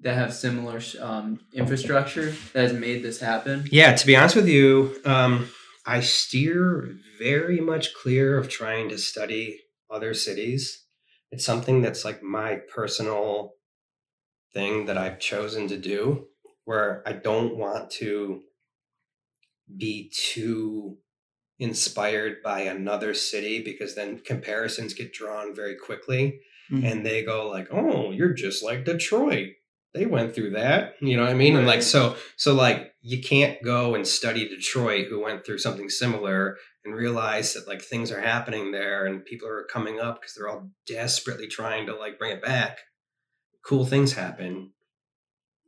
that 0.00 0.14
have 0.14 0.34
similar 0.34 0.78
um, 1.00 1.40
infrastructure 1.54 2.34
that 2.52 2.68
has 2.68 2.72
made 2.74 3.02
this 3.02 3.18
happen? 3.18 3.66
Yeah, 3.72 3.94
to 3.94 4.06
be 4.06 4.14
honest 4.14 4.36
with 4.36 4.46
you, 4.46 5.00
um, 5.06 5.48
I 5.86 6.00
steer 6.00 6.98
very 7.18 7.60
much 7.60 7.94
clear 7.94 8.36
of 8.36 8.50
trying 8.50 8.90
to 8.90 8.98
study 8.98 9.58
other 9.90 10.12
cities. 10.12 10.84
It's 11.30 11.46
something 11.46 11.80
that's 11.80 12.04
like 12.04 12.22
my 12.22 12.56
personal 12.74 13.54
thing 14.52 14.84
that 14.84 14.98
I've 14.98 15.20
chosen 15.20 15.66
to 15.68 15.78
do, 15.78 16.26
where 16.66 17.02
I 17.06 17.12
don't 17.14 17.56
want 17.56 17.90
to 18.02 18.42
be 19.74 20.12
too 20.14 20.98
inspired 21.58 22.42
by 22.42 22.60
another 22.60 23.14
city 23.14 23.62
because 23.62 23.94
then 23.94 24.18
comparisons 24.20 24.94
get 24.94 25.12
drawn 25.12 25.54
very 25.54 25.74
quickly 25.74 26.40
Mhm. 26.70 26.84
and 26.84 27.06
they 27.06 27.22
go 27.24 27.48
like, 27.48 27.68
"Oh, 27.72 28.10
you're 28.12 28.32
just 28.34 28.62
like 28.62 28.84
Detroit. 28.84 29.54
They 29.94 30.06
went 30.06 30.34
through 30.34 30.50
that." 30.50 30.94
You 31.00 31.16
know 31.16 31.22
what 31.22 31.30
I 31.30 31.34
mean? 31.34 31.56
And 31.56 31.66
like 31.66 31.82
so 31.82 32.16
so 32.36 32.54
like 32.54 32.92
you 33.00 33.22
can't 33.22 33.62
go 33.62 33.94
and 33.94 34.06
study 34.06 34.48
Detroit 34.48 35.06
who 35.08 35.20
went 35.20 35.44
through 35.44 35.58
something 35.58 35.88
similar 35.88 36.58
and 36.84 36.94
realize 36.94 37.54
that 37.54 37.66
like 37.66 37.82
things 37.82 38.12
are 38.12 38.20
happening 38.20 38.70
there 38.70 39.06
and 39.06 39.24
people 39.24 39.48
are 39.48 39.64
coming 39.64 39.98
up 39.98 40.20
because 40.20 40.34
they're 40.34 40.48
all 40.48 40.70
desperately 40.86 41.46
trying 41.48 41.86
to 41.86 41.94
like 41.94 42.18
bring 42.18 42.32
it 42.32 42.42
back. 42.42 42.78
Cool 43.64 43.84
things 43.86 44.12
happen 44.12 44.72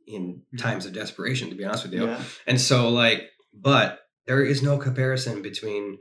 in 0.07 0.43
Mhm. 0.53 0.57
times 0.59 0.85
of 0.85 0.93
desperation 0.93 1.49
to 1.49 1.55
be 1.55 1.63
honest 1.65 1.83
with 1.83 1.93
you. 1.93 2.05
yeah. 2.05 2.23
And 2.47 2.59
so, 2.61 2.89
like, 2.89 3.29
but 3.53 4.00
there 4.31 4.45
is 4.45 4.63
no 4.63 4.77
comparison 4.77 5.41
between 5.41 5.97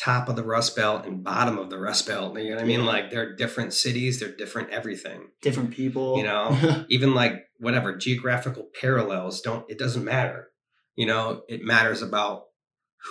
top 0.00 0.30
of 0.30 0.36
the 0.36 0.42
Rust 0.42 0.74
Belt 0.74 1.04
and 1.04 1.22
bottom 1.22 1.58
of 1.58 1.68
the 1.68 1.76
Rust 1.76 2.06
Belt. 2.06 2.34
You 2.38 2.48
know 2.48 2.56
what 2.56 2.64
I 2.64 2.66
mean? 2.66 2.86
Like, 2.86 3.10
they're 3.10 3.36
different 3.36 3.74
cities, 3.74 4.18
they're 4.18 4.34
different 4.34 4.70
everything. 4.70 5.28
Different 5.42 5.72
people. 5.72 6.16
You 6.16 6.24
know, 6.24 6.84
even 6.88 7.14
like 7.14 7.34
whatever 7.58 7.94
geographical 7.94 8.68
parallels 8.80 9.42
don't, 9.42 9.70
it 9.70 9.78
doesn't 9.78 10.06
matter. 10.06 10.48
You 10.94 11.04
know, 11.04 11.42
it 11.50 11.62
matters 11.62 12.00
about 12.00 12.44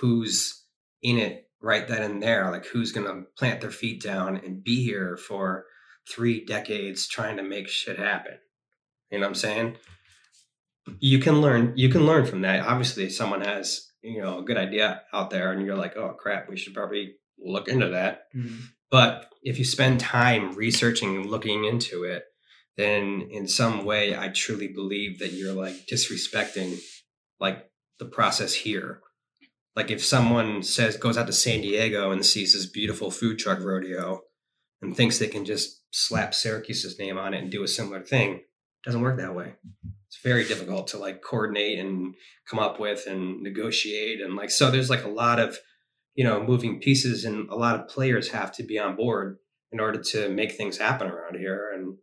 who's 0.01 0.63
in 1.03 1.19
it 1.19 1.47
right 1.61 1.87
then 1.87 2.01
and 2.01 2.23
there, 2.23 2.49
like 2.49 2.65
who's 2.65 2.91
going 2.91 3.05
to 3.05 3.27
plant 3.37 3.61
their 3.61 3.69
feet 3.69 4.01
down 4.01 4.37
and 4.37 4.63
be 4.63 4.83
here 4.83 5.15
for 5.15 5.65
three 6.09 6.43
decades 6.43 7.07
trying 7.07 7.37
to 7.37 7.43
make 7.43 7.67
shit 7.67 7.99
happen. 7.99 8.39
You 9.11 9.19
know 9.19 9.25
what 9.25 9.29
I'm 9.29 9.35
saying? 9.35 9.77
You 10.99 11.19
can 11.19 11.39
learn. 11.39 11.73
You 11.75 11.89
can 11.89 12.07
learn 12.07 12.25
from 12.25 12.41
that. 12.41 12.65
Obviously, 12.65 13.11
someone 13.11 13.41
has 13.41 13.91
you 14.05 14.21
know 14.21 14.39
a 14.39 14.43
good 14.43 14.57
idea 14.57 15.01
out 15.13 15.29
there, 15.29 15.51
and 15.51 15.65
you're 15.65 15.75
like, 15.75 15.97
"Oh 15.97 16.15
crap, 16.17 16.47
we 16.47 16.57
should 16.57 16.73
probably 16.73 17.15
look 17.39 17.67
into 17.67 17.89
that." 17.89 18.23
Mm-hmm. 18.35 18.65
But 18.91 19.29
if 19.41 19.57
you 19.57 19.65
spend 19.65 19.99
time 19.99 20.53
researching 20.53 21.15
and 21.15 21.25
looking 21.25 21.65
into 21.65 22.03
it, 22.03 22.23
then 22.77 23.27
in 23.31 23.47
some 23.47 23.85
way, 23.85 24.15
I 24.15 24.29
truly 24.29 24.67
believe 24.67 25.19
that 25.19 25.33
you're 25.33 25.53
like 25.53 25.87
disrespecting 25.91 26.79
like 27.39 27.69
the 27.99 28.05
process 28.05 28.53
here. 28.53 29.01
Like 29.75 29.91
if 29.91 30.03
someone 30.03 30.63
says 30.63 30.97
goes 30.97 31.17
out 31.17 31.27
to 31.27 31.33
San 31.33 31.61
Diego 31.61 32.11
and 32.11 32.25
sees 32.25 32.53
this 32.53 32.65
beautiful 32.65 33.11
food 33.11 33.39
truck 33.39 33.59
rodeo 33.59 34.21
and 34.81 34.95
thinks 34.95 35.17
they 35.17 35.27
can 35.27 35.45
just 35.45 35.81
slap 35.91 36.33
Syracuse's 36.33 36.99
name 36.99 37.17
on 37.17 37.33
it 37.33 37.41
and 37.41 37.51
do 37.51 37.63
a 37.63 37.67
similar 37.67 38.01
thing, 38.01 38.35
it 38.35 38.85
doesn't 38.85 39.01
work 39.01 39.17
that 39.17 39.35
way. 39.35 39.55
Mm-hmm. 39.65 39.89
It's 40.15 40.23
very 40.23 40.45
difficult 40.45 40.87
to 40.89 40.97
like 40.97 41.21
coordinate 41.21 41.77
and 41.79 42.15
come 42.49 42.59
up 42.59 42.79
with 42.79 43.05
and 43.07 43.41
negotiate 43.41 44.21
and 44.21 44.35
like 44.35 44.49
so 44.49 44.71
there's 44.71 44.89
like 44.89 45.03
a 45.03 45.09
lot 45.09 45.39
of 45.39 45.57
you 46.15 46.23
know 46.23 46.41
moving 46.41 46.79
pieces 46.79 47.25
and 47.25 47.49
a 47.49 47.55
lot 47.55 47.77
of 47.79 47.87
players 47.89 48.29
have 48.29 48.51
to 48.53 48.63
be 48.63 48.79
on 48.79 48.95
board 48.95 49.37
in 49.71 49.79
order 49.79 50.01
to 50.01 50.29
make 50.29 50.53
things 50.53 50.77
happen 50.77 51.07
around 51.07 51.35
here 51.37 51.71
and 51.75 51.97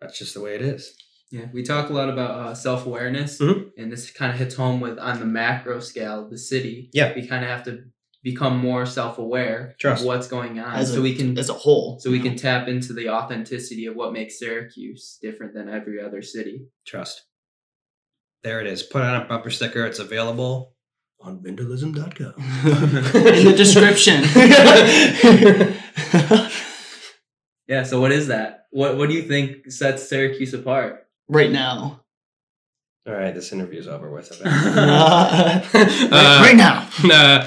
That's 0.00 0.18
just 0.18 0.34
the 0.34 0.40
way 0.40 0.54
it 0.54 0.62
is. 0.62 0.94
Yeah, 1.30 1.46
we 1.52 1.62
talk 1.62 1.90
a 1.90 1.92
lot 1.92 2.08
about 2.08 2.30
uh, 2.30 2.54
self 2.54 2.86
awareness, 2.86 3.38
Mhm. 3.40 3.70
and 3.76 3.90
this 3.92 4.10
kind 4.10 4.32
of 4.32 4.38
hits 4.38 4.54
home 4.54 4.80
with 4.80 4.98
on 4.98 5.18
the 5.18 5.26
macro 5.26 5.80
scale 5.80 6.24
of 6.24 6.30
the 6.30 6.38
city. 6.38 6.88
Yeah. 6.92 7.14
we 7.14 7.26
kind 7.26 7.44
of 7.44 7.50
have 7.50 7.64
to 7.64 7.84
become 8.22 8.56
more 8.58 8.86
self 8.86 9.18
aware 9.18 9.74
Trust. 9.80 10.02
of 10.02 10.06
what's 10.06 10.28
going 10.28 10.58
on, 10.58 10.76
As 10.76 10.92
so 10.92 10.98
a- 11.00 11.02
we 11.02 11.14
can 11.14 11.36
as 11.38 11.48
a 11.50 11.54
whole. 11.64 11.98
so 12.00 12.10
we 12.10 12.18
know? 12.18 12.24
can 12.26 12.36
tap 12.36 12.66
into 12.68 12.92
the 12.92 13.08
authenticity 13.10 13.86
of 13.86 13.94
what 13.96 14.12
makes 14.12 14.38
Syracuse 14.38 15.18
different 15.20 15.52
than 15.54 15.68
every 15.68 16.00
other 16.00 16.22
city. 16.22 16.66
Trust. 16.86 17.22
There 18.44 18.60
it 18.60 18.66
is. 18.66 18.82
Put 18.82 19.02
on 19.02 19.20
a 19.20 19.24
bumper 19.24 19.50
sticker. 19.50 19.84
It's 19.86 19.98
available 19.98 20.74
on 21.20 21.40
Bindlism.com. 21.40 22.34
in 23.34 23.44
the 23.44 23.54
description. 23.56 24.24
Yeah. 27.70 27.82
So 27.82 28.00
what 28.00 28.12
is 28.12 28.28
that? 28.28 28.64
What 28.70 28.96
What 28.96 29.10
do 29.10 29.14
you 29.14 29.22
think 29.22 29.70
sets 29.70 30.08
Syracuse 30.08 30.54
apart? 30.54 31.06
right 31.28 31.50
now. 31.52 32.00
All 33.06 33.12
right, 33.14 33.34
this 33.34 33.52
interview's 33.52 33.86
over 33.86 34.10
with. 34.10 34.32
Uh, 34.46 35.60
Uh, 35.74 36.40
right 36.42 36.56
now. 36.56 36.88
Nah, 37.04 37.46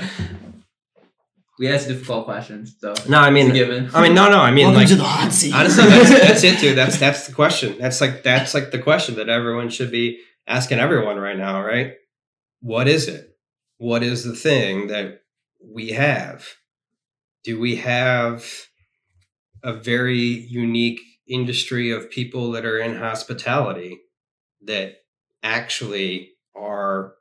We 1.58 1.68
ask 1.70 1.88
difficult 1.88 2.26
questions, 2.26 2.76
so 2.80 2.94
no, 3.10 3.18
I 3.20 3.32
mean, 3.32 3.52
given. 3.52 3.90
I 3.96 4.04
mean, 4.04 4.14
no, 4.14 4.30
no, 4.30 4.38
I 4.40 4.52
mean, 4.52 4.66
Welcome 4.68 4.80
like, 4.82 4.90
to 4.90 4.96
the 4.96 5.04
hot 5.04 5.32
seat. 5.34 5.54
honestly, 5.56 5.86
that's, 5.86 6.10
that's 6.12 6.44
it, 6.44 6.60
dude. 6.60 6.78
That's 6.78 6.98
that's 7.00 7.26
the 7.28 7.34
question. 7.34 7.78
That's 7.80 8.00
like 8.00 8.22
that's 8.22 8.54
like 8.54 8.70
the 8.70 8.80
question 8.80 9.16
that 9.16 9.28
everyone 9.28 9.70
should 9.70 9.90
be 9.92 10.20
asking 10.48 10.80
everyone 10.80 11.18
right 11.18 11.38
now, 11.38 11.64
right? 11.64 11.94
What 12.62 12.88
is 12.88 13.08
it? 13.08 13.38
What 13.78 14.04
is 14.04 14.24
the 14.24 14.36
thing 14.36 14.88
that 14.88 15.22
we 15.64 15.90
have? 15.90 16.48
Do 17.44 17.60
we 17.60 17.78
have 17.78 18.46
a 19.64 19.74
very 19.74 20.20
unique 20.20 21.00
industry 21.28 21.92
of 21.92 22.10
people 22.10 22.52
that 22.52 22.66
are 22.66 22.80
in 22.80 22.98
hospitality 22.98 24.00
that 24.64 24.98
actually 25.44 26.32
are 26.56 27.14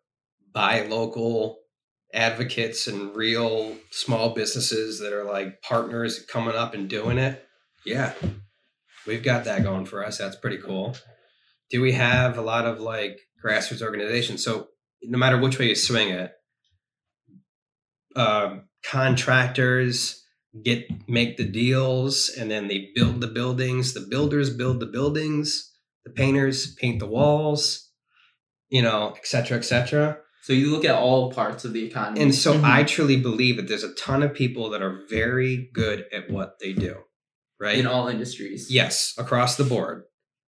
buy 0.53 0.83
local 0.83 1.59
advocates 2.13 2.87
and 2.87 3.15
real 3.15 3.77
small 3.91 4.35
businesses 4.35 4.99
that 4.99 5.13
are 5.13 5.25
like 5.25 5.63
partners 5.63 6.25
coming 6.27 6.57
up 6.57 6.75
and 6.75 6.89
doing 6.89 7.19
it? 7.19 7.47
Yeah, 7.85 8.13
we've 9.07 9.23
got 9.23 9.45
that 9.45 9.63
going 9.63 9.87
for 9.87 10.05
us. 10.05 10.19
That's 10.19 10.37
pretty 10.37 10.59
cool. 10.59 10.97
Do 11.71 11.81
we 11.81 11.93
have 11.93 12.37
a 12.37 12.43
lot 12.43 12.67
of 12.67 12.81
like 12.81 13.21
grassroots 13.45 13.83
organizations? 13.83 14.45
So 14.45 14.69
no 15.03 15.19
matter 15.19 15.39
which 15.39 15.59
way 15.59 15.69
you 15.69 15.75
swing 15.75 16.09
it, 16.11 16.33
um, 18.17 18.65
contractors 18.85 20.23
get 20.65 20.85
make 21.09 21.37
the 21.37 21.45
deals 21.49 22.29
and 22.29 22.51
then 22.51 22.67
they 22.69 22.89
build 22.95 23.21
the 23.21 23.29
buildings. 23.29 23.95
The 23.95 24.01
builders 24.11 24.51
build 24.51 24.81
the 24.81 24.87
buildings. 24.87 25.71
The 26.05 26.11
painters 26.11 26.75
paint 26.75 26.99
the 26.99 27.07
walls. 27.07 27.89
You 28.69 28.83
know, 28.83 29.15
et 29.17 29.27
cetera, 29.27 29.59
et 29.59 29.63
cetera. 29.65 30.19
So 30.43 30.53
you 30.53 30.71
look 30.71 30.85
at 30.85 30.95
all 30.95 31.33
parts 31.33 31.65
of 31.65 31.73
the 31.73 31.85
economy. 31.85 32.21
And 32.21 32.35
so 32.35 32.55
Mhm. 32.55 32.65
I 32.65 32.85
truly 32.85 33.17
believe 33.17 33.57
that 33.57 33.69
there's 33.69 33.85
a 33.85 33.95
ton 33.95 34.23
of 34.23 34.33
people 34.33 34.71
that 34.71 34.81
are 34.83 35.05
very 35.09 35.69
good 35.73 36.07
at 36.13 36.31
what 36.31 36.59
they 36.61 36.73
do. 36.73 36.97
Right? 37.61 37.79
in 37.79 37.87
all 37.87 38.09
industries. 38.09 38.71
Yes, 38.71 39.13
across 39.19 39.57
the 39.57 39.65
board. 39.65 40.05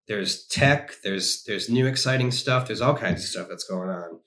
There's 0.07 0.45
tech, 0.47 0.95
there's 1.03 1.43
there's 1.45 1.69
new 1.69 1.85
exciting 1.87 2.31
stuff, 2.31 2.67
there's 2.67 2.81
all 2.81 2.95
kinds 2.95 3.23
of 3.23 3.29
stuff 3.29 3.47
that's 3.49 3.63
going 3.63 3.89
on. 3.89 4.19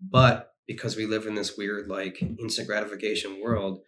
But 0.00 0.52
because 0.66 0.96
we 0.96 1.06
live 1.06 1.26
in 1.26 1.34
this 1.34 1.56
weird 1.56 1.88
like 1.88 2.22
instant 2.22 2.68
gratification 2.68 3.40
world, 3.42 3.80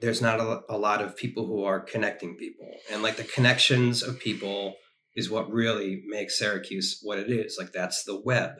there's 0.00 0.20
not 0.20 0.40
a, 0.40 0.60
a 0.68 0.76
lot 0.76 1.02
of 1.02 1.16
people 1.16 1.46
who 1.46 1.64
are 1.64 1.80
connecting 1.80 2.36
people. 2.36 2.70
And 2.92 3.02
like 3.02 3.16
the 3.16 3.24
connections 3.24 4.02
of 4.02 4.20
people 4.20 4.74
is 5.14 5.30
what 5.30 5.50
really 5.50 6.02
makes 6.06 6.38
Syracuse 6.38 7.00
what 7.02 7.18
it 7.18 7.30
is. 7.30 7.56
Like 7.58 7.72
that's 7.72 8.04
the 8.04 8.20
web. 8.20 8.52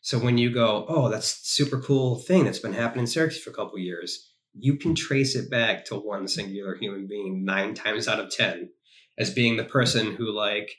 So 0.00 0.18
when 0.18 0.38
you 0.38 0.50
go, 0.52 0.86
oh, 0.88 1.08
that's 1.08 1.40
super 1.42 1.80
cool 1.80 2.20
thing 2.20 2.44
that's 2.44 2.60
been 2.60 2.72
happening 2.72 3.02
in 3.02 3.06
Syracuse 3.08 3.42
for 3.42 3.50
a 3.50 3.54
couple 3.54 3.78
years, 3.78 4.32
you 4.54 4.76
can 4.76 4.94
trace 4.94 5.34
it 5.34 5.50
back 5.50 5.84
to 5.86 5.96
one 5.96 6.28
singular 6.28 6.76
human 6.76 7.06
being 7.06 7.44
nine 7.44 7.74
times 7.74 8.08
out 8.08 8.20
of 8.20 8.30
ten 8.30 8.70
as 9.18 9.34
being 9.34 9.56
the 9.56 9.64
person 9.64 10.14
who 10.14 10.32
like 10.32 10.70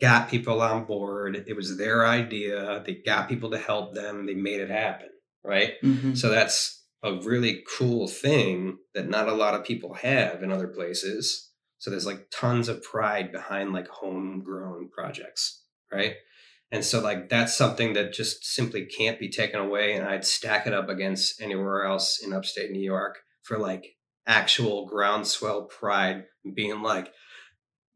got 0.00 0.30
people 0.30 0.60
on 0.62 0.84
board. 0.84 1.44
It 1.46 1.56
was 1.56 1.76
their 1.76 2.06
idea. 2.06 2.82
They 2.86 2.94
got 2.94 3.28
people 3.28 3.50
to 3.50 3.58
help 3.58 3.94
them. 3.94 4.26
They 4.26 4.34
made 4.34 4.60
it 4.60 4.70
happen. 4.70 5.08
Right. 5.44 5.74
Mhm. 5.82 6.16
So 6.16 6.30
that's 6.30 6.84
a 7.02 7.14
really 7.14 7.64
cool 7.78 8.08
thing 8.08 8.78
that 8.94 9.08
not 9.08 9.28
a 9.28 9.34
lot 9.34 9.54
of 9.54 9.64
people 9.64 9.94
have 9.94 10.42
in 10.42 10.52
other 10.52 10.68
places. 10.68 11.50
So 11.78 11.90
there's 11.90 12.06
like 12.06 12.26
tons 12.30 12.68
of 12.68 12.82
pride 12.82 13.30
behind 13.32 13.72
like 13.72 13.86
homegrown 13.88 14.90
projects, 14.90 15.62
right? 15.92 16.16
And 16.70 16.84
so 16.84 17.00
like 17.00 17.28
that's 17.28 17.56
something 17.56 17.92
that 17.94 18.12
just 18.12 18.44
simply 18.44 18.84
can't 18.84 19.18
be 19.18 19.30
taken 19.30 19.60
away. 19.60 19.94
And 19.94 20.06
I'd 20.06 20.24
stack 20.24 20.66
it 20.66 20.74
up 20.74 20.88
against 20.88 21.40
anywhere 21.40 21.84
else 21.84 22.20
in 22.22 22.32
upstate 22.32 22.70
New 22.72 22.82
York 22.82 23.18
for 23.42 23.58
like 23.58 23.96
actual 24.26 24.86
groundswell 24.86 25.62
pride 25.62 26.24
being 26.54 26.82
like, 26.82 27.12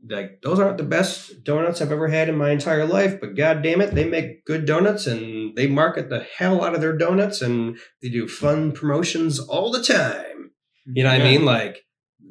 like 0.09 0.41
those 0.43 0.59
aren't 0.59 0.79
the 0.79 0.85
best 0.85 1.45
donuts 1.45 1.81
I've 1.81 1.93
ever 1.93 2.09
had 2.09 2.29
in 2.29 2.37
my 2.37 2.51
entire 2.51 2.85
life, 2.87 3.21
but 3.21 3.37
god 3.37 3.63
damn 3.63 3.81
it, 3.81 3.95
they 3.95 4.05
make 4.05 4.45
good 4.45 4.67
donuts 4.67 5.07
and 5.07 5.55
they 5.57 5.67
market 5.67 6.09
the 6.09 6.27
hell 6.37 6.65
out 6.65 6.75
of 6.75 6.81
their 6.81 6.97
donuts 6.97 7.41
and 7.41 7.79
they 8.03 8.09
do 8.09 8.27
fun 8.27 8.73
promotions 8.73 9.39
all 9.39 9.71
the 9.71 9.83
time. 9.83 10.51
You 10.87 11.05
know 11.05 11.11
what 11.11 11.21
I 11.21 11.25
mean? 11.25 11.45
Like 11.45 11.83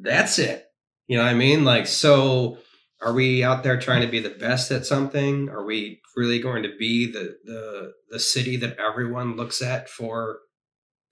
that's 0.02 0.38
it. 0.38 0.66
You 1.06 1.16
know 1.16 1.24
what 1.24 1.30
I 1.30 1.34
mean? 1.34 1.64
Like 1.64 1.86
so 1.86 2.58
are 3.00 3.12
we 3.12 3.42
out 3.42 3.62
there 3.62 3.78
trying 3.78 4.02
to 4.02 4.08
be 4.08 4.20
the 4.20 4.30
best 4.30 4.70
at 4.70 4.86
something? 4.86 5.48
Are 5.48 5.64
we 5.64 6.00
really 6.16 6.38
going 6.38 6.62
to 6.62 6.76
be 6.78 7.10
the 7.10 7.36
the 7.44 7.92
the 8.10 8.20
city 8.20 8.56
that 8.58 8.78
everyone 8.78 9.36
looks 9.36 9.62
at 9.62 9.88
for 9.88 10.38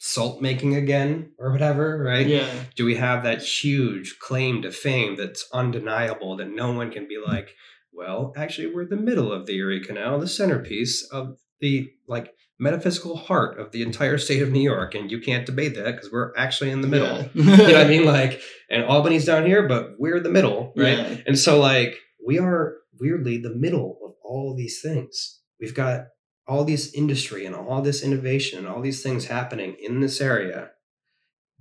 salt 0.02 0.40
making 0.40 0.74
again 0.74 1.30
or 1.38 1.52
whatever, 1.52 2.02
right? 2.02 2.26
Yeah. 2.26 2.48
do 2.74 2.86
we 2.86 2.94
have 2.96 3.22
that 3.24 3.42
huge 3.42 4.18
claim 4.18 4.62
to 4.62 4.72
fame 4.72 5.14
that's 5.16 5.46
undeniable 5.52 6.36
that 6.38 6.48
no 6.48 6.72
one 6.72 6.90
can 6.90 7.06
be 7.06 7.18
like 7.24 7.50
well 7.92 8.32
actually 8.36 8.66
we're 8.72 8.86
the 8.86 8.96
middle 8.96 9.30
of 9.30 9.44
the 9.46 9.56
erie 9.58 9.84
canal 9.84 10.18
the 10.18 10.26
centerpiece 10.28 11.02
of 11.12 11.36
the 11.60 11.90
like 12.08 12.32
metaphysical 12.58 13.16
heart 13.16 13.58
of 13.58 13.72
the 13.72 13.82
entire 13.82 14.16
state 14.16 14.40
of 14.42 14.50
new 14.52 14.60
york 14.62 14.94
and 14.94 15.10
you 15.10 15.20
can't 15.20 15.44
debate 15.44 15.74
that 15.74 15.84
because 15.96 16.10
we're 16.12 16.32
actually 16.36 16.70
in 16.70 16.80
the 16.82 16.88
middle 16.88 17.18
Yeah. 17.18 17.28
you 17.34 17.44
know 17.44 17.62
what 17.64 17.76
i 17.76 17.88
mean 17.88 18.04
like 18.06 18.40
and 18.70 18.84
albany's 18.84 19.24
down 19.26 19.44
here 19.44 19.66
but 19.68 19.96
we're 19.98 20.20
the 20.20 20.30
middle 20.30 20.72
right 20.76 20.98
Yeah. 20.98 21.16
and 21.26 21.38
so 21.38 21.58
like 21.60 21.98
we 22.24 22.38
are 22.38 22.76
weirdly 23.00 23.36
the 23.38 23.54
middle 23.54 23.98
of 24.04 24.12
all 24.24 24.54
these 24.56 24.80
things 24.80 25.40
we've 25.60 25.74
got 25.74 26.04
all 26.50 26.64
this 26.64 26.92
industry 26.94 27.46
and 27.46 27.54
all 27.54 27.80
this 27.80 28.02
innovation 28.02 28.58
and 28.58 28.66
all 28.66 28.80
these 28.80 29.04
things 29.04 29.26
happening 29.26 29.76
in 29.80 30.00
this 30.00 30.20
area 30.20 30.70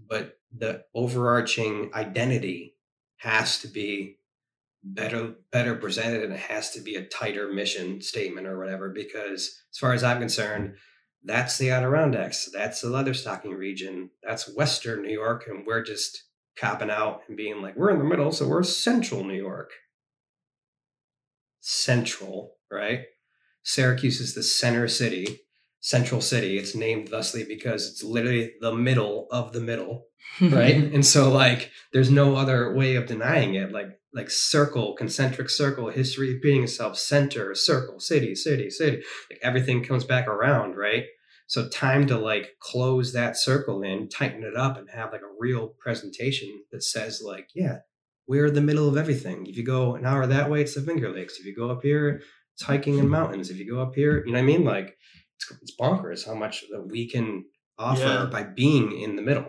but 0.07 0.40
the 0.57 0.84
overarching 0.95 1.91
identity 1.94 2.76
has 3.18 3.60
to 3.60 3.68
be 3.68 4.18
better 4.84 5.36
better 5.52 5.76
presented 5.76 6.24
and 6.24 6.34
it 6.34 6.40
has 6.40 6.72
to 6.72 6.82
be 6.82 6.95
a 6.95 7.06
tighter 7.06 7.53
mission 7.53 8.02
statement 8.02 8.48
or 8.48 8.57
whatever 8.57 8.90
because 8.90 9.61
as 9.72 9.78
far 9.78 9.94
as 9.94 10.03
i'm 10.03 10.18
concerned 10.18 10.74
that's 11.24 11.60
the 11.60 11.70
adirondacks 11.70 12.49
that's 12.52 12.82
the 12.82 12.88
leatherstocking 12.88 13.56
region 13.56 14.10
that's 14.24 14.56
western 14.56 15.03
new 15.03 15.14
york 15.14 15.45
and 15.48 15.68
we're 15.68 15.84
just 15.84 16.24
copping 16.57 16.90
out 16.90 17.22
and 17.28 17.38
being 17.38 17.61
like 17.61 17.76
we're 17.76 17.91
in 17.91 17.99
the 17.99 18.03
middle 18.03 18.32
so 18.32 18.48
we're 18.48 18.64
central 18.64 19.24
new 19.24 19.36
york. 19.36 19.70
Central 21.61 22.56
right 22.72 23.02
syracuse 23.70 24.20
is 24.20 24.34
the 24.36 24.44
center 24.44 24.88
city 24.88 25.40
central 25.82 26.22
city. 26.22 26.58
It's 26.58 26.76
named 26.76 27.08
thusly 27.08 27.44
because 27.44 27.90
it's 27.90 28.04
literally 28.04 28.54
the 28.60 28.74
middle 28.74 29.28
of 29.32 29.54
the 29.54 29.62
middle 29.62 30.06
right? 30.41 30.76
And 30.76 31.06
so 31.06 31.32
like 31.32 31.72
there's 31.94 32.12
no 32.12 32.36
other 32.36 32.74
way 32.74 32.96
of 32.96 33.08
denying 33.08 33.56
it. 33.56 33.72
Like 33.72 33.88
like 34.14 34.30
circle 34.30 34.96
concentric 34.96 35.50
circle 35.50 35.90
history 35.90 36.34
repeating 36.34 36.64
itself 36.64 36.98
center 36.98 37.56
circle 37.56 38.00
city 38.00 38.36
city 38.36 38.70
city. 38.70 39.04
Like 39.30 39.40
everything 39.41 39.84
comes 39.84 40.04
back 40.04 40.28
around 40.28 40.76
right? 40.76 41.06
So 41.48 41.68
time 41.70 42.06
to 42.08 42.18
like 42.18 42.58
close 42.60 43.14
that 43.14 43.38
circle 43.38 43.82
in 43.82 44.10
tighten 44.10 44.44
it 44.44 44.56
up 44.56 44.78
and 44.78 44.90
have 44.90 45.12
like 45.12 45.22
a 45.22 45.40
real 45.40 45.74
presentation 45.80 46.50
that 46.72 46.84
says 46.84 47.22
like 47.26 47.48
yeah 47.56 47.80
we're 48.28 48.52
the 48.52 48.62
middle 48.62 48.88
of 48.88 48.98
everything. 48.98 49.48
If 49.48 49.58
you 49.58 49.64
go 49.64 49.96
an 49.96 50.06
hour 50.06 50.28
that 50.28 50.50
way 50.50 50.62
it's 50.62 50.76
the 50.76 50.82
finger 50.82 51.12
lakes. 51.12 51.40
If 51.40 51.46
you 51.46 51.56
go 51.56 51.72
up 51.72 51.82
here 51.82 52.22
it's 52.60 52.65
hiking 52.68 52.98
in 52.98 53.07
mountains 53.07 53.49
if 53.49 53.57
you 53.57 53.69
go 53.72 53.81
up 53.81 53.95
here 53.95 54.18
you 54.26 54.34
know 54.34 54.38
what 54.40 54.44
i 54.44 54.45
mean 54.45 54.65
like 54.65 54.98
it's, 55.38 55.52
it's 55.61 55.76
bonkers 55.80 56.26
how 56.26 56.34
much 56.34 56.65
that 56.72 56.86
we 56.86 57.07
can 57.10 57.45
offer 57.77 58.02
Yeah. 58.02 58.26
by 58.30 58.44
being 58.44 58.91
in 58.99 59.15
the 59.15 59.22
middle 59.22 59.48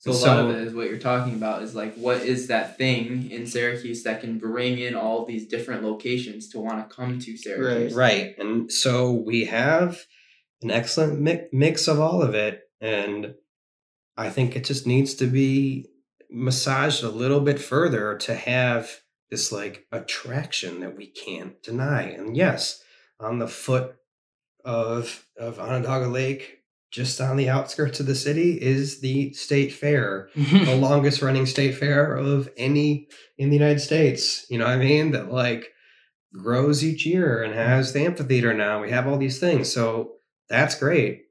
So 0.00 0.10
a 0.10 0.14
So- 0.14 0.26
lot 0.26 0.44
of 0.46 0.50
it 0.56 0.66
is 0.66 0.74
what 0.74 0.88
you're 0.88 0.98
talking 0.98 1.34
about 1.34 1.62
is 1.62 1.74
like 1.74 1.94
what 1.94 2.22
is 2.22 2.48
that 2.48 2.76
thing 2.78 3.30
in 3.30 3.46
Syracuse 3.46 4.02
that 4.04 4.20
can 4.22 4.38
bring 4.38 4.78
in 4.78 4.94
all 4.96 5.24
these 5.26 5.46
different 5.46 5.84
locations 5.84 6.48
to 6.48 6.58
want 6.58 6.78
to 6.88 6.94
come 6.96 7.18
to 7.20 7.36
Syracuse. 7.36 7.92
Right. 7.94 8.34
And 8.38 8.72
so 8.72 9.12
we 9.12 9.44
have 9.44 10.00
an 10.62 10.70
excellent 10.70 11.20
mi- 11.20 11.46
mix 11.52 11.86
of 11.86 12.00
all 12.00 12.22
of 12.22 12.34
it. 12.34 12.62
And 12.80 13.34
I 14.16 14.30
think 14.30 14.56
it 14.56 14.64
just 14.64 14.86
needs 14.86 15.12
to 15.16 15.26
be 15.26 15.86
massaged 16.30 17.02
a 17.04 17.10
little 17.10 17.40
bit 17.40 17.60
further 17.60 18.16
to 18.26 18.34
have 18.34 18.90
this 19.30 19.52
like 19.52 19.86
attraction 19.92 20.80
that 20.80 20.96
we 20.96 21.06
can't 21.06 21.62
deny. 21.62 22.02
And 22.02 22.36
yes, 22.36 22.82
on 23.18 23.38
the 23.38 23.48
foot 23.48 23.96
of 24.64 25.24
of 25.38 25.58
Onondaga 25.58 26.08
Lake, 26.08 26.58
just 26.90 27.20
on 27.20 27.36
the 27.36 27.48
outskirts 27.48 28.00
of 28.00 28.06
the 28.06 28.14
city, 28.14 28.60
is 28.60 29.00
the 29.00 29.32
state 29.32 29.72
fair, 29.72 30.28
the 30.34 30.76
longest 30.76 31.22
running 31.22 31.46
state 31.46 31.76
fair 31.76 32.14
of 32.14 32.50
any 32.56 33.08
in 33.38 33.50
the 33.50 33.56
United 33.56 33.80
States. 33.80 34.46
You 34.50 34.58
know 34.58 34.66
what 34.66 34.74
I 34.74 34.78
mean? 34.78 35.12
That 35.12 35.32
like 35.32 35.68
grows 36.34 36.84
each 36.84 37.06
year 37.06 37.42
and 37.42 37.54
has 37.54 37.92
the 37.92 38.04
amphitheater 38.04 38.54
now. 38.54 38.82
We 38.82 38.90
have 38.90 39.06
all 39.06 39.18
these 39.18 39.40
things. 39.40 39.72
So 39.72 40.16
that's 40.48 40.74
great. 40.74 41.22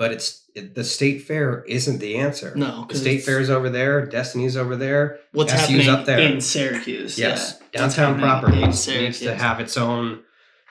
But 0.00 0.12
it's 0.12 0.48
it, 0.54 0.74
the 0.74 0.82
state 0.82 1.24
fair 1.24 1.62
isn't 1.64 1.98
the 1.98 2.16
answer. 2.16 2.54
No, 2.56 2.86
the 2.88 2.94
state 2.94 3.22
fair 3.22 3.38
is 3.38 3.50
over 3.50 3.68
there, 3.68 4.06
Destiny's 4.06 4.56
over 4.56 4.74
there. 4.74 5.18
What's 5.32 5.52
SU's 5.52 5.60
happening 5.60 5.88
up 5.90 6.06
there. 6.06 6.18
in 6.18 6.40
Syracuse? 6.40 7.18
Yes. 7.18 7.60
yeah. 7.74 7.80
Downtown 7.82 8.18
proper 8.18 8.48
needs, 8.48 8.88
needs 8.88 9.18
to 9.18 9.34
have 9.34 9.60
its 9.60 9.76
own 9.76 10.22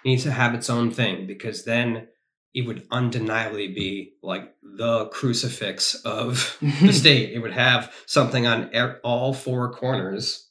needs 0.04 0.24
to 0.24 0.32
have 0.32 0.56
its 0.56 0.68
own 0.68 0.90
thing 0.90 1.28
because 1.28 1.64
then 1.64 2.08
it 2.56 2.66
would 2.66 2.88
undeniably 2.90 3.68
be 3.68 4.14
like 4.24 4.52
the 4.64 5.06
crucifix 5.10 5.94
of 5.94 6.58
the 6.82 6.92
state. 6.92 7.32
It 7.32 7.38
would 7.38 7.54
have 7.54 7.94
something 8.08 8.48
on 8.48 8.72
all 9.04 9.36
four 9.36 9.72
corners 9.72 10.50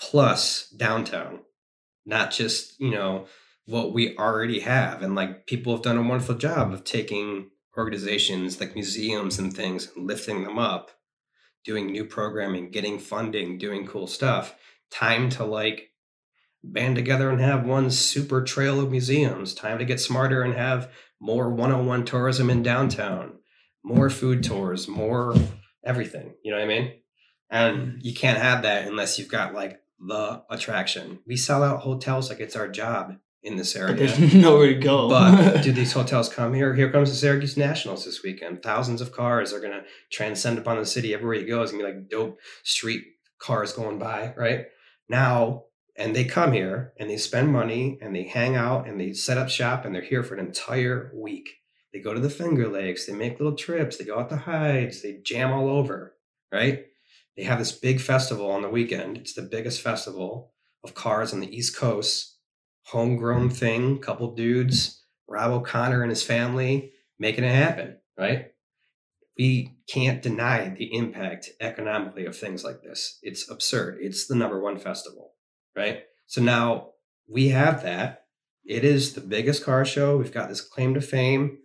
plus 0.00 0.70
downtown, 0.70 1.40
not 2.06 2.30
just, 2.30 2.80
you 2.80 2.90
know, 2.90 3.26
what 3.66 3.92
we 3.92 4.16
already 4.16 4.60
have. 4.60 5.02
And 5.02 5.14
like 5.14 5.46
people 5.46 5.74
have 5.74 5.82
done 5.82 5.98
a 5.98 6.02
wonderful 6.02 6.36
job 6.36 6.72
of 6.72 6.84
taking 6.84 7.50
organizations 7.76 8.60
like 8.60 8.74
museums 8.74 9.38
and 9.38 9.54
things 9.54 9.90
and 9.94 10.06
lifting 10.06 10.44
them 10.44 10.58
up, 10.58 10.90
doing 11.64 11.86
new 11.86 12.04
programming, 12.04 12.70
getting 12.70 12.98
funding, 12.98 13.58
doing 13.58 13.86
cool 13.86 14.06
stuff. 14.06 14.54
Time 14.90 15.30
to 15.30 15.44
like 15.44 15.90
band 16.62 16.96
together 16.96 17.30
and 17.30 17.40
have 17.40 17.64
one 17.64 17.90
super 17.90 18.42
trail 18.42 18.80
of 18.80 18.90
museums. 18.90 19.54
Time 19.54 19.78
to 19.78 19.84
get 19.84 20.00
smarter 20.00 20.42
and 20.42 20.54
have 20.54 20.90
more 21.20 21.50
101 21.50 22.04
tourism 22.04 22.50
in 22.50 22.62
downtown, 22.62 23.38
more 23.84 24.10
food 24.10 24.42
tours, 24.42 24.86
more 24.86 25.34
everything. 25.84 26.34
You 26.44 26.52
know 26.52 26.58
what 26.58 26.64
I 26.64 26.68
mean? 26.68 26.92
And 27.50 27.78
mm-hmm. 27.78 27.98
you 28.02 28.14
can't 28.14 28.38
have 28.38 28.62
that 28.62 28.86
unless 28.86 29.18
you've 29.18 29.28
got 29.28 29.54
like 29.54 29.80
the 29.98 30.42
attraction. 30.50 31.20
We 31.26 31.36
sell 31.36 31.62
out 31.62 31.80
hotels 31.80 32.28
like 32.28 32.40
it's 32.40 32.56
our 32.56 32.68
job 32.68 33.16
in 33.42 33.56
this 33.56 33.74
But 33.74 33.80
area. 33.82 33.94
there's 33.96 34.34
nowhere 34.34 34.68
to 34.68 34.74
go. 34.74 35.08
But 35.08 35.62
do 35.62 35.72
these 35.72 35.92
hotels 35.92 36.28
come 36.28 36.54
here? 36.54 36.74
Here 36.74 36.90
comes 36.90 37.10
the 37.10 37.16
Syracuse 37.16 37.56
Nationals 37.56 38.04
this 38.04 38.22
weekend. 38.22 38.62
Thousands 38.62 39.00
of 39.00 39.12
cars 39.12 39.52
are 39.52 39.60
going 39.60 39.72
to 39.72 39.84
transcend 40.10 40.58
upon 40.58 40.78
the 40.78 40.86
city 40.86 41.12
everywhere 41.14 41.36
you 41.36 41.46
go. 41.46 41.62
It's 41.62 41.72
going 41.72 41.84
to 41.84 41.90
be 41.92 41.98
like 41.98 42.08
dope 42.08 42.38
street 42.62 43.04
cars 43.40 43.72
going 43.72 43.98
by, 43.98 44.32
right? 44.36 44.66
Now, 45.08 45.64
and 45.96 46.14
they 46.16 46.24
come 46.24 46.52
here 46.52 46.92
and 46.98 47.10
they 47.10 47.16
spend 47.16 47.52
money 47.52 47.98
and 48.00 48.14
they 48.14 48.22
hang 48.22 48.56
out 48.56 48.88
and 48.88 49.00
they 49.00 49.12
set 49.12 49.38
up 49.38 49.50
shop 49.50 49.84
and 49.84 49.94
they're 49.94 50.02
here 50.02 50.22
for 50.22 50.34
an 50.34 50.46
entire 50.46 51.12
week. 51.14 51.50
They 51.92 52.00
go 52.00 52.14
to 52.14 52.20
the 52.20 52.30
Finger 52.30 52.68
Lakes, 52.68 53.04
they 53.04 53.12
make 53.12 53.38
little 53.38 53.56
trips, 53.56 53.98
they 53.98 54.04
go 54.04 54.18
out 54.18 54.30
to 54.30 54.36
Hides, 54.36 55.02
they 55.02 55.18
jam 55.22 55.52
all 55.52 55.68
over, 55.68 56.14
right? 56.50 56.86
They 57.36 57.42
have 57.42 57.58
this 57.58 57.72
big 57.72 58.00
festival 58.00 58.50
on 58.50 58.62
the 58.62 58.70
weekend. 58.70 59.18
It's 59.18 59.34
the 59.34 59.42
biggest 59.42 59.82
festival 59.82 60.52
of 60.82 60.94
cars 60.94 61.34
on 61.34 61.40
the 61.40 61.54
East 61.54 61.76
Coast 61.76 62.31
homegrown 62.84 63.50
thing, 63.50 63.98
couple 63.98 64.34
dudes, 64.34 65.04
Rob 65.28 65.52
O'Connor 65.52 66.02
and 66.02 66.10
his 66.10 66.22
family 66.22 66.92
making 67.18 67.44
it 67.44 67.54
happen, 67.54 67.98
right? 68.18 68.46
We 69.38 69.76
can't 69.88 70.22
deny 70.22 70.68
the 70.68 70.94
impact 70.94 71.50
economically 71.60 72.26
of 72.26 72.36
things 72.36 72.64
like 72.64 72.82
this. 72.82 73.18
It's 73.22 73.50
absurd. 73.50 73.98
It's 74.00 74.26
the 74.26 74.34
number 74.34 74.60
one 74.60 74.78
festival, 74.78 75.32
right? 75.76 76.02
So 76.26 76.42
now 76.42 76.90
we 77.28 77.48
have 77.48 77.82
that. 77.82 78.26
It 78.64 78.84
is 78.84 79.14
the 79.14 79.20
biggest 79.20 79.64
car 79.64 79.84
show. 79.84 80.18
We've 80.18 80.32
got 80.32 80.48
this 80.48 80.60
claim 80.60 80.94
to 80.94 81.00
fame. 81.00 81.58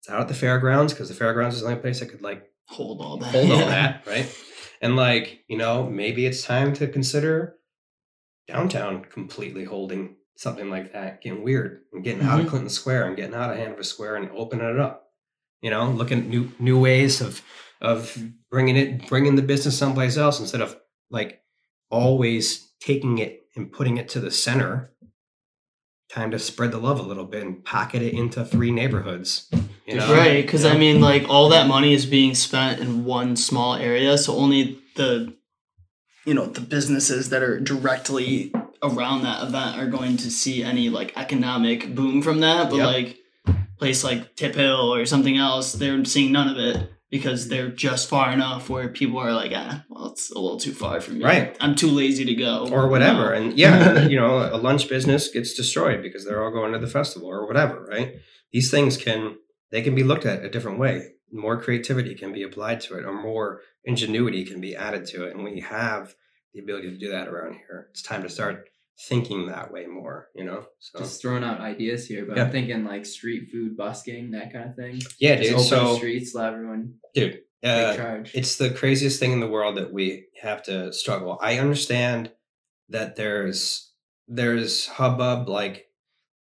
It's 0.00 0.10
out 0.10 0.20
at 0.20 0.28
the 0.28 0.34
fairgrounds 0.34 0.92
because 0.92 1.08
the 1.08 1.14
fairgrounds 1.14 1.56
is 1.56 1.62
the 1.62 1.68
only 1.68 1.80
place 1.80 2.00
that 2.00 2.10
could 2.10 2.22
like 2.22 2.44
hold 2.66 3.00
all 3.00 3.16
that. 3.16 3.30
hold 3.30 3.50
all 3.50 3.58
that, 3.58 4.06
right? 4.06 4.30
And 4.82 4.96
like, 4.96 5.44
you 5.48 5.56
know, 5.56 5.88
maybe 5.88 6.26
it's 6.26 6.44
time 6.44 6.74
to 6.74 6.86
consider 6.86 7.56
downtown 8.46 9.04
completely 9.04 9.64
holding 9.64 10.16
something 10.36 10.70
like 10.70 10.92
that, 10.92 11.20
getting 11.22 11.42
weird 11.42 11.82
and 11.92 12.02
getting 12.04 12.22
out 12.22 12.40
of 12.40 12.46
Mhm. 12.46 12.50
Clinton 12.50 12.70
Square 12.70 13.06
and 13.08 13.16
getting 13.16 13.34
out 13.34 13.50
of 13.50 13.56
Hanover 13.56 13.82
Square 13.82 14.16
and 14.16 14.30
opening 14.34 14.68
it 14.68 14.78
up. 14.78 15.10
You 15.62 15.70
know, 15.70 15.90
looking 15.90 16.18
at 16.18 16.26
new 16.26 16.50
new 16.58 16.78
ways 16.78 17.20
of 17.20 17.42
of 17.80 18.16
bringing 18.50 18.76
it 18.76 19.06
bringing 19.08 19.36
the 19.36 19.42
business 19.42 19.76
someplace 19.78 20.16
else 20.16 20.40
instead 20.40 20.60
of 20.60 20.76
like 21.10 21.40
always 21.90 22.72
taking 22.80 23.18
it 23.18 23.46
and 23.56 23.72
putting 23.72 23.96
it 23.96 24.08
to 24.10 24.20
the 24.20 24.30
center. 24.30 24.90
Time 26.10 26.30
to 26.30 26.38
spread 26.38 26.70
the 26.70 26.78
love 26.78 26.98
a 27.00 27.02
little 27.02 27.24
bit 27.24 27.42
and 27.42 27.64
pocket 27.64 28.02
it 28.02 28.14
into 28.14 28.44
three 28.44 28.70
neighborhoods. 28.70 29.50
You 29.86 29.96
know? 29.96 30.12
Right, 30.12 30.44
because 30.44 30.64
You 30.64 30.70
I 30.70 30.78
mean, 30.78 31.00
like 31.00 31.28
all 31.28 31.48
that 31.50 31.66
money 31.66 31.92
is 31.92 32.06
being 32.06 32.34
spent 32.34 32.80
in 32.80 33.04
one 33.04 33.36
small 33.36 33.74
area, 33.74 34.16
so 34.16 34.34
only 34.36 34.78
the, 34.96 35.34
you 36.24 36.34
know, 36.34 36.46
the 36.46 36.60
businesses 36.60 37.30
that 37.30 37.42
are 37.42 37.58
directly 37.58 38.52
around 38.84 39.22
that 39.22 39.42
event 39.42 39.78
are 39.78 39.88
going 39.88 40.16
to 40.18 40.30
see 40.30 40.62
any 40.62 40.88
like 40.90 41.12
economic 41.16 41.94
boom 41.94 42.22
from 42.22 42.40
that. 42.40 42.70
But 42.70 42.76
Yep. 42.76 42.86
like 42.86 43.18
place 43.78 44.04
like 44.04 44.36
Tip 44.36 44.54
Hill 44.54 44.94
or 44.94 45.04
something 45.06 45.36
else, 45.36 45.72
they're 45.72 46.04
seeing 46.04 46.30
none 46.32 46.48
of 46.48 46.58
it 46.58 46.90
because 47.10 47.48
they're 47.48 47.68
just 47.68 48.08
far 48.08 48.32
enough 48.32 48.68
where 48.68 48.88
people 48.88 49.18
are 49.18 49.32
like, 49.32 49.52
ah, 49.54 49.84
well, 49.88 50.06
it's 50.06 50.30
a 50.30 50.38
little 50.38 50.58
too 50.58 50.72
far 50.72 51.00
for 51.00 51.12
me. 51.12 51.24
Right. 51.24 51.56
I'm 51.60 51.74
too 51.74 51.88
lazy 51.88 52.24
to 52.24 52.34
go 52.34 52.68
or 52.70 52.88
whatever. 52.88 53.30
No. 53.30 53.32
And 53.36 53.58
yeah, 53.58 54.06
you 54.08 54.16
know, 54.16 54.38
a 54.38 54.56
lunch 54.58 54.88
business 54.88 55.28
gets 55.30 55.54
destroyed 55.54 56.02
because 56.02 56.24
they're 56.24 56.42
all 56.44 56.50
going 56.50 56.72
to 56.72 56.78
the 56.78 56.86
festival 56.86 57.28
or 57.28 57.46
whatever, 57.46 57.84
right? 57.84 58.16
These 58.52 58.70
things 58.70 58.96
can 58.96 59.36
they 59.70 59.82
can 59.82 59.94
be 59.94 60.04
looked 60.04 60.26
at 60.26 60.44
a 60.44 60.48
different 60.48 60.78
way. 60.78 61.12
More 61.32 61.60
creativity 61.60 62.14
can 62.14 62.32
be 62.32 62.42
applied 62.42 62.80
to 62.82 62.96
it, 62.96 63.04
or 63.04 63.12
more 63.12 63.60
ingenuity 63.84 64.44
can 64.44 64.60
be 64.60 64.76
added 64.76 65.04
to 65.06 65.24
it, 65.24 65.34
and 65.34 65.42
we 65.42 65.60
have 65.60 66.14
the 66.52 66.60
ability 66.60 66.90
to 66.90 66.96
do 66.96 67.10
that 67.10 67.26
around 67.26 67.54
here. 67.54 67.88
It's 67.90 68.02
time 68.02 68.22
to 68.22 68.28
start 68.28 68.68
thinking 69.08 69.46
that 69.48 69.72
way 69.72 69.86
more, 69.86 70.28
you 70.34 70.44
know. 70.44 70.64
So 70.78 71.00
Just 71.00 71.20
throwing 71.20 71.42
out 71.44 71.60
ideas 71.60 72.06
here, 72.06 72.24
but 72.26 72.36
Yeah. 72.36 72.44
I'm 72.44 72.52
thinking 72.52 72.84
like 72.84 73.04
street 73.06 73.48
food 73.50 73.76
busking, 73.76 74.30
that 74.32 74.52
kind 74.52 74.70
of 74.70 74.76
thing. 74.76 75.00
yeah, 75.18 75.36
Just 75.36 75.48
dude. 75.48 75.54
open 75.54 75.66
So 75.66 75.96
streets, 75.96 76.34
let 76.34 76.52
everyone 76.52 76.94
dude, 77.14 77.40
uh, 77.64 77.96
charge. 77.96 78.30
it's 78.34 78.56
the 78.56 78.70
craziest 78.70 79.18
thing 79.18 79.32
in 79.32 79.40
the 79.40 79.48
world 79.48 79.76
that 79.76 79.92
we 79.92 80.26
have 80.40 80.62
to 80.64 80.92
struggle. 80.92 81.38
I 81.42 81.58
understand 81.58 82.30
that 82.88 83.16
there's 83.16 83.90
there's 84.28 84.86
hubbub 84.86 85.48
like 85.48 85.86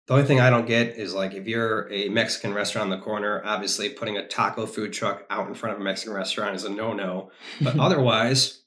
the 0.08 0.14
only 0.14 0.26
thing 0.26 0.40
I 0.40 0.50
don't 0.50 0.66
get 0.66 0.96
is 0.98 1.14
like 1.14 1.32
if 1.34 1.46
you're 1.46 1.88
a 1.92 2.08
Mexican 2.08 2.52
restaurant 2.52 2.90
on 2.92 2.98
the 2.98 3.04
corner, 3.04 3.40
obviously 3.44 3.88
putting 3.90 4.16
a 4.16 4.26
taco 4.26 4.66
food 4.66 4.92
truck 4.92 5.24
out 5.30 5.46
in 5.46 5.54
front 5.54 5.76
of 5.76 5.80
a 5.80 5.84
Mexican 5.84 6.12
restaurant 6.12 6.56
is 6.56 6.64
a 6.64 6.70
no-no. 6.70 7.30
But 7.60 7.78
otherwise, 7.78 8.62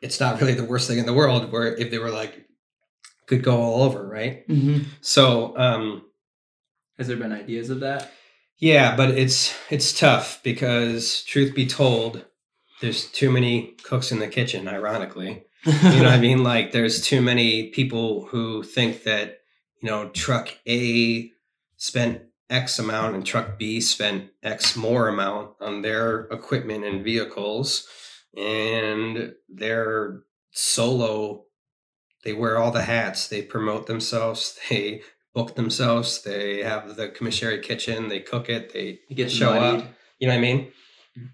it's 0.00 0.18
not 0.20 0.40
really 0.40 0.54
the 0.54 0.64
worst 0.64 0.88
thing 0.88 0.98
in 0.98 1.04
the 1.06 1.12
world 1.12 1.52
where 1.52 1.76
if 1.76 1.90
they 1.90 1.98
were 1.98 2.10
like 2.10 2.46
could 3.26 3.42
go 3.42 3.60
all 3.60 3.82
over, 3.82 4.06
right? 4.06 4.46
Mhm. 4.48 4.86
So 5.00 5.56
um 5.56 6.02
Has 6.98 7.08
there 7.08 7.16
been 7.16 7.32
ideas 7.32 7.70
of 7.70 7.80
that? 7.80 8.10
yeah, 8.58 8.94
but 8.96 9.10
it's 9.10 9.54
it's 9.70 9.98
tough 9.98 10.40
because 10.44 11.22
truth 11.24 11.54
be 11.54 11.66
told, 11.66 12.24
there's 12.80 13.10
too 13.10 13.30
many 13.30 13.74
cooks 13.84 14.12
in 14.12 14.18
the 14.20 14.28
kitchen, 14.28 14.68
ironically. 14.68 15.44
You 15.64 15.72
know 15.72 16.04
what 16.04 16.06
I 16.06 16.18
mean? 16.28 16.42
Like 16.44 16.72
there's 16.72 17.00
too 17.00 17.20
many 17.22 17.68
people 17.70 18.26
who 18.26 18.62
think 18.62 19.02
that, 19.04 19.38
you 19.80 19.88
know, 19.88 20.08
truck 20.10 20.48
A 20.68 21.30
spent 21.76 22.22
X 22.50 22.78
amount 22.78 23.14
and 23.14 23.24
truck 23.26 23.58
B 23.58 23.80
spent 23.80 24.30
X 24.42 24.76
more 24.76 25.08
amount 25.08 25.50
on 25.60 25.82
their 25.82 26.22
equipment 26.30 26.84
and 26.84 27.02
vehicles 27.04 27.86
and 28.36 29.32
they're 29.48 30.22
solo 30.50 31.44
they 32.24 32.32
wear 32.32 32.58
all 32.58 32.70
the 32.70 32.82
hats, 32.82 33.28
they 33.28 33.42
promote 33.42 33.86
themselves, 33.86 34.58
they 34.70 35.02
book 35.34 35.54
themselves, 35.54 36.22
they 36.22 36.62
have 36.62 36.96
the 36.96 37.08
commissary 37.08 37.60
kitchen, 37.60 38.08
they 38.08 38.20
cook 38.20 38.48
it, 38.48 38.72
they 38.72 39.00
It 39.08 39.14
gets 39.14 39.32
show 39.32 39.52
up. 39.52 39.84
You 40.18 40.28
know 40.28 40.34
what 40.34 40.38
I 40.38 40.42
mean? 40.42 40.72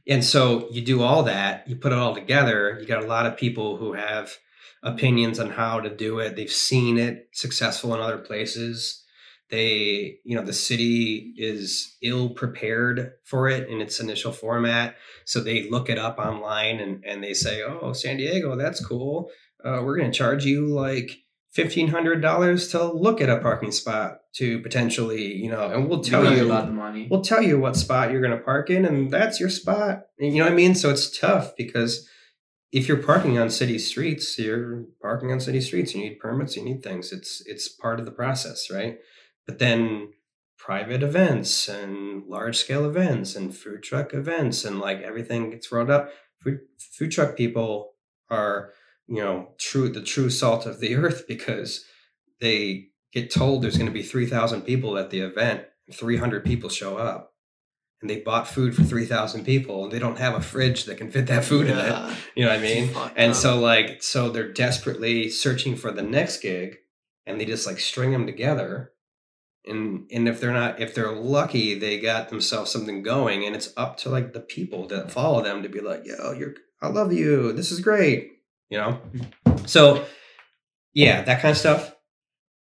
And 0.09 0.25
so 0.25 0.69
you 0.71 0.83
do 0.83 1.03
all 1.03 1.25
that, 1.25 1.69
you 1.69 1.77
put 1.77 1.93
it 1.93 1.99
all 1.99 2.15
together, 2.15 2.79
you 2.81 2.87
got 2.87 3.03
a 3.03 3.07
lot 3.07 3.27
of 3.27 3.37
people 3.37 3.77
who 3.77 3.93
have 3.93 4.37
opinions 4.83 5.39
on 5.39 5.51
how 5.51 5.81
to 5.81 5.91
do 5.91 6.19
it. 6.21 6.37
They've 6.37 6.51
seen 6.51 6.99
it 6.99 7.29
successful 7.33 7.95
in 7.95 8.01
other 8.01 8.19
places. 8.19 9.05
They, 9.51 10.19
you 10.25 10.37
know, 10.37 10.43
the 10.43 10.53
city 10.53 11.33
is 11.37 11.97
ill 12.03 12.31
prepared 12.31 13.13
for 13.25 13.49
it 13.49 13.69
in 13.69 13.81
its 13.81 13.99
initial 13.99 14.33
format. 14.33 14.97
So 15.25 15.41
they 15.41 15.69
look 15.71 15.89
it 15.89 15.99
up 15.99 16.19
online 16.19 16.81
and, 16.81 17.03
and 17.05 17.25
they 17.25 17.33
say, 17.33 17.63
oh, 17.63 17.93
San 17.95 18.19
Diego, 18.19 18.57
that's 18.57 18.85
cool. 18.85 19.31
Uh, 19.65 19.83
we're 19.85 19.97
going 19.97 20.11
to 20.11 20.17
charge 20.17 20.45
you 20.45 20.67
like 20.67 21.19
$1,500 21.57 22.71
to 22.73 22.93
look 22.93 23.21
at 23.21 23.29
a 23.29 23.39
parking 23.39 23.73
spot 23.73 24.19
to 24.35 24.61
potentially, 24.61 25.35
you 25.35 25.51
know, 25.51 25.69
and 25.71 25.89
we'll 25.89 26.03
tell 26.03 26.33
you 26.37 26.47
about 26.47 26.67
the 26.67 26.73
money. 26.73 27.09
we'll 27.11 27.23
tell 27.23 27.43
you 27.43 27.59
what 27.59 27.77
spot 27.77 28.11
you're 28.11 28.21
going 28.21 28.37
to 28.37 28.45
park 28.45 28.71
in 28.71 28.85
and 28.85 29.11
that's 29.11 29.41
your 29.41 29.49
spot 29.49 30.03
And 30.19 30.33
you 30.33 30.39
know 30.39 30.45
what 30.45 30.53
i 30.53 30.57
mean 30.57 30.75
so 30.75 30.91
it's 30.91 31.17
tough 31.19 31.57
because 31.57 32.09
if 32.71 32.87
you're 32.87 33.03
parking 33.03 33.39
on 33.39 33.49
city 33.49 33.79
streets, 33.79 34.39
you're 34.39 34.85
parking 35.01 35.33
on 35.33 35.41
city 35.41 35.61
streets. 35.61 35.95
You 35.95 36.03
need 36.03 36.19
permits, 36.21 36.55
you 36.55 36.63
need 36.63 36.83
things. 36.83 37.13
It's 37.13 37.43
it's 37.47 37.67
part 37.67 37.99
of 37.99 38.05
the 38.05 38.13
process, 38.13 38.71
right? 38.71 38.99
But 39.47 39.59
then 39.59 40.13
private 40.59 41.03
events 41.03 41.67
and 41.69 42.25
large 42.27 42.57
scale 42.59 42.85
events 42.85 43.35
and 43.35 43.57
food 43.57 43.83
truck 43.83 44.13
events 44.13 44.67
and 44.67 44.81
like 44.81 45.01
everything 45.01 45.51
gets 45.51 45.73
rolled 45.73 45.91
up. 45.91 46.11
Food 46.43 46.59
food 46.97 47.11
truck 47.11 47.37
people 47.39 47.95
are, 48.29 48.73
you 49.09 49.23
know, 49.23 49.49
true 49.59 49.89
the 49.89 50.03
true 50.03 50.31
salt 50.31 50.67
of 50.67 50.81
the 50.81 50.95
earth 50.97 51.25
because 51.27 51.85
they 52.41 52.89
get 53.13 53.31
told 53.31 53.63
there's 53.63 53.77
going 53.79 53.89
to 53.89 53.93
be 53.93 54.03
3,000 54.03 54.63
people 54.63 54.99
at 54.99 55.11
the 55.11 55.21
event, 55.21 55.65
300 55.93 56.45
people 56.45 56.69
show 56.69 56.99
up. 56.99 57.33
And 58.01 58.09
they 58.09 58.21
bought 58.21 58.47
food 58.47 58.77
for 58.77 58.85
3,000 58.85 59.45
people 59.45 59.83
and 59.83 59.93
they 59.93 59.99
don't 59.99 60.19
have 60.19 60.35
a 60.35 60.41
fridge 60.41 60.85
that 60.85 60.99
can 60.99 61.11
fit 61.11 61.27
that 61.27 61.45
food 61.45 61.67
in 61.67 61.79
it. 61.79 62.17
You 62.37 62.45
know 62.45 62.51
what 62.51 62.61
I 62.61 62.63
mean? 62.63 62.95
And 63.17 63.33
up. 63.33 63.37
so 63.37 63.59
like 63.59 64.05
so 64.05 64.31
they're 64.31 64.53
desperately 64.53 65.29
searching 65.31 65.75
for 65.75 65.91
the 65.91 66.03
next 66.03 66.41
gig 66.41 66.77
and 67.27 67.41
they 67.41 67.45
just 67.45 67.67
like 67.67 67.81
string 67.81 68.13
them 68.13 68.25
together. 68.25 68.93
And 69.67 70.09
and 70.13 70.29
if 70.29 70.41
they're 70.41 70.53
not 70.53 70.81
if 70.81 70.95
they're 70.95 71.11
lucky, 71.11 71.77
they 71.77 71.99
got 71.99 72.29
themselves 72.29 72.71
something 72.71 73.03
going 73.03 73.45
and 73.45 73.57
it's 73.57 73.73
up 73.77 73.97
to 73.99 74.11
like 74.11 74.33
the 74.33 74.41
people 74.41 74.87
that 74.89 75.11
follow 75.11 75.43
them 75.43 75.65
to 75.65 75.69
be 75.69 75.81
like, 75.81 76.03
"Yo, 76.05 76.31
you're 76.31 76.55
I 76.81 76.87
love 76.87 77.13
you. 77.13 77.53
This 77.53 77.73
is 77.73 77.81
great." 77.81 78.38
You 78.71 78.79
know? 78.79 79.01
So 79.67 80.05
yeah, 80.95 81.23
that 81.23 81.41
kind 81.41 81.53
of 81.53 81.59
stuff 81.59 81.95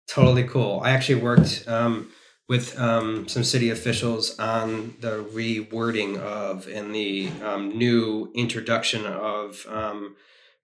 totally 0.09 0.44
cool. 0.44 0.81
I 0.82 0.90
actually 0.90 1.23
worked 1.23 1.64
um 1.66 2.10
with 2.48 2.78
um, 2.78 3.27
some 3.28 3.43
city 3.43 3.70
officials 3.70 4.39
on 4.39 4.94
the 5.01 5.24
rewording 5.24 6.16
of 6.18 6.68
and 6.68 6.94
the 6.94 7.31
um, 7.43 7.77
new 7.77 8.31
introduction 8.35 9.05
of 9.05 9.66
um, 9.68 10.14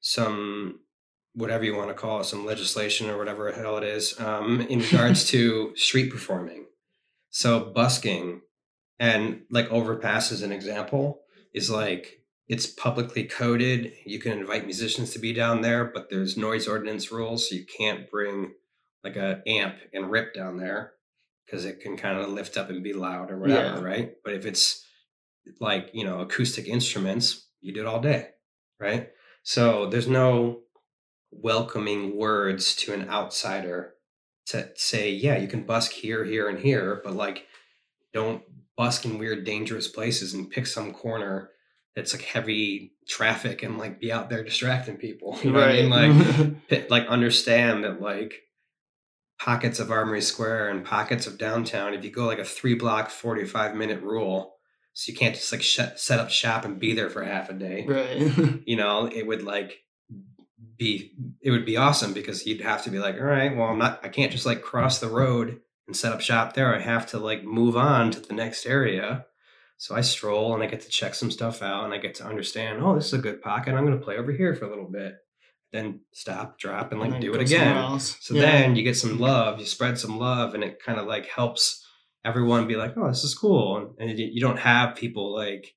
some 0.00 0.78
whatever 1.34 1.64
you 1.64 1.74
want 1.74 1.88
to 1.88 1.94
call 1.94 2.20
it, 2.20 2.24
some 2.24 2.44
legislation 2.46 3.08
or 3.08 3.16
whatever 3.16 3.50
the 3.50 3.58
hell 3.58 3.78
it 3.78 3.84
is, 3.84 4.18
um, 4.20 4.60
in 4.60 4.78
regards 4.92 5.26
to 5.30 5.74
street 5.76 6.10
performing. 6.10 6.66
So 7.30 7.60
busking 7.60 8.42
and 8.98 9.42
like 9.50 9.70
overpass 9.70 10.30
as 10.30 10.42
an 10.42 10.52
example 10.52 11.22
is 11.52 11.70
like 11.70 12.21
it's 12.48 12.66
publicly 12.66 13.24
coded. 13.24 13.92
You 14.04 14.18
can 14.18 14.32
invite 14.32 14.64
musicians 14.64 15.10
to 15.12 15.18
be 15.18 15.32
down 15.32 15.60
there, 15.62 15.84
but 15.84 16.10
there's 16.10 16.36
noise 16.36 16.66
ordinance 16.68 17.10
rules, 17.12 17.48
so 17.48 17.54
you 17.54 17.64
can't 17.64 18.10
bring 18.10 18.52
like 19.04 19.16
a 19.16 19.42
amp 19.46 19.76
and 19.92 20.10
rip 20.10 20.34
down 20.34 20.56
there 20.58 20.92
because 21.46 21.64
it 21.64 21.80
can 21.80 21.96
kind 21.96 22.18
of 22.18 22.28
lift 22.30 22.56
up 22.56 22.70
and 22.70 22.82
be 22.82 22.92
loud 22.92 23.30
or 23.30 23.38
whatever, 23.38 23.78
Yeah. 23.78 23.80
right? 23.84 24.12
But 24.24 24.34
if 24.34 24.46
it's 24.46 24.84
like 25.60 25.90
you 25.92 26.04
know 26.04 26.20
acoustic 26.20 26.66
instruments, 26.68 27.46
you 27.60 27.72
do 27.72 27.80
it 27.80 27.86
all 27.86 28.00
day, 28.00 28.28
right? 28.80 29.10
So 29.42 29.86
there's 29.86 30.08
no 30.08 30.60
welcoming 31.30 32.16
words 32.16 32.76
to 32.76 32.92
an 32.92 33.08
outsider 33.08 33.94
to 34.46 34.70
say, 34.76 35.10
yeah, 35.10 35.38
you 35.38 35.48
can 35.48 35.62
busk 35.64 35.92
here, 35.92 36.24
here, 36.24 36.48
and 36.48 36.58
here, 36.58 37.00
but 37.02 37.14
like 37.14 37.46
don't 38.12 38.42
busk 38.76 39.04
in 39.04 39.18
weird, 39.18 39.44
dangerous 39.44 39.88
places 39.88 40.34
and 40.34 40.50
pick 40.50 40.66
some 40.66 40.92
corner 40.92 41.50
that's 41.94 42.14
like 42.14 42.22
heavy 42.22 42.92
traffic 43.06 43.62
and 43.62 43.78
like 43.78 44.00
be 44.00 44.12
out 44.12 44.30
there 44.30 44.42
distracting 44.42 44.96
people. 44.96 45.38
You 45.44 45.50
know 45.50 45.60
what 45.60 45.68
I 45.68 46.08
mean? 46.08 46.60
Like 46.70 46.86
like 46.90 47.06
understand 47.06 47.84
that 47.84 48.00
like 48.00 48.34
pockets 49.38 49.80
of 49.80 49.90
Armory 49.90 50.20
Square 50.20 50.70
and 50.70 50.84
pockets 50.84 51.26
of 51.26 51.38
downtown, 51.38 51.94
if 51.94 52.04
you 52.04 52.10
go 52.10 52.26
like 52.26 52.38
a 52.38 52.44
three 52.44 52.74
block, 52.74 53.10
45 53.10 53.74
minute 53.74 54.02
rule, 54.02 54.56
so 54.94 55.10
you 55.10 55.18
can't 55.18 55.34
just 55.34 55.50
like 55.52 55.62
sh- 55.62 55.80
set 55.96 56.20
up 56.20 56.30
shop 56.30 56.64
and 56.64 56.78
be 56.78 56.94
there 56.94 57.10
for 57.10 57.24
half 57.24 57.48
a 57.48 57.54
day 57.54 57.86
right. 57.86 58.60
you 58.66 58.76
know, 58.76 59.06
it 59.06 59.26
would 59.26 59.42
like 59.42 59.78
be 60.76 61.12
it 61.40 61.50
would 61.50 61.66
be 61.66 61.76
awesome 61.76 62.12
because 62.12 62.46
you'd 62.46 62.60
have 62.60 62.84
to 62.84 62.90
be 62.90 62.98
like, 62.98 63.16
all 63.16 63.24
right, 63.24 63.56
well, 63.56 63.68
I'm 63.68 63.78
not 63.78 64.00
I 64.02 64.08
can't 64.08 64.32
just 64.32 64.46
like 64.46 64.62
cross 64.62 64.98
the 64.98 65.08
road 65.08 65.60
and 65.86 65.96
set 65.96 66.12
up 66.12 66.20
shop 66.20 66.54
there. 66.54 66.74
I 66.74 66.80
have 66.80 67.06
to 67.08 67.18
like 67.18 67.44
move 67.44 67.76
on 67.76 68.10
to 68.12 68.20
the 68.20 68.34
next 68.34 68.66
area. 68.66 69.26
So 69.82 69.96
I 69.96 70.00
stroll 70.00 70.54
and 70.54 70.62
I 70.62 70.66
get 70.66 70.82
to 70.82 70.88
check 70.88 71.12
some 71.12 71.32
stuff 71.32 71.60
out 71.60 71.84
and 71.84 71.92
I 71.92 71.98
get 71.98 72.14
to 72.16 72.24
understand, 72.24 72.80
oh, 72.80 72.94
this 72.94 73.06
is 73.06 73.14
a 73.14 73.18
good 73.18 73.42
pocket. 73.42 73.74
I'm 73.74 73.84
gonna 73.84 73.96
play 73.98 74.16
over 74.16 74.30
here 74.30 74.54
for 74.54 74.64
a 74.64 74.68
little 74.68 74.88
bit. 74.88 75.16
Then 75.72 76.02
stop, 76.12 76.56
drop, 76.56 76.92
and 76.92 77.00
like 77.00 77.10
then 77.10 77.20
do 77.20 77.34
it 77.34 77.40
again. 77.40 77.98
So 77.98 78.34
Yeah. 78.34 78.42
then 78.42 78.76
you 78.76 78.84
get 78.84 78.96
some 78.96 79.18
love, 79.18 79.58
you 79.58 79.66
spread 79.66 79.98
some 79.98 80.18
love, 80.20 80.54
and 80.54 80.62
it 80.62 80.80
kind 80.80 81.00
of 81.00 81.08
like 81.08 81.26
helps 81.26 81.84
everyone 82.24 82.68
be 82.68 82.76
like, 82.76 82.94
oh, 82.96 83.08
this 83.08 83.24
is 83.24 83.34
cool. 83.34 83.92
And, 83.98 84.10
and 84.10 84.18
you 84.20 84.40
don't 84.40 84.60
have 84.60 84.94
people 84.94 85.34
like, 85.34 85.74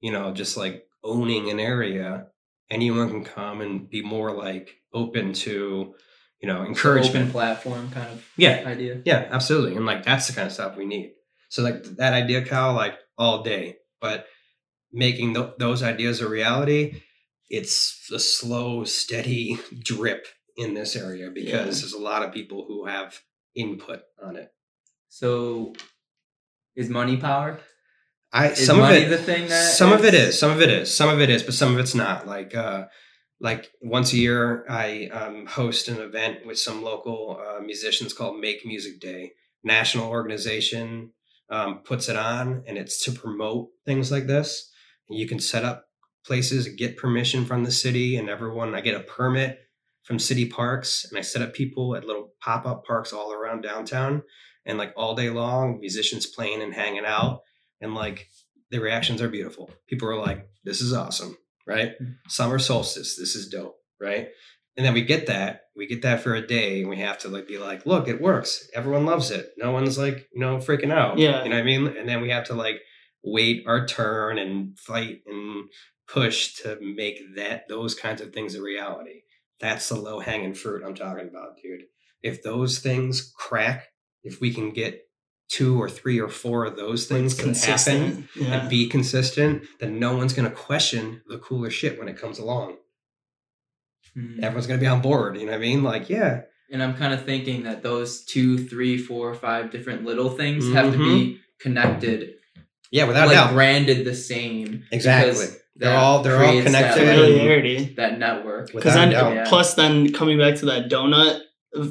you 0.00 0.10
know, 0.10 0.32
just 0.32 0.56
like 0.56 0.84
owning 1.04 1.48
an 1.48 1.60
area. 1.60 2.26
Anyone 2.68 3.10
can 3.10 3.22
come 3.22 3.60
and 3.60 3.88
be 3.88 4.02
more 4.02 4.32
like 4.32 4.74
open 4.92 5.34
to, 5.34 5.94
you 6.40 6.48
know, 6.48 6.56
Open 6.62 6.66
encouragement. 6.72 7.30
platform 7.30 7.92
kind 7.92 8.10
of 8.12 8.28
Yeah, 8.36 8.64
idea. 8.66 9.02
yeah, 9.04 9.28
absolutely. 9.30 9.76
And 9.76 9.86
like 9.86 10.02
that's 10.04 10.26
the 10.26 10.32
kind 10.32 10.48
of 10.48 10.52
stuff 10.52 10.76
we 10.76 10.84
need. 10.84 11.12
So 11.48 11.62
like 11.62 11.84
that 11.98 12.12
idea, 12.12 12.44
Kyle, 12.44 12.72
like 12.74 12.98
all 13.18 13.42
day. 13.42 13.76
But 14.00 14.26
making 14.92 15.34
th- 15.34 15.50
those 15.58 15.82
ideas 15.82 16.20
a 16.20 16.28
reality, 16.28 17.02
it's 17.48 18.08
a 18.12 18.18
slow, 18.18 18.84
steady 18.84 19.58
drip 19.78 20.26
in 20.56 20.74
this 20.74 20.96
area 20.96 21.30
because 21.30 21.52
Yeah. 21.52 21.64
there's 21.64 21.92
a 21.92 21.98
lot 21.98 22.22
of 22.22 22.32
people 22.32 22.64
who 22.66 22.86
have 22.86 23.20
input 23.54 24.02
on 24.22 24.36
it. 24.36 24.50
So, 25.08 25.74
is 26.74 26.88
money 26.88 27.16
power? 27.16 27.60
I 28.32 28.48
Is 28.50 28.66
some 28.66 28.80
of 28.82 28.90
it 28.90 29.08
the 29.08 29.18
thing 29.18 29.48
that 29.48 29.72
some 29.74 29.92
of 29.92 30.04
it 30.04 30.12
is- 30.12 30.30
is 30.30 30.38
some 30.38 30.50
of 30.50 30.60
it 30.60 30.68
is 30.68 30.94
some 30.94 31.08
of 31.08 31.20
it 31.20 31.30
is 31.30 31.42
but 31.42 31.54
some 31.54 31.72
of 31.72 31.78
it's 31.78 31.94
not 31.94 32.26
like 32.26 32.54
uh 32.54 32.86
like 33.40 33.70
once 33.80 34.12
a 34.12 34.16
year 34.16 34.64
i 34.68 35.06
um, 35.12 35.46
host 35.46 35.88
an 35.88 35.98
event 35.98 36.44
with 36.44 36.58
some 36.58 36.82
local 36.82 37.40
uh, 37.40 37.60
musicians 37.60 38.12
called 38.12 38.38
make 38.40 38.66
music 38.66 38.98
day 39.00 39.32
national 39.62 40.08
organization 40.10 41.12
um, 41.50 41.80
puts 41.84 42.08
it 42.08 42.16
on 42.16 42.62
and 42.66 42.76
it's 42.76 43.04
to 43.04 43.12
promote 43.12 43.68
things 43.84 44.10
like 44.10 44.26
this 44.26 44.70
and 45.08 45.18
you 45.18 45.28
can 45.28 45.38
set 45.38 45.64
up 45.64 45.84
places 46.24 46.68
get 46.68 46.96
permission 46.96 47.44
from 47.44 47.62
the 47.62 47.70
city 47.70 48.16
and 48.16 48.28
everyone 48.28 48.74
i 48.74 48.80
get 48.80 49.00
a 49.00 49.04
permit 49.04 49.60
from 50.02 50.18
city 50.18 50.46
parks 50.46 51.06
and 51.08 51.16
i 51.16 51.20
set 51.20 51.42
up 51.42 51.54
people 51.54 51.94
at 51.94 52.04
little 52.04 52.32
pop-up 52.40 52.84
parks 52.84 53.12
all 53.12 53.32
around 53.32 53.60
downtown 53.60 54.22
and 54.64 54.76
like 54.76 54.92
all 54.96 55.14
day 55.14 55.30
long 55.30 55.78
musicians 55.78 56.26
playing 56.26 56.62
and 56.62 56.74
hanging 56.74 57.06
out 57.06 57.42
and 57.80 57.94
like 57.94 58.28
the 58.70 58.80
reactions 58.80 59.22
are 59.22 59.28
beautiful. 59.28 59.70
People 59.86 60.08
are 60.08 60.18
like, 60.18 60.48
"This 60.64 60.80
is 60.80 60.92
awesome," 60.92 61.36
right? 61.66 61.92
Summer 62.28 62.58
solstice, 62.58 63.16
this 63.16 63.34
is 63.34 63.48
dope, 63.48 63.78
right? 64.00 64.28
And 64.76 64.84
then 64.84 64.92
we 64.94 65.02
get 65.02 65.26
that, 65.26 65.62
we 65.74 65.86
get 65.86 66.02
that 66.02 66.20
for 66.20 66.34
a 66.34 66.46
day, 66.46 66.80
and 66.80 66.90
we 66.90 66.98
have 66.98 67.18
to 67.18 67.28
like 67.28 67.48
be 67.48 67.58
like, 67.58 67.86
"Look, 67.86 68.08
it 68.08 68.20
works. 68.20 68.68
Everyone 68.74 69.06
loves 69.06 69.30
it. 69.30 69.52
No 69.56 69.70
one's 69.72 69.96
like, 69.98 70.28
you 70.32 70.40
know, 70.40 70.58
freaking 70.58 70.92
out." 70.92 71.18
Yeah. 71.18 71.42
you 71.44 71.50
know 71.50 71.56
what 71.56 71.62
I 71.62 71.64
mean. 71.64 71.86
And 71.86 72.08
then 72.08 72.20
we 72.20 72.30
have 72.30 72.44
to 72.44 72.54
like 72.54 72.80
wait 73.24 73.64
our 73.66 73.86
turn 73.86 74.38
and 74.38 74.78
fight 74.78 75.20
and 75.26 75.64
push 76.08 76.54
to 76.62 76.78
make 76.80 77.18
that 77.36 77.68
those 77.68 77.94
kinds 77.94 78.20
of 78.20 78.32
things 78.32 78.54
a 78.54 78.62
reality. 78.62 79.22
That's 79.60 79.88
the 79.88 79.96
low 79.96 80.20
hanging 80.20 80.54
fruit 80.54 80.82
I'm 80.84 80.94
talking 80.94 81.28
about, 81.28 81.56
dude. 81.62 81.84
If 82.22 82.42
those 82.42 82.78
things 82.78 83.32
crack, 83.36 83.88
if 84.22 84.40
we 84.40 84.52
can 84.52 84.70
get 84.70 85.02
two 85.48 85.80
or 85.80 85.88
three 85.88 86.20
or 86.20 86.28
four 86.28 86.64
of 86.64 86.76
those 86.76 87.06
things 87.06 87.34
to 87.34 87.42
happen 87.42 87.54
consistent. 87.54 88.26
Yeah. 88.34 88.60
and 88.60 88.68
be 88.70 88.88
consistent, 88.88 89.64
then 89.80 89.98
no 89.98 90.16
one's 90.16 90.32
going 90.32 90.48
to 90.48 90.54
question 90.54 91.22
the 91.28 91.38
cooler 91.38 91.70
shit 91.70 91.98
when 91.98 92.08
it 92.08 92.18
comes 92.18 92.38
along. 92.38 92.76
Hmm. 94.16 94.42
Everyone's 94.42 94.66
going 94.66 94.80
to 94.80 94.84
be 94.84 94.88
on 94.88 95.02
board. 95.02 95.36
You 95.36 95.44
know 95.44 95.52
what 95.52 95.58
I 95.58 95.60
mean? 95.60 95.82
Like, 95.82 96.08
yeah, 96.08 96.42
And 96.70 96.82
I'm 96.82 96.94
kind 96.94 97.12
of 97.12 97.24
thinking 97.24 97.64
that 97.64 97.82
those 97.82 98.24
two, 98.24 98.56
three, 98.56 98.96
four, 98.96 99.34
five 99.34 99.70
different 99.70 100.04
little 100.04 100.30
things 100.30 100.72
have 100.72 100.92
to 100.92 100.98
be 100.98 101.38
connected, 101.60 102.34
yeah, 102.90 103.04
without 103.04 103.26
like 103.28 103.36
a 103.36 103.40
doubt, 103.40 103.52
branded 103.52 104.04
the 104.06 104.14
same. 104.14 104.84
exactly. 104.90 105.46
They're 105.78 105.94
all 105.98 106.22
they're 106.22 106.36
all 106.42 106.48
creates 106.48 106.72
that, 106.72 106.94
connected. 106.94 107.02
like, 107.06 107.18
and- 107.18 107.32
familiarity. 107.34 107.94
that 107.98 108.18
network. 108.18 108.68
Because 108.68 108.94
Without 108.94 109.08
a 109.08 109.10
then, 109.10 109.10
doubt. 109.10 109.34
Yeah. 109.34 109.44
plus, 109.48 109.74
then 109.74 110.12
coming 110.14 110.38
back 110.38 110.56
to 110.56 110.66
that 110.66 110.88
donut, 110.90 111.40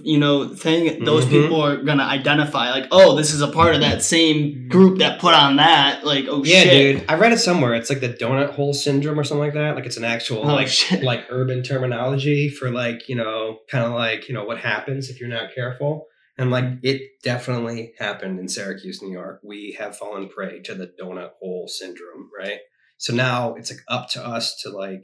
you 0.03 0.17
know, 0.17 0.47
thing, 0.47 1.03
those 1.03 1.25
Mhm. 1.25 1.29
people 1.29 1.61
are 1.61 1.77
gonna 1.77 2.03
identify 2.03 2.71
like, 2.71 2.87
oh, 2.91 3.15
this 3.15 3.33
is 3.33 3.41
a 3.41 3.47
part 3.47 3.75
of 3.75 3.81
that 3.81 4.01
same 4.03 4.67
group 4.67 4.99
that 4.99 5.19
put 5.19 5.33
on 5.33 5.55
that. 5.57 6.05
Like, 6.05 6.25
oh 6.29 6.43
yeah, 6.43 6.61
shit, 6.63 6.97
dude. 6.99 7.05
I 7.09 7.15
read 7.15 7.31
it 7.33 7.39
somewhere. 7.39 7.73
It's 7.75 7.89
like 7.89 7.99
the 8.01 8.09
donut 8.09 8.51
hole 8.51 8.73
syndrome 8.73 9.19
or 9.19 9.23
something 9.23 9.43
like 9.45 9.53
that. 9.53 9.75
Like 9.75 9.85
it's 9.85 9.97
an 9.97 10.03
actual 10.03 10.39
Oh, 10.49 10.55
like 10.55 10.67
shit. 10.67 11.03
like 11.03 11.25
urban 11.29 11.63
terminology 11.63 12.49
for 12.49 12.69
like 12.71 13.07
you 13.09 13.15
know 13.15 13.59
kind 13.69 13.83
of 13.85 13.91
like 13.91 14.27
you 14.27 14.33
know 14.35 14.43
what 14.45 14.57
happens 14.59 15.09
if 15.09 15.19
you're 15.19 15.29
not 15.29 15.53
careful. 15.53 16.07
And 16.37 16.51
like 16.51 16.65
it 16.83 17.01
definitely 17.23 17.93
happened 17.97 18.39
in 18.39 18.49
Syracuse, 18.49 19.01
New 19.01 19.11
York. 19.13 19.39
We 19.43 19.75
have 19.79 19.95
fallen 19.97 20.27
prey 20.27 20.59
to 20.63 20.75
the 20.75 20.91
donut 21.01 21.29
hole 21.39 21.67
syndrome, 21.67 22.29
right? 22.37 22.59
So 22.97 23.13
now 23.13 23.55
it's 23.55 23.71
like 23.71 23.79
up 23.87 24.09
to 24.11 24.25
us 24.25 24.55
to 24.63 24.69
like 24.69 25.03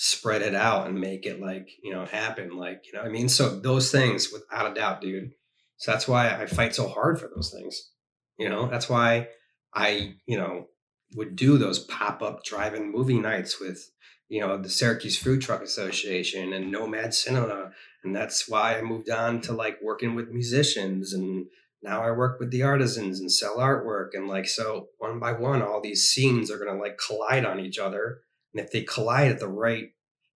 spread 0.00 0.42
it 0.42 0.54
out 0.54 0.86
and 0.86 1.00
make 1.00 1.26
it 1.26 1.40
like 1.40 1.68
you 1.82 1.92
know 1.92 2.04
happen 2.04 2.56
like 2.56 2.84
you 2.86 2.92
know 2.96 3.04
i 3.04 3.08
mean? 3.08 3.28
So 3.28 3.58
those 3.58 3.90
things 3.90 4.32
without 4.32 4.70
a 4.70 4.74
doubt 4.74 5.00
dude. 5.00 5.32
So 5.78 5.90
that's 5.90 6.06
why 6.06 6.30
i 6.30 6.46
fight 6.46 6.74
so 6.74 6.88
hard 6.88 7.20
for 7.20 7.28
those 7.34 7.52
things 7.52 7.90
you 8.38 8.48
know? 8.48 8.68
That's 8.68 8.88
why 8.88 9.28
i 9.74 10.14
you 10.26 10.38
know 10.38 10.68
would 11.16 11.36
do 11.36 11.58
those 11.58 11.78
pop-up 11.78 12.44
drive-in 12.44 12.92
movie 12.92 13.18
nights 13.18 13.60
with 13.60 13.90
you 14.28 14.40
know 14.40 14.56
the 14.58 14.68
Syracuse 14.68 15.18
Food 15.18 15.40
Truck 15.40 15.62
Association 15.62 16.52
and 16.52 16.70
Nomad 16.70 17.14
Cinema, 17.14 17.72
and 18.04 18.14
that's 18.14 18.48
why 18.48 18.78
I 18.78 18.82
moved 18.82 19.10
on 19.10 19.40
to 19.42 19.52
like 19.52 19.78
working 19.82 20.14
with 20.14 20.28
musicians 20.28 21.12
and 21.12 21.46
now 21.82 22.02
I 22.02 22.10
work 22.10 22.38
with 22.40 22.50
the 22.50 22.62
artisans 22.62 23.20
and 23.20 23.32
sell 23.32 23.56
artwork 23.58 24.08
and 24.12 24.28
like 24.28 24.46
so 24.46 24.88
one 24.98 25.18
by 25.18 25.32
one 25.32 25.62
all 25.62 25.80
these 25.80 26.08
scenes 26.08 26.50
are 26.50 26.58
gonna 26.58 26.78
like 26.78 26.98
collide 26.98 27.44
on 27.44 27.58
each 27.60 27.78
other 27.78 28.20
and 28.54 28.64
if 28.64 28.70
they 28.70 28.82
collide 28.82 29.30
at 29.30 29.40
the 29.40 29.48
right 29.48 29.90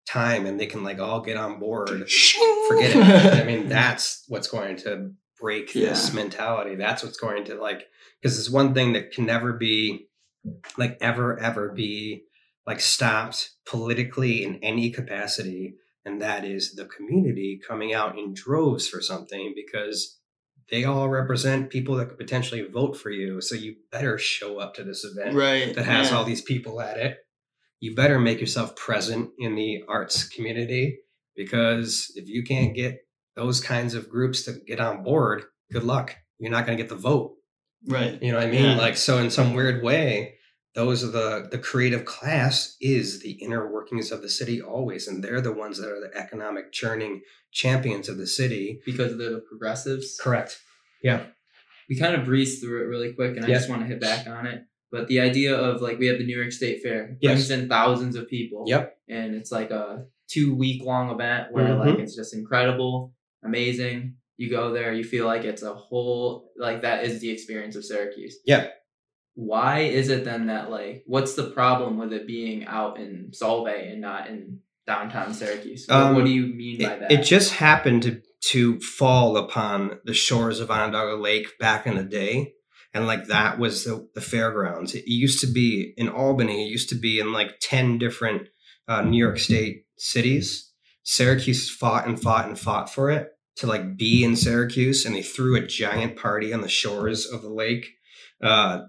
time 0.06 0.46
and 0.46 0.58
they 0.58 0.66
can 0.66 0.82
like 0.82 0.98
all 0.98 1.20
get 1.20 1.36
on 1.36 1.58
board 1.58 2.10
forget 2.68 2.96
it 2.96 3.42
i 3.42 3.44
mean 3.44 3.68
that's 3.68 4.24
what's 4.28 4.48
going 4.48 4.76
to 4.76 5.12
break 5.40 5.72
this 5.72 6.12
mentality 6.12 6.74
that's 6.74 7.02
what's 7.02 7.18
going 7.18 7.44
to 7.44 7.54
like 7.54 7.86
because 8.20 8.38
it's 8.38 8.50
one 8.50 8.74
thing 8.74 8.94
that 8.94 9.12
can 9.12 9.26
never 9.26 9.52
be 9.52 10.06
like 10.76 10.96
ever 11.00 11.38
ever 11.38 11.70
be 11.70 12.22
like 12.66 12.80
stopped 12.80 13.50
politically 13.66 14.42
in 14.42 14.56
any 14.62 14.90
capacity 14.90 15.74
and 16.04 16.22
that 16.22 16.44
is 16.44 16.74
the 16.74 16.86
community 16.86 17.60
coming 17.66 17.92
out 17.92 18.18
in 18.18 18.32
droves 18.32 18.88
for 18.88 19.02
something 19.02 19.52
because 19.54 20.18
they 20.70 20.84
all 20.84 21.08
represent 21.08 21.70
people 21.70 21.96
that 21.96 22.08
could 22.08 22.18
potentially 22.18 22.62
vote 22.62 22.96
for 22.96 23.10
you. 23.10 23.40
So 23.40 23.54
you 23.54 23.76
better 23.90 24.18
show 24.18 24.58
up 24.58 24.74
to 24.74 24.84
this 24.84 25.04
event 25.04 25.34
right. 25.34 25.74
that 25.74 25.84
has 25.84 26.10
yeah. 26.10 26.16
all 26.16 26.24
these 26.24 26.42
people 26.42 26.80
at 26.80 26.96
it. 26.98 27.18
You 27.80 27.94
better 27.94 28.18
make 28.18 28.40
yourself 28.40 28.76
present 28.76 29.30
in 29.38 29.54
the 29.54 29.84
arts 29.88 30.28
community 30.28 30.98
because 31.36 32.10
if 32.16 32.28
you 32.28 32.42
can't 32.42 32.74
get 32.74 32.98
those 33.36 33.60
kinds 33.60 33.94
of 33.94 34.08
groups 34.08 34.42
to 34.44 34.58
get 34.66 34.80
on 34.80 35.02
board, 35.02 35.44
good 35.70 35.84
luck. 35.84 36.16
You're 36.38 36.50
not 36.50 36.66
going 36.66 36.76
to 36.76 36.82
get 36.82 36.88
the 36.88 36.96
vote. 36.96 37.34
Right. 37.86 38.20
You 38.20 38.32
know 38.32 38.38
what 38.38 38.48
I 38.48 38.50
mean? 38.50 38.64
Yeah. 38.64 38.76
Like 38.76 38.96
so 38.96 39.18
in 39.18 39.30
some 39.30 39.54
weird 39.54 39.82
way, 39.84 40.34
those 40.74 41.02
are 41.04 41.10
the 41.10 41.48
the 41.50 41.58
creative 41.58 42.04
class 42.04 42.76
is 42.80 43.20
the 43.20 43.32
inner 43.32 43.72
workings 43.72 44.12
of 44.12 44.22
the 44.22 44.28
city 44.28 44.60
always 44.60 45.08
and 45.08 45.22
they're 45.22 45.40
the 45.40 45.52
ones 45.52 45.78
that 45.78 45.88
are 45.88 46.00
the 46.00 46.16
economic 46.16 46.72
churning 46.72 47.22
champions 47.52 48.08
of 48.08 48.18
the 48.18 48.26
city 48.26 48.80
because 48.84 49.16
they're 49.16 49.30
the 49.30 49.44
progressives. 49.48 50.18
correct 50.20 50.60
yeah 51.02 51.24
We 51.88 51.98
kind 51.98 52.14
of 52.14 52.24
breezed 52.26 52.60
through 52.60 52.82
it 52.82 52.86
really 52.86 53.12
quick, 53.14 53.36
and 53.36 53.44
I 53.44 53.48
just 53.48 53.70
want 53.70 53.80
to 53.82 53.86
hit 53.86 54.00
back 54.00 54.26
on 54.26 54.46
it. 54.46 54.62
But 54.90 55.08
the 55.08 55.20
idea 55.20 55.54
of 55.56 55.82
like 55.82 55.98
we 55.98 56.06
have 56.06 56.18
the 56.18 56.24
New 56.24 56.36
York 56.36 56.52
State 56.52 56.82
Fair 56.82 57.16
Yes. 57.20 57.46
brings 57.48 57.50
in 57.50 57.68
thousands 57.68 58.16
of 58.16 58.28
people. 58.28 58.64
Yep. 58.66 58.96
And 59.08 59.34
it's 59.34 59.52
like 59.52 59.70
a 59.70 60.06
two 60.28 60.54
week 60.54 60.82
long 60.82 61.10
event 61.10 61.52
where 61.52 61.66
Mhm. 61.68 61.78
like 61.86 61.98
it's 61.98 62.16
just 62.16 62.34
incredible, 62.34 63.14
amazing. 63.44 64.14
You 64.36 64.48
go 64.50 64.72
there, 64.72 64.92
you 64.92 65.04
feel 65.04 65.26
like 65.26 65.44
it's 65.44 65.62
a 65.62 65.74
whole 65.74 66.52
like 66.56 66.82
that 66.82 67.04
is 67.04 67.20
the 67.20 67.30
experience 67.30 67.76
of 67.76 67.84
Syracuse. 67.84 68.38
Yeah. 68.46 68.68
Why 69.34 69.80
is 69.80 70.08
it 70.08 70.24
then 70.24 70.46
that 70.46 70.70
like 70.70 71.02
what's 71.06 71.34
the 71.34 71.50
problem 71.50 71.98
with 71.98 72.12
it 72.12 72.26
being 72.26 72.64
out 72.66 72.98
in 72.98 73.30
Solvay 73.32 73.92
and 73.92 74.00
not 74.00 74.28
in 74.28 74.60
downtown 74.86 75.34
Syracuse? 75.34 75.86
What, 75.86 75.96
Um, 75.96 76.14
what 76.16 76.24
do 76.24 76.30
you 76.30 76.46
mean 76.46 76.78
by 76.82 76.96
that? 76.96 77.12
it 77.12 77.22
just 77.24 77.54
happened 77.54 78.02
to 78.04 78.22
to 78.40 78.78
fall 78.80 79.36
upon 79.36 79.98
the 80.04 80.14
shores 80.14 80.60
of 80.60 80.70
Onondaga 80.70 81.16
Lake 81.16 81.58
back 81.58 81.86
in 81.88 81.96
the 81.96 82.04
day. 82.04 82.54
And 82.94 83.06
like 83.06 83.26
that 83.26 83.58
was 83.58 83.84
the, 83.84 84.08
the 84.14 84.20
fairgrounds. 84.20 84.94
It 84.94 85.06
used 85.06 85.40
to 85.40 85.46
be 85.46 85.92
in 85.96 86.08
Albany, 86.08 86.64
it 86.64 86.70
used 86.70 86.88
to 86.90 86.94
be 86.94 87.20
in 87.20 87.32
like 87.32 87.58
10 87.60 87.98
different 87.98 88.48
uh, 88.86 89.02
New 89.02 89.18
York 89.18 89.38
State 89.38 89.84
cities. 89.98 90.72
Syracuse 91.02 91.70
fought 91.70 92.06
and 92.06 92.20
fought 92.20 92.48
and 92.48 92.58
fought 92.58 92.92
for 92.92 93.10
it 93.10 93.28
to 93.56 93.66
like 93.66 93.96
be 93.96 94.24
in 94.24 94.36
Syracuse. 94.36 95.04
And 95.04 95.14
they 95.14 95.22
threw 95.22 95.56
a 95.56 95.66
giant 95.66 96.16
party 96.16 96.52
on 96.52 96.60
the 96.60 96.68
shores 96.68 97.26
of 97.26 97.42
the 97.42 97.50
lake. 97.50 97.86
Uh, 98.42 98.82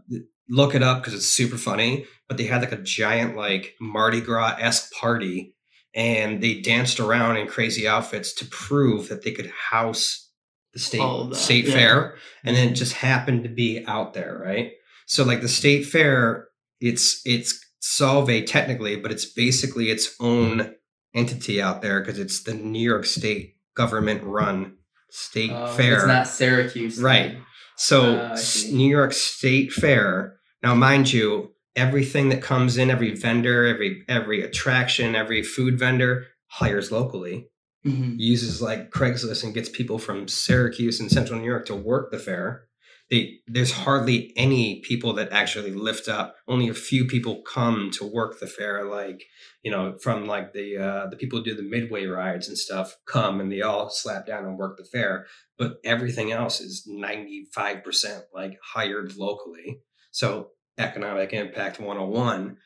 look 0.50 0.76
it 0.76 0.84
up 0.84 1.00
because 1.00 1.14
it's 1.14 1.26
super 1.26 1.58
funny. 1.58 2.06
But 2.28 2.38
they 2.38 2.46
had 2.46 2.62
like 2.62 2.72
a 2.72 2.82
giant, 2.82 3.36
like 3.36 3.76
Mardi 3.82 4.22
Gras 4.22 4.56
esque 4.60 4.92
party 4.94 5.56
and 5.96 6.42
they 6.42 6.62
danced 6.62 7.00
around 7.00 7.38
in 7.38 7.48
crazy 7.48 7.88
outfits 7.88 8.34
to 8.34 8.46
prove 8.46 9.10
that 9.10 9.24
they 9.24 9.32
could 9.32 9.52
house 9.72 10.29
the 10.74 10.80
state 10.80 11.36
state 11.36 11.66
yeah. 11.66 11.74
fair 11.74 12.16
and 12.44 12.56
then 12.56 12.64
it 12.64 12.68
mm-hmm. 12.68 12.76
just 12.76 12.94
happened 12.94 13.44
to 13.44 13.50
be 13.50 13.84
out 13.88 14.14
there 14.14 14.40
right 14.44 14.72
so 15.06 15.24
like 15.24 15.42
the 15.42 15.48
state 15.48 15.86
fair 15.86 16.48
it's 16.80 17.22
it's 17.26 17.66
Solvay 17.82 18.46
technically 18.46 18.96
but 18.96 19.12
it's 19.12 19.26
basically 19.26 19.90
its 19.90 20.16
own 20.20 20.76
entity 21.16 21.62
out 21.62 21.82
there 21.82 22.00
because 22.00 22.20
it's 22.20 22.44
the 22.44 22.54
new 22.54 22.80
york 22.80 23.06
state 23.06 23.56
government 23.76 24.24
run 24.24 24.76
state 25.10 25.52
Oh, 25.52 25.68
fair 25.68 25.96
It's 25.96 26.06
not 26.06 26.28
Syracuse. 26.28 27.02
Right. 27.02 27.38
so 27.76 28.30
ah, 28.32 28.36
see. 28.36 28.74
new 28.74 28.90
york 28.90 29.14
state 29.14 29.72
fair 29.72 30.36
now 30.62 30.76
mind 30.76 31.12
you 31.12 31.54
everything 31.76 32.30
that 32.30 32.42
comes 32.44 32.78
in 32.78 32.92
every 32.92 33.16
vendor 33.16 33.66
every 33.66 34.04
every 34.08 34.44
attraction 34.44 35.16
every 35.16 35.42
food 35.42 35.80
vendor 35.80 36.28
hires 36.48 36.92
locally 36.92 37.48
Mhm. 37.86 38.16
uses 38.20 38.62
like 38.62 38.92
Craigslist 38.92 39.44
and 39.44 39.54
gets 39.54 39.70
people 39.70 40.00
from 40.00 40.28
Syracuse 40.28 41.00
and 41.00 41.10
Central 41.10 41.40
New 41.40 41.46
York 41.46 41.66
to 41.68 41.76
work 41.76 42.12
the 42.12 42.20
fair. 42.20 42.68
They, 43.10 43.40
there's 43.48 43.72
hardly 43.72 44.34
any 44.36 44.82
people 44.82 45.14
that 45.14 45.32
actually 45.32 45.72
lift 45.72 46.08
up. 46.08 46.36
Only 46.48 46.68
a 46.70 46.74
few 46.76 47.06
people 47.06 47.42
come 47.42 47.90
to 47.92 48.06
work 48.06 48.40
the 48.40 48.46
fair, 48.48 48.86
like 48.86 49.24
you 49.64 49.72
know, 49.72 49.98
from 50.04 50.26
like 50.28 50.54
the 50.54 50.78
uh, 50.78 51.08
the 51.08 51.16
people 51.16 51.40
who 51.40 51.46
do 51.46 51.56
the 51.56 51.64
midway 51.64 52.06
rides 52.06 52.48
and 52.48 52.58
stuff 52.58 52.96
come 53.08 53.40
and 53.40 53.52
they 53.52 53.62
all 53.62 53.90
slap 53.90 54.28
down 54.28 54.46
and 54.46 54.58
work 54.58 54.78
the 54.78 54.84
fair. 54.86 55.26
But 55.58 55.78
everything 55.84 56.32
else 56.32 56.60
is 56.62 56.84
95 56.86 57.84
percent 57.84 58.26
like 58.34 58.60
hired 58.64 59.16
locally. 59.18 59.82
So 60.12 60.52
economic 60.78 61.34
impact 61.34 61.80
101, 61.80 62.58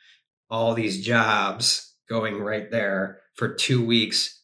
all 0.50 0.74
these 0.74 1.06
jobs 1.06 1.96
going 2.10 2.40
right 2.40 2.70
there 2.70 3.20
for 3.36 3.54
two 3.54 3.84
weeks 3.86 4.43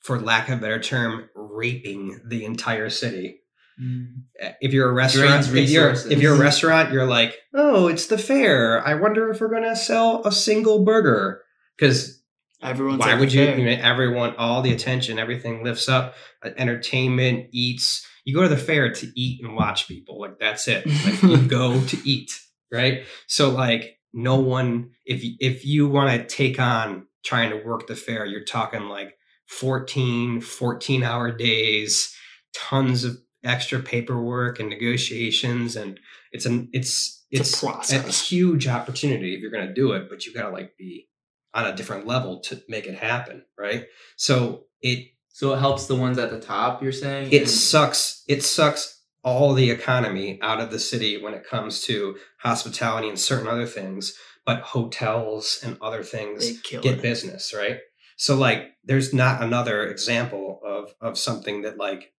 for 0.00 0.20
lack 0.20 0.48
of 0.48 0.58
a 0.58 0.60
better 0.62 0.80
term, 0.80 1.28
raping 1.34 2.20
the 2.26 2.44
entire 2.44 2.90
city. 2.90 3.40
Mm. 3.80 4.22
If 4.60 4.72
you're 4.72 4.90
a 4.90 4.92
restaurant, 4.92 5.46
if 5.54 5.70
you're 5.70 5.90
if 5.90 6.20
you're 6.20 6.34
a 6.34 6.38
restaurant, 6.38 6.92
you're 6.92 7.06
like, 7.06 7.36
oh, 7.54 7.86
it's 7.88 8.06
the 8.06 8.18
fair. 8.18 8.86
I 8.86 8.94
wonder 8.94 9.30
if 9.30 9.40
we're 9.40 9.48
gonna 9.52 9.76
sell 9.76 10.22
a 10.26 10.32
single 10.32 10.84
burger 10.84 11.42
because 11.78 12.18
Everyone's 12.62 13.00
why 13.00 13.12
at 13.12 13.20
would 13.20 13.30
the 13.30 13.38
you? 13.38 13.46
fair. 13.46 13.58
you 13.58 13.64
know, 13.64 13.82
everyone, 13.82 14.36
all 14.36 14.60
the 14.60 14.72
attention, 14.72 15.18
everything 15.18 15.64
lifts 15.64 15.88
up. 15.88 16.14
Uh, 16.44 16.50
entertainment, 16.58 17.46
eats. 17.52 18.06
You 18.24 18.34
go 18.34 18.42
to 18.42 18.48
the 18.48 18.56
fair 18.58 18.92
to 18.92 19.06
eat 19.18 19.42
and 19.42 19.56
watch 19.56 19.88
people. 19.88 20.20
Like 20.20 20.38
that's 20.38 20.68
it. 20.68 20.84
Like 20.86 21.22
you 21.22 21.38
go 21.48 21.80
to 21.82 21.96
eat, 22.08 22.38
right? 22.70 23.04
So 23.28 23.48
like 23.50 23.96
no 24.12 24.36
one. 24.36 24.90
If 25.06 25.22
y- 25.22 25.36
if 25.40 25.64
you 25.64 25.88
want 25.88 26.10
to 26.20 26.26
take 26.36 26.60
on 26.60 27.06
trying 27.24 27.48
to 27.50 27.64
work 27.64 27.86
the 27.86 27.96
fair, 27.96 28.26
you're 28.26 28.44
talking 28.44 28.82
like 28.88 29.14
14, 29.50 30.40
14 30.40 31.02
hour 31.02 31.30
days, 31.32 32.14
tons 32.54 33.04
of 33.04 33.18
extra 33.44 33.80
paperwork 33.80 34.60
and 34.60 34.68
negotiations, 34.70 35.76
and 35.76 35.98
it's 36.32 36.46
an 36.46 36.68
it's 36.72 37.24
It's 37.30 37.40
it's 37.52 37.62
a 37.62 37.66
process. 37.66 38.28
huge 38.28 38.66
opportunity 38.68 39.34
if 39.34 39.40
you're 39.40 39.50
going 39.50 39.66
to 39.68 39.74
do 39.74 39.92
it, 39.92 40.08
but 40.08 40.24
you 40.26 40.32
got 40.32 40.42
to 40.48 40.50
like 40.50 40.76
be 40.78 41.08
on 41.54 41.66
a 41.66 41.74
different 41.74 42.06
level 42.06 42.40
to 42.40 42.62
make 42.68 42.86
it 42.86 42.94
happen, 42.94 43.44
right? 43.58 43.86
So 44.16 44.64
it 44.80 45.08
So 45.28 45.52
it 45.54 45.58
helps 45.58 45.86
the 45.86 45.96
ones 45.96 46.18
at 46.18 46.30
the 46.30 46.40
top. 46.40 46.82
You're 46.82 46.92
saying 46.92 47.32
it 47.32 47.42
And- 47.42 47.50
sucks 47.50 48.22
it 48.28 48.42
sucks 48.44 48.98
all 49.22 49.52
the 49.52 49.70
economy 49.70 50.38
out 50.42 50.60
of 50.60 50.70
the 50.70 50.78
city 50.78 51.20
when 51.22 51.34
it 51.34 51.44
comes 51.44 51.82
to 51.82 52.16
hospitality 52.38 53.08
and 53.08 53.18
certain 53.20 53.48
other 53.48 53.66
things, 53.66 54.16
but 54.46 54.60
hotels 54.62 55.60
and 55.62 55.76
other 55.82 56.02
things 56.02 56.58
get 56.62 56.84
it. 56.86 57.02
business, 57.02 57.52
right? 57.54 57.78
So 58.20 58.36
like 58.36 58.72
there's 58.84 59.14
not 59.14 59.42
another 59.42 59.86
example 59.86 60.60
of 60.62 60.94
of 61.00 61.16
something 61.16 61.62
that 61.62 61.78
like 61.78 62.12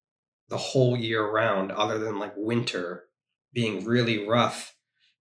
the 0.49 0.57
whole 0.57 0.97
year 0.97 1.23
round 1.23 1.71
other 1.71 1.99
than 1.99 2.17
like 2.17 2.33
winter 2.35 3.03
being 3.53 3.85
really 3.85 4.27
rough 4.27 4.75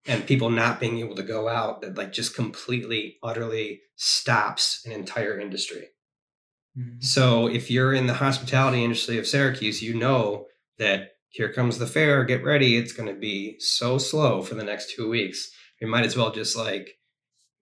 and 0.07 0.27
people 0.27 0.49
not 0.49 0.81
being 0.81 0.99
able 0.99 1.17
to 1.17 1.23
go 1.23 1.51
out 1.51 1.83
that 1.83 1.99
like 1.99 2.15
just 2.15 2.35
completely 2.35 3.19
utterly 3.23 3.83
stops 3.97 4.83
an 4.87 4.93
entire 4.93 5.39
industry. 5.39 5.89
Mhm. 6.75 7.05
So 7.05 7.47
if 7.47 7.71
you're 7.71 7.93
in 7.93 8.07
the 8.07 8.15
hospitality 8.15 8.83
industry 8.83 9.19
of 9.19 9.27
Syracuse, 9.27 9.83
you 9.83 9.93
know 9.93 10.47
that 10.79 11.11
here 11.29 11.53
comes 11.53 11.77
the 11.79 11.87
fair, 11.87 12.25
get 12.25 12.43
ready. 12.43 12.79
It's 12.79 12.95
going 12.95 13.15
to 13.15 13.21
be 13.21 13.61
so 13.61 13.99
slow 13.99 14.41
for 14.41 14.55
the 14.55 14.65
next 14.65 14.93
two 14.93 15.11
weeks. 15.11 15.51
We 15.79 15.89
might 15.89 16.07
as 16.07 16.17
well 16.17 16.33
just 16.33 16.57
like, 16.57 16.99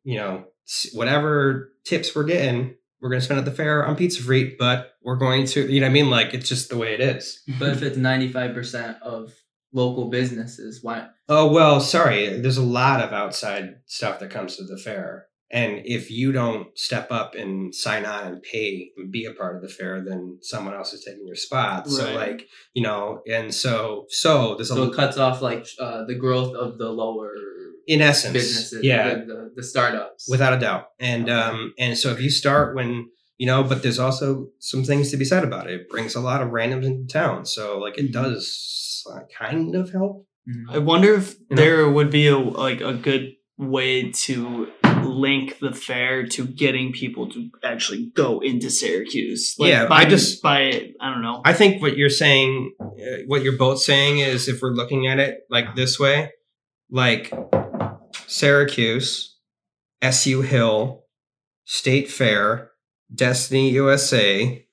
you 0.04 0.18
know, 0.18 0.44
whatever 0.92 1.72
tips 1.84 2.14
we're 2.14 2.22
getting, 2.22 2.76
we're 3.00 3.10
going 3.10 3.20
to 3.20 3.24
spend 3.24 3.38
at 3.38 3.44
the 3.44 3.52
fair 3.52 3.86
on 3.86 3.96
pizza 3.96 4.22
free, 4.22 4.56
but 4.58 4.92
we're 5.02 5.16
going 5.16 5.46
to, 5.46 5.72
you 5.72 5.80
know 5.80 5.86
what 5.86 5.90
I 5.90 5.94
mean? 5.94 6.10
Like 6.10 6.34
it's 6.34 6.48
just 6.48 6.68
the 6.68 6.76
way 6.76 6.94
it 6.94 7.00
is. 7.00 7.42
But 7.58 7.70
if 7.70 7.82
it's 7.82 7.96
ninety 7.96 8.30
five 8.30 8.54
percent 8.54 8.96
of 9.02 9.32
local 9.72 10.08
businesses, 10.10 10.80
why? 10.82 11.08
Oh, 11.28 11.50
well, 11.52 11.80
sorry. 11.80 12.40
There's 12.40 12.56
a 12.56 12.62
lot 12.62 13.00
of 13.00 13.12
outside 13.12 13.76
stuff 13.86 14.18
that 14.20 14.30
comes 14.30 14.56
to 14.56 14.64
the 14.64 14.78
fair. 14.78 15.26
And 15.50 15.80
if 15.86 16.10
you 16.10 16.30
don't 16.30 16.76
step 16.78 17.10
up 17.10 17.34
and 17.34 17.74
sign 17.74 18.04
on 18.04 18.26
and 18.26 18.42
pay 18.42 18.90
and 18.98 19.10
be 19.10 19.24
a 19.24 19.32
part 19.32 19.56
of 19.56 19.62
the 19.62 19.68
fair, 19.68 20.04
then 20.04 20.38
someone 20.42 20.74
else 20.74 20.92
is 20.92 21.02
taking 21.02 21.26
your 21.26 21.36
spot. 21.36 21.88
So, 21.88 22.12
like, 22.14 22.46
you 22.74 22.82
know, 22.82 23.22
and 23.26 23.54
so, 23.54 24.04
so 24.10 24.56
there's 24.56 24.70
a 24.70 24.74
So 24.74 24.82
it 24.84 24.94
cuts 24.94 25.16
off 25.16 25.40
like 25.40 25.66
uh, 25.80 26.04
the 26.04 26.16
growth 26.16 26.54
of 26.54 26.76
the 26.76 26.90
lower. 26.90 27.32
In 27.88 28.00
essence, 28.00 28.32
businesses, 28.34 28.84
yeah, 28.84 29.14
the, 29.14 29.24
the, 29.24 29.52
the 29.56 29.62
startups. 29.62 30.28
without 30.30 30.52
a 30.52 30.58
doubt. 30.60 30.84
And 31.00 31.28
um, 31.30 31.74
and 31.78 31.96
so 31.98 32.10
if 32.10 32.20
you 32.20 32.30
start 32.30 32.76
when 32.76 33.08
you 33.38 33.46
know, 33.46 33.62
but 33.64 33.82
there's 33.82 33.98
also 33.98 34.48
some 34.58 34.82
things 34.84 35.10
to 35.10 35.16
be 35.16 35.24
said 35.24 35.44
about 35.44 35.68
it. 35.70 35.80
It 35.80 35.88
brings 35.88 36.14
a 36.14 36.20
lot 36.20 36.42
of 36.42 36.48
randoms 36.50 36.84
into 36.84 37.06
town, 37.12 37.44
so 37.46 37.78
like 37.78 37.96
it 37.98 38.12
does 38.12 39.04
uh, 39.12 39.20
kind 39.36 39.74
of 39.74 39.90
help. 39.92 40.26
Mhm. 40.48 40.74
I 40.74 40.78
wonder 40.78 41.14
if 41.14 41.34
You 41.38 41.56
know? 41.56 41.62
there 41.62 41.88
would 41.88 42.10
be 42.10 42.26
a 42.28 42.36
like 42.38 42.80
a 42.80 42.94
good 42.94 43.32
way 43.58 44.10
to 44.26 44.68
link 45.04 45.58
the 45.60 45.72
fair 45.72 46.26
to 46.26 46.46
getting 46.46 46.92
people 46.92 47.28
to 47.30 47.48
actually 47.64 48.10
go 48.14 48.40
into 48.40 48.70
Syracuse. 48.70 49.54
Like 49.58 49.70
Yeah, 49.70 49.86
by, 49.86 49.96
I 50.02 50.04
just- 50.04 50.42
by 50.42 50.92
I 51.00 51.10
don't 51.12 51.22
know. 51.22 51.40
I 51.44 51.52
think 51.54 51.80
what 51.82 51.96
you're 51.96 52.10
saying, 52.24 52.72
uh, 52.80 53.22
what 53.26 53.42
you're 53.42 53.56
both 53.56 53.80
saying 53.80 54.18
is 54.18 54.48
if 54.48 54.60
we're 54.62 54.74
looking 54.74 55.06
at 55.06 55.18
it 55.18 55.40
like 55.50 55.74
this 55.76 55.98
way, 55.98 56.30
like 56.90 57.32
Syracuse, 58.28 59.36
SU 60.02 60.42
Hill, 60.42 61.04
State 61.64 62.10
Fair, 62.10 62.70
Destiny 63.14 63.70
USA, 63.70 64.64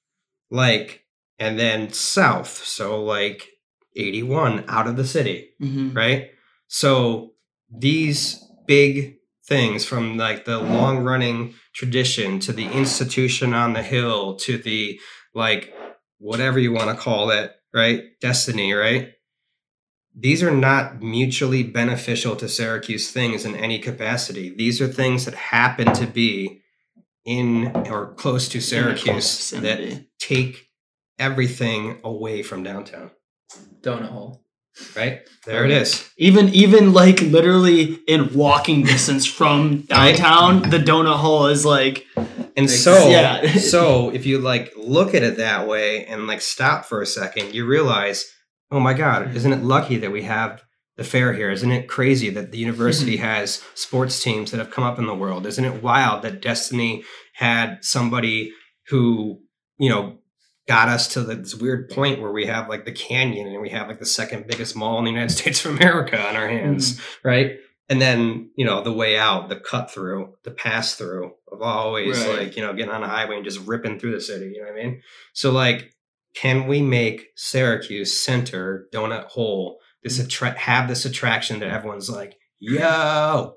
like, 0.52 1.06
and 1.40 1.58
then 1.60 1.92
south. 1.92 2.64
So, 2.66 3.04
like 3.04 3.48
81 3.96 4.66
out 4.68 4.88
of 4.88 4.98
the 4.98 5.06
city, 5.06 5.50
Mhm. 5.62 5.96
right? 5.96 6.30
So, 6.68 7.34
these 7.70 8.40
big 8.68 9.16
things 9.48 9.86
from 9.86 10.18
like 10.18 10.46
the 10.46 10.58
long 10.60 11.00
running 11.00 11.54
tradition 11.74 12.40
to 12.40 12.52
the 12.52 12.66
institution 12.72 13.54
on 13.54 13.74
the 13.74 13.84
hill 13.84 14.36
to 14.36 14.58
the 14.58 15.00
like 15.34 15.74
whatever 16.18 16.58
you 16.60 16.72
want 16.72 16.90
to 16.90 16.96
call 17.02 17.30
it, 17.30 17.52
right? 17.74 18.04
Destiny, 18.22 18.74
right? 18.74 19.12
These 20.18 20.42
are 20.44 20.52
not 20.52 21.02
mutually 21.02 21.64
beneficial 21.64 22.36
to 22.38 22.48
Syracuse 22.48 23.12
things 23.12 23.44
in 23.46 23.56
any 23.56 23.80
capacity. 23.80 24.50
These 24.56 24.80
are 24.82 24.88
things 24.88 25.26
that 25.26 25.34
happen 25.34 25.94
to 25.94 26.08
be 26.08 26.62
in 27.26 27.68
or 27.90 28.14
close 28.14 28.48
to 28.50 28.58
In 28.60 28.64
a 28.64 28.96
close 28.98 29.26
Syracuse 29.26 29.50
that 29.52 30.06
take 30.20 30.70
everything 31.20 32.00
away 32.04 32.44
from 32.44 32.64
downtown, 32.64 33.12
Donut 33.82 34.10
hole. 34.10 34.44
right? 34.96 35.22
There 35.46 35.66
it 35.66 35.72
is. 35.72 36.10
Even 36.18 36.50
even 36.50 36.94
like 36.94 37.22
literally 37.22 37.96
in 38.08 38.34
walking 38.34 38.84
distance 38.84 39.26
from 39.26 39.82
downtown, 39.82 40.70
the 40.70 40.80
donut 40.80 41.18
hole 41.18 41.48
is 41.48 41.66
like 41.66 42.06
And 42.58 42.70
so. 42.70 43.10
Yeah. 43.10 43.58
so 43.58 44.12
if 44.12 44.26
you 44.26 44.40
like 44.40 44.74
look 44.78 45.14
at 45.14 45.24
it 45.24 45.38
that 45.38 45.68
way 45.68 46.06
and 46.06 46.28
like 46.28 46.42
stop 46.42 46.86
for 46.86 47.02
a 47.02 47.06
second, 47.06 47.54
you 47.54 47.66
realize, 47.66 48.26
oh 48.72 48.80
my 48.80 48.94
God, 48.94 49.28
hmm. 49.28 49.36
isn't 49.36 49.54
it 49.54 49.64
lucky 49.64 49.98
that 49.98 50.12
we 50.12 50.24
have 50.24 50.64
the 50.98 51.04
fair 51.04 51.34
here? 51.34 51.52
Isn't 51.52 51.72
it 51.72 51.88
crazy 51.88 52.30
that 52.32 52.52
the 52.52 52.58
university 52.58 53.18
hmm. 53.18 53.24
has 53.24 53.64
sports 53.74 54.22
teams 54.22 54.52
that 54.52 54.58
have 54.58 54.72
come 54.72 54.84
up 54.84 55.00
in 55.00 55.08
the 55.08 55.16
world? 55.16 55.46
Isn't 55.46 55.66
it 55.66 55.84
wild 55.84 56.22
that 56.24 56.42
Destiny 56.42 57.04
had 57.34 57.80
somebody 57.82 58.54
who, 58.88 59.42
you 59.78 59.90
know, 59.90 60.20
got 60.68 60.90
us 60.90 61.08
to 61.10 61.22
this 61.22 61.54
weird 61.54 61.90
point 61.90 62.20
where 62.20 62.32
we 62.32 62.48
have 62.48 62.70
like 62.70 62.86
the 62.86 62.92
canyon 62.92 63.48
and 63.48 63.62
we 63.62 63.70
have 63.70 63.88
like 63.88 64.00
the 64.00 64.06
second 64.06 64.48
biggest 64.48 64.76
mall 64.76 64.98
in 64.98 65.06
the 65.06 65.12
United 65.12 65.34
States 65.38 65.64
of 65.66 65.76
America 65.76 66.20
on 66.20 66.36
our 66.36 66.48
hands, 66.48 66.98
hmm. 66.98 67.28
right? 67.28 67.58
And 67.88 68.02
then, 68.02 68.50
you 68.56 68.66
know, 68.66 68.82
the 68.82 68.94
way 68.94 69.18
out, 69.18 69.48
the 69.50 69.58
cut 69.60 69.92
through, 69.92 70.34
the 70.44 70.52
pass 70.52 70.96
through 70.96 71.34
of 71.52 71.62
always 71.62 72.20
Right. 72.20 72.40
like, 72.40 72.58
you 72.58 72.64
know, 72.64 72.74
getting 72.74 72.92
on 72.92 73.04
a 73.04 73.08
highway 73.08 73.36
and 73.36 73.46
just 73.46 73.60
ripping 73.60 74.00
through 74.00 74.14
the 74.14 74.22
city. 74.22 74.54
You 74.56 74.64
know 74.64 74.72
what 74.72 74.80
I 74.80 74.84
mean? 74.84 75.02
So, 75.34 75.52
like, 75.52 75.95
can 76.36 76.68
we 76.68 76.82
make 76.82 77.28
Syracuse 77.36 78.24
center, 78.24 78.88
donut 78.94 79.26
hole, 79.26 79.80
this 80.04 80.20
attra- 80.20 80.58
have 80.58 80.88
this 80.88 81.06
attraction 81.06 81.60
that 81.60 81.70
everyone's 81.70 82.10
like, 82.10 82.36
yo, 82.60 83.54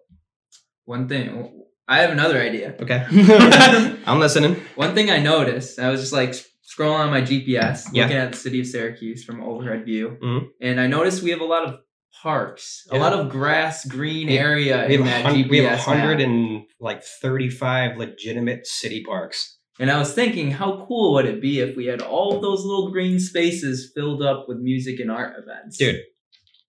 One 0.84 1.08
thing. 1.08 1.54
I 1.86 2.00
have 2.00 2.10
another 2.10 2.38
idea. 2.40 2.74
okay, 2.80 3.04
I'm 4.06 4.18
listening. 4.18 4.56
One 4.76 4.94
thing 4.94 5.10
I 5.10 5.18
noticed, 5.18 5.78
I 5.78 5.88
was 5.90 6.00
just 6.00 6.12
like 6.12 6.30
scrolling 6.30 6.98
on 7.00 7.10
my 7.10 7.22
GPS, 7.22 7.86
Yeah. 7.92 8.02
looking 8.04 8.16
at 8.18 8.32
the 8.32 8.38
city 8.38 8.60
of 8.60 8.66
Syracuse 8.66 9.24
from 9.24 9.42
overhead 9.42 9.84
view, 9.86 10.16
Mhm. 10.22 10.46
and 10.60 10.80
I 10.80 10.86
noticed 10.86 11.22
we 11.22 11.30
have 11.30 11.40
a 11.40 11.44
lot 11.46 11.64
of 11.64 11.78
parks, 12.22 12.86
a 12.90 12.98
lot 12.98 13.12
of 13.12 13.30
grass, 13.30 13.84
green 13.86 14.28
area 14.28 14.86
We 14.88 14.96
in 14.96 15.04
that 15.04 15.24
hun- 15.24 15.34
GPS 15.36 15.50
we 15.50 15.58
have 15.58 15.78
a 15.78 15.82
hundred 15.82 16.20
and 16.20 16.62
like 16.80 17.02
35 17.22 17.96
legitimate 17.96 18.66
city 18.66 19.02
parks. 19.02 19.57
And 19.80 19.90
I 19.90 19.98
was 19.98 20.12
thinking, 20.12 20.50
how 20.50 20.84
cool 20.88 21.14
would 21.14 21.26
it 21.26 21.40
be 21.40 21.60
if 21.60 21.76
we 21.76 21.86
had 21.86 22.02
all 22.02 22.34
of 22.34 22.42
those 22.42 22.64
little 22.64 22.90
green 22.90 23.20
spaces 23.20 23.92
filled 23.94 24.22
up 24.22 24.46
with 24.48 24.58
music 24.58 24.98
and 24.98 25.10
art 25.10 25.34
events? 25.38 25.76
Dude, 25.78 26.00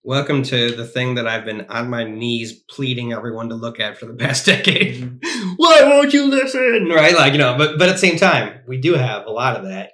welcome 0.04 0.44
to 0.44 0.70
the 0.70 0.86
thing 0.86 1.16
that 1.16 1.26
I've 1.26 1.44
been 1.44 1.62
on 1.68 1.90
my 1.90 2.04
knees 2.04 2.52
pleading 2.70 3.12
everyone 3.12 3.48
to 3.48 3.56
look 3.56 3.80
at 3.80 3.98
for 3.98 4.06
the 4.06 4.14
past 4.14 4.46
decade. 4.46 5.02
Mhm. 5.02 5.54
Why 5.56 5.82
won't 5.84 6.12
you 6.12 6.26
listen? 6.28 6.88
Right? 6.88 7.14
Like, 7.14 7.32
you 7.32 7.38
know, 7.38 7.56
but 7.58 7.78
but 7.78 7.88
at 7.88 7.92
the 7.92 7.98
same 7.98 8.16
time, 8.16 8.60
we 8.68 8.76
do 8.78 8.94
have 8.94 9.26
a 9.26 9.30
lot 9.30 9.56
of 9.56 9.64
that. 9.64 9.90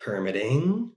Permitting, 0.00 0.92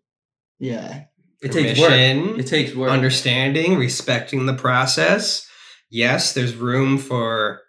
yeah. 0.60 1.06
It 1.42 1.52
takes 1.52 1.80
work. 1.80 1.92
It 1.92 2.46
takes 2.46 2.76
work. 2.76 2.92
understanding, 2.92 3.76
respecting 3.78 4.46
the 4.46 4.54
process. 4.54 5.48
Yes, 5.90 6.34
there's 6.34 6.56
room 6.56 7.00
for 7.00 7.62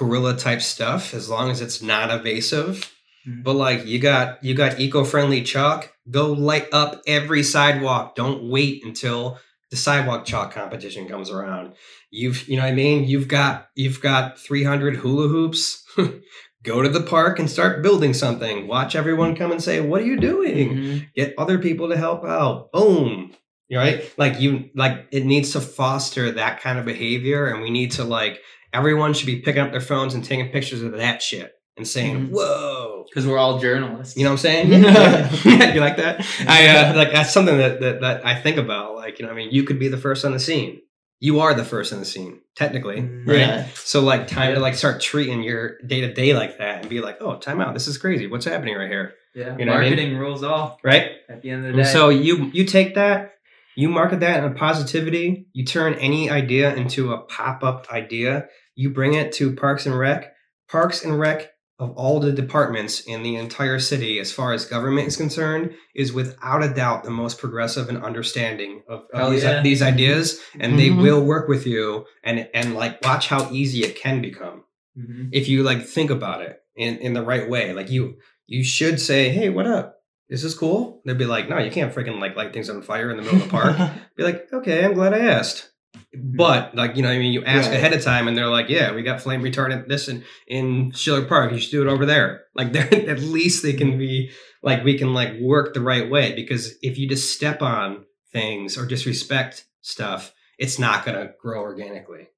guerrilla 0.00 0.34
type 0.36 0.62
stuff 0.62 1.12
as 1.14 1.28
long 1.28 1.50
as 1.50 1.60
it's 1.60 1.82
not 1.82 2.10
evasive. 2.10 2.90
Mhm. 3.28 3.44
But 3.44 3.52
like 3.54 3.86
you 3.86 3.98
got 3.98 4.42
you 4.42 4.54
got 4.54 4.80
eco-friendly 4.80 5.42
chalk, 5.42 5.92
go 6.10 6.32
light 6.32 6.66
up 6.72 7.02
every 7.06 7.42
sidewalk. 7.42 8.16
Don't 8.16 8.50
wait 8.50 8.82
until 8.84 9.38
the 9.70 9.76
sidewalk 9.76 10.24
chalk 10.24 10.52
competition 10.54 11.06
comes 11.06 11.30
around. 11.30 11.74
You've 12.10 12.48
you 12.48 12.56
know 12.56 12.62
what 12.62 12.72
I 12.72 12.74
mean? 12.74 13.04
You've 13.04 13.28
got 13.28 13.68
you've 13.76 14.00
got 14.00 14.38
300 14.38 14.96
hula 14.96 15.28
hoops. 15.28 15.84
go 16.62 16.82
to 16.82 16.88
the 16.88 17.00
park 17.02 17.38
and 17.38 17.48
start 17.50 17.82
building 17.82 18.12
something. 18.14 18.66
Watch 18.66 18.94
everyone 18.94 19.34
come 19.36 19.50
and 19.52 19.62
say, 19.62 19.80
"What 19.80 20.02
are 20.02 20.06
you 20.06 20.18
doing?" 20.18 20.68
Mhm. 20.76 21.06
get 21.14 21.34
other 21.38 21.58
people 21.58 21.88
to 21.90 21.96
help 21.96 22.24
out. 22.24 22.72
Boom. 22.72 23.32
Right? 23.72 24.10
Like 24.18 24.40
you 24.40 24.70
like 24.74 25.06
it 25.12 25.24
needs 25.26 25.52
to 25.52 25.60
foster 25.60 26.32
that 26.32 26.60
kind 26.60 26.78
of 26.78 26.84
behavior 26.84 27.46
and 27.46 27.62
we 27.62 27.70
need 27.70 27.92
to 27.92 28.04
like 28.04 28.40
everyone 28.72 29.14
should 29.14 29.26
be 29.26 29.40
picking 29.40 29.62
up 29.62 29.70
their 29.72 29.80
phones 29.80 30.14
and 30.14 30.24
taking 30.24 30.48
pictures 30.50 30.82
of 30.82 30.92
that 30.92 31.22
shit 31.22 31.52
and 31.76 31.86
saying, 31.86 32.28
Mhm. 32.28 32.30
Whoa. 32.30 33.04
Because 33.08 33.26
we're 33.26 33.38
all 33.38 33.58
journalists. 33.58 34.16
You 34.16 34.24
know 34.24 34.30
what 34.30 34.44
I'm 34.44 34.68
saying? 34.68 34.72
Yeah. 35.44 35.74
you 35.74 35.80
like 35.80 35.96
that? 35.96 36.24
I 36.46 36.68
uh, 36.68 36.96
like 36.96 37.12
that's 37.12 37.32
something 37.32 37.56
that, 37.58 37.80
that 37.80 38.00
that 38.02 38.26
I 38.26 38.34
think 38.40 38.56
about. 38.56 38.96
Like, 38.96 39.18
you 39.18 39.26
know, 39.26 39.32
I 39.32 39.34
mean, 39.34 39.50
you 39.50 39.64
could 39.64 39.78
be 39.78 39.88
the 39.88 39.96
first 39.98 40.24
on 40.24 40.32
the 40.32 40.40
scene. 40.40 40.80
You 41.22 41.40
are 41.40 41.52
the 41.52 41.64
first 41.64 41.92
on 41.92 41.98
the 41.98 42.04
scene, 42.06 42.40
technically. 42.56 42.96
Mhm. 43.02 43.26
Right. 43.26 43.38
Yeah. 43.38 43.66
So 43.74 44.00
like 44.00 44.26
time 44.26 44.54
to 44.54 44.60
like 44.60 44.74
start 44.74 45.00
treating 45.00 45.42
your 45.42 45.78
day 45.86 46.00
to 46.02 46.12
day 46.12 46.32
like 46.34 46.58
that 46.58 46.80
and 46.80 46.88
be 46.88 47.00
like, 47.00 47.18
oh, 47.20 47.36
time 47.36 47.60
out. 47.60 47.74
This 47.74 47.88
is 47.88 47.98
crazy. 47.98 48.26
What's 48.26 48.44
happening 48.46 48.74
right 48.76 48.88
here? 48.88 49.14
yeah. 49.34 49.56
You 49.58 49.64
know 49.64 49.72
what 49.72 49.80
I 49.82 49.84
mean? 49.84 49.90
Marketing 49.96 50.16
rules 50.18 50.42
all 50.42 50.78
Right? 50.84 51.12
at 51.28 51.42
the 51.42 51.50
end 51.50 51.64
of 51.66 51.72
the 51.76 51.82
day. 51.82 51.88
so 51.88 52.08
you 52.08 52.50
you 52.54 52.64
take 52.64 52.94
that, 52.96 53.34
you 53.76 53.88
market 53.88 54.20
that 54.20 54.42
in 54.44 54.50
a 54.50 54.54
positivity, 54.54 55.46
you 55.52 55.64
turn 55.64 55.94
any 55.94 56.28
idea 56.30 56.74
into 56.74 57.12
a 57.12 57.18
pop-up 57.18 57.86
idea, 57.92 58.48
you 58.74 58.90
bring 58.90 59.14
it 59.14 59.32
to 59.34 59.54
Parks 59.54 59.86
and 59.86 59.98
Rec. 59.98 60.32
Parks 60.68 61.04
and 61.04 61.18
Rec 61.18 61.50
of 61.78 61.92
all 61.96 62.20
the 62.20 62.30
departments 62.32 63.00
in 63.00 63.22
the 63.22 63.36
entire 63.36 63.78
city 63.78 64.18
as 64.18 64.30
far 64.30 64.52
as 64.52 64.66
government 64.66 65.08
is 65.08 65.16
concerned 65.16 65.72
is 65.94 66.12
without 66.12 66.62
a 66.62 66.68
doubt 66.74 67.04
the 67.04 67.10
most 67.10 67.38
progressive 67.38 67.88
and 67.88 68.02
understanding 68.04 68.82
of, 68.86 69.04
of 69.14 69.30
these, 69.32 69.42
yeah. 69.42 69.62
these 69.62 69.80
ideas 69.80 70.38
and 70.58 70.78
they 70.78 70.90
Mhm. 70.90 71.00
will 71.00 71.24
work 71.24 71.48
with 71.48 71.66
you 71.66 72.04
and 72.22 72.48
and 72.52 72.74
like 72.74 73.02
watch 73.02 73.28
how 73.28 73.50
easy 73.50 73.82
it 73.82 73.96
can 73.96 74.20
become 74.20 74.64
Mhm. 74.98 75.30
if 75.32 75.48
you 75.48 75.62
like 75.62 75.82
think 75.86 76.10
about 76.10 76.42
it 76.42 76.60
in 76.76 76.98
in 76.98 77.14
the 77.14 77.22
right 77.22 77.48
way 77.48 77.72
like 77.72 77.90
you 77.90 78.16
you 78.46 78.62
should 78.62 79.00
say 79.00 79.30
hey 79.30 79.48
what 79.48 79.66
up 79.66 79.96
is 80.28 80.42
this 80.42 80.54
cool 80.54 81.00
they'd 81.06 81.16
be 81.16 81.24
like 81.24 81.48
no 81.48 81.56
you 81.58 81.70
can't 81.70 81.94
freaking 81.94 82.20
like 82.20 82.36
light 82.36 82.52
things 82.52 82.68
on 82.68 82.82
fire 82.82 83.10
in 83.10 83.16
the 83.16 83.22
middle 83.22 83.38
of 83.38 83.44
the 83.44 83.50
park 83.50 83.76
be 84.18 84.22
like 84.22 84.46
okay 84.52 84.84
i'm 84.84 84.92
glad 84.92 85.14
i 85.14 85.18
asked 85.20 85.70
Mm-hmm. 85.96 86.36
but 86.36 86.74
like 86.74 86.96
you 86.96 87.02
know 87.02 87.10
i 87.10 87.18
mean? 87.18 87.32
You 87.32 87.44
ask 87.44 87.70
ahead 87.70 87.92
of 87.92 88.02
time 88.02 88.28
and 88.28 88.36
they're 88.36 88.48
like 88.48 88.68
yeah 88.68 88.92
we 88.94 89.02
got 89.02 89.20
flame 89.20 89.42
retardant 89.42 89.88
this 89.88 90.08
in 90.08 90.24
in 90.46 90.92
schiller 90.92 91.24
park. 91.24 91.52
You 91.52 91.58
should 91.58 91.70
do 91.70 91.82
it 91.82 91.90
over 91.90 92.06
there. 92.06 92.44
Like 92.54 92.72
they're 92.72 93.10
at 93.10 93.20
least 93.20 93.62
they 93.62 93.72
can 93.72 93.90
mm-hmm. 93.90 93.98
be 93.98 94.30
like 94.62 94.84
we 94.84 94.98
can 94.98 95.14
like 95.14 95.38
work 95.40 95.74
the 95.74 95.80
right 95.80 96.10
way 96.10 96.34
because 96.34 96.74
if 96.82 96.98
you 96.98 97.08
just 97.08 97.34
step 97.34 97.62
on 97.62 98.04
things 98.32 98.76
or 98.78 98.86
disrespect 98.86 99.64
stuff 99.80 100.32
it's 100.58 100.78
not 100.78 101.04
going 101.06 101.16
to 101.16 101.32
grow 101.40 101.62
organically. 101.62 102.28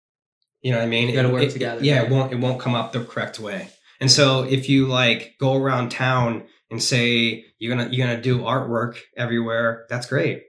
You 0.63 0.71
know 0.71 0.79
what 0.79 0.85
i 0.85 0.89
mean? 0.89 1.09
You 1.09 1.15
gotta 1.15 1.29
It- 1.29 1.33
work 1.33 1.43
it- 1.43 1.51
together. 1.51 1.85
yeah 1.85 2.03
it 2.03 2.11
won't 2.11 2.33
it 2.33 2.39
won't 2.39 2.61
come 2.61 2.75
up 2.75 2.93
the 2.93 3.05
correct 3.05 3.41
way. 3.41 3.69
And 4.01 4.11
so 4.11 4.45
if 4.45 4.69
you 4.69 4.87
like 4.87 5.35
go 5.39 5.57
around 5.57 5.91
town 5.91 6.45
and 6.71 6.83
say 6.83 7.45
you're 7.59 7.75
gonna 7.75 7.91
you're 7.91 8.07
gonna 8.07 8.23
do 8.23 8.41
artwork 8.41 8.99
everywhere 9.17 9.87
that's 9.89 10.07
great. 10.07 10.45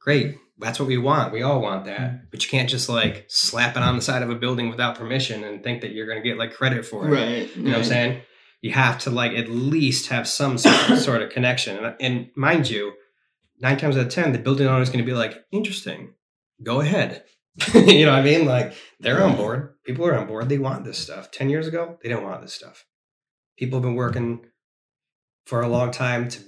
Great 0.00 0.38
that's 0.62 0.78
what 0.78 0.88
we 0.88 0.96
want 0.98 1.32
we 1.32 1.42
all 1.42 1.60
want 1.60 1.84
that 1.84 2.00
Mm-hmm. 2.00 2.24
but 2.30 2.42
you 2.42 2.48
can't 2.48 2.68
just 2.68 2.88
like 2.88 3.26
slap 3.28 3.76
it 3.76 3.82
on 3.82 3.96
the 3.96 4.02
side 4.02 4.22
of 4.22 4.30
a 4.30 4.34
building 4.34 4.70
without 4.70 4.96
permission 4.96 5.44
and 5.44 5.62
think 5.62 5.80
that 5.82 5.92
you're 5.92 6.06
gonna 6.06 6.22
get 6.22 6.38
like 6.38 6.54
credit 6.54 6.84
for 6.86 7.06
it 7.06 7.10
right. 7.10 7.56
you 7.56 7.62
know 7.64 7.70
what 7.70 7.78
I'm 7.78 7.84
saying? 7.84 8.22
You 8.60 8.70
have 8.72 8.98
to 9.00 9.10
like 9.10 9.32
at 9.32 9.48
least 9.48 10.08
have 10.10 10.28
some 10.28 10.56
sort 10.56 10.98
sort 11.00 11.20
of 11.22 11.30
connection. 11.36 11.84
And, 11.84 11.96
and 12.00 12.28
mind 12.36 12.70
you, 12.70 12.92
nine 13.60 13.76
times 13.76 13.96
out 13.96 14.06
of 14.06 14.12
ten, 14.12 14.32
the 14.32 14.38
building 14.38 14.68
owner 14.68 14.80
is 14.80 14.88
going 14.88 15.04
to 15.04 15.10
be 15.10 15.16
like, 15.16 15.44
"Interesting. 15.50 16.14
go 16.62 16.80
ahead. 16.80 17.24
you 17.74 18.06
know 18.06 18.12
what 18.12 18.20
I 18.20 18.22
mean? 18.22 18.46
Like 18.46 18.72
they're 19.00 19.22
on 19.24 19.36
board. 19.36 19.74
People 19.84 20.06
are 20.06 20.16
on 20.16 20.28
board. 20.28 20.48
They 20.48 20.58
want 20.58 20.84
this 20.84 20.98
stuff. 20.98 21.32
10 21.32 21.50
years 21.50 21.66
ago, 21.66 21.98
they 22.02 22.08
didn't 22.08 22.22
want 22.22 22.40
this 22.40 22.54
stuff. 22.54 22.86
People 23.58 23.78
have 23.78 23.82
been 23.82 23.96
working 23.96 24.46
for 25.44 25.60
a 25.60 25.68
long 25.68 25.90
time 25.90 26.28
to 26.28 26.38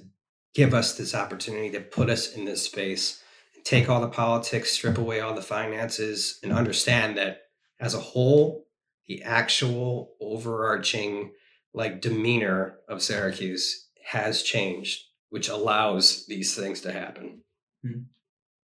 give 0.54 0.72
us 0.72 0.96
this 0.96 1.14
opportunity 1.16 1.68
to 1.70 1.80
put 1.80 2.08
us 2.08 2.32
in 2.32 2.44
this 2.44 2.62
space, 2.62 3.20
take 3.64 3.88
all 3.88 4.00
the 4.00 4.08
politics, 4.08 4.72
strip 4.72 4.98
away 4.98 5.20
all 5.20 5.34
the 5.34 5.42
finances, 5.42 6.38
and 6.42 6.52
understand 6.52 7.16
that 7.18 7.42
as 7.80 7.94
a 7.94 8.00
whole, 8.00 8.66
the 9.08 9.22
actual 9.22 10.12
overarching 10.20 11.32
like 11.72 12.00
demeanor 12.00 12.76
of 12.88 13.02
Syracuse 13.02 13.88
has 14.06 14.42
changed, 14.42 15.02
which 15.30 15.48
allows 15.48 16.26
these 16.26 16.54
things 16.54 16.80
to 16.82 16.92
happen. 16.92 17.40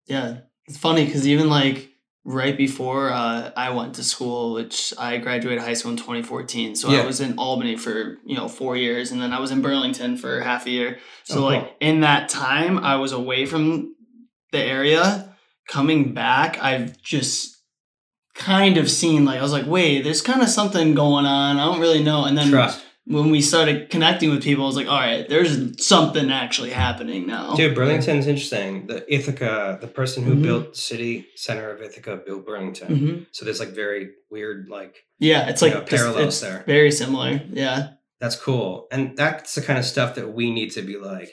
Yeah, 0.05 0.39
it's 0.67 0.77
funny 0.77 1.05
because 1.05 1.27
even 1.27 1.49
like 1.49 1.89
right 2.25 2.57
before 2.57 3.09
uh, 3.09 3.51
I 3.55 3.69
went 3.69 3.95
to 3.95 4.03
school, 4.03 4.53
which 4.53 4.93
I 4.97 5.17
graduated 5.17 5.63
high 5.63 5.73
school 5.73 5.91
in 5.91 5.97
2014, 5.97 6.75
so 6.75 6.91
Yeah. 6.91 7.01
I 7.01 7.05
was 7.05 7.21
in 7.21 7.37
Albany 7.39 7.77
for 7.77 8.17
you 8.25 8.35
know 8.35 8.47
four 8.47 8.75
years, 8.75 9.11
and 9.11 9.21
then 9.21 9.31
I 9.33 9.39
was 9.39 9.51
in 9.51 9.61
Burlington 9.61 10.17
for 10.17 10.41
half 10.41 10.65
a 10.65 10.69
year. 10.69 10.99
So 11.23 11.39
Oh, 11.39 11.45
like 11.45 11.63
cool. 11.63 11.75
in 11.79 12.01
that 12.01 12.29
time, 12.29 12.77
I 12.79 12.97
was 12.97 13.11
away 13.11 13.45
from 13.45 13.95
the 14.51 14.59
area. 14.59 15.35
Coming 15.67 16.13
back, 16.13 16.57
I've 16.63 17.01
just 17.01 17.57
kind 18.35 18.77
of 18.77 18.89
seen 18.89 19.25
like 19.25 19.39
I 19.39 19.41
was 19.41 19.51
like, 19.51 19.65
wait, 19.65 20.03
there's 20.03 20.21
kind 20.21 20.41
of 20.41 20.49
something 20.49 20.93
going 20.93 21.25
on. 21.25 21.57
I 21.57 21.65
don't 21.65 21.79
really 21.81 22.03
know. 22.03 22.23
And 22.25 22.37
then 22.37 22.49
Trust. 22.51 22.83
when 23.05 23.31
we 23.31 23.41
started 23.41 23.89
connecting 23.89 24.29
with 24.29 24.43
people, 24.43 24.63
I 24.63 24.67
was 24.67 24.75
like, 24.75 24.87
all 24.87 24.99
right, 24.99 25.27
there's 25.27 25.85
something 25.85 26.31
actually 26.31 26.69
happening 26.69 27.25
now. 27.27 27.55
Dude, 27.55 27.75
Burlington's 27.75 28.27
interesting. 28.27 28.87
The 28.87 29.11
Ithaca, 29.13 29.77
the 29.81 29.87
person 29.87 30.23
who 30.23 30.35
Mhm. 30.35 30.43
built 30.43 30.73
the 30.73 30.79
city 30.79 31.27
center 31.35 31.69
of 31.71 31.81
Ithaca 31.81 32.21
built 32.25 32.45
Burlington. 32.45 32.87
Mhm. 32.99 33.25
So 33.33 33.43
there's 33.43 33.59
like 33.59 33.69
very 33.69 34.09
weird, 34.31 34.67
like 34.69 34.95
Yeah, 35.19 35.49
it's 35.49 35.61
like 35.61 35.73
know, 35.73 35.81
parallels 35.81 36.27
it's 36.27 36.39
there. 36.41 36.63
Very 36.67 36.91
similar. 36.91 37.41
Yeah. 37.51 37.89
That's 38.21 38.35
cool. 38.35 38.87
And 38.91 39.17
that's 39.17 39.55
the 39.55 39.61
kind 39.61 39.77
of 39.79 39.85
stuff 39.85 40.15
that 40.15 40.33
we 40.33 40.51
need 40.51 40.71
to 40.71 40.81
be 40.81 40.97
like, 40.97 41.31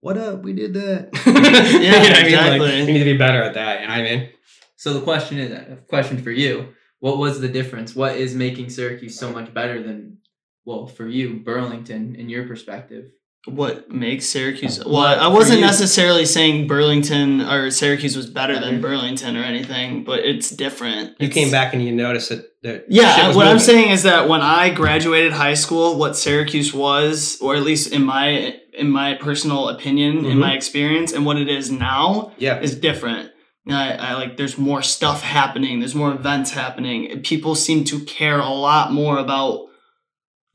what 0.00 0.16
up? 0.18 0.42
We 0.42 0.52
did 0.52 0.74
that. 0.74 1.10
Yeah, 1.26 1.80
You 1.80 1.90
know 1.90 1.98
what 1.98 2.18
I 2.18 2.22
mean? 2.22 2.36
Like, 2.36 2.52
exactly. 2.54 2.86
we 2.86 2.92
need 2.92 2.98
to 2.98 3.04
be 3.04 3.16
better 3.16 3.42
at 3.42 3.54
that. 3.54 3.80
You 3.80 3.88
know 3.88 3.92
what 3.94 4.00
I 4.00 4.16
mean? 4.16 4.30
So 4.76 4.92
the 4.94 5.00
question 5.00 5.38
is 5.38 5.50
a 5.50 5.76
question 5.88 6.22
for 6.22 6.30
you. 6.30 6.74
What 7.00 7.18
was 7.18 7.40
the 7.40 7.48
difference? 7.48 7.94
What 7.94 8.16
is 8.16 8.34
making 8.34 8.70
Syracuse 8.70 9.18
so 9.18 9.30
much 9.30 9.52
better 9.52 9.82
than 9.82 10.18
well, 10.64 10.86
for 10.86 11.06
you, 11.06 11.40
Burlington, 11.40 12.16
in 12.16 12.28
your 12.28 12.46
perspective? 12.46 13.10
What 13.46 13.90
makes 13.92 14.26
Syracuse? 14.28 14.82
Well, 14.84 14.98
I 14.98 15.28
wasn't 15.28 15.60
necessarily 15.60 16.24
saying 16.26 16.66
Burlington 16.66 17.40
or 17.42 17.70
Syracuse 17.70 18.16
was 18.16 18.28
better 18.28 18.58
than 18.58 18.80
Burlington 18.80 19.36
or 19.36 19.42
anything, 19.44 20.02
but 20.02 20.20
it's 20.20 20.50
different. 20.50 21.10
You 21.20 21.26
It's- 21.28 21.32
came 21.34 21.50
back 21.52 21.72
and 21.72 21.82
you 21.84 21.92
noticed 21.92 22.30
that, 22.30 22.44
that 22.64 22.86
Yeah, 22.88 23.34
what 23.36 23.46
I'm 23.46 23.60
saying 23.60 23.90
is 23.90 24.02
that 24.02 24.28
when 24.28 24.40
I 24.40 24.70
graduated 24.70 25.32
high 25.32 25.54
school, 25.54 25.96
what 25.96 26.16
Syracuse 26.16 26.74
was, 26.74 27.38
or 27.40 27.54
at 27.54 27.62
least 27.62 27.92
in 27.92 28.02
my 28.04 28.54
in 28.78 28.90
my 28.90 29.14
personal 29.14 29.70
opinion, 29.70 30.26
in 30.26 30.36
Mhm. 30.36 30.40
my 30.40 30.52
experience, 30.52 31.10
and 31.10 31.24
what 31.24 31.38
it 31.38 31.48
is 31.48 31.70
now, 31.70 32.32
Yeah. 32.38 32.60
is 32.60 32.74
different. 32.74 33.30
I, 33.70 33.92
I 33.92 34.12
like 34.14 34.36
there's 34.36 34.58
more 34.58 34.82
stuff 34.82 35.22
happening, 35.22 35.78
there's 35.80 35.94
more 35.94 36.12
events 36.12 36.50
happening. 36.50 37.20
People 37.22 37.54
seem 37.54 37.84
to 37.84 38.00
care 38.00 38.38
a 38.38 38.50
lot 38.50 38.92
more 38.92 39.16
about 39.18 39.65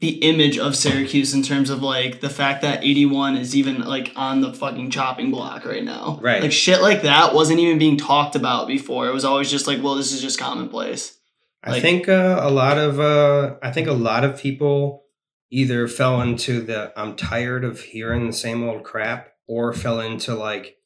the 0.02 0.15
image 0.23 0.57
of 0.57 0.76
Syracuse 0.76 1.34
in 1.36 1.44
terms 1.44 1.69
of 1.69 1.84
like 1.84 2.22
the 2.22 2.30
fact 2.30 2.64
that 2.64 2.84
81 2.84 3.38
is 3.38 3.56
even 3.56 3.82
like 3.82 4.11
on 4.15 4.41
the 4.41 4.52
fucking 4.52 4.90
chopping 4.90 5.30
block 5.30 5.64
right 5.64 5.84
now. 5.84 6.18
Right. 6.19 6.41
Like 6.41 6.52
shit 6.52 6.82
like 6.82 7.03
that 7.03 7.36
wasn't 7.36 7.60
even 7.60 7.78
being 7.78 7.98
talked 7.98 8.36
about 8.36 8.68
before. 8.68 9.07
It 9.07 9.14
was 9.14 9.23
always 9.23 9.52
just 9.52 9.68
like, 9.68 9.82
well, 9.82 9.94
this 9.94 10.11
is 10.11 10.19
just 10.19 10.40
commonplace. 10.40 11.18
I 11.64 11.80
think 11.80 12.10
uh, 12.10 12.40
a 12.41 12.49
lot 12.49 12.80
of 12.80 12.99
uh, 12.99 13.57
I 13.61 13.72
think 13.72 13.88
a 13.88 13.94
lot 13.94 14.23
of 14.23 14.40
people 14.40 15.03
either 15.52 15.88
fell 15.88 16.19
into 16.19 16.61
the 16.61 16.91
I'm 16.98 17.15
tired 17.15 17.64
of 17.64 17.82
hearing 17.82 18.26
the 18.26 18.34
same 18.34 18.68
old 18.68 18.84
crap, 18.84 19.28
or 19.48 19.72
fell 19.72 19.99
into 19.99 20.34
like 20.34 20.78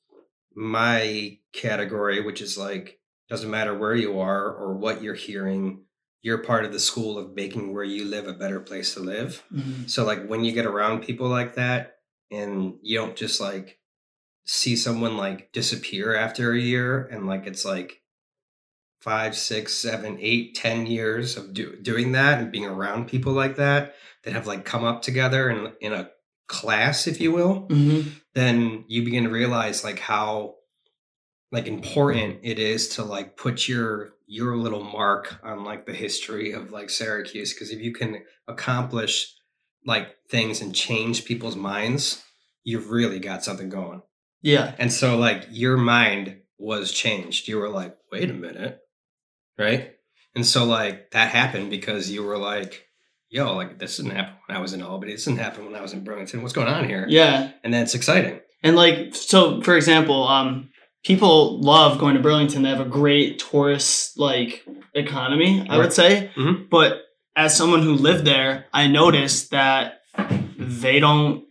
my 0.54 1.38
category, 1.54 2.20
which 2.20 2.42
is 2.42 2.58
like 2.58 3.00
doesn't 3.30 3.50
matter 3.50 3.74
where 3.74 3.96
you 3.96 4.20
are 4.20 4.54
or 4.54 4.76
what 4.76 5.02
you're 5.02 5.14
hearing, 5.14 5.85
you're 6.26 6.39
part 6.39 6.65
of 6.65 6.73
the 6.73 6.80
school 6.80 7.19
of 7.19 7.35
making 7.35 7.72
where 7.72 7.84
you 7.84 8.03
live 8.03 8.27
a 8.27 8.34
better 8.34 8.60
place 8.60 8.95
to 8.95 8.99
live. 8.99 9.43
So 9.85 10.03
like 10.03 10.26
when 10.26 10.43
you 10.43 10.52
get 10.53 10.65
around 10.65 11.03
people 11.03 11.27
like 11.27 11.53
that, 11.56 11.97
and 12.31 12.80
you 12.81 12.97
don't 12.97 13.15
just 13.15 13.39
like 13.39 13.77
see 14.45 14.76
someone 14.76 15.18
like 15.18 15.52
disappear 15.52 16.15
after 16.15 16.52
a 16.52 16.60
year, 16.60 17.06
and 17.11 17.27
like 17.27 17.45
it's 17.45 17.64
like 17.64 18.02
five, 19.02 19.38
six, 19.38 19.73
seven, 19.76 20.18
eight, 20.19 20.56
ten 20.56 20.88
years 20.88 21.38
of 21.38 21.53
do- 21.53 21.77
doing 21.80 22.14
that 22.14 22.39
and 22.41 22.52
being 22.52 22.65
around 22.65 23.07
people 23.07 23.34
like 23.34 23.57
that 23.57 23.93
that 24.23 24.34
have 24.34 24.47
like 24.47 24.65
come 24.65 24.84
up 24.84 25.03
together 25.03 25.47
in 25.52 25.73
in 25.80 25.93
a 25.93 26.10
class, 26.47 27.06
if 27.06 27.22
you 27.22 27.31
will, 27.31 27.68
Mm-hmm. 27.69 28.10
then 28.34 28.84
you 28.88 29.03
begin 29.03 29.26
to 29.26 29.30
realize 29.30 29.84
like 29.84 29.99
how 29.99 30.56
like 31.52 31.68
important 31.68 32.39
it 32.41 32.57
is 32.57 32.88
to 32.95 33.03
like 33.03 33.38
put 33.38 33.68
your 33.68 34.15
your 34.27 34.57
little 34.57 34.84
mark 34.84 35.39
on 35.43 35.64
like 35.64 35.85
the 35.85 35.93
history 35.93 36.52
of 36.52 36.72
like 36.72 36.89
Syracuse 36.89 37.53
because 37.53 37.72
if 37.72 37.80
you 37.80 37.93
can 37.93 38.23
accomplish 38.47 39.34
like 39.85 40.15
things 40.30 40.61
and 40.61 40.73
change 40.73 41.26
people's 41.26 41.56
minds 41.56 42.23
you've 42.64 42.89
really 42.89 43.19
got 43.19 43.43
something 43.43 43.69
going. 43.69 44.02
Yeah. 44.41 44.76
and 44.77 44.91
so 44.91 45.18
like 45.18 45.45
your 45.52 45.77
mind 45.77 46.41
was 46.57 46.91
changed. 46.91 47.47
You 47.47 47.57
were 47.60 47.69
like 47.69 47.95
wait 48.11 48.30
a 48.30 48.34
minute. 48.34 48.80
Right? 49.57 49.91
And 50.35 50.45
so 50.45 50.65
like 50.65 51.11
that 51.11 51.30
happened 51.30 51.69
because 51.69 52.11
you 52.11 52.23
were 52.23 52.38
like 52.38 52.84
yo 53.30 53.56
like 53.56 53.80
this 53.80 53.97
didn't 53.97 54.11
happen 54.11 54.35
when 54.47 54.57
I 54.57 54.61
was 54.61 54.73
in 54.73 54.81
Albany. 54.81 55.14
This 55.14 55.26
didn't 55.26 55.39
happen 55.39 55.65
when 55.65 55.76
I 55.76 55.81
was 55.81 55.93
in 55.93 56.03
Burlington. 56.03 56.41
What's 56.41 56.53
going 56.53 56.68
on 56.68 56.88
here? 56.88 57.06
Yeah. 57.07 57.52
and 57.64 57.73
that's 57.73 57.95
exciting. 57.95 58.39
And 58.64 58.76
like 58.76 59.15
so 59.15 59.61
for 59.61 59.76
example, 59.77 60.27
um 60.27 60.69
people 61.06 61.60
love 61.61 61.98
going 61.99 62.15
to 62.15 62.22
Burlington. 62.22 62.64
They 62.64 62.69
have 62.69 62.82
a 62.82 62.86
great 62.86 63.40
tourist 63.40 64.18
like 64.19 64.65
economy, 64.94 65.61
I 65.69 65.73
Right. 65.73 65.77
would 65.77 65.94
say. 65.94 66.32
Mhm. 66.36 66.69
But 66.69 67.03
as 67.36 67.56
someone 67.56 67.82
who 67.84 67.94
lived 67.94 68.26
there, 68.26 68.65
I 68.73 68.88
noticed 68.88 69.52
that 69.52 70.02
they 70.57 70.99
don't 70.99 71.44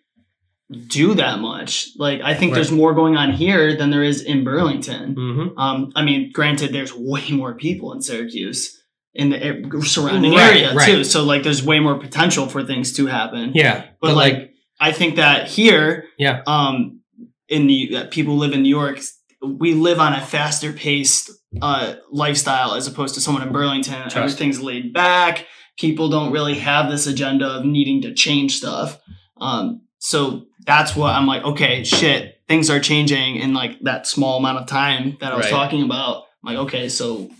do 0.88 1.14
that 1.14 1.38
much. 1.40 1.88
Like 1.98 2.20
I 2.22 2.34
think 2.34 2.50
Right. 2.50 2.56
there's 2.56 2.72
more 2.72 2.94
going 2.94 3.16
on 3.16 3.32
here 3.32 3.76
than 3.76 3.90
there 3.90 4.02
is 4.02 4.22
in 4.22 4.44
Burlington. 4.44 5.14
mm-hmm. 5.14 5.58
Um, 5.58 5.92
I 5.94 6.02
mean, 6.02 6.30
granted, 6.32 6.72
there's 6.72 6.92
way 6.96 7.22
more 7.30 7.54
people 7.54 7.92
in 7.92 8.00
Syracuse 8.02 8.80
in 9.14 9.30
the 9.30 9.38
surrounding 9.84 10.32
Right, 10.32 10.62
area 10.64 10.74
too. 10.84 11.04
So 11.04 11.22
like, 11.22 11.44
there's 11.44 11.62
way 11.62 11.78
more 11.78 11.94
potential 11.96 12.46
for 12.48 12.64
things 12.64 12.92
to 12.94 13.06
happen. 13.06 13.52
Yeah, 13.54 13.84
but, 14.00 14.16
like, 14.16 14.52
I 14.80 14.90
think 14.90 15.14
that 15.16 15.46
here, 15.48 16.06
Yeah. 16.18 16.42
um, 16.48 16.98
in 17.48 17.68
the 17.68 17.90
that 17.92 18.10
people 18.10 18.36
live 18.36 18.52
in 18.52 18.62
New 18.64 18.68
York, 18.80 19.00
we 19.46 19.74
live 19.74 19.98
on 20.00 20.12
a 20.12 20.20
faster 20.24 20.72
paced 20.72 21.30
uh 21.62 21.94
lifestyle 22.10 22.74
as 22.74 22.86
opposed 22.86 23.14
to 23.14 23.20
someone 23.20 23.42
in 23.46 23.52
Burlington. 23.52 24.02
Trust. 24.02 24.16
Everything's 24.16 24.60
laid 24.60 24.92
back. 24.92 25.46
People 25.78 26.08
don't 26.08 26.32
really 26.32 26.54
have 26.54 26.90
this 26.90 27.06
agenda 27.06 27.46
of 27.46 27.64
needing 27.64 28.02
to 28.02 28.14
change 28.14 28.56
stuff. 28.56 28.98
Um, 29.40 29.82
so 29.98 30.46
that's 30.66 30.94
what 30.96 31.14
I'm 31.14 31.26
like. 31.26 31.42
Okay, 31.44 31.84
shit, 31.84 32.36
things 32.48 32.70
are 32.70 32.80
changing 32.80 33.36
in 33.36 33.54
like 33.54 33.80
that 33.82 34.06
small 34.06 34.38
amount 34.38 34.58
of 34.58 34.66
time 34.66 35.16
that 35.20 35.32
I 35.32 35.36
was 35.36 35.46
Right. 35.46 35.50
talking 35.50 35.82
about. 35.82 36.24
I'm 36.44 36.54
like, 36.54 36.64
okay, 36.66 36.88
so 36.88 37.30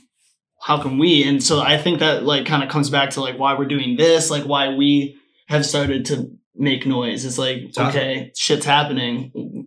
how 0.61 0.81
can 0.83 0.99
we? 0.99 1.23
And 1.25 1.43
so 1.43 1.61
I 1.61 1.77
think 1.79 2.01
that 2.01 2.25
like 2.25 2.47
kind 2.47 2.63
of 2.63 2.71
comes 2.71 2.89
back 2.91 3.11
to 3.11 3.21
like 3.21 3.39
why 3.39 3.57
we're 3.59 3.67
doing 3.67 3.97
this, 3.97 4.31
like 4.31 4.45
why 4.45 4.75
we 4.75 5.17
have 5.49 5.67
started 5.67 6.07
to 6.07 6.31
make 6.57 6.87
noise. 6.87 7.25
It's 7.25 7.39
like, 7.39 7.59
okay, 7.77 8.33
shit's 8.37 8.65
happening. 8.65 9.67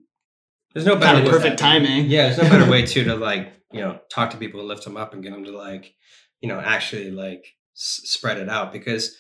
There's 0.78 0.86
no 0.86 0.94
Kind 0.98 1.02
better 1.24 1.26
of 1.26 1.30
perfect 1.32 1.58
timing. 1.60 2.06
Yeah, 2.06 2.24
there's 2.30 2.38
no 2.38 2.50
better 2.50 2.70
way 2.70 2.86
too 2.86 3.04
to 3.06 3.16
like 3.30 3.52
you 3.72 3.82
know 3.82 4.00
talk 4.12 4.32
to 4.32 4.38
people 4.38 4.60
and 4.60 4.70
lift 4.70 4.84
them 4.84 4.96
up 4.98 5.14
and 5.14 5.24
get 5.24 5.32
them 5.34 5.44
to 5.46 5.52
like 5.52 5.94
you 6.42 6.48
know 6.50 6.60
actually 6.60 7.12
like 7.12 7.44
s- 7.76 8.02
spread 8.06 8.38
it 8.38 8.48
out 8.50 8.72
because 8.72 9.18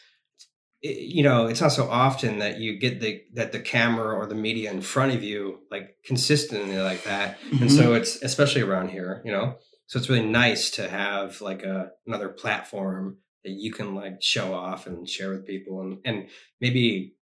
it, 0.81 0.97
you 0.99 1.23
know 1.23 1.47
it's 1.47 1.59
not 1.61 1.71
so 1.71 1.89
often 1.89 2.39
that 2.39 2.59
you 2.59 2.77
get 2.79 2.99
the 3.01 3.21
that 3.33 3.51
the 3.51 3.59
camera 3.59 4.15
or 4.15 4.25
the 4.27 4.35
media 4.35 4.71
in 4.71 4.81
front 4.81 5.13
of 5.15 5.23
you 5.23 5.59
like 5.71 5.95
consistently 6.05 6.77
like 6.77 7.03
that 7.03 7.37
and 7.51 7.61
Mhm. 7.69 7.71
so 7.77 7.93
it's 7.93 8.21
especially 8.21 8.61
around 8.61 8.89
here 8.89 9.21
you 9.25 9.31
know 9.31 9.55
so 9.87 9.97
it's 9.99 10.09
really 10.09 10.25
nice 10.25 10.69
to 10.71 10.87
have 10.87 11.41
like 11.41 11.63
a 11.63 11.89
another 12.05 12.29
platform 12.29 13.17
that 13.43 13.51
you 13.51 13.71
can 13.73 13.95
like 13.95 14.21
show 14.21 14.53
off 14.53 14.85
and 14.87 15.09
share 15.09 15.31
with 15.31 15.47
people 15.47 15.81
and 15.81 15.97
and 16.05 16.27
maybe 16.61 17.15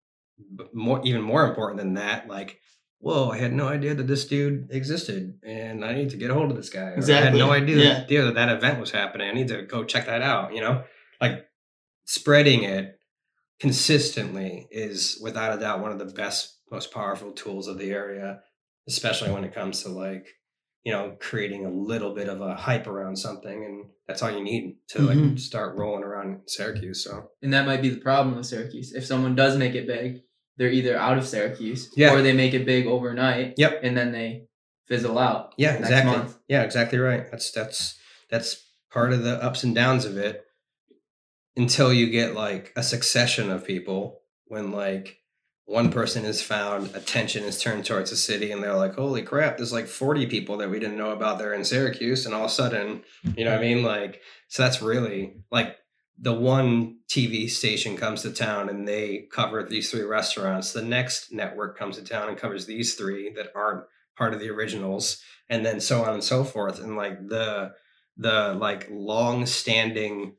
more 0.73 1.01
even 1.05 1.21
more 1.21 1.47
important 1.47 1.79
than 1.79 1.93
that 1.95 2.27
like 2.27 2.59
whoa 2.99 3.29
i 3.29 3.37
had 3.37 3.53
no 3.53 3.67
idea 3.67 3.93
that 3.93 4.07
this 4.07 4.25
dude 4.25 4.67
existed 4.71 5.37
and 5.43 5.83
i 5.85 5.93
need 5.93 6.09
to 6.09 6.17
get 6.17 6.31
a 6.31 6.33
hold 6.33 6.49
of 6.51 6.57
this 6.57 6.69
guy 6.69 6.89
Or, 6.95 7.03
i 7.03 7.21
had 7.21 7.33
no 7.35 7.51
idea, 7.51 7.77
Yeah. 7.83 8.03
idea 8.03 8.23
that 8.23 8.35
that 8.35 8.49
event 8.57 8.79
was 8.79 8.91
happening 8.91 9.29
i 9.29 9.33
need 9.33 9.47
to 9.49 9.61
go 9.63 9.83
check 9.83 10.05
that 10.07 10.21
out 10.21 10.53
you 10.53 10.61
know 10.61 10.83
like 11.21 11.45
spreading 12.05 12.63
it 12.63 12.99
consistently 13.59 14.67
is 14.71 15.19
without 15.23 15.57
a 15.57 15.59
doubt 15.59 15.81
one 15.81 15.91
of 15.91 15.99
the 15.99 16.05
best 16.05 16.59
most 16.71 16.93
powerful 16.93 17.31
tools 17.31 17.67
of 17.67 17.77
the 17.77 17.91
area 17.91 18.39
especially 18.87 19.31
when 19.31 19.43
it 19.43 19.53
comes 19.53 19.83
to 19.83 19.89
like 19.89 20.27
you 20.87 20.91
know, 20.91 21.17
creating 21.19 21.65
a 21.65 21.69
little 21.71 22.13
bit 22.13 22.29
of 22.29 22.41
a 22.41 22.53
hype 22.53 22.85
around 22.85 23.15
something, 23.17 23.65
and 23.65 23.85
that's 24.07 24.21
all 24.21 24.29
you 24.29 24.43
need 24.43 24.77
to 24.89 25.01
like 25.01 25.17
Mhm. 25.17 25.39
start 25.39 25.75
rolling 25.75 26.03
around 26.03 26.41
Syracuse. 26.45 27.03
So 27.03 27.31
And 27.41 27.51
that 27.55 27.65
might 27.65 27.81
be 27.81 27.89
the 27.89 27.99
problem 28.01 28.35
with 28.35 28.45
Syracuse. 28.45 28.93
If 28.93 29.03
someone 29.03 29.33
does 29.35 29.57
make 29.57 29.73
it 29.73 29.87
big, 29.87 30.21
they're 30.57 30.69
either 30.69 30.97
out 30.97 31.17
of 31.17 31.27
Syracuse 31.27 31.91
Yeah. 31.95 32.13
or 32.13 32.21
they 32.21 32.33
make 32.33 32.53
it 32.53 32.65
big 32.65 32.85
overnight. 32.87 33.55
Yep. 33.57 33.81
And 33.83 33.95
then 33.97 34.11
they 34.11 34.47
fizzle 34.87 35.17
out. 35.17 35.53
yeah, 35.57 35.73
exactly. 35.73 36.15
month. 36.15 36.37
Yeah, 36.47 36.63
exactly 36.63 36.99
right. 36.99 37.29
That's 37.31 37.51
that's 37.51 37.97
that's 38.29 38.63
part 38.91 39.13
of 39.13 39.23
the 39.23 39.41
ups 39.43 39.63
and 39.63 39.73
downs 39.75 40.05
of 40.05 40.17
it. 40.17 40.43
Until 41.57 41.93
you 41.93 42.09
get 42.09 42.35
like 42.35 42.73
a 42.75 42.83
succession 42.83 43.49
of 43.49 43.65
people, 43.65 44.21
when 44.47 44.71
like 44.71 45.19
one 45.63 45.89
person 45.89 46.25
is 46.25 46.41
found, 46.41 46.93
attention 46.93 47.43
is 47.45 47.61
turned 47.61 47.85
towards 47.85 48.09
the 48.09 48.17
city, 48.17 48.51
and 48.51 48.61
they're 48.61 48.75
like, 48.75 48.95
"Holy 48.95 49.21
crap! 49.21 49.55
There's 49.57 49.71
like 49.71 49.87
40 49.87 50.25
people 50.27 50.57
that 50.57 50.69
we 50.69 50.79
didn't 50.79 50.97
know 50.97 51.11
about 51.11 51.39
there 51.39 51.53
in 51.53 51.63
Syracuse," 51.63 52.25
and 52.25 52.35
all 52.35 52.43
of 52.45 52.51
a 52.51 52.53
sudden, 52.53 53.03
you 53.37 53.45
know 53.45 53.51
what 53.51 53.59
I 53.59 53.63
mean? 53.63 53.83
Like, 53.83 54.21
so 54.49 54.63
that's 54.63 54.81
really 54.81 55.37
like 55.49 55.77
the 56.17 56.33
one 56.33 56.97
TV 57.09 57.49
station 57.49 57.97
comes 57.97 58.21
to 58.21 58.31
town 58.31 58.69
and 58.69 58.87
they 58.87 59.27
cover 59.31 59.63
these 59.63 59.91
three 59.91 60.03
restaurants. 60.03 60.71
The 60.71 60.81
next 60.81 61.31
network 61.33 61.77
comes 61.77 61.97
to 61.97 62.03
town 62.03 62.29
and 62.29 62.37
covers 62.37 62.65
these 62.65 62.95
three 62.95 63.33
that 63.33 63.51
aren't 63.55 63.83
part 64.17 64.33
of 64.33 64.39
the 64.39 64.49
originals, 64.49 65.21
and 65.49 65.65
then 65.65 65.79
so 65.81 66.03
on 66.03 66.13
and 66.13 66.23
so 66.23 66.43
forth. 66.43 66.79
And 66.81 66.95
like 66.95 67.27
the 67.27 67.73
the 68.17 68.53
like 68.57 68.87
long 68.89 69.45
standing, 69.45 70.35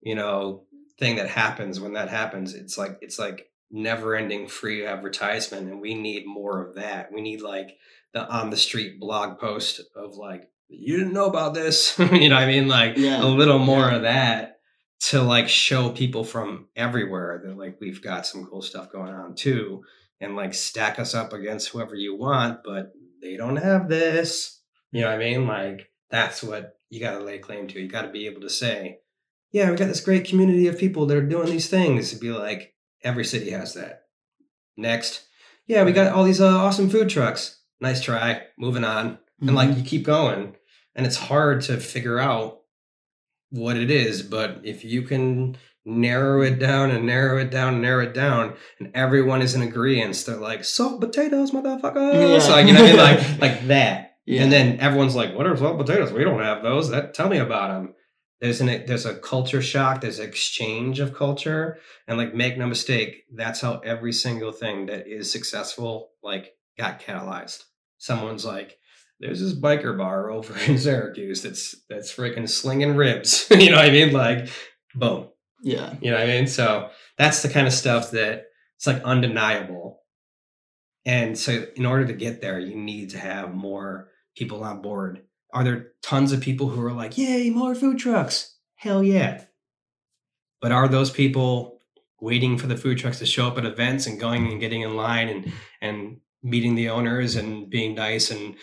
you 0.00 0.16
know, 0.16 0.64
thing 0.98 1.16
that 1.16 1.28
happens 1.28 1.78
when 1.78 1.92
that 1.92 2.08
happens, 2.08 2.54
it's 2.54 2.76
like 2.76 2.98
it's 3.00 3.18
like 3.18 3.46
never 3.70 4.16
ending 4.16 4.48
free 4.48 4.84
advertisement, 4.84 5.70
and 5.70 5.80
we 5.80 5.94
need 5.94 6.26
more 6.26 6.60
of 6.66 6.74
that. 6.74 7.12
We 7.12 7.20
need 7.20 7.40
like 7.40 7.76
the 8.12 8.28
on 8.28 8.50
the 8.50 8.56
street 8.56 8.98
blog 8.98 9.38
post 9.38 9.80
of 9.94 10.16
like 10.16 10.50
you 10.68 10.96
didn't 10.98 11.12
know 11.12 11.26
about 11.26 11.54
this, 11.54 11.96
you 12.12 12.28
know 12.28 12.34
what 12.34 12.42
I 12.44 12.46
mean? 12.46 12.66
Like 12.66 12.96
Yeah. 12.96 13.22
a 13.22 13.26
little 13.26 13.60
more 13.60 13.88
Yeah. 13.88 13.94
of 13.96 14.02
that 14.02 14.59
to 15.00 15.22
like 15.22 15.48
show 15.48 15.90
people 15.90 16.24
from 16.24 16.68
everywhere 16.76 17.42
that 17.44 17.56
like 17.56 17.78
we've 17.80 18.02
got 18.02 18.26
some 18.26 18.46
cool 18.46 18.62
stuff 18.62 18.92
going 18.92 19.12
on 19.12 19.34
too 19.34 19.82
and 20.20 20.36
like 20.36 20.52
stack 20.52 20.98
us 20.98 21.14
up 21.14 21.32
against 21.32 21.68
whoever 21.68 21.94
you 21.94 22.14
want 22.14 22.60
but 22.64 22.92
they 23.22 23.36
don't 23.36 23.56
have 23.56 23.88
this. 23.88 24.60
You 24.92 25.02
know 25.02 25.08
what 25.08 25.16
i 25.16 25.18
mean? 25.18 25.46
Like 25.46 25.90
that's 26.10 26.42
what 26.42 26.76
you 26.90 27.00
got 27.00 27.18
to 27.18 27.24
lay 27.24 27.38
claim 27.38 27.68
to. 27.68 27.80
You 27.80 27.88
got 27.88 28.02
to 28.02 28.10
be 28.10 28.26
able 28.26 28.42
to 28.42 28.50
say 28.50 28.98
yeah 29.52 29.70
we 29.70 29.76
got 29.76 29.88
this 29.88 30.04
great 30.04 30.26
community 30.26 30.68
of 30.68 30.78
people 30.78 31.06
that 31.06 31.16
are 31.16 31.26
doing 31.26 31.50
these 31.50 31.68
things 31.68 32.12
and 32.12 32.20
be 32.20 32.30
like 32.30 32.74
every 33.02 33.24
city 33.24 33.50
has 33.50 33.74
that. 33.74 34.02
Next 34.76 35.24
yeah 35.66 35.84
we 35.84 35.92
got 35.92 36.12
all 36.12 36.24
these 36.24 36.40
uh, 36.40 36.58
awesome 36.58 36.90
food 36.90 37.08
trucks. 37.08 37.60
Nice 37.80 38.02
try. 38.02 38.42
Moving 38.58 38.84
on. 38.84 39.18
And 39.40 39.54
like 39.54 39.74
you 39.76 39.82
keep 39.82 40.04
going. 40.04 40.56
And 40.94 41.06
it's 41.06 41.16
hard 41.16 41.62
to 41.62 41.78
figure 41.78 42.18
out 42.18 42.59
what 43.50 43.76
it 43.76 43.90
is 43.90 44.22
but 44.22 44.60
if 44.64 44.84
you 44.84 45.02
can 45.02 45.56
narrow 45.84 46.42
it 46.42 46.58
down 46.58 46.90
and 46.90 47.06
narrow 47.06 47.38
it 47.38 47.50
down 47.50 47.74
and 47.74 47.82
narrow 47.82 48.04
it 48.04 48.14
down 48.14 48.54
and 48.78 48.90
everyone 48.94 49.42
is 49.42 49.54
in 49.54 49.62
agreement 49.62 50.22
they're 50.26 50.36
like 50.36 50.64
salt 50.64 51.00
potatoes 51.00 51.50
motherfuckers 51.52 52.46
Yeah. 52.46 52.52
like 52.52 52.66
you 52.66 52.72
know 52.74 52.82
what 52.82 53.00
I 53.00 53.16
mean? 53.16 53.18
like 53.30 53.40
like 53.40 53.66
that 53.68 54.16
yeah. 54.26 54.42
and 54.42 54.52
then 54.52 54.78
everyone's 54.80 55.16
like 55.16 55.34
what 55.34 55.46
are 55.46 55.56
salt 55.56 55.78
potatoes 55.78 56.12
we 56.12 56.24
don't 56.24 56.42
have 56.42 56.62
those 56.62 56.90
that 56.90 57.14
tell 57.14 57.28
me 57.28 57.38
about 57.38 57.68
them 57.68 57.94
there's 58.40 58.60
an 58.60 58.66
there's 58.86 59.06
a 59.06 59.18
culture 59.18 59.62
shock 59.62 60.02
there's 60.02 60.18
exchange 60.18 61.00
of 61.00 61.14
culture 61.14 61.78
and 62.06 62.18
like 62.18 62.34
make 62.34 62.56
no 62.58 62.66
mistake 62.66 63.24
that's 63.34 63.60
how 63.62 63.78
every 63.80 64.12
single 64.12 64.52
thing 64.52 64.86
that 64.86 65.08
is 65.08 65.32
successful 65.32 66.10
like 66.22 66.52
got 66.78 67.00
catalyzed 67.00 67.64
someone's 67.98 68.44
like 68.44 68.76
there's 69.20 69.40
this 69.40 69.54
biker 69.54 69.96
bar 69.96 70.30
over 70.30 70.58
in 70.66 70.78
Syracuse 70.78 71.42
that's 71.42 71.76
that's 71.88 72.12
freaking 72.14 72.48
slinging 72.48 72.96
ribs. 72.96 73.46
you 73.50 73.70
know 73.70 73.76
what 73.76 73.84
I 73.84 73.90
mean? 73.90 74.12
Like, 74.12 74.48
boom. 74.94 75.28
yeah. 75.62 75.94
You 76.00 76.10
know 76.10 76.16
what 76.16 76.26
I 76.26 76.32
mean? 76.32 76.46
So 76.46 76.88
that's 77.18 77.42
the 77.42 77.50
kind 77.50 77.66
of 77.66 77.72
stuff 77.72 78.10
that 78.12 78.46
it's 78.76 78.86
like 78.86 79.02
undeniable. 79.02 80.00
And 81.04 81.38
so 81.38 81.66
in 81.76 81.86
order 81.86 82.06
to 82.06 82.12
get 82.12 82.40
there, 82.40 82.58
you 82.58 82.74
need 82.74 83.10
to 83.10 83.18
have 83.18 83.54
more 83.54 84.08
people 84.36 84.64
on 84.64 84.82
board. 84.82 85.22
Are 85.52 85.64
there 85.64 85.92
tons 86.02 86.32
of 86.32 86.40
people 86.40 86.68
who 86.68 86.82
are 86.84 86.92
like, 86.92 87.18
yay, 87.18 87.50
more 87.50 87.74
food 87.74 87.98
trucks? 87.98 88.56
Hell 88.76 89.02
yeah. 89.02 89.44
But 90.60 90.72
are 90.72 90.88
those 90.88 91.10
people 91.10 91.80
waiting 92.20 92.58
for 92.58 92.66
the 92.66 92.76
food 92.76 92.98
trucks 92.98 93.18
to 93.18 93.26
show 93.26 93.48
up 93.48 93.58
at 93.58 93.64
events 93.64 94.06
and 94.06 94.20
going 94.20 94.46
and 94.46 94.60
getting 94.60 94.82
in 94.82 94.94
line 94.94 95.28
and 95.28 95.52
and 95.80 96.20
meeting 96.42 96.74
the 96.74 96.88
owners 96.88 97.36
and 97.36 97.68
being 97.68 97.94
nice 97.94 98.30
and 98.30 98.54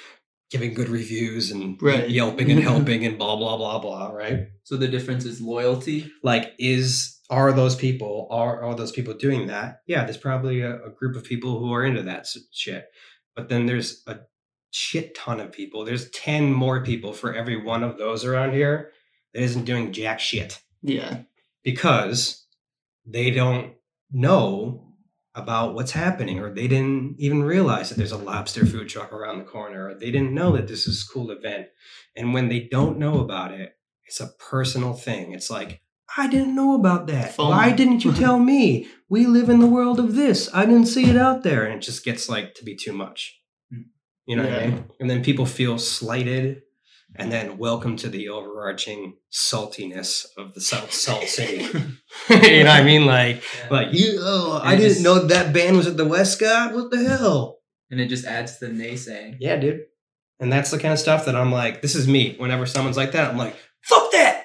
giving 0.49 0.73
good 0.73 0.89
reviews 0.89 1.51
and 1.51 1.77
Right. 1.81 2.09
yelping 2.09 2.49
and 2.51 2.61
helping 2.71 3.05
and 3.05 3.17
blah 3.17 3.35
blah 3.35 3.57
blah 3.57 3.79
blah, 3.79 4.07
right? 4.09 4.47
So 4.63 4.77
the 4.77 4.87
difference 4.87 5.25
is 5.25 5.41
loyalty. 5.41 6.11
like 6.23 6.53
is 6.59 7.19
are 7.29 7.51
those 7.51 7.75
people 7.75 8.27
are 8.31 8.63
are 8.63 8.73
those 8.75 8.93
people 8.93 9.13
doing 9.13 9.47
that 9.47 9.81
yeah 9.85 10.05
there's 10.05 10.15
probably 10.15 10.61
a, 10.61 10.81
a 10.85 10.89
group 10.89 11.13
of 11.17 11.25
people 11.25 11.59
who 11.59 11.73
are 11.73 11.83
into 11.83 12.01
that 12.03 12.25
shit 12.53 12.85
but 13.35 13.49
then 13.49 13.65
there's 13.65 14.01
a 14.07 14.15
shit 14.71 15.13
ton 15.13 15.41
of 15.41 15.51
people 15.51 15.83
there's 15.83 16.09
10 16.11 16.53
more 16.53 16.81
people 16.85 17.11
for 17.11 17.33
every 17.35 17.61
one 17.61 17.83
of 17.83 17.97
those 17.97 18.23
around 18.23 18.53
here 18.53 18.91
that 19.33 19.41
isn't 19.43 19.65
doing 19.65 19.91
jack 19.91 20.21
shit 20.21 20.61
Yeah. 20.81 21.23
because 21.65 22.45
they 23.05 23.29
don't 23.29 23.73
know 24.09 24.86
about 25.37 25.75
what's 25.75 25.91
happening 25.91 26.39
or 26.39 26.53
they 26.53 26.67
didn't 26.67 27.15
even 27.19 27.43
realize 27.43 27.89
that 27.89 27.95
there's 27.95 28.11
a 28.11 28.17
lobster 28.17 28.65
food 28.65 28.89
truck 28.89 29.13
around 29.13 29.37
the 29.37 29.45
corner 29.45 29.87
or 29.87 29.93
they 29.93 30.11
didn't 30.11 30.33
know 30.33 30.51
that 30.57 30.67
this 30.67 30.87
is 30.87 31.03
a 31.07 31.13
cool 31.13 31.31
event. 31.31 31.67
And 32.15 32.33
when 32.33 32.49
they 32.49 32.67
don't 32.69 32.97
know 32.97 33.19
about 33.19 33.51
it 33.51 33.77
it's 34.07 34.19
a 34.19 34.31
personal 34.39 34.93
thing. 34.93 35.33
It's 35.33 35.49
like 35.49 35.81
i 36.17 36.27
didn't 36.27 36.55
know 36.55 36.73
about 36.73 37.07
that. 37.07 37.35
FOMO. 37.35 37.49
why 37.49 37.71
didn't 37.71 38.03
you 38.03 38.13
tell 38.23 38.39
me? 38.39 38.87
We 39.09 39.25
live 39.25 39.49
in 39.49 39.59
the 39.59 39.67
world 39.67 39.99
of 39.99 40.15
this. 40.15 40.49
I 40.53 40.65
didn't 40.65 40.87
see 40.87 41.09
it 41.09 41.17
out 41.17 41.43
there. 41.43 41.65
And 41.65 41.75
it 41.75 41.81
just 41.81 42.03
gets 42.03 42.29
like 42.29 42.55
to 42.55 42.63
be 42.63 42.75
too 42.75 42.93
much. 42.93 43.39
Mm. 43.73 43.85
You 44.25 44.37
know 44.37 44.43
what 44.43 44.53
i 44.53 44.67
mean? 44.67 44.85
And 44.99 45.09
then 45.09 45.23
people 45.23 45.45
feel 45.45 45.77
slighted 45.77 46.61
and 47.15 47.31
then 47.31 47.57
welcome 47.57 47.95
to 47.97 48.09
the 48.09 48.29
overarching 48.29 49.15
saltiness 49.31 50.25
of 50.37 50.53
the 50.53 50.61
South 50.61 50.91
Salt 50.93 51.23
City. 51.23 51.63
you 52.29 52.63
know 52.63 52.69
what 52.69 52.79
I 52.79 52.83
mean? 52.83 53.05
Like, 53.05 53.43
like 53.71 53.93
you. 53.93 54.17
Oh, 54.21 54.59
I 54.63 54.73
And 54.73 54.81
didn't 54.81 54.93
just- 54.93 55.03
know 55.03 55.19
that 55.27 55.53
band 55.53 55.77
was 55.77 55.87
at 55.87 55.97
the 55.97 56.05
Westcott. 56.05 56.73
What 56.73 56.91
the 56.91 57.03
hell? 57.03 57.59
And 57.89 58.01
it 58.01 58.07
just 58.07 58.25
adds 58.25 58.57
to 58.59 58.67
the 58.67 58.73
naysaying. 58.73 59.37
Yeah, 59.39 59.55
dude. 59.55 59.81
And 60.39 60.51
that's 60.51 60.69
the 60.71 60.77
kind 60.79 60.93
of 60.93 60.99
stuff 60.99 61.25
that 61.25 61.35
I'm 61.35 61.51
like. 61.51 61.81
This 61.81 61.95
is 61.95 62.07
me. 62.07 62.35
Whenever 62.37 62.65
someone's 62.65 62.97
like 62.97 63.13
that, 63.13 63.29
I'm 63.31 63.37
like, 63.37 63.55
fuck 63.83 64.11
that. 64.11 64.36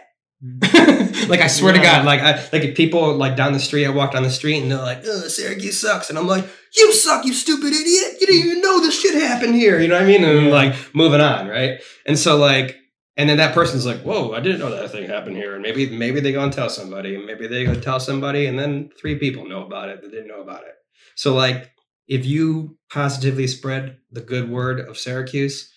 like 1.29 1.41
I 1.41 1.47
swear 1.47 1.73
to 1.73 1.79
God, 1.79 2.05
like 2.05 2.21
I 2.21 2.33
like 2.53 2.63
if 2.65 2.77
people 2.77 3.15
like 3.15 3.37
down 3.37 3.53
the 3.53 3.61
street, 3.61 3.87
I 3.87 3.91
walk 3.91 4.13
down 4.13 4.23
the 4.23 4.31
street 4.31 4.61
and 4.63 4.71
they're 4.71 4.79
like, 4.79 5.03
"Oh, 5.07 5.29
Syracuse 5.29 5.81
sucks," 5.81 6.09
and 6.11 6.19
I'm 6.19 6.27
like, 6.27 6.47
"You 6.77 6.93
suck, 6.93 7.25
you 7.25 7.33
stupid 7.33 7.73
idiot! 7.73 8.17
You 8.21 8.27
didn't 8.27 8.47
even 8.47 8.61
know 8.61 8.81
this 8.81 9.01
shit 9.01 9.15
happened 9.15 9.55
here." 9.55 9.81
You 9.81 9.89
know 9.89 9.95
what 9.95 10.05
I 10.05 10.07
mean? 10.07 10.25
And 10.25 10.47
Yeah. 10.47 10.53
like 10.53 10.75
moving 10.95 11.21
on, 11.21 11.49
right? 11.49 11.81
And 12.07 12.19
so 12.19 12.37
like, 12.37 12.77
and 13.17 13.29
then 13.29 13.37
that 13.39 13.55
person's 13.55 13.87
like, 13.87 14.01
"Whoa, 14.03 14.33
I 14.33 14.41
didn't 14.41 14.59
know 14.61 14.71
that 14.71 14.91
thing 14.91 15.09
happened 15.09 15.37
here," 15.37 15.55
and 15.55 15.63
maybe 15.63 15.89
maybe 15.91 16.21
they 16.21 16.33
go 16.33 16.43
and 16.43 16.53
tell 16.53 16.69
somebody, 16.71 17.15
and 17.15 17.27
maybe 17.27 17.47
they 17.47 17.65
go 17.65 17.75
tell 17.75 18.01
somebody, 18.01 18.47
and 18.47 18.59
then 18.59 18.91
three 19.01 19.17
people 19.19 19.47
know 19.47 19.65
about 19.67 19.89
it 19.89 20.03
that 20.03 20.11
didn't 20.11 20.29
know 20.29 20.41
about 20.41 20.63
it. 20.63 20.75
So 21.15 21.35
like, 21.35 21.71
if 22.09 22.25
you 22.25 22.79
positively 22.91 23.47
spread 23.47 23.99
the 24.11 24.21
good 24.21 24.51
word 24.51 24.81
of 24.81 24.99
Syracuse, 24.99 25.71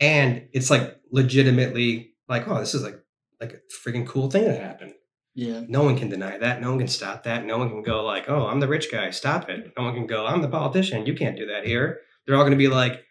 and 0.00 0.48
it's 0.52 0.70
like 0.70 0.96
legitimately 1.10 2.10
like, 2.28 2.46
oh, 2.48 2.58
this 2.58 2.74
is 2.74 2.82
like 2.82 2.98
like 3.42 3.52
a 3.52 3.88
freaking 3.88 4.06
cool 4.06 4.30
thing 4.30 4.44
that 4.44 4.60
happened. 4.60 4.94
Yeah. 5.34 5.62
No 5.66 5.82
one 5.82 5.96
can 5.96 6.08
deny 6.08 6.38
that. 6.38 6.60
No 6.60 6.70
one 6.70 6.78
can 6.78 6.88
stop 6.88 7.24
that. 7.24 7.44
No 7.44 7.58
one 7.58 7.70
can 7.70 7.82
go 7.82 8.04
like, 8.04 8.28
"Oh, 8.28 8.46
I'm 8.46 8.60
the 8.60 8.68
rich 8.68 8.90
guy. 8.90 9.10
Stop 9.10 9.48
it." 9.48 9.72
No 9.76 9.84
one 9.84 9.94
can 9.94 10.06
go, 10.06 10.26
"I'm 10.26 10.42
the 10.42 10.48
politician. 10.48 11.06
You 11.06 11.14
can't 11.14 11.36
do 11.36 11.46
that 11.46 11.66
here." 11.66 12.00
They're 12.26 12.36
all 12.36 12.42
going 12.42 12.52
to 12.52 12.56
be 12.56 12.68
like, 12.68 13.04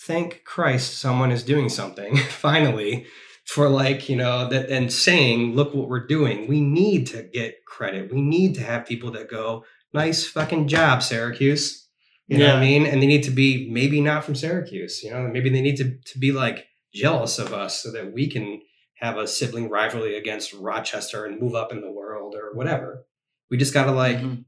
"Thank 0.00 0.44
Christ, 0.44 0.98
someone 0.98 1.32
is 1.32 1.42
doing 1.42 1.68
something 1.68 2.16
finally." 2.28 3.06
For 3.46 3.68
like 3.68 4.08
you 4.08 4.16
know 4.16 4.48
that 4.48 4.70
and 4.70 4.92
saying, 4.92 5.54
"Look 5.54 5.74
what 5.74 5.88
we're 5.88 6.06
doing." 6.06 6.48
We 6.48 6.60
need 6.60 7.06
to 7.08 7.22
get 7.22 7.64
credit. 7.66 8.12
We 8.12 8.20
need 8.20 8.54
to 8.56 8.62
have 8.62 8.86
people 8.86 9.12
that 9.12 9.30
go, 9.30 9.64
"Nice 9.92 10.26
fucking 10.26 10.68
job, 10.68 11.02
Syracuse." 11.02 11.86
You 12.28 12.38
know 12.38 12.46
what 12.48 12.56
I 12.56 12.60
mean? 12.60 12.86
And 12.86 13.00
they 13.00 13.06
need 13.06 13.22
to 13.22 13.30
be 13.30 13.70
maybe 13.70 14.00
not 14.00 14.24
from 14.24 14.34
Syracuse. 14.34 15.00
You 15.04 15.12
know, 15.12 15.28
maybe 15.28 15.48
they 15.48 15.60
need 15.60 15.76
to 15.76 15.96
to 15.96 16.18
be 16.18 16.32
like 16.32 16.66
jealous 16.92 17.38
of 17.38 17.52
us 17.52 17.82
so 17.82 17.92
that 17.92 18.12
we 18.12 18.28
can 18.28 18.60
have 18.96 19.18
a 19.18 19.26
sibling 19.28 19.68
rivalry 19.68 20.16
against 20.16 20.52
Rochester 20.54 21.24
and 21.26 21.40
move 21.40 21.54
up 21.54 21.72
in 21.72 21.80
the 21.80 21.90
world 21.90 22.34
or 22.34 22.54
whatever. 22.54 23.06
We 23.50 23.56
just 23.56 23.74
got 23.74 23.84
to 23.84 23.92
like 23.92 24.16
Mhm. 24.18 24.44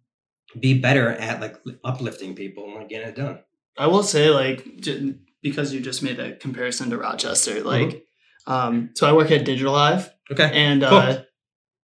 be 0.59 0.75
better 0.79 1.11
at 1.11 1.41
like 1.41 1.57
uplifting 1.85 2.35
people 2.35 2.65
and 2.65 2.75
like 2.75 2.89
getting 2.89 3.09
it 3.09 3.15
done. 3.16 3.41
I 3.77 3.87
will 3.87 4.03
say, 4.03 4.31
like, 4.31 4.81
j- 4.81 5.15
because 5.43 5.73
you 5.73 5.81
just 5.81 6.03
made 6.03 6.19
a 6.19 6.35
comparison 6.35 6.91
to 6.91 6.97
Rochester, 6.99 7.62
like, 7.62 8.05
um, 8.47 8.91
so 8.95 9.07
I 9.09 9.12
work 9.12 9.31
at 9.31 9.45
Digital 9.45 9.73
Live, 9.73 10.11
Okay. 10.33 10.51
and 10.53 10.83
Cool. 10.83 10.99
uh, 10.99 11.23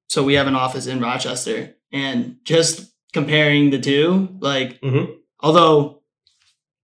so 0.09 0.25
we 0.25 0.35
have 0.35 0.49
an 0.49 0.57
office 0.57 0.87
in 0.89 0.99
Rochester, 1.01 1.77
and 1.93 2.39
just 2.45 2.91
comparing 3.13 3.71
the 3.71 3.79
two, 3.79 4.37
like, 4.41 4.81
mm-hmm. 4.81 5.13
although 5.41 6.03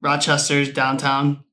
Rochester's 0.02 0.73
downtown 0.73 1.44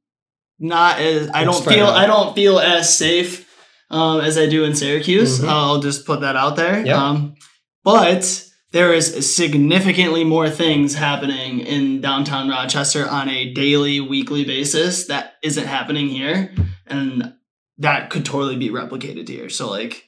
not 0.59 0.99
as 0.99 1.29
I 1.33 1.43
don't 1.43 1.63
feel 1.65 1.85
out. 1.87 1.95
I 1.97 2.05
don't 2.07 2.33
feel 2.35 2.59
as 2.59 2.95
safe 2.95 3.46
um, 3.89 4.21
as 4.21 4.37
I 4.37 4.47
do 4.47 4.63
in 4.63 4.75
Syracuse. 4.75 5.39
Mhm. 5.39 5.47
I'll 5.49 5.79
just 5.79 6.05
put 6.05 6.21
that 6.21 6.35
out 6.35 6.55
there. 6.55 6.85
Yep. 6.85 6.95
Um, 6.95 7.35
but 7.83 8.43
there 8.71 8.93
is 8.93 9.33
significantly 9.35 10.23
more 10.23 10.49
things 10.49 10.93
happening 10.95 11.59
in 11.61 12.01
downtown 12.01 12.49
Rochester 12.49 13.07
on 13.07 13.29
a 13.29 13.53
daily, 13.53 13.99
weekly 14.01 14.43
basis 14.43 15.07
that 15.07 15.33
isn't 15.41 15.65
happening 15.67 16.09
here, 16.09 16.53
and 16.85 17.33
that 17.77 18.09
could 18.09 18.25
totally 18.25 18.57
be 18.57 18.69
replicated 18.69 19.27
here. 19.29 19.49
So 19.49 19.69
like, 19.69 20.03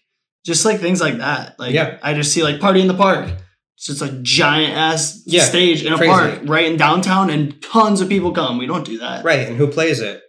just 0.46 0.66
like 0.66 0.80
things 0.80 1.00
like 1.02 1.18
that. 1.20 1.58
Like 1.60 1.74
Yeah. 1.74 1.98
I 2.04 2.14
just 2.14 2.34
see 2.34 2.44
like 2.44 2.60
party 2.60 2.82
in 2.82 2.88
the 2.88 2.94
park. 2.94 3.30
It's 3.78 3.86
just 3.86 4.02
a 4.02 4.10
giant 4.22 4.76
ass 4.76 5.22
Yeah, 5.26 5.44
stage 5.46 5.86
in 5.86 5.94
a 5.94 5.98
crazy. 5.98 6.12
park 6.12 6.40
right 6.44 6.66
in 6.66 6.76
downtown, 6.76 7.30
and 7.30 7.62
tons 7.62 8.02
of 8.02 8.10
people 8.10 8.34
come. 8.34 8.58
We 8.58 8.66
don't 8.68 8.84
do 8.86 8.98
that. 9.00 9.24
Right, 9.24 9.48
and 9.48 9.56
who 9.56 9.68
plays 9.68 10.02
it? 10.02 10.22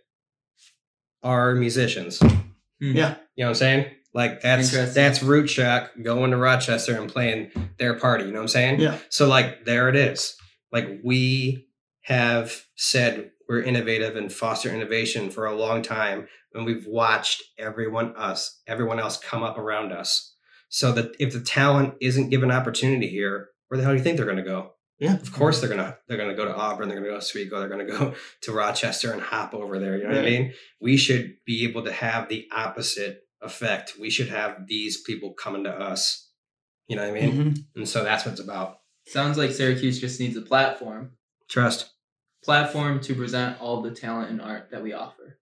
Are 1.24 1.54
musicians. 1.56 2.20
Hmm. 2.80 2.92
Yeah. 2.92 3.16
You 3.36 3.44
know 3.44 3.46
what 3.46 3.48
I'm 3.48 3.54
saying? 3.54 3.86
Like 4.12 4.40
that's 4.40 4.72
that's 4.94 5.22
Root 5.22 5.48
Shack 5.48 5.90
going 6.02 6.32
to 6.32 6.36
Rochester 6.36 7.00
and 7.00 7.10
playing 7.10 7.50
their 7.78 7.94
party. 7.94 8.24
You 8.24 8.32
know 8.32 8.38
what 8.38 8.44
I'm 8.44 8.48
saying? 8.48 8.80
Yeah. 8.80 8.98
So 9.08 9.28
like 9.28 9.64
there 9.64 9.88
it 9.88 9.96
is. 9.96 10.34
Like 10.72 11.00
we 11.04 11.68
have 12.02 12.64
said 12.76 13.30
we're 13.48 13.62
innovative 13.62 14.16
and 14.16 14.32
foster 14.32 14.72
innovation 14.72 15.30
for 15.30 15.46
a 15.46 15.54
long 15.54 15.82
time, 15.82 16.26
and 16.54 16.66
we've 16.66 16.86
watched 16.86 17.42
everyone 17.58 18.14
us 18.16 18.60
everyone 18.66 18.98
else 18.98 19.16
come 19.16 19.42
up 19.44 19.58
around 19.58 19.92
us. 19.92 20.34
So 20.68 20.92
that 20.92 21.14
if 21.18 21.32
the 21.32 21.40
talent 21.40 21.94
isn't 22.00 22.30
given 22.30 22.50
opportunity 22.50 23.08
here, 23.08 23.48
where 23.68 23.78
the 23.78 23.84
hell 23.84 23.92
do 23.92 23.98
you 23.98 24.04
think 24.04 24.16
they're 24.16 24.26
going 24.26 24.38
to 24.38 24.42
go? 24.42 24.72
Yeah. 25.00 25.14
Of 25.14 25.32
course 25.32 25.60
they're 25.60 25.68
gonna 25.70 25.96
they're 26.06 26.18
gonna 26.18 26.34
go 26.36 26.44
to 26.44 26.54
Auburn, 26.54 26.88
they're 26.88 26.98
gonna 26.98 27.08
go 27.08 27.14
to 27.14 27.18
Oswego, 27.18 27.58
they're 27.58 27.68
gonna 27.70 27.86
go 27.86 28.14
to 28.42 28.52
Rochester 28.52 29.12
and 29.12 29.22
hop 29.22 29.54
over 29.54 29.78
there. 29.78 29.96
You 29.96 30.04
know 30.04 30.10
what 30.10 30.18
I 30.18 30.30
mean? 30.30 30.52
We 30.80 30.96
should 30.98 31.36
be 31.46 31.64
able 31.64 31.84
to 31.84 31.92
have 31.92 32.28
the 32.28 32.46
opposite 32.52 33.22
effect. 33.40 33.94
We 33.98 34.10
should 34.10 34.28
have 34.28 34.66
these 34.66 35.00
people 35.00 35.32
coming 35.32 35.64
to 35.64 35.70
us. 35.70 36.28
You 36.86 36.96
know 36.96 37.08
what 37.10 37.16
I 37.16 37.20
mean? 37.20 37.32
Mhm. 37.32 37.64
And 37.76 37.88
so 37.88 38.04
that's 38.04 38.24
what 38.26 38.32
it's 38.32 38.40
about. 38.42 38.80
Sounds 39.06 39.38
like 39.38 39.52
Syracuse 39.52 39.98
just 40.00 40.20
needs 40.20 40.36
a 40.36 40.42
platform. 40.42 41.12
Trust. 41.48 41.90
Platform 42.44 43.00
to 43.00 43.14
present 43.14 43.60
all 43.60 43.80
the 43.80 43.90
talent 43.92 44.30
and 44.30 44.42
art 44.42 44.70
that 44.70 44.82
we 44.82 44.92
offer. 44.92 45.38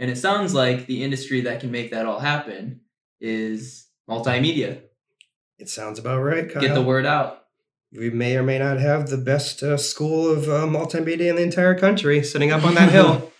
And 0.00 0.10
it 0.10 0.16
sounds 0.16 0.54
like 0.54 0.86
the 0.86 1.02
industry 1.02 1.42
that 1.42 1.60
can 1.60 1.70
make 1.70 1.90
that 1.90 2.06
all 2.06 2.18
happen 2.20 2.80
is 3.20 3.86
multimedia. 4.08 4.82
It 5.58 5.68
sounds 5.68 5.98
about 5.98 6.20
right. 6.22 6.50
Kyle. 6.50 6.62
Get 6.62 6.74
the 6.74 6.82
word 6.82 7.06
out. 7.06 7.44
We 7.92 8.10
may 8.10 8.36
or 8.36 8.42
may 8.42 8.58
not 8.58 8.78
have 8.78 9.08
the 9.08 9.16
best 9.16 9.62
uh, 9.62 9.76
school 9.78 10.30
of 10.30 10.44
uh, 10.44 10.66
multimedia 10.66 11.30
in 11.30 11.36
the 11.36 11.42
entire 11.42 11.74
country 11.78 12.22
sitting 12.22 12.50
up 12.50 12.64
on 12.64 12.74
that 12.74 12.92
hill. 12.92 13.32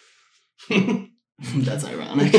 That's 1.55 1.85
ironic. 1.85 2.33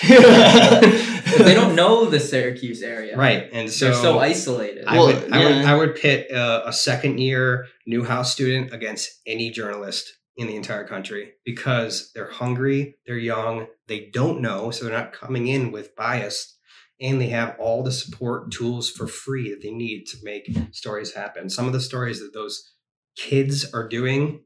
They 0.00 1.54
don't 1.54 1.74
know 1.74 2.04
the 2.06 2.20
Syracuse 2.20 2.82
area. 2.82 3.16
right. 3.16 3.48
And 3.52 3.70
so, 3.70 3.86
They're 3.86 3.94
so 3.94 4.18
isolated. 4.18 4.84
I 4.86 4.96
Well, 4.96 5.06
would, 5.06 5.32
I 5.32 5.44
would. 5.44 5.64
I 5.64 5.74
would 5.74 5.96
pit 5.96 6.30
uh, 6.30 6.62
a 6.64 6.72
second 6.72 7.18
year 7.18 7.66
Newhouse 7.86 8.32
student 8.32 8.72
against 8.72 9.20
any 9.26 9.50
journalist 9.50 10.12
in 10.36 10.46
the 10.46 10.56
entire 10.56 10.86
country 10.86 11.32
because 11.44 12.12
they're 12.14 12.30
hungry, 12.30 12.96
they're 13.06 13.16
young, 13.16 13.66
they 13.88 14.10
don't 14.12 14.40
know, 14.40 14.70
so 14.70 14.84
they're 14.84 14.96
not 14.96 15.12
coming 15.12 15.48
in 15.48 15.72
with 15.72 15.96
bias, 15.96 16.55
and 17.00 17.20
they 17.20 17.28
have 17.28 17.56
all 17.58 17.82
the 17.82 17.92
support 17.92 18.50
tools 18.50 18.90
for 18.90 19.06
free 19.06 19.50
that 19.50 19.62
they 19.62 19.70
need 19.70 20.06
to 20.06 20.16
make 20.22 20.48
stories 20.72 21.14
happen. 21.14 21.50
Some 21.50 21.66
of 21.66 21.72
the 21.72 21.80
stories 21.80 22.20
that 22.20 22.32
those 22.32 22.72
kids 23.16 23.72
are 23.72 23.88
doing, 23.88 24.44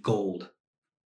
gold. 0.00 0.50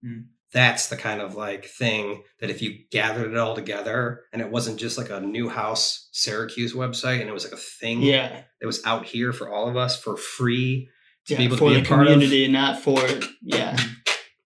Hmm. 0.02 0.20
That's 0.52 0.88
the 0.88 0.96
kind 0.96 1.20
of 1.20 1.34
like 1.34 1.66
thing 1.66 2.22
that 2.40 2.50
if 2.50 2.62
you 2.62 2.78
gathered 2.90 3.32
it 3.32 3.36
all 3.36 3.54
together 3.54 4.22
and 4.32 4.40
it 4.40 4.50
wasn't 4.50 4.78
just 4.78 4.96
like 4.96 5.10
a 5.10 5.20
Newhouse 5.20 6.08
Syracuse 6.12 6.72
website 6.72 7.20
and 7.20 7.28
it 7.28 7.32
was 7.32 7.44
like 7.44 7.52
a 7.52 7.56
thing 7.56 8.00
yeah. 8.00 8.42
that 8.60 8.66
was 8.66 8.84
out 8.86 9.06
here 9.06 9.32
for 9.32 9.52
all 9.52 9.68
of 9.68 9.76
us 9.76 10.00
for 10.00 10.16
free 10.16 10.88
to 11.26 11.34
yeah 11.34 11.38
be 11.38 11.44
able 11.44 11.56
for 11.56 11.70
to 11.70 11.74
be 11.74 11.80
the 11.80 11.86
a 11.86 11.88
part 11.88 12.06
of. 12.06 12.12
community, 12.12 12.48
not 12.48 12.80
for 12.80 13.00
yeah. 13.42 13.76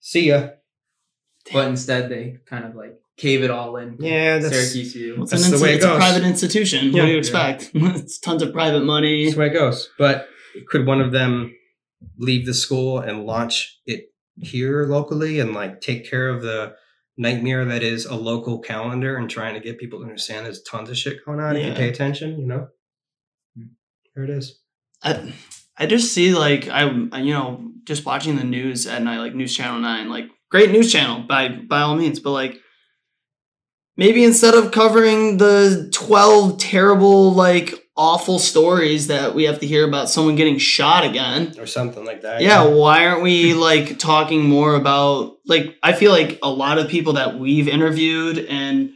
See 0.00 0.28
ya. 0.28 0.48
But 1.52 1.68
instead 1.68 2.08
they 2.08 2.38
kind 2.46 2.64
of 2.64 2.74
like 2.74 2.99
cave 3.20 3.42
it 3.42 3.50
all 3.50 3.76
in. 3.76 3.96
Yeah, 4.00 4.38
that's, 4.38 4.54
Syracuse 4.56 4.94
U. 4.96 5.14
Well, 5.14 5.22
it's 5.24 5.32
That's 5.32 5.44
an 5.44 5.50
the 5.52 5.56
insti- 5.58 5.62
way 5.62 5.72
it 5.72 5.76
it's 5.76 5.84
a 5.84 5.88
goes. 5.88 5.96
private 5.98 6.24
institution. 6.24 6.84
Yeah. 6.86 7.00
what 7.02 7.06
do 7.06 7.12
you 7.12 7.18
expect? 7.18 7.70
it's 7.74 8.18
tons 8.18 8.42
of 8.42 8.52
private 8.52 8.84
money. 8.84 9.24
that's 9.24 9.34
the 9.34 9.40
way 9.40 9.46
it 9.48 9.52
goes. 9.52 9.88
But 9.98 10.28
could 10.68 10.86
one 10.86 11.00
of 11.00 11.12
them 11.12 11.54
leave 12.18 12.46
the 12.46 12.54
school 12.54 12.98
and 12.98 13.24
launch 13.26 13.78
it 13.86 14.06
here 14.36 14.86
locally 14.86 15.38
and 15.40 15.52
like 15.54 15.80
take 15.80 16.08
care 16.08 16.28
of 16.28 16.42
the 16.42 16.74
nightmare 17.18 17.64
that 17.66 17.82
is 17.82 18.06
a 18.06 18.14
local 18.14 18.58
calendar 18.58 19.16
and 19.16 19.28
trying 19.28 19.52
to 19.54 19.60
get 19.60 19.78
people 19.78 19.98
to 19.98 20.04
understand 20.04 20.46
there's 20.46 20.62
tons 20.62 20.88
of 20.88 20.96
shit 20.96 21.18
going 21.26 21.38
on 21.40 21.56
if 21.56 21.62
you 21.62 21.68
Yeah. 21.72 21.76
pay 21.76 21.88
attention, 21.90 22.38
you 22.40 22.46
know? 22.46 22.68
There 24.14 24.24
it 24.24 24.30
is. 24.30 24.58
I, 25.02 25.32
I 25.78 25.86
just 25.86 26.12
see 26.12 26.34
like 26.34 26.68
I 26.68 26.84
you 26.90 27.32
know 27.32 27.70
just 27.84 28.04
watching 28.04 28.36
the 28.36 28.44
news 28.44 28.86
at 28.86 29.02
night 29.02 29.18
like 29.18 29.34
News 29.34 29.54
Channel 29.56 29.80
Nine 29.80 30.08
like 30.08 30.26
great 30.50 30.70
news 30.70 30.92
channel 30.92 31.24
by 31.28 31.48
by 31.48 31.80
all 31.82 31.96
means 31.96 32.18
but 32.20 32.32
like 32.32 32.58
maybe 34.00 34.24
instead 34.24 34.54
of 34.54 34.72
covering 34.72 35.36
the 35.36 35.88
twelve 35.92 36.58
terrible 36.58 37.32
like 37.34 37.74
awful 37.96 38.38
stories 38.38 39.08
that 39.08 39.34
we 39.34 39.44
have 39.44 39.58
to 39.60 39.66
hear 39.66 39.86
about 39.86 40.08
someone 40.08 40.34
getting 40.34 40.56
shot 40.58 41.04
again 41.04 41.54
Or 41.58 41.66
something 41.66 42.04
like 42.04 42.22
that. 42.22 42.40
yeah 42.40 42.64
why 42.66 43.06
aren't 43.06 43.22
we 43.22 43.52
like 43.52 43.98
talking 43.98 44.42
more 44.48 44.74
about 44.74 45.36
like 45.46 45.76
i 45.82 45.92
feel 45.92 46.10
like 46.10 46.38
a 46.42 46.48
lot 46.50 46.78
of 46.78 46.88
people 46.88 47.12
that 47.14 47.38
we've 47.38 47.68
interviewed 47.68 48.38
and 48.38 48.90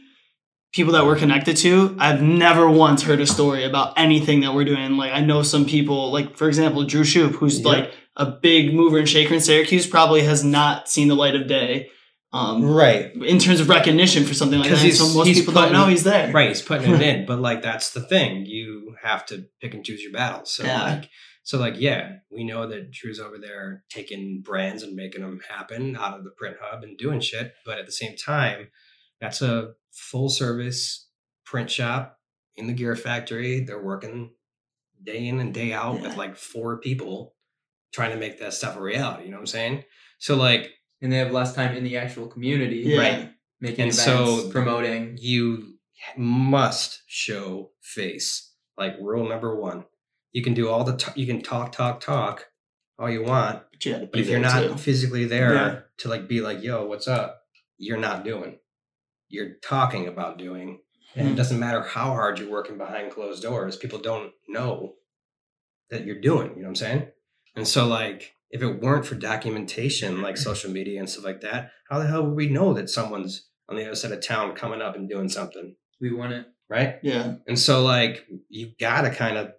people 0.73 0.93
that 0.93 1.05
we're 1.05 1.17
connected 1.17 1.55
to 1.57 1.95
i've 1.99 2.21
never 2.23 2.67
once 2.69 3.03
heard 3.03 3.21
a 3.21 3.27
story 3.27 3.63
about 3.63 3.93
anything 3.97 4.39
that 4.41 4.55
we're 4.55 4.65
doing 4.65 4.97
like 4.97 5.11
i 5.13 5.19
know 5.21 5.43
some 5.43 5.65
people 5.65 6.11
like 6.11 6.35
for 6.35 6.47
example 6.47 6.83
drew 6.83 7.03
shoop 7.03 7.33
who's 7.33 7.59
Yeah. 7.61 7.67
like 7.69 7.93
a 8.17 8.25
big 8.25 8.73
mover 8.73 8.97
and 8.97 9.07
shaker 9.07 9.35
in 9.35 9.39
syracuse 9.41 9.85
probably 9.85 10.23
has 10.23 10.43
not 10.43 10.89
seen 10.89 11.09
the 11.09 11.15
light 11.15 11.35
of 11.35 11.45
day 11.47 11.89
um, 12.35 12.63
Right. 12.65 13.13
in 13.15 13.39
terms 13.39 13.59
of 13.59 13.69
recognition 13.69 14.25
for 14.25 14.33
something 14.33 14.59
like 14.59 14.69
that 14.69 14.79
he's- 14.79 14.97
so 14.97 15.07
most 15.13 15.27
he's 15.27 15.39
people 15.39 15.53
don't 15.53 15.71
know 15.71 15.87
he's 15.87 16.03
there 16.03 16.31
Right, 16.31 16.49
he's 16.49 16.61
putting 16.61 16.93
it 16.93 17.01
in, 17.01 17.25
but 17.29 17.39
like 17.39 17.61
that's 17.61 17.91
the 17.91 18.01
thing. 18.01 18.45
You 18.45 18.95
have 19.01 19.25
to 19.27 19.45
pick 19.61 19.73
and 19.73 19.85
choose 19.85 20.01
your 20.03 20.11
battles. 20.11 20.51
So 20.51 20.63
Yeah. 20.65 20.83
like 20.83 21.09
so 21.43 21.57
like 21.59 21.75
yeah, 21.77 22.17
we 22.31 22.43
know 22.43 22.67
that 22.67 22.91
Drew's 22.91 23.19
over 23.19 23.37
there 23.37 23.83
taking 23.89 24.41
brands 24.41 24.83
and 24.83 24.95
making 24.95 25.21
them 25.21 25.39
happen 25.49 25.95
out 25.95 26.17
of 26.17 26.23
the 26.23 26.31
print 26.31 26.57
hub 26.61 26.83
and 26.83 26.97
doing 26.97 27.19
shit, 27.21 27.53
but 27.65 27.77
at 27.79 27.85
the 27.85 27.91
same 27.91 28.15
time, 28.17 28.69
that's 29.21 29.41
a 29.41 29.73
full 29.93 30.29
service 30.29 31.07
print 31.45 31.69
shop 31.71 32.17
in 32.57 32.67
the 32.67 32.73
gear 32.73 32.95
factory. 32.95 33.63
They're 33.63 33.81
working 33.83 34.31
day 35.03 35.27
in 35.27 35.39
and 35.39 35.53
day 35.53 35.71
out 35.71 36.01
with 36.01 36.17
like 36.17 36.35
four 36.35 36.79
people 36.79 37.35
trying 37.93 38.11
to 38.11 38.17
make 38.17 38.39
that 38.39 38.53
stuff 38.53 38.75
a 38.75 38.81
reality, 38.81 39.25
you 39.25 39.29
know 39.29 39.37
what 39.37 39.41
I'm 39.41 39.47
saying? 39.47 39.83
So 40.19 40.35
like 40.35 40.71
And 41.05 41.13
they 41.13 41.17
have 41.17 41.31
less 41.31 41.53
time 41.53 41.75
in 41.77 41.83
the 41.83 41.97
actual 41.97 42.25
community. 42.25 42.77
Yeah. 42.77 42.97
Right. 42.99 43.31
Making 43.61 43.83
And 43.83 43.93
events, 43.93 44.03
so- 44.03 44.49
promoting. 44.49 45.17
you 45.21 45.75
must 46.17 47.03
show 47.05 47.71
face. 47.79 48.53
Like 48.75 48.95
rule 48.99 49.29
number 49.29 49.55
one, 49.55 49.85
you 50.31 50.41
can 50.41 50.55
do 50.55 50.67
all 50.67 50.83
the 50.83 50.97
t- 50.97 51.11
you 51.19 51.27
can 51.27 51.41
talk, 51.43 51.71
talk, 51.71 51.99
talk 51.99 52.47
all 52.97 53.09
you 53.09 53.21
want, 53.23 53.61
but, 53.71 53.85
you 53.85 54.09
but 54.11 54.19
if 54.19 54.27
you're 54.29 54.39
not 54.39 54.63
too. 54.63 54.77
physically 54.77 55.25
there 55.25 55.53
Yeah. 55.53 55.79
to 55.99 56.09
like 56.09 56.27
be 56.27 56.41
like, 56.41 56.63
"Yo, 56.63 56.85
what's 56.87 57.07
up?" 57.07 57.43
You're 57.77 57.97
not 57.99 58.23
doing. 58.25 58.57
You're 59.29 59.53
talking 59.61 60.07
about 60.07 60.37
doing, 60.39 60.81
and 61.15 61.27
Mhm. 61.27 61.33
it 61.33 61.35
doesn't 61.35 61.59
matter 61.59 61.81
how 61.83 62.05
hard 62.07 62.39
you're 62.39 62.49
working 62.49 62.77
behind 62.79 63.11
closed 63.11 63.43
doors. 63.43 63.77
People 63.77 63.99
don't 63.99 64.33
know 64.47 64.95
that 65.91 66.03
you're 66.05 66.19
doing. 66.19 66.49
You 66.55 66.55
know 66.57 66.61
what 66.63 66.69
I'm 66.69 66.75
saying? 66.75 67.07
And 67.55 67.67
so, 67.67 67.85
like, 67.87 68.33
if 68.49 68.61
it 68.61 68.81
weren't 68.81 69.05
for 69.05 69.15
documentation, 69.15 70.15
mm-hmm. 70.15 70.23
like 70.23 70.37
social 70.37 70.71
media 70.71 70.99
and 70.99 71.09
stuff 71.09 71.25
like 71.25 71.41
that, 71.41 71.71
how 71.89 71.99
the 71.99 72.07
hell 72.07 72.23
would 72.23 72.35
we 72.35 72.49
know 72.49 72.73
that 72.73 72.89
someone's 72.89 73.47
on 73.69 73.75
the 73.75 73.85
other 73.85 73.95
side 73.95 74.11
of 74.11 74.25
town 74.25 74.55
coming 74.55 74.81
up 74.81 74.95
and 74.95 75.09
doing 75.09 75.29
something? 75.29 75.75
We 75.99 76.13
want 76.13 76.33
it. 76.33 76.45
right? 76.69 76.95
yeah 77.03 77.35
And 77.47 77.57
so, 77.57 77.83
like, 77.83 78.25
you 78.49 78.71
gotta 78.79 79.09
kind 79.09 79.37
of 79.37 79.53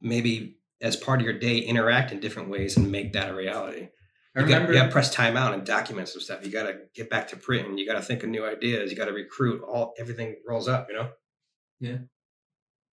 maybe 0.00 0.58
as 0.80 0.96
part 0.96 1.20
of 1.20 1.26
your 1.26 1.38
day 1.38 1.58
interact 1.58 2.12
in 2.12 2.20
different 2.20 2.48
ways 2.48 2.76
and 2.76 2.90
make 2.90 3.12
that 3.12 3.30
a 3.30 3.34
reality. 3.34 3.88
I 4.36 4.40
You 4.40 4.46
got, 4.46 4.68
you 4.68 4.74
gotta 4.74 4.92
press 4.92 5.12
time 5.12 5.36
out 5.36 5.52
and 5.52 5.64
document 5.64 6.08
some 6.08 6.20
stuff. 6.20 6.44
You 6.44 6.52
gotta 6.52 6.78
get 6.94 7.10
back 7.10 7.28
to 7.28 7.36
print 7.36 7.68
and 7.68 7.78
you 7.78 7.86
gotta 7.86 8.02
think 8.02 8.22
of 8.22 8.30
new 8.30 8.46
ideas. 8.46 8.90
You 8.90 8.96
gotta 8.96 9.12
recruit. 9.12 9.62
All 9.62 9.92
everything 9.98 10.36
rolls 10.46 10.68
up, 10.68 10.86
you 10.88 10.94
know. 10.96 11.10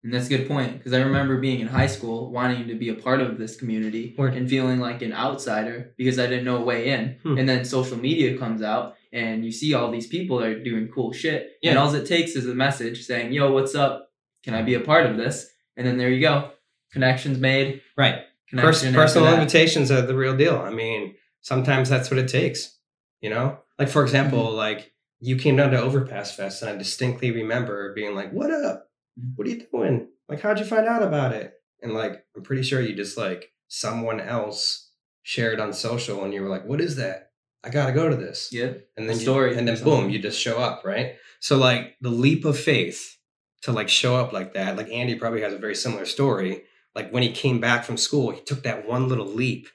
And 0.04 0.12
that's 0.12 0.26
a 0.26 0.28
good 0.28 0.46
point 0.46 0.76
because 0.76 0.92
I 0.92 0.98
remember 0.98 1.38
being 1.38 1.60
in 1.60 1.66
high 1.66 1.86
school 1.86 2.30
wanting 2.30 2.68
to 2.68 2.74
be 2.74 2.90
a 2.90 2.94
part 2.94 3.22
of 3.22 3.38
this 3.38 3.56
community 3.56 4.14
Word. 4.18 4.34
and 4.34 4.48
feeling 4.48 4.78
like 4.78 5.00
an 5.00 5.14
outsider 5.14 5.94
because 5.96 6.18
I 6.18 6.26
didn't 6.26 6.44
know 6.44 6.58
a 6.58 6.64
way 6.64 6.90
in. 6.90 7.16
Hmm. 7.22 7.38
And 7.38 7.48
then 7.48 7.64
social 7.64 7.96
media 7.96 8.36
comes 8.36 8.60
out 8.60 8.96
and 9.14 9.46
you 9.46 9.50
see 9.50 9.72
all 9.72 9.90
these 9.90 10.06
people 10.06 10.38
that 10.38 10.48
are 10.48 10.62
doing 10.62 10.88
cool 10.88 11.12
shit. 11.12 11.52
And 11.64 11.78
all 11.78 11.92
it 11.94 12.06
takes 12.06 12.36
is 12.36 12.46
a 12.46 12.54
message 12.54 13.06
saying, 13.06 13.32
yo, 13.32 13.50
what's 13.50 13.74
up? 13.74 14.10
Can 14.42 14.52
I 14.52 14.60
be 14.60 14.74
a 14.74 14.80
part 14.80 15.06
of 15.06 15.16
this? 15.16 15.48
And 15.76 15.86
then 15.86 15.96
there 15.96 16.10
you 16.10 16.20
go. 16.20 16.50
Connections 16.92 17.38
made. 17.38 17.80
Right. 17.96 18.24
Pers- 18.52 18.82
Connection 18.82 18.88
after 18.88 19.00
personal 19.00 19.34
invitations 19.34 19.90
are 19.90 20.02
the 20.02 20.14
real 20.14 20.36
deal. 20.36 20.58
I 20.58 20.70
mean, 20.70 21.14
sometimes 21.40 21.88
that's 21.88 22.10
what 22.10 22.18
it 22.18 22.28
takes. 22.28 22.78
You 23.20 23.30
know, 23.30 23.58
like 23.78 23.88
for 23.88 24.02
example, 24.02 24.52
like 24.52 24.92
you 25.20 25.36
came 25.36 25.56
down 25.56 25.70
to 25.70 25.80
Overpass 25.80 26.36
Fest, 26.36 26.60
and 26.62 26.70
I 26.70 26.76
distinctly 26.76 27.30
remember 27.30 27.94
being 27.94 28.14
like, 28.14 28.32
"What 28.32 28.50
up? 28.50 28.90
What 29.36 29.46
are 29.46 29.50
you 29.50 29.66
doing? 29.72 30.08
Like, 30.28 30.40
how'd 30.40 30.58
you 30.58 30.64
find 30.64 30.86
out 30.86 31.02
about 31.02 31.32
it?" 31.32 31.52
And 31.82 31.92
like, 31.92 32.24
I'm 32.36 32.42
pretty 32.42 32.62
sure 32.62 32.80
you 32.80 32.94
just 32.94 33.16
like 33.16 33.50
someone 33.68 34.20
else 34.20 34.90
shared 35.22 35.60
on 35.60 35.72
social, 35.72 36.24
and 36.24 36.32
you 36.34 36.42
were 36.42 36.48
like, 36.48 36.64
"What 36.66 36.80
is 36.80 36.96
that? 36.96 37.30
I 37.62 37.70
gotta 37.70 37.92
go 37.92 38.08
to 38.08 38.16
this." 38.16 38.48
Yeah. 38.52 38.74
and 38.96 39.08
then 39.08 39.16
you- 39.16 39.22
story 39.22 39.56
and 39.56 39.66
then 39.68 39.82
boom, 39.82 40.10
you 40.10 40.18
just 40.18 40.40
show 40.40 40.58
up, 40.58 40.82
right? 40.84 41.14
So 41.40 41.56
like 41.56 41.96
the 42.00 42.10
leap 42.10 42.44
of 42.44 42.58
faith 42.58 43.16
to 43.62 43.72
like 43.72 43.88
show 43.88 44.16
up 44.16 44.32
like 44.32 44.54
that. 44.54 44.76
Like 44.76 44.90
Andy 44.90 45.14
probably 45.14 45.40
has 45.42 45.52
a 45.52 45.58
very 45.58 45.74
similar 45.74 46.04
story. 46.06 46.64
Like 46.94 47.10
when 47.10 47.22
he 47.22 47.32
came 47.32 47.60
back 47.60 47.84
from 47.84 47.96
school, 47.96 48.30
he 48.30 48.40
took 48.42 48.62
that 48.62 48.86
one 48.86 49.08
little 49.08 49.26
leap 49.26 49.68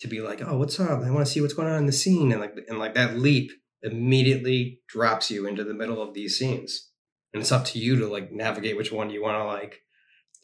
to 0.00 0.08
be 0.08 0.20
like, 0.20 0.40
"Oh, 0.42 0.58
what's 0.58 0.78
up? 0.80 1.02
I 1.02 1.10
want 1.10 1.26
to 1.26 1.32
see 1.32 1.40
what's 1.40 1.54
going 1.54 1.68
on 1.68 1.78
in 1.78 1.86
the 1.86 1.92
scene," 1.92 2.32
and 2.32 2.40
like 2.40 2.54
and 2.68 2.78
like 2.78 2.94
that 2.94 3.16
leap 3.18 3.50
immediately 3.82 4.80
drops 4.88 5.30
you 5.30 5.46
into 5.46 5.62
the 5.64 5.74
middle 5.74 6.02
of 6.02 6.14
these 6.14 6.38
scenes, 6.38 6.90
and 7.34 7.42
it's 7.42 7.52
up 7.52 7.66
to 7.66 7.78
you 7.78 7.96
to 7.96 8.06
like 8.06 8.32
navigate 8.32 8.76
which 8.78 8.90
one 8.92 9.10
you 9.10 9.22
want 9.22 9.36
to 9.38 9.44
like 9.44 9.82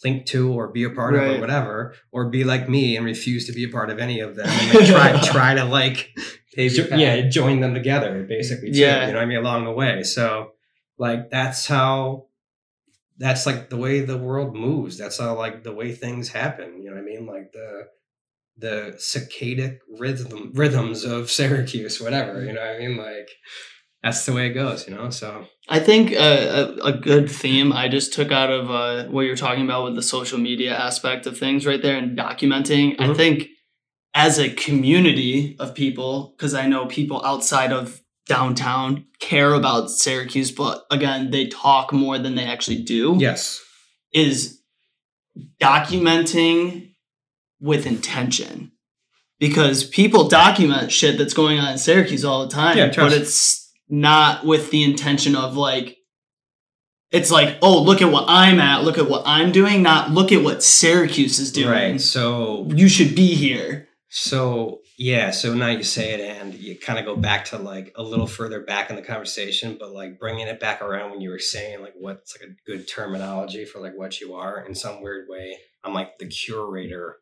link 0.04 0.26
to 0.26 0.52
or 0.52 0.68
be 0.68 0.84
a 0.84 0.90
part 0.90 1.14
of 1.14 1.22
or 1.22 1.40
whatever, 1.40 1.94
or 2.12 2.28
be 2.28 2.42
like 2.44 2.68
me 2.68 2.96
and 2.96 3.06
refuse 3.06 3.46
to 3.46 3.52
be 3.52 3.64
a 3.64 3.68
part 3.68 3.88
of 3.90 3.98
any 3.98 4.20
of 4.20 4.34
them 4.36 4.46
and 4.50 4.70
then 4.72 4.86
try 4.86 5.20
try 5.20 5.54
to 5.54 5.64
like 5.64 6.10
Pave 6.54 6.74
your 6.74 6.84
jo- 6.86 6.90
path. 6.90 6.98
yeah, 7.00 7.28
join 7.28 7.60
them 7.60 7.74
together 7.74 8.24
basically. 8.24 8.72
Too, 8.72 8.80
Yeah. 8.80 9.06
you 9.06 9.12
know 9.12 9.18
what 9.18 9.22
I 9.22 9.26
mean 9.26 9.38
along 9.38 9.64
the 9.64 9.72
way. 9.72 10.02
So 10.02 10.52
like 10.98 11.30
that's 11.30 11.66
how 11.66 12.26
that's 13.18 13.44
like 13.46 13.68
the 13.68 13.76
way 13.76 14.00
the 14.00 14.16
world 14.18 14.56
moves. 14.56 14.96
That's 14.98 15.18
how 15.20 15.34
like 15.36 15.62
the 15.62 15.72
way 15.74 15.92
things 15.92 16.30
happen. 16.30 16.82
You 16.82 16.88
know 16.90 16.96
what 16.96 17.02
I 17.02 17.04
mean? 17.04 17.26
Like 17.26 17.52
the 17.52 17.82
the 18.56 18.94
cicadic 18.98 19.78
rhythm 19.98 20.52
rhythms 20.54 21.04
of 21.04 21.30
Syracuse, 21.38 22.00
whatever. 22.00 22.42
You 22.44 22.52
know 22.54 22.60
what 22.62 22.76
I 22.76 22.78
mean? 22.78 22.96
Like 22.96 23.28
that's 24.02 24.24
the 24.26 24.32
way 24.32 24.46
it 24.48 24.54
goes. 24.54 24.86
You 24.88 24.94
know. 24.94 25.10
So 25.10 25.46
I 25.68 25.78
think 25.80 26.12
uh, 26.12 26.74
a, 26.82 26.86
a 26.88 26.92
good 26.92 27.30
theme 27.30 27.72
I 27.72 27.88
just 27.88 28.12
took 28.12 28.32
out 28.32 28.50
of 28.50 28.70
uh, 28.70 29.04
what 29.10 29.22
you're 29.22 29.36
talking 29.36 29.64
about 29.64 29.84
with 29.84 29.94
the 29.94 30.02
social 30.02 30.38
media 30.38 30.76
aspect 30.76 31.26
of 31.26 31.38
things 31.38 31.66
right 31.66 31.80
there 31.82 31.96
and 31.96 32.16
documenting. 32.18 32.96
I 32.98 33.08
Mhm. 33.08 33.16
think 33.16 33.48
as 34.14 34.38
a 34.38 34.50
community 34.50 35.56
of 35.60 35.74
people, 35.74 36.34
because 36.36 36.52
I 36.54 36.66
know 36.66 36.86
people 36.86 37.24
outside 37.24 37.72
of 37.72 38.00
downtown 38.26 39.04
care 39.20 39.54
about 39.54 39.90
Syracuse, 39.90 40.50
but 40.50 40.84
again, 40.90 41.30
they 41.30 41.46
talk 41.46 41.92
more 41.92 42.18
than 42.18 42.34
they 42.36 42.44
actually 42.44 42.82
do. 42.82 43.16
yes, 43.20 43.60
Is 44.12 44.60
documenting 45.62 46.94
with 47.60 47.86
intention. 47.86 48.72
Because 49.38 49.84
people 49.84 50.28
document 50.28 50.92
shit 50.92 51.16
that's 51.16 51.32
going 51.34 51.58
on 51.58 51.72
in 51.72 51.78
Syracuse 51.78 52.24
all 52.24 52.46
the 52.46 52.52
time, 52.52 52.76
Yeah, 52.76 52.92
but 52.94 53.12
it's 53.12 53.59
not 53.90 54.44
with 54.44 54.70
the 54.70 54.82
intention 54.82 55.34
of 55.34 55.56
like, 55.56 55.96
it's 57.10 57.30
like, 57.30 57.58
oh, 57.60 57.82
look 57.82 58.02
at 58.02 58.12
what 58.12 58.26
I'm 58.28 58.60
at, 58.60 58.84
look 58.84 58.96
at 58.96 59.08
what 59.08 59.22
I'm 59.26 59.50
doing, 59.50 59.82
not 59.82 60.10
look 60.10 60.30
at 60.30 60.44
what 60.44 60.62
Syracuse 60.62 61.38
is 61.38 61.50
doing. 61.50 61.68
right. 61.68 62.00
So 62.00 62.68
You 62.70 62.88
should 62.88 63.14
be 63.14 63.34
here. 63.34 63.88
So 64.08 64.80
yeah, 64.98 65.30
so 65.30 65.54
now 65.54 65.68
you 65.68 65.82
say 65.82 66.12
it, 66.12 66.20
and 66.20 66.52
you 66.52 66.76
kind 66.76 66.98
of 66.98 67.06
go 67.06 67.16
back 67.16 67.46
to 67.46 67.58
like 67.58 67.92
a 67.96 68.02
little 68.02 68.26
further 68.26 68.60
back 68.60 68.90
in 68.90 68.96
the 68.96 69.02
conversation, 69.02 69.76
but 69.80 69.92
like 69.92 70.18
bringing 70.18 70.46
it 70.46 70.60
back 70.60 70.82
around 70.82 71.10
when 71.10 71.20
you 71.20 71.30
were 71.30 71.38
saying 71.38 71.80
like 71.80 71.94
what's 71.96 72.36
like 72.38 72.50
a 72.50 72.54
good 72.70 72.86
terminology 72.86 73.64
for 73.64 73.80
like 73.80 73.96
what 73.96 74.20
you 74.20 74.34
are 74.34 74.60
in 74.66 74.74
some 74.74 75.00
weird 75.00 75.26
way. 75.28 75.56
I'm 75.82 75.94
like 75.94 76.18
the 76.18 76.26
curator 76.26 77.16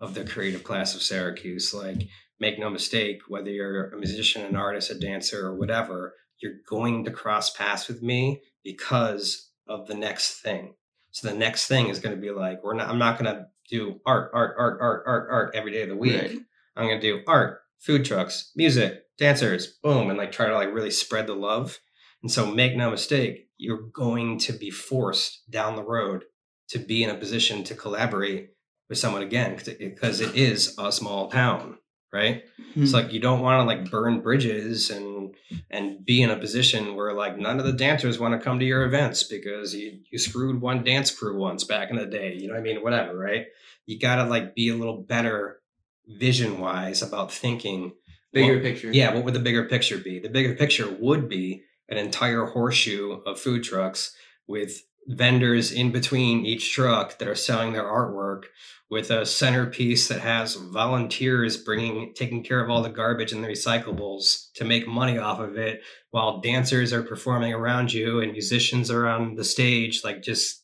of 0.00 0.14
the 0.14 0.24
creative 0.24 0.64
class 0.64 0.94
of 0.94 1.02
Syracuse. 1.02 1.72
Like, 1.72 2.08
make 2.40 2.58
no 2.58 2.70
mistake, 2.70 3.20
whether 3.28 3.50
you're 3.50 3.90
a 3.90 3.96
musician, 3.96 4.42
an 4.42 4.56
artist, 4.56 4.90
a 4.90 4.98
dancer, 4.98 5.46
or 5.46 5.56
whatever, 5.56 6.14
you're 6.38 6.60
going 6.68 7.04
to 7.04 7.10
cross 7.10 7.50
paths 7.50 7.88
with 7.88 8.02
me 8.02 8.42
because 8.62 9.50
of 9.66 9.86
the 9.86 9.94
next 9.94 10.40
thing. 10.40 10.74
So 11.10 11.28
the 11.28 11.34
next 11.34 11.66
thing 11.66 11.88
is 11.88 11.98
going 11.98 12.14
to 12.14 12.20
be 12.20 12.30
like, 12.30 12.62
we're 12.62 12.74
not. 12.74 12.88
I'm 12.88 12.98
not 12.98 13.18
going 13.18 13.34
to 13.34 13.46
do 13.68 14.00
art, 14.04 14.30
art, 14.34 14.54
art, 14.58 14.78
art, 14.80 15.02
art, 15.06 15.28
art 15.30 15.54
every 15.54 15.72
day 15.72 15.82
of 15.82 15.88
the 15.88 15.96
week. 15.96 16.20
Right. 16.20 16.38
I'm 16.76 16.88
gonna 16.88 17.00
do 17.00 17.22
art, 17.26 17.60
food 17.78 18.04
trucks, 18.04 18.52
music, 18.54 19.02
dancers, 19.18 19.78
boom, 19.82 20.10
and 20.10 20.18
like 20.18 20.32
try 20.32 20.46
to 20.46 20.54
like 20.54 20.72
really 20.72 20.90
spread 20.90 21.26
the 21.26 21.34
love. 21.34 21.78
And 22.22 22.30
so 22.30 22.46
make 22.46 22.76
no 22.76 22.90
mistake, 22.90 23.48
you're 23.56 23.88
going 23.94 24.38
to 24.40 24.52
be 24.52 24.70
forced 24.70 25.50
down 25.50 25.76
the 25.76 25.84
road 25.84 26.24
to 26.68 26.78
be 26.78 27.02
in 27.02 27.10
a 27.10 27.14
position 27.14 27.64
to 27.64 27.74
collaborate 27.74 28.50
with 28.88 28.98
someone 28.98 29.22
again 29.22 29.58
because 29.78 30.20
it 30.20 30.34
is 30.34 30.74
a 30.78 30.92
small 30.92 31.30
town, 31.30 31.78
right? 32.16 32.42
It's 32.74 32.90
Hmm. 32.90 32.96
like 32.96 33.12
you 33.12 33.20
don't 33.20 33.40
want 33.42 33.60
to 33.60 33.64
like 33.64 33.90
burn 33.90 34.20
bridges 34.20 34.90
and 34.90 35.34
and 35.70 36.04
be 36.04 36.22
in 36.22 36.30
a 36.30 36.36
position 36.36 36.94
where 36.96 37.12
like 37.12 37.36
none 37.38 37.58
of 37.60 37.66
the 37.66 37.72
dancers 37.72 38.18
want 38.18 38.32
to 38.34 38.44
come 38.44 38.58
to 38.58 38.64
your 38.64 38.84
events 38.84 39.22
because 39.22 39.74
you 39.74 40.00
you 40.10 40.18
screwed 40.18 40.60
one 40.60 40.82
dance 40.84 41.10
crew 41.10 41.36
once 41.38 41.64
back 41.64 41.90
in 41.90 41.96
the 41.96 42.06
day. 42.06 42.34
You 42.34 42.48
know 42.48 42.54
what 42.54 42.60
I 42.60 42.62
mean? 42.62 42.82
Whatever, 42.82 43.16
right? 43.16 43.46
You 43.86 43.98
gotta 43.98 44.24
like 44.28 44.54
be 44.54 44.68
a 44.70 44.74
little 44.74 44.96
better 45.02 45.60
vision 46.08 46.58
wise 46.60 47.02
about 47.02 47.32
thinking 47.32 47.92
Bigger 48.32 48.54
what- 48.54 48.62
picture. 48.62 48.90
yeah, 48.92 49.12
what 49.14 49.24
would 49.24 49.34
the 49.34 49.40
bigger 49.48 49.64
picture 49.64 49.98
be? 49.98 50.18
The 50.18 50.28
bigger 50.28 50.54
picture 50.54 50.88
would 50.88 51.28
be 51.28 51.62
an 51.88 51.96
entire 51.98 52.46
horseshoe 52.46 53.20
of 53.26 53.38
food 53.40 53.62
trucks 53.64 54.14
with 54.46 54.82
vendors 55.08 55.70
in 55.72 55.92
between 55.92 56.44
each 56.44 56.72
truck 56.72 57.18
that 57.18 57.28
are 57.28 57.34
selling 57.36 57.72
their 57.72 57.84
artwork 57.84 58.44
with 58.90 59.10
a 59.10 59.26
centerpiece 59.26 60.08
that 60.08 60.20
has 60.20 60.54
volunteers 60.54 61.56
bringing 61.56 62.12
taking 62.14 62.42
care 62.44 62.60
of 62.62 62.70
all 62.70 62.82
the 62.82 62.88
garbage 62.88 63.32
and 63.32 63.42
the 63.42 63.48
recyclables 63.48 64.52
to 64.54 64.64
make 64.64 64.86
money 64.86 65.18
off 65.18 65.40
of 65.40 65.56
it 65.56 65.80
while 66.10 66.40
dancers 66.40 66.92
are 66.92 67.02
performing 67.02 67.52
around 67.52 67.92
you 67.92 68.20
and 68.20 68.32
musicians 68.32 68.90
are 68.90 69.08
on 69.08 69.34
the 69.34 69.44
stage 69.44 70.02
like 70.04 70.22
just 70.22 70.62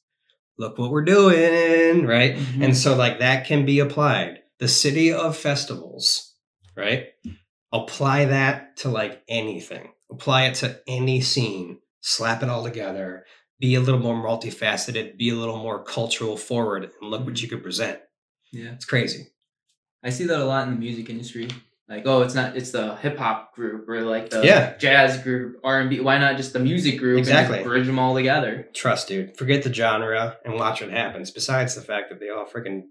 look 0.59 0.79
what 0.79 0.91
we're 0.91 1.03
doing 1.05 2.07
right? 2.07 2.37
Mhm. 2.37 2.65
and 2.65 2.77
so 2.77 2.95
like 2.95 3.19
that 3.19 3.47
can 3.47 3.67
be 3.67 3.81
applied. 3.81 4.39
The 4.59 4.69
city 4.69 5.13
of 5.13 5.37
festivals 5.37 6.35
right? 6.77 7.07
Apply 7.73 8.27
that 8.27 8.77
to 8.79 8.89
like 8.89 9.23
anything. 9.29 9.93
Apply 10.11 10.45
it 10.45 10.55
to 10.57 10.81
any 10.87 11.21
scene. 11.23 11.79
Slap 12.03 12.43
it 12.43 12.49
all 12.49 12.63
together. 12.65 13.25
Be 13.61 13.75
a 13.75 13.81
little 13.81 14.01
more 14.01 14.15
multifaceted. 14.15 15.17
Be 15.17 15.31
a 15.31 15.35
little 15.35 15.59
more 15.59 15.83
cultural 15.83 16.37
forward 16.37 16.85
and 17.01 17.11
look 17.11 17.25
what 17.25 17.41
you 17.43 17.49
could 17.49 17.63
present 17.63 17.99
Yeah. 18.53 18.73
it's 18.73 18.85
crazy 18.85 19.29
I 20.05 20.11
see 20.11 20.25
that 20.25 20.41
a 20.41 20.45
lot 20.45 20.67
in 20.67 20.75
the 20.75 20.81
music 20.81 21.09
industry. 21.11 21.49
Like, 21.89 22.03
oh, 22.07 22.23
it's 22.23 22.35
not 22.35 22.57
it's 22.57 22.71
the 22.73 22.97
hip 22.97 23.19
hop 23.19 23.55
group 23.55 23.89
or 23.89 24.01
like 24.03 24.31
the 24.31 24.45
Yeah. 24.45 24.77
jazz 24.79 25.19
group, 25.23 25.61
R 25.63 25.79
and 25.81 25.89
B. 25.91 26.01
Why 26.01 26.19
not 26.19 26.37
just 26.37 26.53
the 26.53 26.59
music 26.59 26.99
group 26.99 27.19
Exactly. 27.19 27.59
and 27.59 27.65
bridge 27.67 27.87
them 27.87 27.99
all 27.99 28.15
together? 28.15 28.69
trust 28.75 29.09
dude 29.09 29.37
forget 29.37 29.63
the 29.63 29.73
genre 29.73 30.39
and 30.45 30.55
watch 30.55 30.81
what 30.81 30.91
happens 30.91 31.31
besides 31.31 31.75
the 31.75 31.83
fact 31.83 32.09
that 32.11 32.19
they 32.19 32.31
all 32.31 32.47
freaking 32.47 32.83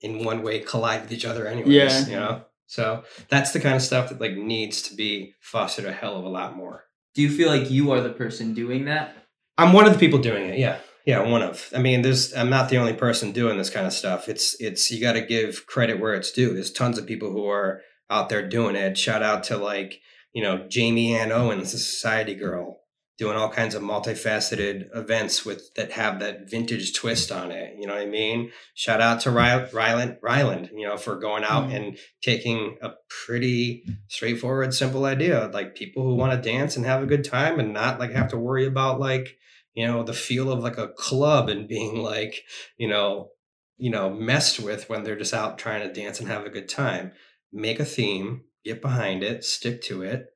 in 0.00 0.24
one 0.24 0.42
way 0.42 0.60
collide 0.60 1.02
with 1.02 1.12
each 1.12 1.24
other 1.24 1.46
anyways 1.46 1.74
Yeah. 1.74 2.06
you 2.06 2.16
know 2.16 2.42
so 2.66 3.04
that's 3.28 3.52
the 3.52 3.60
kind 3.60 3.74
of 3.76 3.82
stuff 3.82 4.08
that 4.08 4.20
like 4.20 4.34
needs 4.36 4.82
to 4.82 4.94
be 4.94 5.34
fostered 5.40 5.84
a 5.84 5.92
hell 5.92 6.16
of 6.16 6.24
a 6.24 6.28
lot 6.28 6.56
more 6.56 6.84
Do 7.14 7.22
you 7.22 7.30
feel 7.30 7.48
like 7.48 7.70
you 7.70 7.90
are 7.92 8.00
the 8.00 8.10
person 8.10 8.54
doing 8.54 8.84
that? 8.86 9.14
I'm 9.58 9.72
one 9.72 9.86
of 9.86 9.92
the 9.92 9.98
people 9.98 10.18
doing 10.20 10.48
it. 10.50 10.58
Yeah. 10.58 10.76
Yeah, 11.06 11.20
one 11.22 11.42
of. 11.42 11.70
I 11.74 11.78
mean, 11.78 12.02
there's 12.02 12.34
I'm 12.34 12.50
not 12.50 12.68
the 12.68 12.78
only 12.78 12.92
person 12.92 13.30
doing 13.32 13.56
this 13.56 13.70
kind 13.70 13.86
of 13.86 13.92
stuff. 13.92 14.28
It's 14.28 14.60
it's 14.60 14.90
you 14.90 15.00
got 15.00 15.12
to 15.12 15.22
give 15.24 15.66
credit 15.66 16.00
where 16.00 16.14
it's 16.14 16.32
due. 16.32 16.52
There's 16.52 16.72
tons 16.72 16.98
of 16.98 17.06
people 17.06 17.30
who 17.30 17.46
are 17.46 17.80
out 18.10 18.28
there 18.28 18.46
doing 18.48 18.76
it. 18.76 18.98
Shout 18.98 19.22
out 19.22 19.44
to 19.44 19.56
like, 19.56 20.00
you 20.32 20.42
know, 20.42 20.66
Jamie 20.68 21.14
Ann 21.14 21.30
Owens, 21.32 21.70
the 21.72 21.78
society 21.78 22.34
girl, 22.34 22.80
doing 23.18 23.36
all 23.36 23.48
kinds 23.48 23.76
of 23.76 23.82
multifaceted 23.82 24.88
events 24.96 25.44
with 25.44 25.72
that 25.76 25.92
have 25.92 26.18
that 26.18 26.50
vintage 26.50 26.92
twist 26.92 27.30
on 27.30 27.52
it. 27.52 27.74
You 27.78 27.86
know 27.86 27.94
what 27.94 28.02
I 28.02 28.06
mean? 28.06 28.50
Shout 28.74 29.00
out 29.00 29.20
to 29.20 29.30
Ry- 29.30 29.68
Ryland 29.72 30.16
Ryland, 30.22 30.70
you 30.74 30.88
know, 30.88 30.96
for 30.96 31.16
going 31.20 31.44
out 31.44 31.68
Mhm. 31.70 31.74
and 31.76 31.98
taking 32.20 32.78
a 32.82 32.90
pretty 33.08 33.84
straightforward, 34.08 34.74
simple 34.74 35.04
idea. 35.04 35.50
Like 35.54 35.76
people 35.76 36.02
who 36.02 36.16
want 36.16 36.32
to 36.32 36.50
dance 36.50 36.76
and 36.76 36.84
have 36.84 37.02
a 37.04 37.06
good 37.06 37.22
time 37.24 37.60
and 37.60 37.72
not 37.72 38.00
like 38.00 38.10
have 38.10 38.30
to 38.30 38.36
worry 38.38 38.66
about 38.66 38.98
like 38.98 39.36
you 39.76 39.86
know 39.86 40.02
the 40.02 40.12
feel 40.12 40.50
of 40.50 40.60
like 40.60 40.78
a 40.78 40.88
club 40.88 41.48
and 41.48 41.68
being 41.68 42.02
like 42.02 42.42
you 42.76 42.88
know 42.88 43.28
you 43.76 43.90
know 43.90 44.10
messed 44.10 44.58
with 44.58 44.88
when 44.88 45.04
they're 45.04 45.18
just 45.18 45.34
out 45.34 45.58
trying 45.58 45.86
to 45.86 46.00
dance 46.00 46.18
and 46.18 46.28
have 46.28 46.44
a 46.44 46.50
good 46.50 46.68
time. 46.68 47.12
Make 47.52 47.78
a 47.78 47.84
theme 47.84 48.42
get 48.64 48.82
behind 48.82 49.22
it 49.22 49.44
stick 49.44 49.82
to 49.82 50.02
it. 50.02 50.26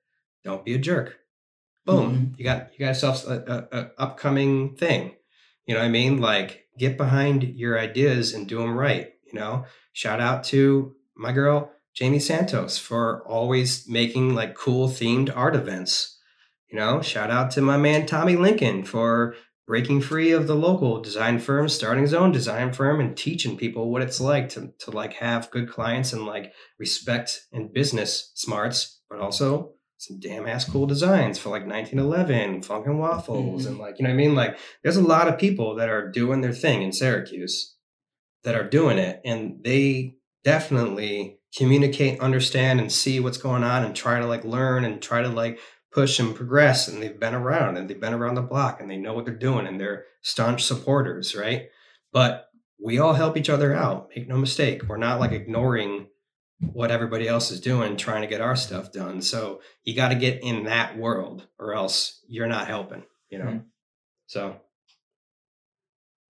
Don't 0.45 0.65
be 0.65 0.75
a 0.75 0.79
jerk. 0.79 1.17
Boom. 1.85 2.13
Mm-hmm. 2.13 2.35
You 2.37 2.45
got 2.45 2.73
you 2.73 2.79
got 2.79 2.89
yourself 2.89 3.27
a, 3.27 3.69
a, 3.73 3.79
a 3.79 3.91
upcoming 3.99 4.77
thing. 4.77 5.17
You 5.67 5.75
know 5.75 5.81
what 5.81 5.87
i 5.87 5.91
mean? 5.91 6.21
Like 6.21 6.67
get 6.79 6.97
behind 6.97 7.43
your 7.43 7.79
ideas 7.79 8.33
and 8.33 8.49
do 8.49 8.59
them 8.59 8.77
right 8.77 9.11
you 9.33 9.39
know? 9.39 9.65
Shout 9.93 10.21
out 10.21 10.45
to 10.45 10.95
my 11.17 11.33
girl 11.33 11.71
jamie 11.93 12.21
santos 12.21 12.79
for 12.79 13.23
always 13.27 13.89
making 13.89 14.35
like 14.35 14.55
cool 14.55 14.89
themed 14.89 15.31
art 15.35 15.57
events 15.57 16.19
you 16.71 16.79
know, 16.79 17.01
shout 17.03 17.31
out 17.31 17.51
to 17.53 17.61
my 17.61 17.77
man 17.77 18.07
Tommy 18.07 18.37
Lincoln 18.37 18.85
for 18.85 19.35
breaking 19.67 20.01
free 20.01 20.33
of 20.33 20.47
the 20.47 20.55
local 20.57 21.01
design 21.01 21.39
firm, 21.39 21.69
starting 21.69 22.03
his 22.03 22.15
own 22.15 22.33
design 22.33 22.73
firm, 22.73 23.01
and 23.01 23.17
teaching 23.17 23.57
people 23.57 23.91
what 23.91 24.03
it's 24.03 24.21
like 24.21 24.49
to 24.51 24.73
to 24.81 24.91
like 24.91 25.15
have 25.15 25.51
good 25.51 25.69
clients 25.69 26.13
and 26.13 26.27
like 26.27 26.53
respect 26.79 27.47
and 27.53 27.73
business 27.73 28.33
smarts, 28.35 29.01
but 29.09 29.21
also 29.21 29.75
some 30.01 30.19
damn 30.19 30.47
ass 30.47 30.65
cool 30.65 30.87
designs 30.87 31.39
for 31.39 31.51
like 31.51 31.67
1911, 31.67 32.63
Funk 32.63 32.87
'n 32.87 32.99
Waffles, 32.99 33.67
and 33.67 33.75
mm-hmm. 33.75 33.83
like 33.83 33.99
you 33.99 34.05
know 34.05 34.11
what 34.11 34.15
I 34.15 34.17
mean. 34.17 34.35
Like, 34.35 34.59
there's 34.83 34.97
a 34.97 35.03
lot 35.03 35.29
of 35.29 35.39
people 35.39 35.77
that 35.77 35.89
are 35.89 36.11
doing 36.11 36.41
their 36.41 36.53
thing 36.53 36.83
in 36.83 36.93
Syracuse 36.93 37.77
that 38.43 38.55
are 38.55 38.69
doing 38.69 38.99
it, 38.99 39.21
and 39.25 39.63
they 39.63 40.17
definitely 40.43 41.39
communicate, 41.55 42.19
understand, 42.19 42.81
and 42.81 42.91
see 42.91 43.21
what's 43.21 43.37
going 43.37 43.63
on, 43.63 43.85
and 43.85 43.95
try 43.95 44.19
to 44.19 44.27
like 44.27 44.45
learn 44.45 44.85
and 44.85 45.03
try 45.03 45.21
to 45.21 45.29
like 45.29 45.59
push 45.93 46.19
and 46.19 46.35
progress. 46.35 46.89
And 46.89 47.03
they've 47.03 47.19
been 47.19 47.35
around, 47.35 47.77
and 47.77 47.89
they've 47.89 48.01
been 48.01 48.15
around 48.15 48.35
the 48.35 48.43
block, 48.43 48.81
and 48.81 48.91
they 48.91 48.97
know 48.97 49.15
what 49.15 49.25
they're 49.25 49.35
doing, 49.35 49.67
and 49.67 49.81
they're 49.81 50.05
staunch 50.23 50.65
supporters, 50.65 51.35
right? 51.35 51.69
But 52.13 52.49
we 52.83 52.99
all 52.99 53.15
help 53.15 53.37
each 53.37 53.51
other 53.51 53.75
out. 53.75 54.11
Make 54.15 54.29
no 54.29 54.37
mistake. 54.37 54.83
We're 54.89 54.97
not 54.97 55.21
like 55.21 55.33
ignoring 55.33 56.07
what 56.61 56.91
everybody 56.91 57.27
else 57.27 57.51
is 57.51 57.61
doing 57.61 57.97
trying 57.97 58.23
to 58.23 58.29
get 58.29 58.41
our 58.41 58.57
stuff 58.57 58.93
done. 58.93 59.23
So 59.23 59.61
you 59.85 59.95
got 59.95 60.11
to 60.11 60.15
get 60.15 60.43
in 60.43 60.65
that 60.65 60.97
world 60.97 61.47
or 61.59 61.75
else 61.75 62.21
you're 62.29 62.47
not 62.47 62.69
helping, 62.69 63.05
you 63.31 63.39
know? 63.39 63.45
Mhm. 63.45 63.65
So 64.27 64.61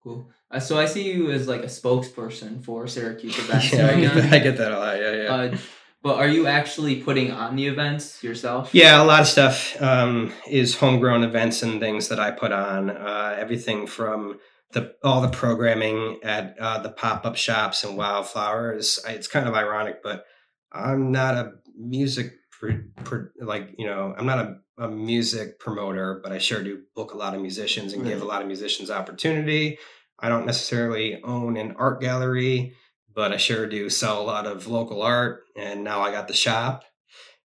Cool. 0.03 0.31
Uh, 0.51 0.61
so 0.61 0.79
I 0.79 0.87
see 0.87 1.13
you 1.13 1.31
as 1.31 1.47
like 1.47 1.61
a 1.61 1.67
spokesperson 1.67 2.65
for 2.65 2.87
Syracuse 2.87 3.37
yeah, 3.73 3.89
I 3.89 4.01
get, 4.01 4.15
that, 4.15 4.33
I 4.33 4.39
get 4.39 4.57
that 4.57 4.73
a 4.73 4.79
lot. 4.79 4.99
Yeah, 4.99 5.13
yeah. 5.13 5.35
Uh, 5.35 5.57
but 6.03 6.17
are 6.17 6.29
you 6.29 6.47
actually 6.47 7.03
putting 7.03 7.31
on 7.31 7.57
the 7.57 7.67
events 7.67 8.23
yourself? 8.23 8.75
yeah, 8.75 9.03
a 9.03 9.05
lot 9.05 9.21
of 9.21 9.27
stuff 9.27 9.81
um, 9.83 10.33
is 10.49 10.77
homegrown 10.77 11.25
events 11.25 11.63
and 11.63 11.81
things 11.81 12.09
that 12.09 12.19
I 12.21 12.31
put 12.31 12.53
on. 12.53 12.91
Uh, 12.91 13.37
everything 13.39 13.87
from 13.87 14.39
the 14.73 14.95
all 15.03 15.21
the 15.21 15.29
programming 15.29 16.21
at 16.23 16.57
uh, 16.61 16.79
the 16.81 16.91
pop 16.91 17.27
up 17.27 17.37
shops 17.37 17.83
and 17.85 17.97
Wildflowers. 17.97 19.01
I- 19.07 19.13
It's 19.13 19.29
kind 19.29 19.49
of 19.49 19.55
ironic, 19.55 20.03
but 20.03 20.25
I'm 20.73 21.11
not 21.11 21.35
a 21.35 21.53
music 21.77 22.33
pro- 22.53 22.81
pro- 23.05 23.27
like 23.41 23.75
you 23.79 23.87
know 23.87 24.15
I'm 24.17 24.27
not 24.27 24.39
a, 24.39 24.57
a 24.85 24.89
music 24.89 25.59
promoter, 25.59 26.21
but 26.23 26.33
I 26.33 26.39
sure 26.39 26.63
do 26.63 26.83
book 26.95 27.13
a 27.15 27.17
lot 27.17 27.35
of 27.35 27.41
musicians 27.41 27.93
and 27.93 28.05
give 28.05 28.23
a 28.23 28.25
lot 28.25 28.43
of 28.43 28.47
musicians 28.49 28.91
opportunity. 28.91 29.79
I 30.23 30.29
don't 30.29 30.47
necessarily 30.47 31.21
own 31.25 31.57
an 31.57 31.75
art 31.79 32.01
gallery, 32.01 32.75
but 33.15 33.33
I 33.33 33.37
sure 33.37 33.67
do 33.67 33.91
sell 33.91 34.21
a 34.21 34.25
lot 34.25 34.47
of 34.47 34.67
local 34.67 35.03
art. 35.03 35.45
And 35.57 35.85
now 35.85 36.01
I 36.01 36.11
got 36.11 36.29
the 36.29 36.35
shop 36.35 36.85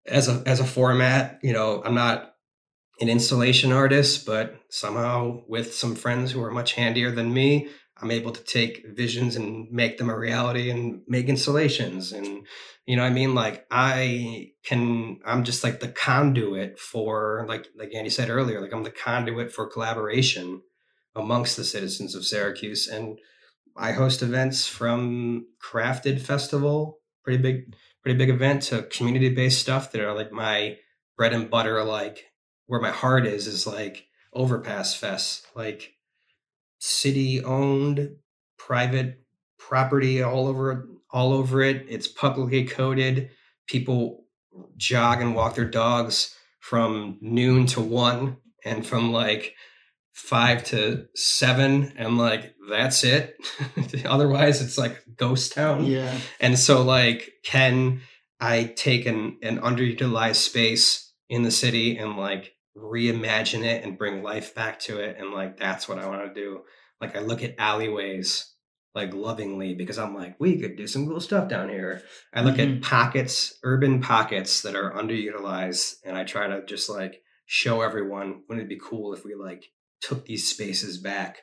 as 0.06 0.28
a 0.28 0.44
as 0.46 0.60
a 0.60 0.66
format. 0.66 1.40
You 1.42 1.54
know, 1.54 1.82
I'm 1.86 1.96
not 1.96 2.36
an 3.00 3.10
installation 3.10 3.72
artist, 3.72 4.26
but 4.26 4.60
somehow 4.70 5.42
with 5.48 5.74
some 5.74 5.96
friends 5.96 6.32
who 6.32 6.44
are 6.44 6.52
much 6.52 6.74
handier 6.74 7.12
than 7.12 7.34
me, 7.34 7.70
I'm 7.98 8.12
able 8.12 8.32
to 8.32 8.44
take 8.44 8.86
visions 8.96 9.36
and 9.36 9.72
make 9.72 9.98
them 9.98 10.10
a 10.10 10.18
reality 10.18 10.70
and 10.70 11.02
make 11.08 11.28
installations. 11.28 12.12
And 12.12 12.46
you 12.86 12.98
know, 12.98 13.04
I 13.04 13.10
mean, 13.10 13.34
like 13.34 13.66
I 13.72 14.52
can, 14.66 15.20
I'm 15.26 15.44
just 15.44 15.64
like 15.64 15.80
the 15.80 15.88
conduit 15.88 16.80
for, 16.80 17.46
like 17.48 17.68
like 17.78 17.94
Andy 17.94 18.10
said 18.10 18.30
earlier, 18.30 18.60
like 18.60 18.74
I'm 18.74 18.84
the 18.84 18.92
conduit 18.92 19.52
for 19.52 19.68
collaboration 19.68 20.62
amongst 21.16 21.56
the 21.56 21.64
citizens 21.64 22.16
of 22.16 22.26
Syracuse. 22.26 22.88
And 22.88 23.20
I 23.76 23.92
host 23.92 24.22
events 24.22 24.68
from 24.68 25.48
Crafted 25.62 26.22
Festival, 26.22 27.00
pretty 27.24 27.42
big, 27.42 27.76
pretty 28.02 28.18
big 28.18 28.30
event, 28.30 28.64
to 28.64 28.84
community 28.84 29.30
based 29.30 29.62
stuff 29.62 29.92
that 29.92 30.02
are 30.02 30.14
like 30.14 30.32
my 30.32 30.78
bread 31.18 31.34
and 31.34 31.50
butter. 31.50 31.84
Like 31.84 32.26
where 32.68 32.82
my 32.82 32.92
heart 32.92 33.26
is, 33.26 33.48
is 33.48 33.66
like 33.66 34.06
Overpass 34.34 34.96
Fest, 34.96 35.48
like 35.56 35.94
city 36.80 37.44
owned, 37.44 38.16
private 38.58 39.24
property 39.58 40.22
all 40.22 40.48
over 40.48 40.88
all 41.12 41.34
over 41.34 41.62
it. 41.62 41.86
It's 41.90 42.08
publicly 42.08 42.66
coded. 42.66 43.30
People 43.68 44.26
jog 44.78 45.22
and 45.22 45.36
walk 45.36 45.56
their 45.56 45.70
dogs 45.70 46.36
from 46.60 47.18
noon 47.22 47.66
to 47.68 47.82
one, 47.82 48.38
and 48.64 48.86
from 48.86 49.12
like 49.12 49.56
five 50.14 50.64
to 50.64 51.06
seven 51.16 51.92
and 51.98 52.18
like 52.18 52.54
that's 52.70 53.04
it 53.04 53.36
otherwise 54.06 54.62
it's 54.62 54.78
like 54.78 55.02
ghost 55.18 55.54
town 55.54 55.86
Yeah. 55.86 56.16
and 56.40 56.58
so 56.58 56.84
like 56.84 57.32
can 57.44 58.02
i 58.40 58.66
take 58.76 59.06
an, 59.06 59.38
an 59.42 59.60
underutilized 59.60 60.36
space 60.36 61.12
in 61.30 61.42
the 61.44 61.52
city 61.52 61.98
and 61.98 62.16
like 62.16 62.54
reimagine 62.78 63.64
it 63.64 63.84
and 63.84 63.98
bring 63.98 64.22
life 64.24 64.54
back 64.56 64.80
to 64.82 65.00
it 65.00 65.18
and 65.20 65.32
like 65.32 65.58
that's 65.58 65.90
what 65.90 65.98
i 66.00 66.08
want 66.08 66.28
to 66.28 66.40
do 66.40 66.62
like 67.02 67.16
i 67.16 67.20
look 67.20 67.44
at 67.44 67.56
alleyways 67.58 68.54
like 68.96 69.14
lovingly 69.14 69.74
because 69.74 69.98
i'm 69.98 70.16
like 70.16 70.36
we 70.40 70.60
could 70.60 70.76
do 70.78 70.86
some 70.88 71.08
cool 71.08 71.20
stuff 71.20 71.50
down 71.50 71.70
here 71.70 72.02
i 72.34 72.42
look 72.42 72.56
Mhm. 72.56 72.78
at 72.78 72.82
pockets 72.84 73.58
urban 73.64 74.00
pockets 74.00 74.62
that 74.62 74.76
are 74.76 74.94
underutilized 74.94 75.96
and 76.06 76.16
i 76.18 76.24
try 76.24 76.48
to 76.48 76.64
just 76.66 76.90
like 76.90 77.22
show 77.46 77.82
everyone 77.82 78.44
wouldn't 78.48 78.66
it 78.66 78.70
be 78.70 78.80
cool 78.82 79.14
if 79.14 79.26
we 79.26 79.34
like 79.36 79.66
took 80.04 80.26
these 80.26 80.50
spaces 80.50 80.98
back 80.98 81.38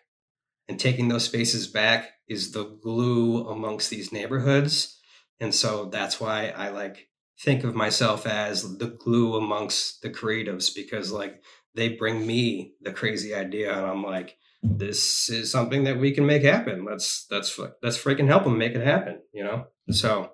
and 0.68 0.78
taking 0.78 1.08
those 1.08 1.24
spaces 1.24 1.66
back 1.66 2.10
is 2.28 2.52
the 2.52 2.78
glue 2.82 3.48
amongst 3.48 3.90
these 3.90 4.12
neighborhoods 4.12 4.98
and 5.40 5.54
so 5.54 5.86
that's 5.86 6.20
why 6.20 6.48
i 6.48 6.68
like 6.68 7.08
think 7.40 7.64
of 7.64 7.74
myself 7.74 8.26
as 8.26 8.78
the 8.78 8.88
glue 8.88 9.36
amongst 9.36 10.02
the 10.02 10.10
creatives 10.10 10.74
because 10.74 11.10
like 11.10 11.42
they 11.74 11.88
bring 11.88 12.26
me 12.26 12.72
the 12.82 12.92
crazy 12.92 13.34
idea 13.34 13.76
and 13.76 13.86
i'm 13.86 14.02
like 14.02 14.36
this 14.62 15.30
is 15.30 15.50
something 15.50 15.84
that 15.84 15.98
we 15.98 16.12
can 16.12 16.26
make 16.26 16.42
happen 16.42 16.84
let's 16.84 17.26
let's 17.30 17.58
let's 17.82 17.98
freaking 18.02 18.26
help 18.26 18.44
them 18.44 18.58
make 18.58 18.74
it 18.74 18.86
happen 18.86 19.20
you 19.32 19.42
know 19.42 19.64
so 19.90 20.32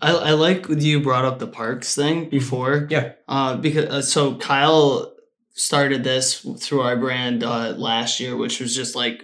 I, 0.00 0.10
I 0.12 0.30
like 0.32 0.66
you 0.68 1.00
brought 1.00 1.24
up 1.24 1.38
the 1.38 1.46
parks 1.46 1.94
thing 1.94 2.28
before. 2.28 2.88
Yeah. 2.90 3.12
Uh, 3.28 3.56
because 3.56 3.84
uh, 3.86 4.02
so 4.02 4.34
Kyle 4.36 5.14
started 5.58 6.04
this 6.04 6.46
through 6.60 6.80
our 6.82 6.96
brand 6.96 7.42
uh, 7.44 7.74
last 7.76 8.20
year, 8.20 8.36
which 8.36 8.60
was 8.60 8.74
just 8.74 8.94
like 8.94 9.22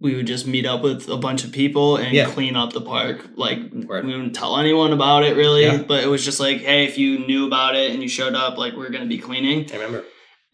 we 0.00 0.16
would 0.16 0.26
just 0.26 0.46
meet 0.48 0.66
up 0.66 0.82
with 0.82 1.08
a 1.08 1.16
bunch 1.16 1.44
of 1.44 1.52
people 1.52 1.96
and 1.96 2.12
Yeah. 2.12 2.28
clean 2.30 2.56
up 2.56 2.72
the 2.72 2.80
park. 2.80 3.24
Like 3.36 3.58
Word. 3.72 4.04
we 4.04 4.12
wouldn't 4.12 4.34
tell 4.34 4.56
anyone 4.58 4.92
about 4.92 5.22
it 5.24 5.36
really, 5.36 5.62
Yeah. 5.64 5.82
but 5.86 6.02
it 6.02 6.08
was 6.08 6.24
just 6.24 6.40
like, 6.40 6.58
hey, 6.60 6.84
if 6.86 6.98
you 6.98 7.20
knew 7.20 7.46
about 7.46 7.76
it 7.76 7.92
and 7.92 8.02
you 8.02 8.08
showed 8.08 8.34
up, 8.34 8.58
like 8.58 8.74
we're 8.74 8.90
gonna 8.90 9.06
be 9.06 9.18
cleaning. 9.18 9.66
i 9.70 9.74
remember 9.74 10.04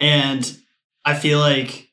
And 0.00 0.54
I 1.04 1.14
feel 1.14 1.38
like 1.38 1.88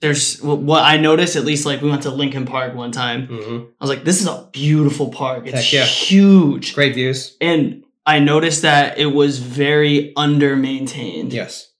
there's 0.00 0.40
what 0.42 0.82
I 0.84 0.96
noticed 0.98 1.34
at 1.36 1.44
least 1.44 1.66
like 1.66 1.80
we 1.82 1.88
went 1.90 2.02
to 2.02 2.10
Lincoln 2.10 2.44
Park 2.46 2.74
one 2.74 2.92
time. 2.92 3.26
hmm 3.26 3.56
I 3.80 3.84
was 3.84 3.90
like, 3.90 4.04
this 4.04 4.20
is 4.20 4.26
a 4.28 4.48
beautiful 4.52 5.08
park. 5.10 5.46
It's 5.46 5.72
yeah. 5.72 5.84
huge. 5.84 6.74
great 6.74 6.94
views 6.94 7.36
And 7.40 7.82
I 8.06 8.18
noticed 8.20 8.62
that 8.62 8.98
it 8.98 9.06
was 9.06 9.38
very 9.38 10.12
under 10.16 10.54
maintained. 10.56 11.32
yes 11.32 11.70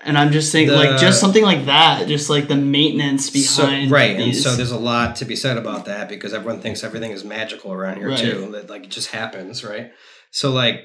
And 0.00 0.16
I'm 0.16 0.30
just 0.30 0.52
thinking 0.52 0.76
like 0.76 0.98
just 1.00 1.20
something 1.20 1.42
like 1.42 1.66
that, 1.66 2.06
just 2.06 2.30
like 2.30 2.46
the 2.48 2.56
maintenance 2.56 3.26
So- 3.48 3.64
behind 3.66 3.90
right 3.90 4.16
and 4.18 4.34
so 4.36 4.54
there's 4.54 4.70
a 4.70 4.78
lot 4.78 5.16
to 5.16 5.24
be 5.24 5.34
said 5.36 5.56
about 5.58 5.86
that 5.86 6.08
because 6.08 6.32
everyone 6.32 6.60
thinks 6.60 6.84
everything 6.84 7.10
is 7.10 7.24
magical 7.24 7.72
around 7.72 7.96
here 7.98 8.08
Right. 8.10 8.18
too 8.18 8.48
that 8.52 8.70
like 8.70 8.84
it 8.84 8.90
just 8.90 9.10
happens 9.10 9.64
right 9.64 9.90
so 10.30 10.50
like 10.52 10.82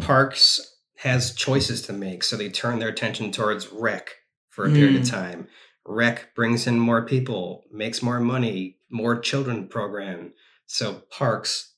parks 0.00 0.60
has 0.98 1.34
choices 1.34 1.82
to 1.82 1.92
make 1.92 2.22
so 2.22 2.36
they 2.36 2.48
turn 2.48 2.78
their 2.78 2.88
attention 2.88 3.30
towards 3.32 3.68
rec 3.72 4.10
for 4.48 4.64
a 4.66 4.70
period 4.70 4.96
of 4.96 5.02
Mm. 5.02 5.10
time 5.10 5.48
rec 5.86 6.34
brings 6.34 6.66
in 6.66 6.78
more 6.78 7.04
people 7.04 7.64
makes 7.72 8.02
more 8.02 8.20
money 8.20 8.76
more 8.90 9.18
children 9.18 9.66
program 9.68 10.32
so 10.66 11.02
parks 11.10 11.71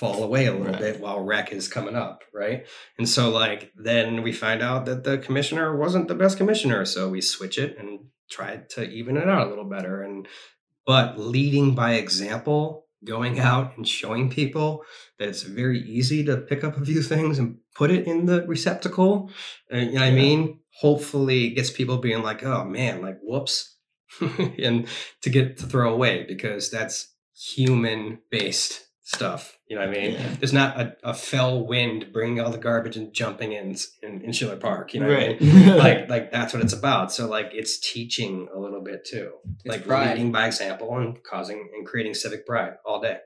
fall 0.00 0.22
away 0.24 0.46
a 0.46 0.52
little 0.52 0.66
Right. 0.72 0.80
bit 0.80 1.00
while 1.00 1.20
rec 1.20 1.52
is 1.52 1.68
coming 1.68 1.96
up 2.06 2.18
right? 2.32 2.66
And 2.98 3.08
so 3.08 3.30
like 3.30 3.72
then 3.76 4.22
we 4.22 4.32
find 4.32 4.60
out 4.62 4.86
that 4.86 5.04
the 5.04 5.18
commissioner 5.18 5.76
wasn't 5.76 6.08
the 6.08 6.14
best 6.22 6.36
commissioner 6.36 6.84
so 6.84 7.08
we 7.08 7.20
switch 7.20 7.58
it 7.58 7.78
and 7.78 7.90
try 8.30 8.50
to 8.74 8.80
even 8.98 9.16
it 9.16 9.28
out 9.28 9.46
a 9.46 9.50
little 9.50 9.68
better. 9.76 10.02
And 10.02 10.26
but 10.86 11.18
leading 11.18 11.74
by 11.74 11.92
example 11.94 12.86
going 13.04 13.38
out 13.38 13.76
and 13.76 13.86
showing 13.86 14.30
people 14.30 14.82
that 15.18 15.28
it's 15.28 15.42
very 15.42 15.80
easy 15.80 16.24
to 16.24 16.38
pick 16.38 16.64
up 16.64 16.76
a 16.76 16.84
few 16.84 17.02
things 17.02 17.38
and 17.38 17.58
put 17.74 17.90
it 17.90 18.06
in 18.06 18.26
the 18.26 18.38
receptacle 18.46 19.30
And, 19.70 19.88
you 19.92 19.94
know 19.98 20.00
what 20.00 20.08
i 20.08 20.22
mean? 20.24 20.60
Hopefully 20.80 21.50
gets 21.50 21.70
people 21.70 21.98
being 21.98 22.22
like 22.22 22.42
oh 22.42 22.64
man 22.64 23.00
like 23.02 23.18
whoops 23.22 23.76
and 24.66 24.86
to 25.22 25.30
get 25.30 25.58
to 25.58 25.66
throw 25.66 25.92
away 25.94 26.24
because 26.26 26.70
that's 26.70 27.14
human 27.54 28.18
based 28.30 28.86
stuff 29.06 29.58
you 29.68 29.76
know 29.76 29.82
what 29.86 29.94
i 29.94 30.00
mean 30.00 30.12
Yeah. 30.12 30.34
there's 30.40 30.52
not 30.54 30.80
a, 30.80 30.96
a 31.04 31.12
fell 31.14 31.66
wind 31.66 32.06
bringing 32.10 32.40
all 32.40 32.50
the 32.50 32.56
garbage 32.58 32.96
and 32.96 33.12
jumping 33.12 33.52
in 33.52 33.76
in, 34.02 34.22
in 34.22 34.32
schiller 34.32 34.56
park 34.56 34.94
you 34.94 35.00
know 35.00 35.08
what 35.08 35.22
I 35.22 35.36
mean? 35.38 35.76
like 35.76 36.08
like 36.08 36.32
that's 36.32 36.54
what 36.54 36.62
it's 36.62 36.72
about 36.72 37.12
so 37.12 37.28
like 37.28 37.50
it's 37.52 37.78
teaching 37.78 38.48
a 38.54 38.58
little 38.58 38.80
bit 38.82 39.04
too 39.04 39.32
It's 39.64 39.76
like 39.76 39.86
pride. 39.86 40.08
leading 40.16 40.32
by 40.32 40.46
example 40.46 40.96
and 40.96 41.22
causing 41.22 41.68
and 41.76 41.86
creating 41.86 42.14
civic 42.14 42.46
pride 42.46 42.74
all 42.86 43.00
day 43.00 43.18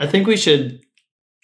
I 0.00 0.06
think 0.08 0.26
we 0.26 0.36
should 0.36 0.80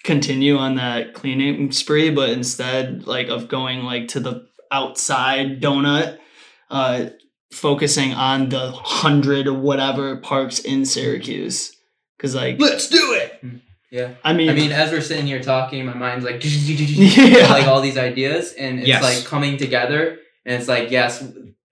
continue 0.02 0.56
on 0.56 0.74
that 0.76 1.14
cleaning 1.14 1.70
spree, 1.72 2.10
but 2.10 2.30
instead 2.30 3.06
like 3.06 3.28
of 3.28 3.48
going 3.48 3.84
like 3.84 4.08
to 4.08 4.20
the 4.20 4.46
outside 4.72 5.60
donut, 5.62 6.18
uh, 6.70 7.06
focusing 7.52 8.12
on 8.12 8.48
the 8.48 8.72
hundred 8.72 9.46
or 9.46 9.54
whatever 9.54 10.16
parks 10.16 10.58
in 10.58 10.84
Syracuse. 10.84 11.73
Because 12.16 12.34
like, 12.34 12.60
Let's 12.60 12.88
do 12.88 13.12
it. 13.14 13.42
Yeah. 13.90 14.14
I 14.24 14.32
mean, 14.32 14.50
I 14.50 14.54
mean, 14.54 14.72
as 14.72 14.90
we're 14.90 15.00
sitting 15.00 15.26
here 15.26 15.40
talking, 15.42 15.84
my 15.86 15.94
mind's 15.94 16.24
like, 16.24 16.40
Yeah. 16.44 17.48
like 17.48 17.66
all 17.66 17.80
these 17.80 17.96
ideas, 17.98 18.52
and 18.54 18.78
it's 18.80 18.88
Yes. 18.88 19.02
like 19.02 19.24
coming 19.24 19.56
together. 19.56 20.18
And 20.46 20.58
it's 20.60 20.68
like, 20.68 20.90
yes, 20.90 21.24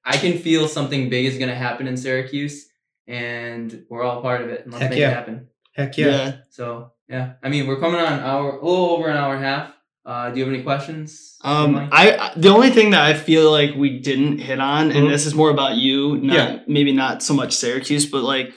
I 0.05 0.17
can 0.17 0.39
feel 0.39 0.69
something 0.69 1.11
big 1.11 1.27
is 1.27 1.37
going 1.39 1.51
to 1.51 1.55
happen 1.57 1.87
in 1.87 1.97
Syracuse, 1.97 2.67
and 3.07 3.85
we're 3.89 4.03
all 4.03 4.23
part 4.23 4.41
of 4.43 4.49
it. 4.49 4.63
And 4.65 4.73
let's 4.73 4.83
Heck 4.83 4.91
make 4.91 5.01
yeah. 5.01 5.11
it 5.11 5.15
happen. 5.15 5.49
Heck 5.75 5.97
yeah. 5.99 6.07
yeah. 6.07 6.33
So 6.51 6.93
yeah, 7.09 7.35
I 7.43 7.49
mean, 7.49 7.67
we're 7.67 7.81
coming 7.81 8.01
on 8.01 8.13
an 8.13 8.21
hour, 8.21 8.51
a 8.59 8.65
little 8.65 8.91
over 8.91 9.09
an 9.09 9.17
hour 9.17 9.35
and 9.35 9.45
a 9.45 9.49
half. 9.49 9.75
Uh, 10.05 10.31
do 10.31 10.39
you 10.39 10.45
have 10.45 10.53
any 10.53 10.63
questions? 10.65 11.37
Um, 11.43 11.77
I 11.77 12.17
I- 12.17 12.33
the 12.37 12.49
only 12.49 12.71
thing 12.71 12.91
that 12.91 13.03
I 13.03 13.15
feel 13.15 13.51
like 13.51 13.75
we 13.77 13.99
didn't 14.01 14.39
hit 14.39 14.59
on, 14.61 14.91
and 14.91 15.07
Mhm. 15.07 15.11
this 15.11 15.27
is 15.27 15.35
more 15.35 15.51
about 15.51 15.77
you, 15.77 16.17
not 16.19 16.35
Yeah. 16.35 16.59
maybe 16.67 16.93
not 16.93 17.23
so 17.23 17.35
much 17.35 17.55
Syracuse, 17.55 18.07
but 18.07 18.23
like 18.23 18.53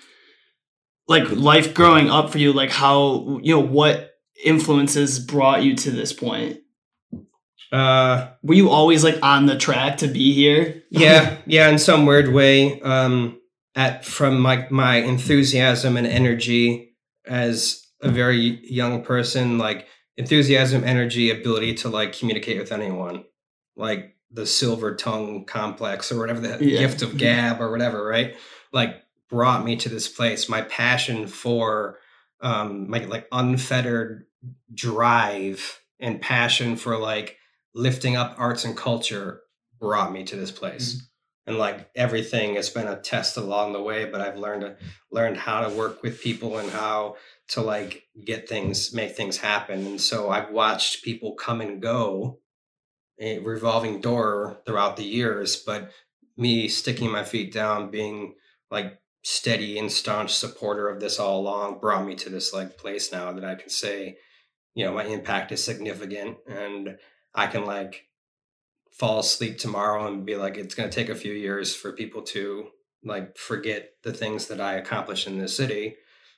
like 1.08 1.30
life 1.32 1.74
growing 1.74 2.10
up 2.10 2.32
for 2.32 2.38
you, 2.40 2.54
like 2.54 2.72
how 2.72 3.40
you 3.42 3.54
know 3.54 3.60
what 3.60 4.12
influences 4.44 5.20
brought 5.20 5.64
you 5.64 5.76
to 5.76 5.92
this 5.92 6.14
point. 6.14 6.60
Uh, 7.72 8.30
Were 8.44 8.54
you 8.54 8.70
always 8.70 9.04
like 9.04 9.18
on 9.22 9.46
the 9.48 9.58
track 9.58 9.98
to 9.98 10.08
be 10.08 10.34
here? 10.34 10.84
yeah, 10.90 11.38
yeah. 11.46 11.70
In 11.70 11.78
some 11.80 12.06
weird 12.06 12.34
way, 12.34 12.80
um, 12.82 13.40
at 13.76 14.06
from 14.06 14.40
my 14.40 14.68
my 14.70 14.98
enthusiasm 14.98 15.98
and 15.98 16.08
energy 16.08 16.96
as 17.26 17.82
a 18.02 18.10
very 18.10 18.60
young 18.72 19.04
person, 19.04 19.58
like 19.58 19.88
enthusiasm, 20.18 20.84
energy, 20.84 21.30
ability 21.32 21.74
to 21.76 21.90
like 21.90 22.18
communicate 22.18 22.60
with 22.60 22.72
anyone, 22.72 23.26
like 23.76 24.16
the 24.32 24.46
silver 24.46 24.96
tongue 24.96 25.46
complex 25.46 26.12
or 26.12 26.20
whatever 26.20 26.40
the 26.40 26.64
Yeah. 26.64 26.80
gift 26.80 27.02
of 27.02 27.18
gab 27.26 27.60
or 27.62 27.72
whatever, 27.72 28.06
right? 28.06 28.36
Like 28.72 29.02
brought 29.30 29.66
me 29.66 29.76
to 29.78 29.90
this 29.90 30.08
place. 30.08 30.50
My 30.50 30.62
passion 30.62 31.28
for 31.28 32.00
um 32.42 32.90
my 32.90 33.00
like 33.06 33.28
unfettered 33.32 34.26
drive 34.74 35.82
and 36.00 36.22
passion 36.22 36.76
for 36.76 36.98
like 36.98 37.38
lifting 37.74 38.16
up 38.16 38.36
arts 38.38 38.66
and 38.66 38.76
culture 38.76 39.42
brought 39.80 40.12
me 40.12 40.24
to 40.24 40.36
this 40.36 40.52
place. 40.52 41.08
And 41.48 41.58
like 41.58 41.90
everything 41.96 42.56
has 42.56 42.70
been 42.70 42.88
a 42.88 43.00
test 43.00 43.38
along 43.38 43.74
the 43.74 43.82
way, 43.82 44.06
but 44.06 44.20
I've 44.20 44.38
learned 44.38 44.62
to 44.62 44.78
learned 45.12 45.38
how 45.38 45.68
to 45.68 45.76
work 45.76 46.02
with 46.02 46.22
people 46.22 46.58
and 46.58 46.70
how 46.72 47.18
to 47.50 47.62
like 47.62 48.04
get 48.26 48.50
things, 48.50 48.94
make 48.94 49.16
things 49.16 49.38
happen. 49.38 49.86
And 49.86 50.02
so 50.02 50.30
I've 50.30 50.50
watched 50.50 51.04
people 51.04 51.34
come 51.34 51.62
and 51.62 51.82
go, 51.82 52.40
a 53.20 53.40
revolving 53.40 54.02
door 54.02 54.58
throughout 54.66 54.98
the 54.98 55.04
years, 55.04 55.56
but 55.56 55.92
me 56.36 56.68
sticking 56.68 57.12
my 57.12 57.24
feet 57.24 57.54
down, 57.54 57.92
being 57.92 58.36
like 58.72 59.00
steady 59.28 59.80
and 59.80 59.92
staunch 59.92 60.32
supporter 60.32 60.88
of 60.88 61.00
this 61.00 61.18
all 61.18 61.40
along 61.40 61.80
brought 61.80 62.06
me 62.06 62.14
to 62.14 62.30
this 62.30 62.54
like 62.54 62.78
place 62.78 63.12
now 63.12 63.34
that 63.34 63.44
I 63.44 63.56
can 63.56 63.70
say, 63.70 64.18
you 64.76 64.86
know, 64.86 64.94
my 64.94 65.04
impact 65.04 65.52
is 65.52 65.64
significant 65.64 66.38
and 66.48 67.00
I 67.34 67.48
can 67.48 67.66
like 67.66 68.04
fall 68.92 69.18
asleep 69.18 69.58
tomorrow 69.58 70.06
and 70.06 70.28
be 70.28 70.36
like, 70.36 70.58
it's 70.58 70.76
going 70.76 70.88
to 70.88 70.96
take 70.96 71.10
a 71.10 71.16
few 71.16 71.34
years 71.34 71.76
for 71.76 71.92
people 71.92 72.22
to 72.22 72.68
like 73.04 73.36
forget 73.36 73.94
the 74.04 74.14
things 74.14 74.46
that 74.46 74.62
I 74.62 74.74
accomplished 74.76 75.26
in 75.26 75.40
this 75.40 75.58
city. 75.58 75.96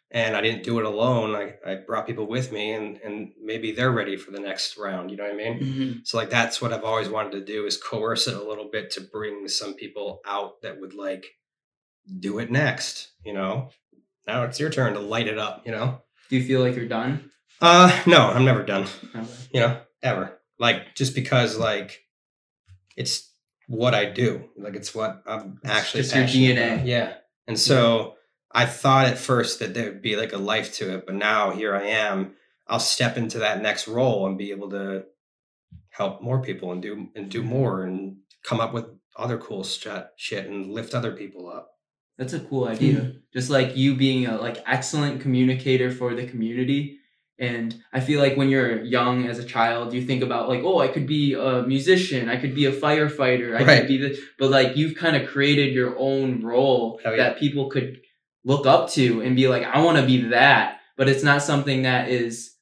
And 0.10 0.38
I 0.38 0.40
didn't 0.40 0.64
do 0.64 0.80
it 0.80 0.86
alone. 0.86 1.36
I, 1.36 1.56
I 1.70 1.76
brought 1.76 2.08
people 2.08 2.26
with 2.26 2.54
me 2.54 2.72
and, 2.72 3.02
and 3.04 3.34
maybe 3.44 3.74
they're 3.74 3.92
ready 3.92 4.16
for 4.16 4.32
the 4.32 4.40
next 4.40 4.78
round. 4.78 5.12
You 5.12 5.18
know 5.18 5.24
what 5.26 5.34
I 5.34 5.36
mean? 5.36 5.60
Mhm. 5.60 6.08
So 6.08 6.18
like 6.18 6.30
that's 6.30 6.62
what 6.62 6.72
I've 6.72 6.86
always 6.86 7.10
wanted 7.10 7.34
to 7.34 7.44
do 7.44 7.66
is 7.66 7.76
coerce 7.76 8.28
it 8.30 8.34
a 8.34 8.48
little 8.48 8.70
bit 8.72 8.92
to 8.92 9.02
bring 9.02 9.46
some 9.50 9.74
people 9.74 10.22
out 10.26 10.62
that 10.62 10.80
would 10.80 10.94
like 10.94 11.26
do 12.20 12.40
it 12.40 12.52
next, 12.52 13.10
you 13.26 13.34
know. 13.34 13.70
Now 14.26 14.44
it's 14.44 14.60
your 14.60 14.70
turn 14.70 14.94
to 14.94 15.00
light 15.00 15.28
it 15.28 15.38
up, 15.38 15.64
you 15.66 15.72
know. 15.72 16.02
do 16.30 16.36
you 16.38 16.44
feel 16.44 16.62
like 16.62 16.76
you're 16.76 16.88
done? 16.88 17.32
Uh 17.62 17.92
no, 18.06 18.28
I'm 18.30 18.46
never 18.46 18.64
done, 18.64 18.86
Okay. 19.16 19.26
you 19.54 19.60
know, 19.62 19.80
ever. 20.04 20.40
Like 20.60 20.96
just 20.96 21.16
because 21.16 21.58
like 21.58 22.04
it's 22.96 23.32
what 23.68 23.94
I 23.94 24.06
do. 24.06 24.46
Like 24.58 24.76
it's 24.76 24.94
what 24.96 25.22
I'm 25.26 25.60
actually 25.66 26.04
just 26.04 26.16
your 26.16 26.26
DNA. 26.26 26.74
about. 26.76 26.86
Yeah. 26.88 27.14
And 27.48 27.60
so 27.60 28.16
I 28.52 28.66
thought 28.66 29.08
at 29.08 29.18
first 29.18 29.60
that 29.60 29.74
there 29.74 29.86
would 29.86 30.02
be 30.02 30.16
like 30.16 30.34
a 30.34 30.38
life 30.38 30.74
to 30.76 30.94
it, 30.96 31.06
but 31.06 31.16
now 31.16 31.52
here 31.52 31.76
I 31.76 31.84
am. 31.84 32.36
I'll 32.68 32.80
step 32.80 33.18
into 33.18 33.40
that 33.40 33.62
next 33.62 33.88
role 33.88 34.28
and 34.28 34.38
be 34.38 34.52
able 34.52 34.70
to 34.72 35.06
help 35.90 36.22
more 36.22 36.42
people 36.42 36.72
and 36.72 36.82
do 36.82 37.08
and 37.16 37.30
do 37.30 37.42
more 37.44 37.84
and 37.84 38.18
come 38.44 38.60
up 38.60 38.74
with 38.74 38.86
other 39.16 39.38
cool 39.38 39.64
shit, 39.64 40.08
shit 40.16 40.48
and 40.48 40.72
lift 40.72 40.94
other 40.94 41.12
people 41.14 41.50
up. 41.50 41.72
That's 42.18 42.34
a 42.34 42.40
cool 42.40 42.68
idea. 42.68 43.14
Just 43.34 43.50
like 43.50 43.78
you 43.78 43.96
being 43.96 44.26
a 44.26 44.38
like 44.38 44.58
excellent 44.66 45.22
communicator 45.22 45.92
for 45.92 46.16
the 46.16 46.26
community. 46.26 47.00
And 47.40 47.76
I 47.94 48.00
feel 48.00 48.20
like 48.20 48.36
when 48.36 48.50
you're 48.50 48.82
young 48.84 49.28
as 49.28 49.38
a 49.38 49.44
child, 49.44 49.94
you 49.94 50.04
think 50.04 50.24
about 50.24 50.50
like, 50.50 50.62
oh, 50.64 50.80
I 50.80 50.88
could 50.88 51.06
be 51.06 51.34
a 51.36 51.62
musician, 51.62 52.30
I 52.30 52.38
could 52.38 52.56
be 52.56 52.66
a 52.66 52.72
firefighter, 52.72 53.56
I 53.56 53.64
Right. 53.64 53.80
could 53.82 53.88
be 53.88 53.98
the 53.98 54.20
but 54.40 54.50
like 54.50 54.76
you've 54.76 54.96
kind 54.96 55.16
of 55.16 55.28
created 55.30 55.74
your 55.76 55.96
own 56.00 56.42
role 56.44 57.00
Hell 57.04 57.16
yeah. 57.16 57.30
that 57.30 57.38
people 57.40 57.70
could 57.70 58.02
look 58.44 58.66
up 58.66 58.90
to 58.92 59.22
and 59.22 59.36
be 59.36 59.48
like, 59.48 59.64
I 59.64 59.84
want 59.84 59.98
to 60.00 60.06
be 60.06 60.30
that. 60.30 60.80
But 60.96 61.08
it's 61.10 61.22
not 61.24 61.44
something 61.44 61.84
that 61.84 62.10
is 62.10 62.56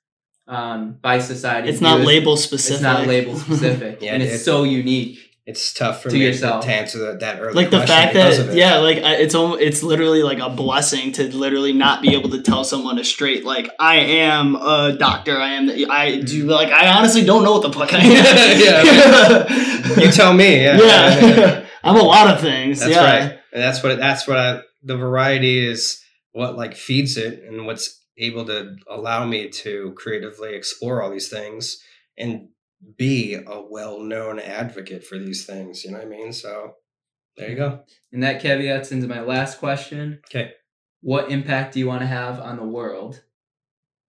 um, 0.47 0.97
by 1.01 1.19
society. 1.19 1.69
It's 1.69 1.79
not 1.81 2.01
label 2.01 2.35
specific. 2.35 2.73
It's 2.75 2.83
not 2.83 3.07
label 3.07 3.37
specific, 3.37 4.01
Yeah, 4.01 4.13
and 4.13 4.21
it- 4.21 4.25
it's 4.27 4.43
so 4.43 4.63
unique. 4.63 5.24
It's 5.47 5.73
tough 5.73 6.01
for 6.01 6.09
To 6.09 6.15
me 6.15 6.25
yourself. 6.25 6.65
to 6.65 6.71
answer 6.71 6.97
that, 7.05 7.19
that 7.19 7.39
early 7.39 7.53
like 7.53 7.69
the 7.69 7.77
question 7.77 7.95
fact 7.95 8.13
that 8.15 8.33
it. 8.49 8.55
yeah 8.55 8.77
like 8.79 8.97
it's 8.97 9.35
almost, 9.35 9.61
it's 9.61 9.83
literally 9.83 10.23
like 10.23 10.39
a 10.39 10.49
blessing 10.49 11.11
to 11.13 11.37
literally 11.37 11.71
not 11.71 12.01
be 12.01 12.15
able 12.15 12.31
to 12.31 12.41
tell 12.41 12.63
someone 12.63 12.97
a 12.97 13.03
straight 13.03 13.45
like 13.45 13.69
i 13.79 13.97
am 13.97 14.55
a 14.55 14.95
doctor 14.97 15.39
i 15.39 15.49
am 15.49 15.67
the, 15.67 15.85
i 15.85 16.19
do 16.21 16.45
like 16.45 16.69
i 16.69 16.87
honestly 16.97 17.23
don't 17.23 17.43
know 17.43 17.51
what 17.51 17.61
the 17.61 17.71
fuck 17.71 17.93
i 17.93 17.99
am 17.99 19.95
you 20.01 20.11
tell 20.11 20.33
me. 20.33 20.63
Yeah, 20.63 20.77
yeah 20.79 21.65
i'm 21.83 21.95
a 21.95 22.01
lot 22.01 22.33
of 22.33 22.41
things 22.41 22.79
That's 22.79 22.91
yeah 22.91 23.03
right. 23.21 23.39
And 23.53 23.61
that's 23.63 23.83
what 23.83 23.97
that's 23.99 24.27
what 24.27 24.37
I 24.37 24.61
the 24.83 24.97
variety 24.97 25.63
is 25.65 26.01
what 26.31 26.57
like 26.57 26.75
feeds 26.75 27.17
it 27.17 27.43
and 27.47 27.65
what's 27.67 28.01
able 28.17 28.45
to 28.45 28.75
allow 28.89 29.25
me 29.25 29.49
to 29.49 29.93
creatively 29.95 30.55
explore 30.55 31.01
all 31.01 31.11
these 31.11 31.29
things 31.29 31.77
and 32.17 32.49
be 32.97 33.35
a 33.35 33.61
well-known 33.61 34.39
advocate 34.39 35.05
for 35.05 35.17
these 35.17 35.45
things, 35.45 35.83
you 35.83 35.91
know 35.91 35.97
what 35.97 36.07
I 36.07 36.09
mean? 36.09 36.33
So 36.33 36.73
there 37.37 37.49
you 37.49 37.55
go. 37.55 37.81
And 38.11 38.23
that 38.23 38.41
caveats 38.41 38.91
into 38.91 39.07
my 39.07 39.21
last 39.21 39.59
question. 39.59 40.19
Okay. 40.29 40.51
What 41.01 41.31
impact 41.31 41.73
do 41.73 41.79
you 41.79 41.87
want 41.87 42.01
to 42.01 42.07
have 42.07 42.39
on 42.39 42.57
the 42.57 42.63
world? 42.63 43.23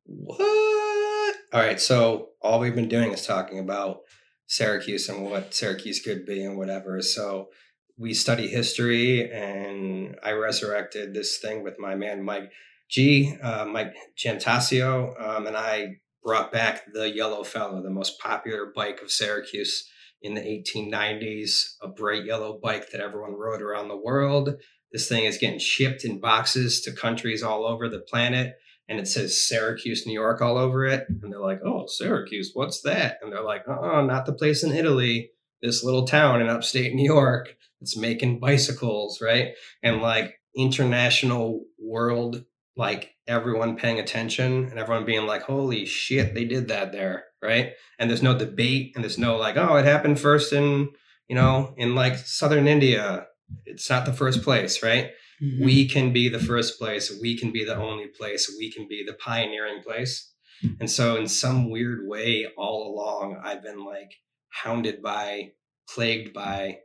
What? 0.05 1.35
All 1.53 1.61
right, 1.61 1.81
so 1.81 2.31
all 2.43 2.61
we've 2.61 2.75
been 2.75 2.89
doing 2.89 3.13
is 3.13 3.27
talking 3.27 3.59
about 3.59 4.01
Syracuse 4.47 5.09
and 5.09 5.25
what 5.25 5.55
Syracuse 5.55 6.01
could 6.01 6.27
be 6.27 6.45
and 6.45 6.59
whatever. 6.59 7.01
So 7.01 7.49
we 7.97 8.13
study 8.13 8.49
history, 8.49 9.31
and 9.31 10.17
I 10.23 10.33
resurrected 10.33 11.15
this 11.15 11.39
thing 11.39 11.63
with 11.63 11.79
my 11.79 11.95
man 11.95 12.25
Mike 12.25 12.51
G, 12.91 13.37
uh, 13.41 13.65
Mike 13.65 13.95
Gentasio, 14.19 15.21
um, 15.21 15.47
and 15.47 15.57
I 15.57 15.97
brought 16.25 16.51
back 16.51 16.93
the 16.93 17.15
Yellow 17.15 17.45
Fellow, 17.45 17.83
the 17.83 17.91
most 17.91 18.19
popular 18.19 18.73
bike 18.75 19.03
of 19.03 19.11
Syracuse 19.11 19.89
in 20.23 20.35
the 20.35 20.41
1890s, 20.41 21.75
a 21.83 21.89
bright 21.89 22.25
yellow 22.25 22.59
bike 22.61 22.91
that 22.91 23.01
everyone 23.01 23.35
rode 23.35 23.61
around 23.61 23.89
the 23.89 23.97
world. 23.97 24.57
This 24.91 25.09
thing 25.09 25.25
is 25.25 25.39
getting 25.39 25.59
shipped 25.59 26.05
in 26.05 26.21
boxes 26.21 26.81
to 26.83 26.93
countries 26.93 27.43
all 27.43 27.67
over 27.67 27.89
the 27.89 28.01
planet 28.01 28.57
and 28.89 28.99
it 28.99 29.09
says 29.09 29.41
Syracuse, 29.41 30.07
New 30.07 30.13
York 30.13 30.43
all 30.43 30.59
over 30.59 30.85
it. 30.85 31.07
And 31.09 31.33
they're 31.33 31.41
like, 31.41 31.61
oh, 31.65 31.87
Syracuse, 31.87 32.51
what's 32.53 32.83
that? 32.83 33.19
And 33.23 33.33
they're 33.33 33.43
like, 33.43 33.65
oh, 33.67 34.05
not 34.05 34.27
the 34.27 34.33
place 34.33 34.63
in 34.63 34.73
Italy, 34.73 35.31
this 35.63 35.83
little 35.83 36.07
town 36.07 36.43
in 36.43 36.49
upstate 36.49 36.95
New 36.95 37.05
York 37.05 37.57
that's 37.81 37.97
making 37.97 38.41
bicycles, 38.41 39.21
right? 39.23 39.55
And 39.83 40.03
like 40.03 40.39
international 40.55 41.65
world, 41.79 42.45
like 42.77 43.15
everyone 43.27 43.77
paying 43.77 43.99
attention 43.99 44.67
and 44.67 44.79
everyone 44.79 45.05
being 45.05 45.27
like, 45.27 45.43
holy 45.43 45.87
shit, 45.87 46.35
they 46.35 46.45
did 46.45 46.69
that 46.69 46.93
there, 46.93 47.25
right? 47.43 47.73
And 47.99 48.11
there's 48.11 48.23
no 48.23 48.37
debate 48.37 48.93
and 48.95 49.05
there's 49.05 49.19
no 49.19 49.37
like, 49.37 49.57
oh, 49.57 49.77
it 49.77 49.85
happened 49.85 50.19
first 50.19 50.53
in, 50.53 50.91
you 51.29 51.37
know, 51.37 51.75
in 51.77 51.95
like 51.95 52.17
southern 52.19 52.67
India. 52.67 53.27
It's 53.65 53.89
not 53.89 54.07
the 54.07 54.13
first 54.13 54.43
place, 54.43 54.83
right? 54.83 55.11
Mm-hmm. 55.43 55.65
we 55.65 55.89
can 55.89 56.13
be 56.13 56.29
the 56.29 56.39
first 56.39 56.79
place 56.79 57.13
we 57.21 57.37
can 57.37 57.51
be 57.51 57.65
the 57.65 57.77
only 57.77 58.07
place 58.07 58.55
we 58.57 58.71
can 58.71 58.87
be 58.87 59.05
the 59.05 59.15
pioneering 59.15 59.83
place 59.83 60.33
and 60.79 60.89
so 60.89 61.17
in 61.17 61.27
some 61.27 61.71
weird 61.71 62.07
way 62.07 62.47
all 62.57 62.95
along 62.95 63.41
i've 63.43 63.61
been 63.61 63.85
like 63.85 64.15
hounded 64.51 65.03
by 65.03 65.51
plagued 65.91 66.33
by 66.33 66.79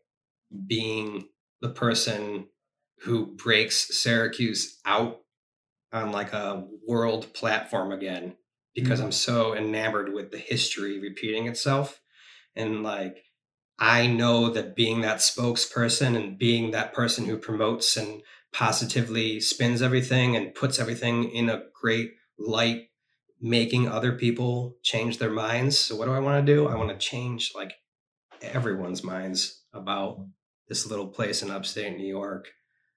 being 0.66 1.28
the 1.62 1.70
person 1.70 2.48
who 3.04 3.36
breaks 3.36 3.96
syracuse 4.02 4.80
out 4.84 5.20
on 5.92 6.12
like 6.12 6.34
a 6.34 6.66
world 6.88 7.34
platform 7.34 7.92
again 7.92 8.36
because 8.76 9.00
mm. 9.00 9.06
i'm 9.06 9.12
so 9.12 9.56
enamored 9.56 10.14
with 10.14 10.32
the 10.32 10.38
history 10.38 11.00
repeating 11.00 11.48
itself 11.48 12.02
and 12.56 12.84
like 12.84 13.24
I 13.80 14.08
know 14.08 14.50
that 14.50 14.76
being 14.76 15.02
that 15.02 15.20
spokesperson 15.20 16.16
and 16.16 16.38
being 16.38 16.72
that 16.72 16.94
person 16.94 17.26
who 17.26 17.38
promotes 17.38 17.96
and 17.96 18.22
positively 18.52 19.40
spins 19.40 19.82
everything 19.82 20.36
and 20.36 20.54
puts 20.54 20.80
everything 20.80 21.32
in 21.32 21.50
a 21.50 21.64
great 21.74 22.12
light, 22.38 22.90
making 23.40 23.88
other 23.88 24.12
people 24.12 24.76
change 24.84 25.18
their 25.18 25.32
minds. 25.32 25.78
So, 25.78 25.96
what 25.96 26.06
do 26.06 26.12
I 26.12 26.20
want 26.20 26.46
to 26.46 26.54
do? 26.54 26.68
I 26.68 26.76
want 26.76 26.90
to 26.90 26.98
change 26.98 27.54
like 27.56 27.74
everyone's 28.42 29.04
minds 29.04 29.64
about 29.74 30.26
this 30.68 30.86
little 30.86 31.08
place 31.08 31.42
in 31.42 31.50
upstate 31.50 31.96
New 31.96 32.08
York 32.08 32.50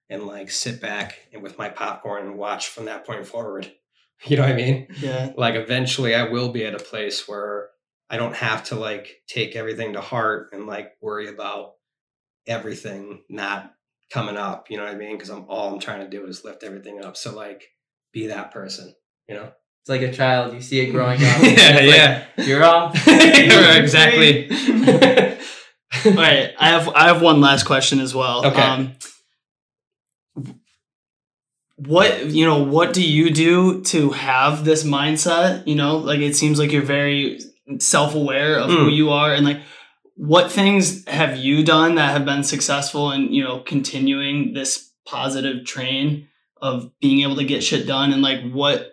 and 0.09 0.23
like 0.25 0.51
sit 0.51 0.79
back 0.81 1.15
and 1.33 1.41
with 1.41 1.57
my 1.57 1.69
popcorn 1.69 2.25
and 2.27 2.37
watch 2.37 2.67
from 2.67 2.85
that 2.85 3.05
point 3.05 3.25
forward. 3.27 3.71
You 4.25 4.37
know 4.37 4.43
what 4.43 4.53
I 4.53 4.55
mean? 4.55 4.87
Yeah. 5.01 5.33
Like 5.35 5.55
eventually 5.55 6.15
I 6.15 6.29
will 6.29 6.49
be 6.53 6.63
at 6.65 6.73
a 6.73 6.79
place 6.79 7.27
where 7.27 7.67
I 8.09 8.15
don't 8.15 8.35
have 8.35 8.63
to 8.65 8.75
like 8.75 9.17
take 9.27 9.57
everything 9.57 9.93
to 9.93 10.01
heart 10.01 10.51
and 10.53 10.65
like 10.65 10.93
worry 11.01 11.27
about 11.27 11.73
everything 12.47 13.23
not 13.29 13.73
coming 14.13 14.37
up. 14.37 14.69
You 14.69 14.77
know 14.77 14.83
what 14.83 14.93
I 14.93 14.97
mean? 14.97 15.17
Because 15.17 15.29
I'm 15.29 15.43
all 15.49 15.73
I'm 15.73 15.79
trying 15.81 16.01
to 16.01 16.09
do 16.09 16.25
is 16.25 16.45
lift 16.45 16.63
everything 16.63 17.03
up. 17.03 17.17
So 17.17 17.35
like 17.35 17.65
be 18.13 18.27
that 18.27 18.51
person, 18.51 18.93
you 19.27 19.35
know? 19.35 19.51
It's 19.81 19.89
like 19.89 20.01
a 20.03 20.13
child. 20.13 20.53
You 20.53 20.61
see 20.61 20.79
it 20.79 20.91
growing 20.91 21.15
up. 21.17 21.41
yeah, 21.41 21.41
It's 21.41 21.73
like, 21.75 21.95
yeah. 21.95 22.45
You're 22.45 22.63
off. 22.73 22.95
exactly. 23.05 24.49
All 26.05 26.13
right, 26.13 26.53
I 26.59 26.69
have 26.69 26.87
I 26.89 27.07
have 27.07 27.21
one 27.21 27.41
last 27.41 27.63
question 27.65 27.99
as 27.99 28.15
well. 28.15 28.45
Okay. 28.45 28.61
Um, 28.61 28.93
what 31.87 32.27
you 32.27 32.45
know? 32.45 32.63
What 32.63 32.93
do 32.93 33.03
you 33.03 33.29
do 33.29 33.81
to 33.85 34.09
have 34.11 34.65
this 34.65 34.83
mindset? 34.83 35.65
You 35.67 35.75
know, 35.75 35.97
like 35.97 36.19
it 36.19 36.35
seems 36.35 36.59
like 36.59 36.71
you're 36.71 36.81
very 36.81 37.39
self 37.79 38.15
aware 38.15 38.57
of 38.59 38.69
who 38.69 38.89
Mm. 38.89 38.95
you 38.95 39.09
are, 39.11 39.33
and 39.33 39.45
like 39.45 39.61
what 40.15 40.51
things 40.51 41.07
have 41.07 41.37
you 41.37 41.63
done 41.63 41.95
that 41.95 42.11
have 42.11 42.25
been 42.25 42.43
successful 42.43 43.11
in 43.11 43.33
you 43.33 43.43
know 43.43 43.59
continuing 43.59 44.53
this 44.53 44.91
positive 45.05 45.65
train 45.65 46.27
of 46.61 46.91
being 47.01 47.21
able 47.21 47.35
to 47.35 47.43
get 47.45 47.63
shit 47.63 47.87
done, 47.87 48.13
and 48.13 48.21
like 48.21 48.41
what 48.51 48.91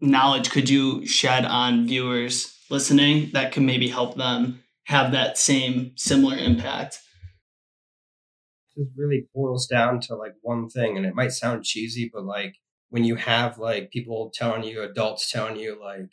knowledge 0.00 0.50
could 0.50 0.68
you 0.70 1.06
shed 1.06 1.44
on 1.44 1.86
viewers 1.86 2.56
listening 2.70 3.30
that 3.32 3.52
could 3.52 3.62
maybe 3.62 3.88
help 3.88 4.16
them 4.16 4.62
have 4.84 5.12
that 5.12 5.36
same 5.38 5.92
similar 5.96 6.36
impact? 6.36 6.98
It 8.80 8.88
really 8.96 9.26
boils 9.34 9.66
down 9.66 10.00
to 10.02 10.14
like 10.16 10.34
one 10.42 10.68
thing, 10.68 10.96
and 10.96 11.06
it 11.06 11.14
might 11.14 11.32
sound 11.32 11.64
cheesy, 11.64 12.10
but 12.12 12.24
like 12.24 12.56
when 12.90 13.04
you 13.04 13.16
have 13.16 13.58
like 13.58 13.90
people 13.90 14.30
telling 14.34 14.64
you, 14.64 14.82
adults 14.82 15.30
telling 15.30 15.56
you 15.56 15.78
like 15.80 16.10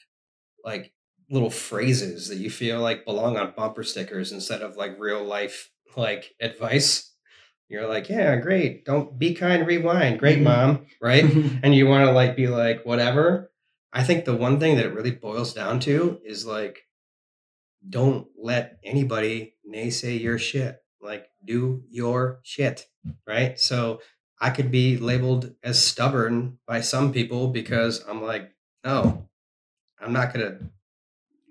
like 0.64 0.94
little 1.30 1.50
phrases 1.50 2.30
that 2.30 2.38
you 2.38 2.50
feel 2.50 2.80
like 2.82 3.06
belong 3.06 3.38
on 3.38 3.54
bumper 3.56 3.84
stickers 3.84 4.32
instead 4.32 4.62
of 4.62 4.78
like 4.78 5.00
real 5.00 5.24
life 5.24 5.72
like 5.96 6.36
advice. 6.42 7.14
You're 7.70 7.88
like, 7.88 8.08
yeah, 8.10 8.38
great. 8.38 8.86
Don't 8.86 9.20
be 9.20 9.34
kind, 9.34 9.68
rewind. 9.68 10.20
Great, 10.20 10.40
Mhm. 10.40 10.44
mom. 10.44 10.86
Right. 11.02 11.24
and 11.64 11.76
you 11.76 11.86
want 11.88 12.06
to 12.06 12.12
like 12.12 12.36
be 12.36 12.48
like 12.48 12.86
whatever 12.86 13.52
i 13.94 14.04
think 14.04 14.26
the 14.26 14.36
one 14.36 14.60
thing 14.60 14.76
that 14.76 14.86
it 14.86 14.94
really 14.94 15.12
boils 15.12 15.54
down 15.54 15.80
to 15.80 16.20
is 16.26 16.46
like 16.46 16.80
don't 17.88 18.28
let 18.42 18.78
anybody 18.84 19.56
naysay 19.72 20.20
your 20.20 20.38
shit 20.38 20.78
like 21.02 21.28
do 21.48 21.84
your 21.90 22.40
shit 22.44 22.86
right 23.26 23.60
so 23.60 24.00
i 24.40 24.50
could 24.50 24.72
be 24.72 24.98
labeled 24.98 25.56
as 25.64 25.84
stubborn 25.84 26.58
by 26.68 26.82
some 26.82 27.12
people 27.12 27.48
because 27.48 28.04
i'm 28.08 28.22
like 28.22 28.52
no 28.84 29.28
i'm 30.00 30.14
not 30.14 30.34
gonna 30.34 30.60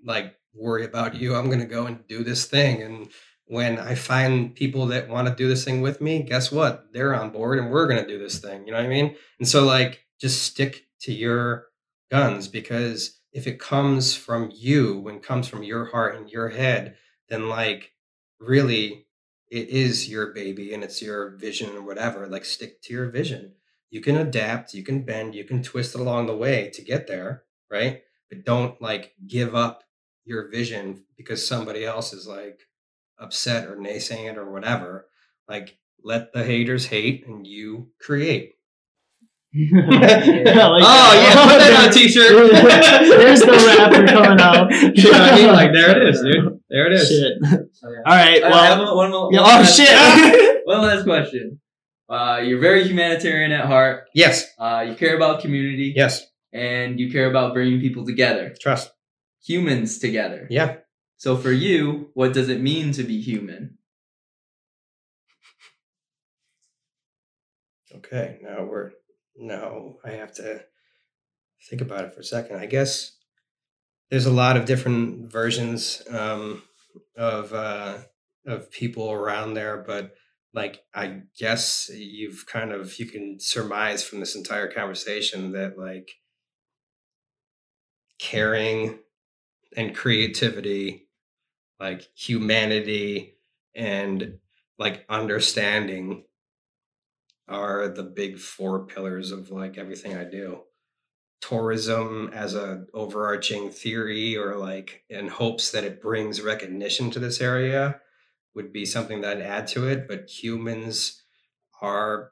like 0.05 0.35
worry 0.53 0.85
about 0.85 1.15
you 1.15 1.35
i'm 1.35 1.49
gonna 1.49 1.65
go 1.65 1.85
and 1.85 2.07
do 2.07 2.23
this 2.23 2.45
thing 2.45 2.81
and 2.81 3.09
when 3.47 3.79
I 3.79 3.95
find 3.95 4.53
people 4.53 4.87
that 4.87 5.07
want 5.07 5.27
to 5.27 5.35
do 5.35 5.47
this 5.47 5.63
thing 5.63 5.81
with 5.81 6.01
me, 6.01 6.21
guess 6.21 6.51
what? 6.51 6.87
They're 6.91 7.15
on 7.15 7.29
board 7.29 7.59
and 7.59 7.71
we're 7.71 7.87
going 7.87 8.03
to 8.03 8.07
do 8.07 8.19
this 8.19 8.39
thing. 8.39 8.65
You 8.65 8.73
know 8.73 8.77
what 8.77 8.85
I 8.85 8.89
mean? 8.89 9.15
And 9.39 9.47
so, 9.47 9.65
like, 9.65 10.03
just 10.19 10.43
stick 10.43 10.85
to 11.01 11.13
your 11.13 11.67
guns 12.11 12.47
because 12.47 13.19
if 13.31 13.47
it 13.47 13.59
comes 13.59 14.13
from 14.15 14.51
you, 14.53 14.99
when 14.99 15.19
comes 15.19 15.47
from 15.47 15.63
your 15.63 15.85
heart 15.85 16.15
and 16.15 16.29
your 16.29 16.49
head, 16.49 16.97
then, 17.29 17.47
like, 17.47 17.93
really, 18.39 19.06
it 19.49 19.69
is 19.69 20.09
your 20.09 20.33
baby 20.33 20.73
and 20.73 20.83
it's 20.83 21.01
your 21.01 21.31
vision 21.37 21.75
or 21.75 21.81
whatever. 21.81 22.27
Like, 22.27 22.45
stick 22.45 22.81
to 22.83 22.93
your 22.93 23.09
vision. 23.09 23.53
You 23.89 24.01
can 24.01 24.17
adapt, 24.17 24.73
you 24.73 24.83
can 24.83 25.03
bend, 25.03 25.35
you 25.35 25.45
can 25.45 25.63
twist 25.63 25.95
along 25.95 26.27
the 26.27 26.35
way 26.35 26.69
to 26.73 26.81
get 26.81 27.07
there, 27.07 27.43
right? 27.71 28.01
But 28.29 28.43
don't, 28.43 28.81
like, 28.81 29.13
give 29.25 29.55
up 29.55 29.83
your 30.25 30.49
vision 30.49 31.05
because 31.15 31.47
somebody 31.47 31.85
else 31.85 32.11
is 32.13 32.27
like, 32.27 32.61
upset 33.19 33.67
or 33.67 33.75
naysaying 33.77 34.29
it 34.31 34.37
or 34.37 34.51
whatever. 34.51 35.07
Like, 35.47 35.77
let 36.03 36.33
the 36.33 36.43
haters 36.43 36.85
hate 36.85 37.25
and 37.25 37.47
you 37.47 37.89
create. 37.99 38.56
oh 39.71 41.13
yeah, 41.19 41.43
put 41.43 41.57
that 41.59 41.83
on 41.83 41.89
a 41.89 41.91
t-shirt. 41.93 42.31
There's 43.19 43.41
the 43.41 43.51
rapper 43.77 44.05
coming 44.07 44.39
out. 44.39 44.71
You 44.71 45.03
know 45.11 45.19
what 45.19 45.33
I 45.33 45.35
mean? 45.35 45.47
Like, 45.47 45.73
there 45.73 45.97
it 46.01 46.09
is, 46.09 46.21
dude. 46.21 46.59
There 46.69 46.85
it 46.87 46.93
is. 46.93 47.07
Shit. 47.09 47.33
Okay. 47.43 47.63
All 47.83 48.15
right. 48.15 48.43
I 48.43 48.49
Well. 48.49 48.85
one, 48.85 48.95
one, 48.97 49.11
more- 49.11 49.33
Yeah, 49.33 49.41
one 49.41 49.49
oh 49.51 49.59
last- 49.59 49.77
shit. 49.77 50.53
One 50.67 50.81
last 50.81 51.03
question. 51.05 51.61
Uh, 52.09 52.41
you're 52.43 52.59
very 52.59 52.83
humanitarian 52.85 53.53
at 53.53 53.65
heart. 53.65 54.03
Yes. 54.13 54.45
Uh, 54.59 54.85
you 54.89 54.95
care 54.95 55.15
about 55.15 55.39
community. 55.41 55.93
Yes. 55.95 56.25
And 56.51 56.99
you 56.99 57.09
care 57.11 57.29
about 57.29 57.53
bringing 57.53 57.79
people 57.79 58.05
together, 58.05 58.53
Trust. 58.59 58.91
humans 59.45 59.97
together. 59.99 60.45
Yeah. 60.49 60.77
So 61.17 61.37
for 61.37 61.51
you, 61.51 62.09
what 62.15 62.33
does 62.33 62.49
it 62.49 62.59
mean 62.59 62.91
to 62.93 63.03
be 63.03 63.21
human? 63.21 63.77
Okay. 67.95 68.39
Now 68.41 68.65
we're, 68.65 68.91
now 69.37 69.95
I 70.03 70.11
have 70.11 70.33
to 70.35 70.63
think 71.69 71.81
about 71.81 72.05
it 72.05 72.13
for 72.13 72.21
a 72.21 72.25
second. 72.25 72.57
I 72.57 72.65
guess 72.65 73.17
there's 74.09 74.25
a 74.25 74.31
lot 74.31 74.57
of 74.57 74.65
different 74.65 75.31
versions 75.31 76.01
um, 76.09 76.63
of, 77.17 77.53
uh, 77.53 77.97
of 78.45 78.71
people 78.71 79.11
around 79.11 79.53
there, 79.53 79.83
but 79.85 80.15
like 80.53 80.81
I 80.93 81.21
guess 81.37 81.89
you've 81.93 82.45
kind 82.47 82.71
of 82.71 82.97
you 82.97 83.05
can 83.05 83.39
surmise 83.39 84.03
from 84.03 84.19
this 84.19 84.35
entire 84.35 84.67
conversation 84.67 85.51
that 85.51 85.77
like 85.77 86.09
caring 88.19 88.97
and 89.75 89.95
creativity, 89.95 91.09
like 91.79 92.07
humanity 92.15 93.35
and 93.75 94.39
like 94.79 95.05
understanding 95.09 96.23
are 97.47 97.87
the 97.87 98.03
big 98.03 98.39
four 98.39 98.85
pillars 98.85 99.31
of 99.31 99.49
like 99.49 99.77
everything 99.77 100.15
I 100.15 100.25
do. 100.25 100.63
Tourism 101.41 102.31
as 102.33 102.55
a 102.55 102.85
overarching 102.93 103.69
theory 103.69 104.35
or 104.35 104.57
like 104.57 105.03
in 105.09 105.27
hopes 105.27 105.71
that 105.71 105.83
it 105.83 106.01
brings 106.01 106.41
recognition 106.41 107.11
to 107.11 107.19
this 107.19 107.41
area 107.41 108.01
would 108.55 108.73
be 108.73 108.85
something 108.85 109.21
that 109.21 109.37
I'd 109.37 109.43
add 109.43 109.67
to 109.67 109.87
it, 109.87 110.07
but 110.07 110.29
humans 110.29 111.23
are 111.81 112.31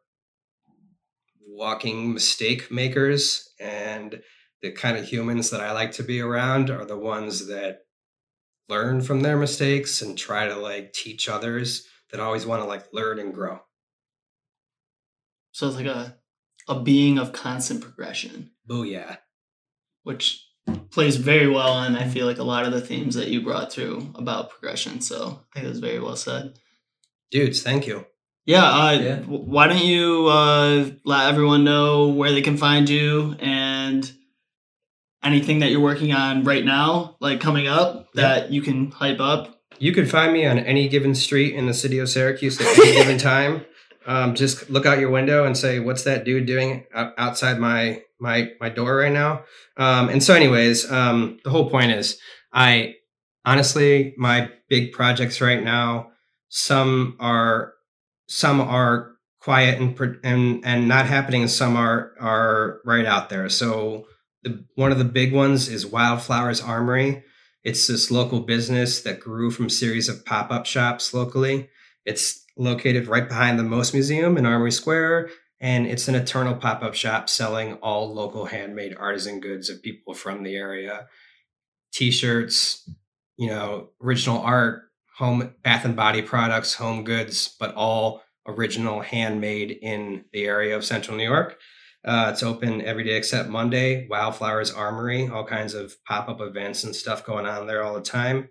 walking 1.48 2.14
mistake 2.14 2.72
makers 2.72 3.54
and 3.60 4.22
the 4.62 4.72
kind 4.72 4.98
of 4.98 5.06
humans 5.06 5.52
that 5.52 5.62
I 5.62 5.72
like 5.72 5.92
to 5.94 6.04
be 6.04 6.20
around 6.20 6.70
are 6.70 6.86
the 6.86 6.98
ones 6.98 7.48
that 7.48 7.82
learn 8.68 9.02
from 9.02 9.22
their 9.22 9.38
mistakes 9.38 10.02
and 10.02 10.18
try 10.18 10.48
to 10.48 10.56
like 10.56 10.94
teach 10.94 11.30
others 11.30 11.88
that 12.12 12.20
always 12.20 12.46
want 12.46 12.62
to 12.64 12.68
like 12.68 12.92
learn 12.94 13.20
and 13.20 13.34
grow. 13.34 13.60
So 15.56 15.68
it's 15.68 15.78
like 15.78 15.86
a 15.86 16.18
a 16.68 16.82
being 16.82 17.18
of 17.18 17.32
constant 17.32 17.80
progression, 17.80 18.52
Booyah. 18.70 19.20
which 20.04 20.46
plays 20.92 21.16
very 21.16 21.48
well 21.48 21.72
on 21.72 21.96
I 21.96 22.10
feel 22.10 22.26
like 22.26 22.40
a 22.40 22.44
lot 22.44 22.66
of 22.66 22.74
the 22.74 22.82
themes 22.82 23.16
that 23.16 23.30
you 23.30 23.42
brought 23.42 23.72
through 23.72 24.12
about 24.16 24.50
progression. 24.50 25.00
So 25.00 25.40
I 25.40 25.54
think 25.54 25.66
it 25.66 25.70
was 25.70 25.80
very 25.80 26.00
well 26.02 26.18
said. 26.18 26.60
Dudes, 27.32 27.62
thank 27.64 27.88
you. 27.88 28.06
Yeah, 28.46 28.66
uh, 28.66 28.92
Yeah. 28.92 29.16
w- 29.22 29.44
why 29.46 29.68
don't 29.68 29.86
you 29.86 30.28
uh, 30.28 30.90
let 31.06 31.30
everyone 31.30 31.64
know 31.64 32.10
where 32.10 32.34
they 32.34 32.42
can 32.42 32.58
find 32.58 32.90
you 32.90 33.36
and 33.40 34.12
anything 35.24 35.60
that 35.60 35.72
you're 35.72 35.80
working 35.80 36.12
on 36.14 36.44
right 36.44 36.66
now, 36.66 37.16
like 37.22 37.40
coming 37.40 37.68
up, 37.68 38.12
that 38.16 38.52
you 38.52 38.62
can 38.62 38.92
hype 38.92 39.22
up? 39.22 39.62
You 39.80 39.94
can 39.94 40.06
find 40.06 40.34
me 40.34 40.46
on 40.46 40.60
any 40.60 40.90
given 40.90 41.16
street 41.16 41.56
in 41.56 41.66
the 41.66 41.74
city 41.74 41.98
of 42.00 42.10
Syracuse 42.10 42.60
at 42.60 42.68
any 42.78 42.92
given 42.94 43.18
time. 43.34 43.66
Um, 44.06 44.36
just 44.36 44.70
look 44.70 44.86
out 44.86 45.00
your 45.00 45.10
window 45.10 45.46
and 45.46 45.58
say, 45.58 45.80
"What's 45.80 46.04
that 46.04 46.26
dude 46.26 46.46
doing 46.46 46.86
outside 46.94 47.60
my 47.60 48.02
my 48.20 48.52
my 48.60 48.70
door 48.70 48.96
right 48.98 49.12
now?" 49.12 49.44
Um, 49.78 50.10
and 50.10 50.24
so, 50.24 50.34
anyways, 50.34 50.90
um, 50.92 51.40
the 51.44 51.50
whole 51.50 51.70
point 51.70 51.92
is, 51.92 52.18
I 52.54 52.96
honestly, 53.46 54.14
my 54.18 54.50
big 54.70 54.92
projects 54.92 55.42
right 55.42 55.64
now, 55.64 56.12
some 56.50 57.16
are 57.20 57.74
some 58.28 58.62
are 58.62 59.14
quiet 59.40 59.80
and 59.80 60.20
and 60.24 60.66
and 60.66 60.88
not 60.88 61.06
happening, 61.06 61.42
and 61.42 61.52
some 61.52 61.76
are 61.76 62.14
are 62.20 62.82
right 62.86 63.06
out 63.06 63.30
there. 63.30 63.50
So, 63.50 64.08
the 64.44 64.66
one 64.76 64.92
of 64.92 64.98
the 64.98 65.06
big 65.06 65.34
ones 65.34 65.68
is 65.68 65.86
Wildflowers 65.86 66.62
Armory. 66.62 67.24
It's 67.64 67.88
this 67.88 68.12
local 68.12 68.42
business 68.42 69.02
that 69.02 69.20
grew 69.20 69.50
from 69.50 69.70
series 69.70 70.08
of 70.08 70.24
pop 70.26 70.52
up 70.52 70.68
shops 70.68 71.14
locally. 71.14 71.70
It's 72.06 72.45
located 72.58 73.08
right 73.08 73.28
behind 73.28 73.60
the 73.60 73.64
Most 73.64 73.94
Museum 73.94 74.38
in 74.38 74.46
Armory 74.46 74.72
Square, 74.72 75.30
and 75.60 75.88
it's 75.88 76.08
an 76.08 76.16
eternal 76.16 76.56
pop 76.56 76.84
up 76.84 76.96
shop 76.96 77.30
selling 77.30 77.74
all 77.76 78.14
local 78.14 78.46
handmade 78.46 78.96
artisan 78.98 79.40
goods 79.40 79.70
of 79.70 79.82
people 79.82 80.14
from 80.14 80.44
the 80.44 80.56
area 80.56 81.08
t 81.96 82.12
shirts, 82.12 82.90
you 83.38 83.48
know, 83.48 83.90
original 84.04 84.42
art, 84.42 84.84
home 85.18 85.54
bath 85.64 85.86
and 85.86 85.96
body 85.96 86.22
products, 86.22 86.74
home 86.74 87.06
goods, 87.06 87.56
but 87.58 87.74
all 87.74 88.22
original 88.46 89.02
handmade 89.02 89.72
in 89.82 90.26
the 90.34 90.46
area 90.46 90.76
of 90.76 90.84
central 90.84 91.18
New 91.18 91.24
York. 91.24 91.58
Uh, 92.04 92.30
it's 92.32 92.44
open 92.44 92.82
every 92.82 93.04
day 93.04 93.16
except 93.16 93.50
Monday. 93.50 94.08
Wildflowers 94.10 94.72
Armory, 94.72 95.28
all 95.28 95.46
kinds 95.46 95.74
of 95.74 95.96
pop 96.04 96.30
up 96.30 96.42
events 96.42 96.84
and 96.84 96.96
stuff 96.96 97.26
going 97.26 97.46
on 97.46 97.66
there 97.66 97.82
all 97.82 97.96
the 97.96 98.02
time. 98.02 98.50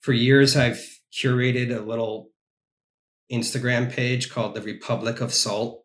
For 0.00 0.12
years, 0.12 0.56
I've 0.56 0.84
curated 1.12 1.74
a 1.74 1.80
little 1.80 2.30
Instagram 3.32 3.90
page 3.90 4.30
called 4.30 4.54
the 4.54 4.62
Republic 4.62 5.20
of 5.20 5.34
Salt. 5.34 5.84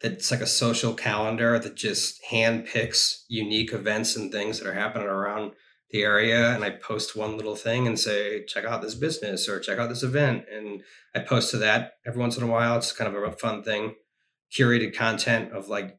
That's 0.00 0.30
like 0.30 0.40
a 0.40 0.46
social 0.46 0.94
calendar 0.94 1.58
that 1.58 1.74
just 1.74 2.22
hand 2.26 2.66
picks 2.66 3.24
unique 3.28 3.72
events 3.72 4.14
and 4.14 4.30
things 4.30 4.58
that 4.58 4.68
are 4.68 4.74
happening 4.74 5.08
around 5.08 5.52
the 5.90 6.02
area. 6.02 6.54
And 6.54 6.64
I 6.64 6.70
post 6.70 7.16
one 7.16 7.36
little 7.36 7.56
thing 7.56 7.86
and 7.86 7.98
say, 7.98 8.44
check 8.44 8.64
out 8.64 8.82
this 8.82 8.94
business 8.94 9.48
or 9.48 9.60
check 9.60 9.78
out 9.78 9.88
this 9.88 10.02
event. 10.02 10.44
And 10.52 10.82
I 11.14 11.20
post 11.20 11.50
to 11.52 11.58
that 11.58 11.92
every 12.06 12.20
once 12.20 12.36
in 12.36 12.42
a 12.42 12.48
while. 12.48 12.76
It's 12.76 12.92
kind 12.92 13.14
of 13.14 13.22
a 13.22 13.32
fun 13.32 13.62
thing. 13.62 13.94
Curated 14.56 14.94
content 14.94 15.52
of 15.52 15.68
like 15.68 15.98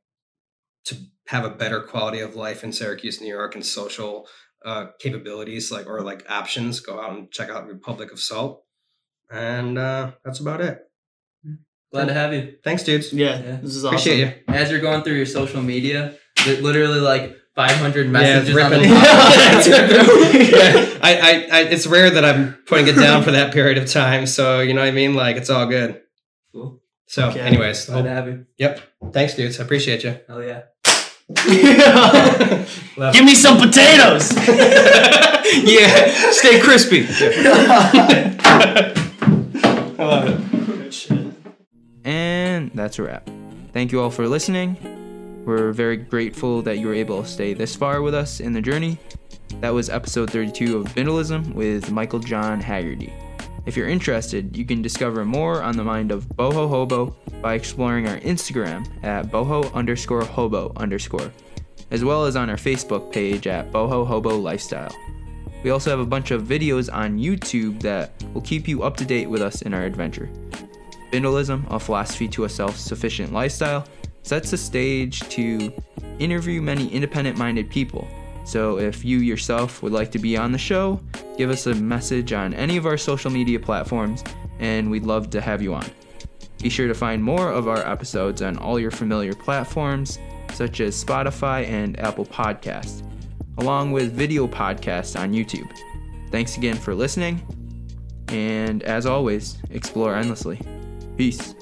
to 0.86 0.96
have 1.28 1.44
a 1.44 1.50
better 1.50 1.82
quality 1.82 2.20
of 2.20 2.36
life 2.36 2.64
in 2.64 2.72
Syracuse, 2.72 3.20
New 3.20 3.28
York, 3.28 3.56
and 3.56 3.66
social 3.66 4.28
uh, 4.66 4.88
capabilities, 5.00 5.72
like 5.72 5.88
or 5.88 6.02
like 6.02 6.30
options. 6.30 6.80
Go 6.80 7.00
out 7.00 7.12
and 7.12 7.32
check 7.32 7.50
out 7.50 7.68
Republic 7.68 8.12
of 8.12 8.20
Salt, 8.20 8.64
and 9.32 9.78
uh, 9.78 10.12
that's 10.24 10.40
about 10.40 10.62
it. 10.62 10.84
Glad 11.92 12.06
to 12.10 12.14
have 12.14 12.34
you. 12.34 12.56
Thanks, 12.64 12.84
dudes. 12.84 13.14
Yeah, 13.14 13.40
Yeah. 13.40 13.58
this 13.62 13.76
is 13.76 13.86
awesome. 13.86 13.96
Appreciate 13.98 14.20
you. 14.20 14.34
As 14.54 14.70
you're 14.70 14.82
going 14.82 15.04
through 15.04 15.16
your 15.16 15.26
social 15.26 15.62
media, 15.62 16.16
literally 16.46 17.00
like 17.00 17.36
500 17.56 18.10
messages 18.10 18.54
yeah, 18.54 18.64
on 18.66 18.72
the 18.72 18.78
ripping. 18.78 18.90
yeah, 20.52 21.00
I, 21.02 21.18
I, 21.18 21.48
I, 21.52 21.62
it's 21.70 21.88
rare 21.88 22.10
that 22.10 22.26
I'm 22.26 22.54
putting 22.68 22.88
it 22.88 22.96
down 23.00 23.24
for 23.24 23.32
that 23.32 23.54
period 23.54 23.78
of 23.78 23.90
time. 23.90 24.28
So 24.28 24.60
you 24.60 24.74
know 24.74 24.82
what 24.82 24.90
I 24.90 24.92
mean. 24.92 25.14
Like 25.16 25.38
it's 25.38 25.50
all 25.50 25.66
good. 25.66 26.02
Cool. 26.52 26.82
So, 27.08 27.30
Okay. 27.30 27.40
anyways, 27.40 27.86
Glad 27.86 28.02
to 28.04 28.10
have 28.10 28.28
you. 28.28 28.46
yep. 28.58 28.82
Thanks, 29.14 29.34
dudes. 29.36 29.60
I 29.60 29.64
appreciate 29.64 30.04
you. 30.04 30.20
Hell 30.28 30.44
yeah. 30.44 30.64
Give 33.14 33.24
me 33.26 33.34
some 33.34 33.58
potatoes. 33.58 34.34
yeah, 35.64 36.32
stay 36.32 36.60
crispy. 36.60 37.08
And 42.04 42.72
that's 42.74 43.00
a 43.00 43.04
wrap. 43.04 43.30
Thank 43.74 43.92
you 43.92 44.02
all 44.02 44.10
for 44.10 44.28
listening. 44.28 45.44
We're 45.46 45.72
very 45.72 45.98
grateful 45.98 46.62
that 46.64 46.78
you 46.78 46.88
were 46.88 46.94
able 46.94 47.24
to 47.24 47.28
stay 47.28 47.54
this 47.54 47.76
far 47.76 48.02
with 48.02 48.14
us 48.14 48.40
in 48.40 48.54
the 48.54 48.62
journey. 48.62 48.98
That 49.62 49.74
was 49.74 49.90
episode 49.90 50.30
32 50.30 50.78
of 50.78 50.88
Bindlism 50.88 51.54
with 51.54 51.90
Michael 51.92 52.20
John 52.20 52.60
Heagerty. 52.60 53.14
If 53.66 53.76
you're 53.76 53.90
interested, 53.90 54.56
you 54.56 54.66
can 54.66 54.82
discover 54.82 55.26
more 55.26 55.62
on 55.62 55.76
the 55.76 55.84
mind 55.84 56.12
of 56.12 56.26
Boho 56.30 56.70
Hobo 56.70 57.16
by 57.42 57.56
exploring 57.56 58.08
our 58.08 58.18
Instagram 58.20 58.88
at 59.04 59.26
boho 59.28 59.74
underscore 59.74 60.24
hobo 60.24 60.72
underscore, 60.78 61.32
as 61.92 62.04
well 62.04 62.26
as 62.26 62.36
on 62.36 62.50
our 62.50 62.56
Facebook 62.56 63.12
page 63.12 63.46
at 63.48 63.72
Boho 63.72 64.08
Hobo 64.08 64.38
Lifestyle. 64.38 64.96
We 65.68 65.72
also 65.72 65.90
have 65.90 66.00
a 66.00 66.06
bunch 66.06 66.32
of 66.32 66.44
videos 66.44 66.88
on 66.94 67.20
YouTube 67.20 67.82
that 67.82 68.24
will 68.34 68.40
keep 68.40 68.70
you 68.70 68.84
up 68.84 68.96
to 68.96 69.06
date 69.06 69.30
with 69.30 69.42
us 69.42 69.64
in 69.64 69.74
our 69.74 69.84
adventure. 69.84 70.30
Bindlism, 71.12 71.70
a 71.70 71.78
philosophy 71.78 72.30
to 72.30 72.46
a 72.46 72.50
self 72.50 72.78
sufficient 72.78 73.34
lifestyle, 73.34 73.86
sets 74.24 74.52
the 74.52 74.58
stage 74.58 75.20
to 75.28 75.74
interview 76.20 76.62
many 76.62 76.88
independent 76.88 77.38
minded 77.38 77.70
people. 77.70 78.08
So 78.46 78.80
if 78.80 79.04
you 79.04 79.18
yourself 79.18 79.84
would 79.84 79.92
like 79.92 80.10
to 80.14 80.20
be 80.20 80.38
on 80.38 80.54
the 80.54 80.58
show, 80.58 81.02
give 81.38 81.50
us 81.50 81.68
a 81.68 81.76
message 81.76 82.32
on 82.32 82.54
any 82.54 82.78
of 82.78 82.86
our 82.86 82.98
social 82.98 83.30
media 83.30 83.60
platforms, 83.60 84.24
and 84.60 84.90
we'd 84.90 85.04
love 85.04 85.30
to 85.32 85.42
have 85.42 85.62
you 85.62 85.74
on. 85.74 85.86
Be 86.62 86.70
sure 86.70 86.88
to 86.88 86.94
find 86.94 87.22
more 87.22 87.52
of 87.52 87.68
our 87.68 87.86
episodes 87.86 88.42
on 88.42 88.58
all 88.58 88.80
your 88.80 88.92
familiar 88.92 89.34
platforms, 89.34 90.18
such 90.54 90.80
as 90.80 91.04
Spotify 91.04 91.68
and 91.68 92.00
Apple 92.00 92.26
Podcasts, 92.26 93.04
along 93.58 93.92
with 93.92 94.14
video 94.14 94.48
podcasts 94.48 95.20
on 95.20 95.34
YouTube. 95.34 95.70
Thanks 96.32 96.58
again 96.58 96.76
for 96.76 96.94
listening, 96.94 97.42
and 98.30 98.84
as 98.84 99.06
always, 99.06 99.58
explore 99.70 100.16
endlessly. 100.16 100.60
Peace. 101.18 101.56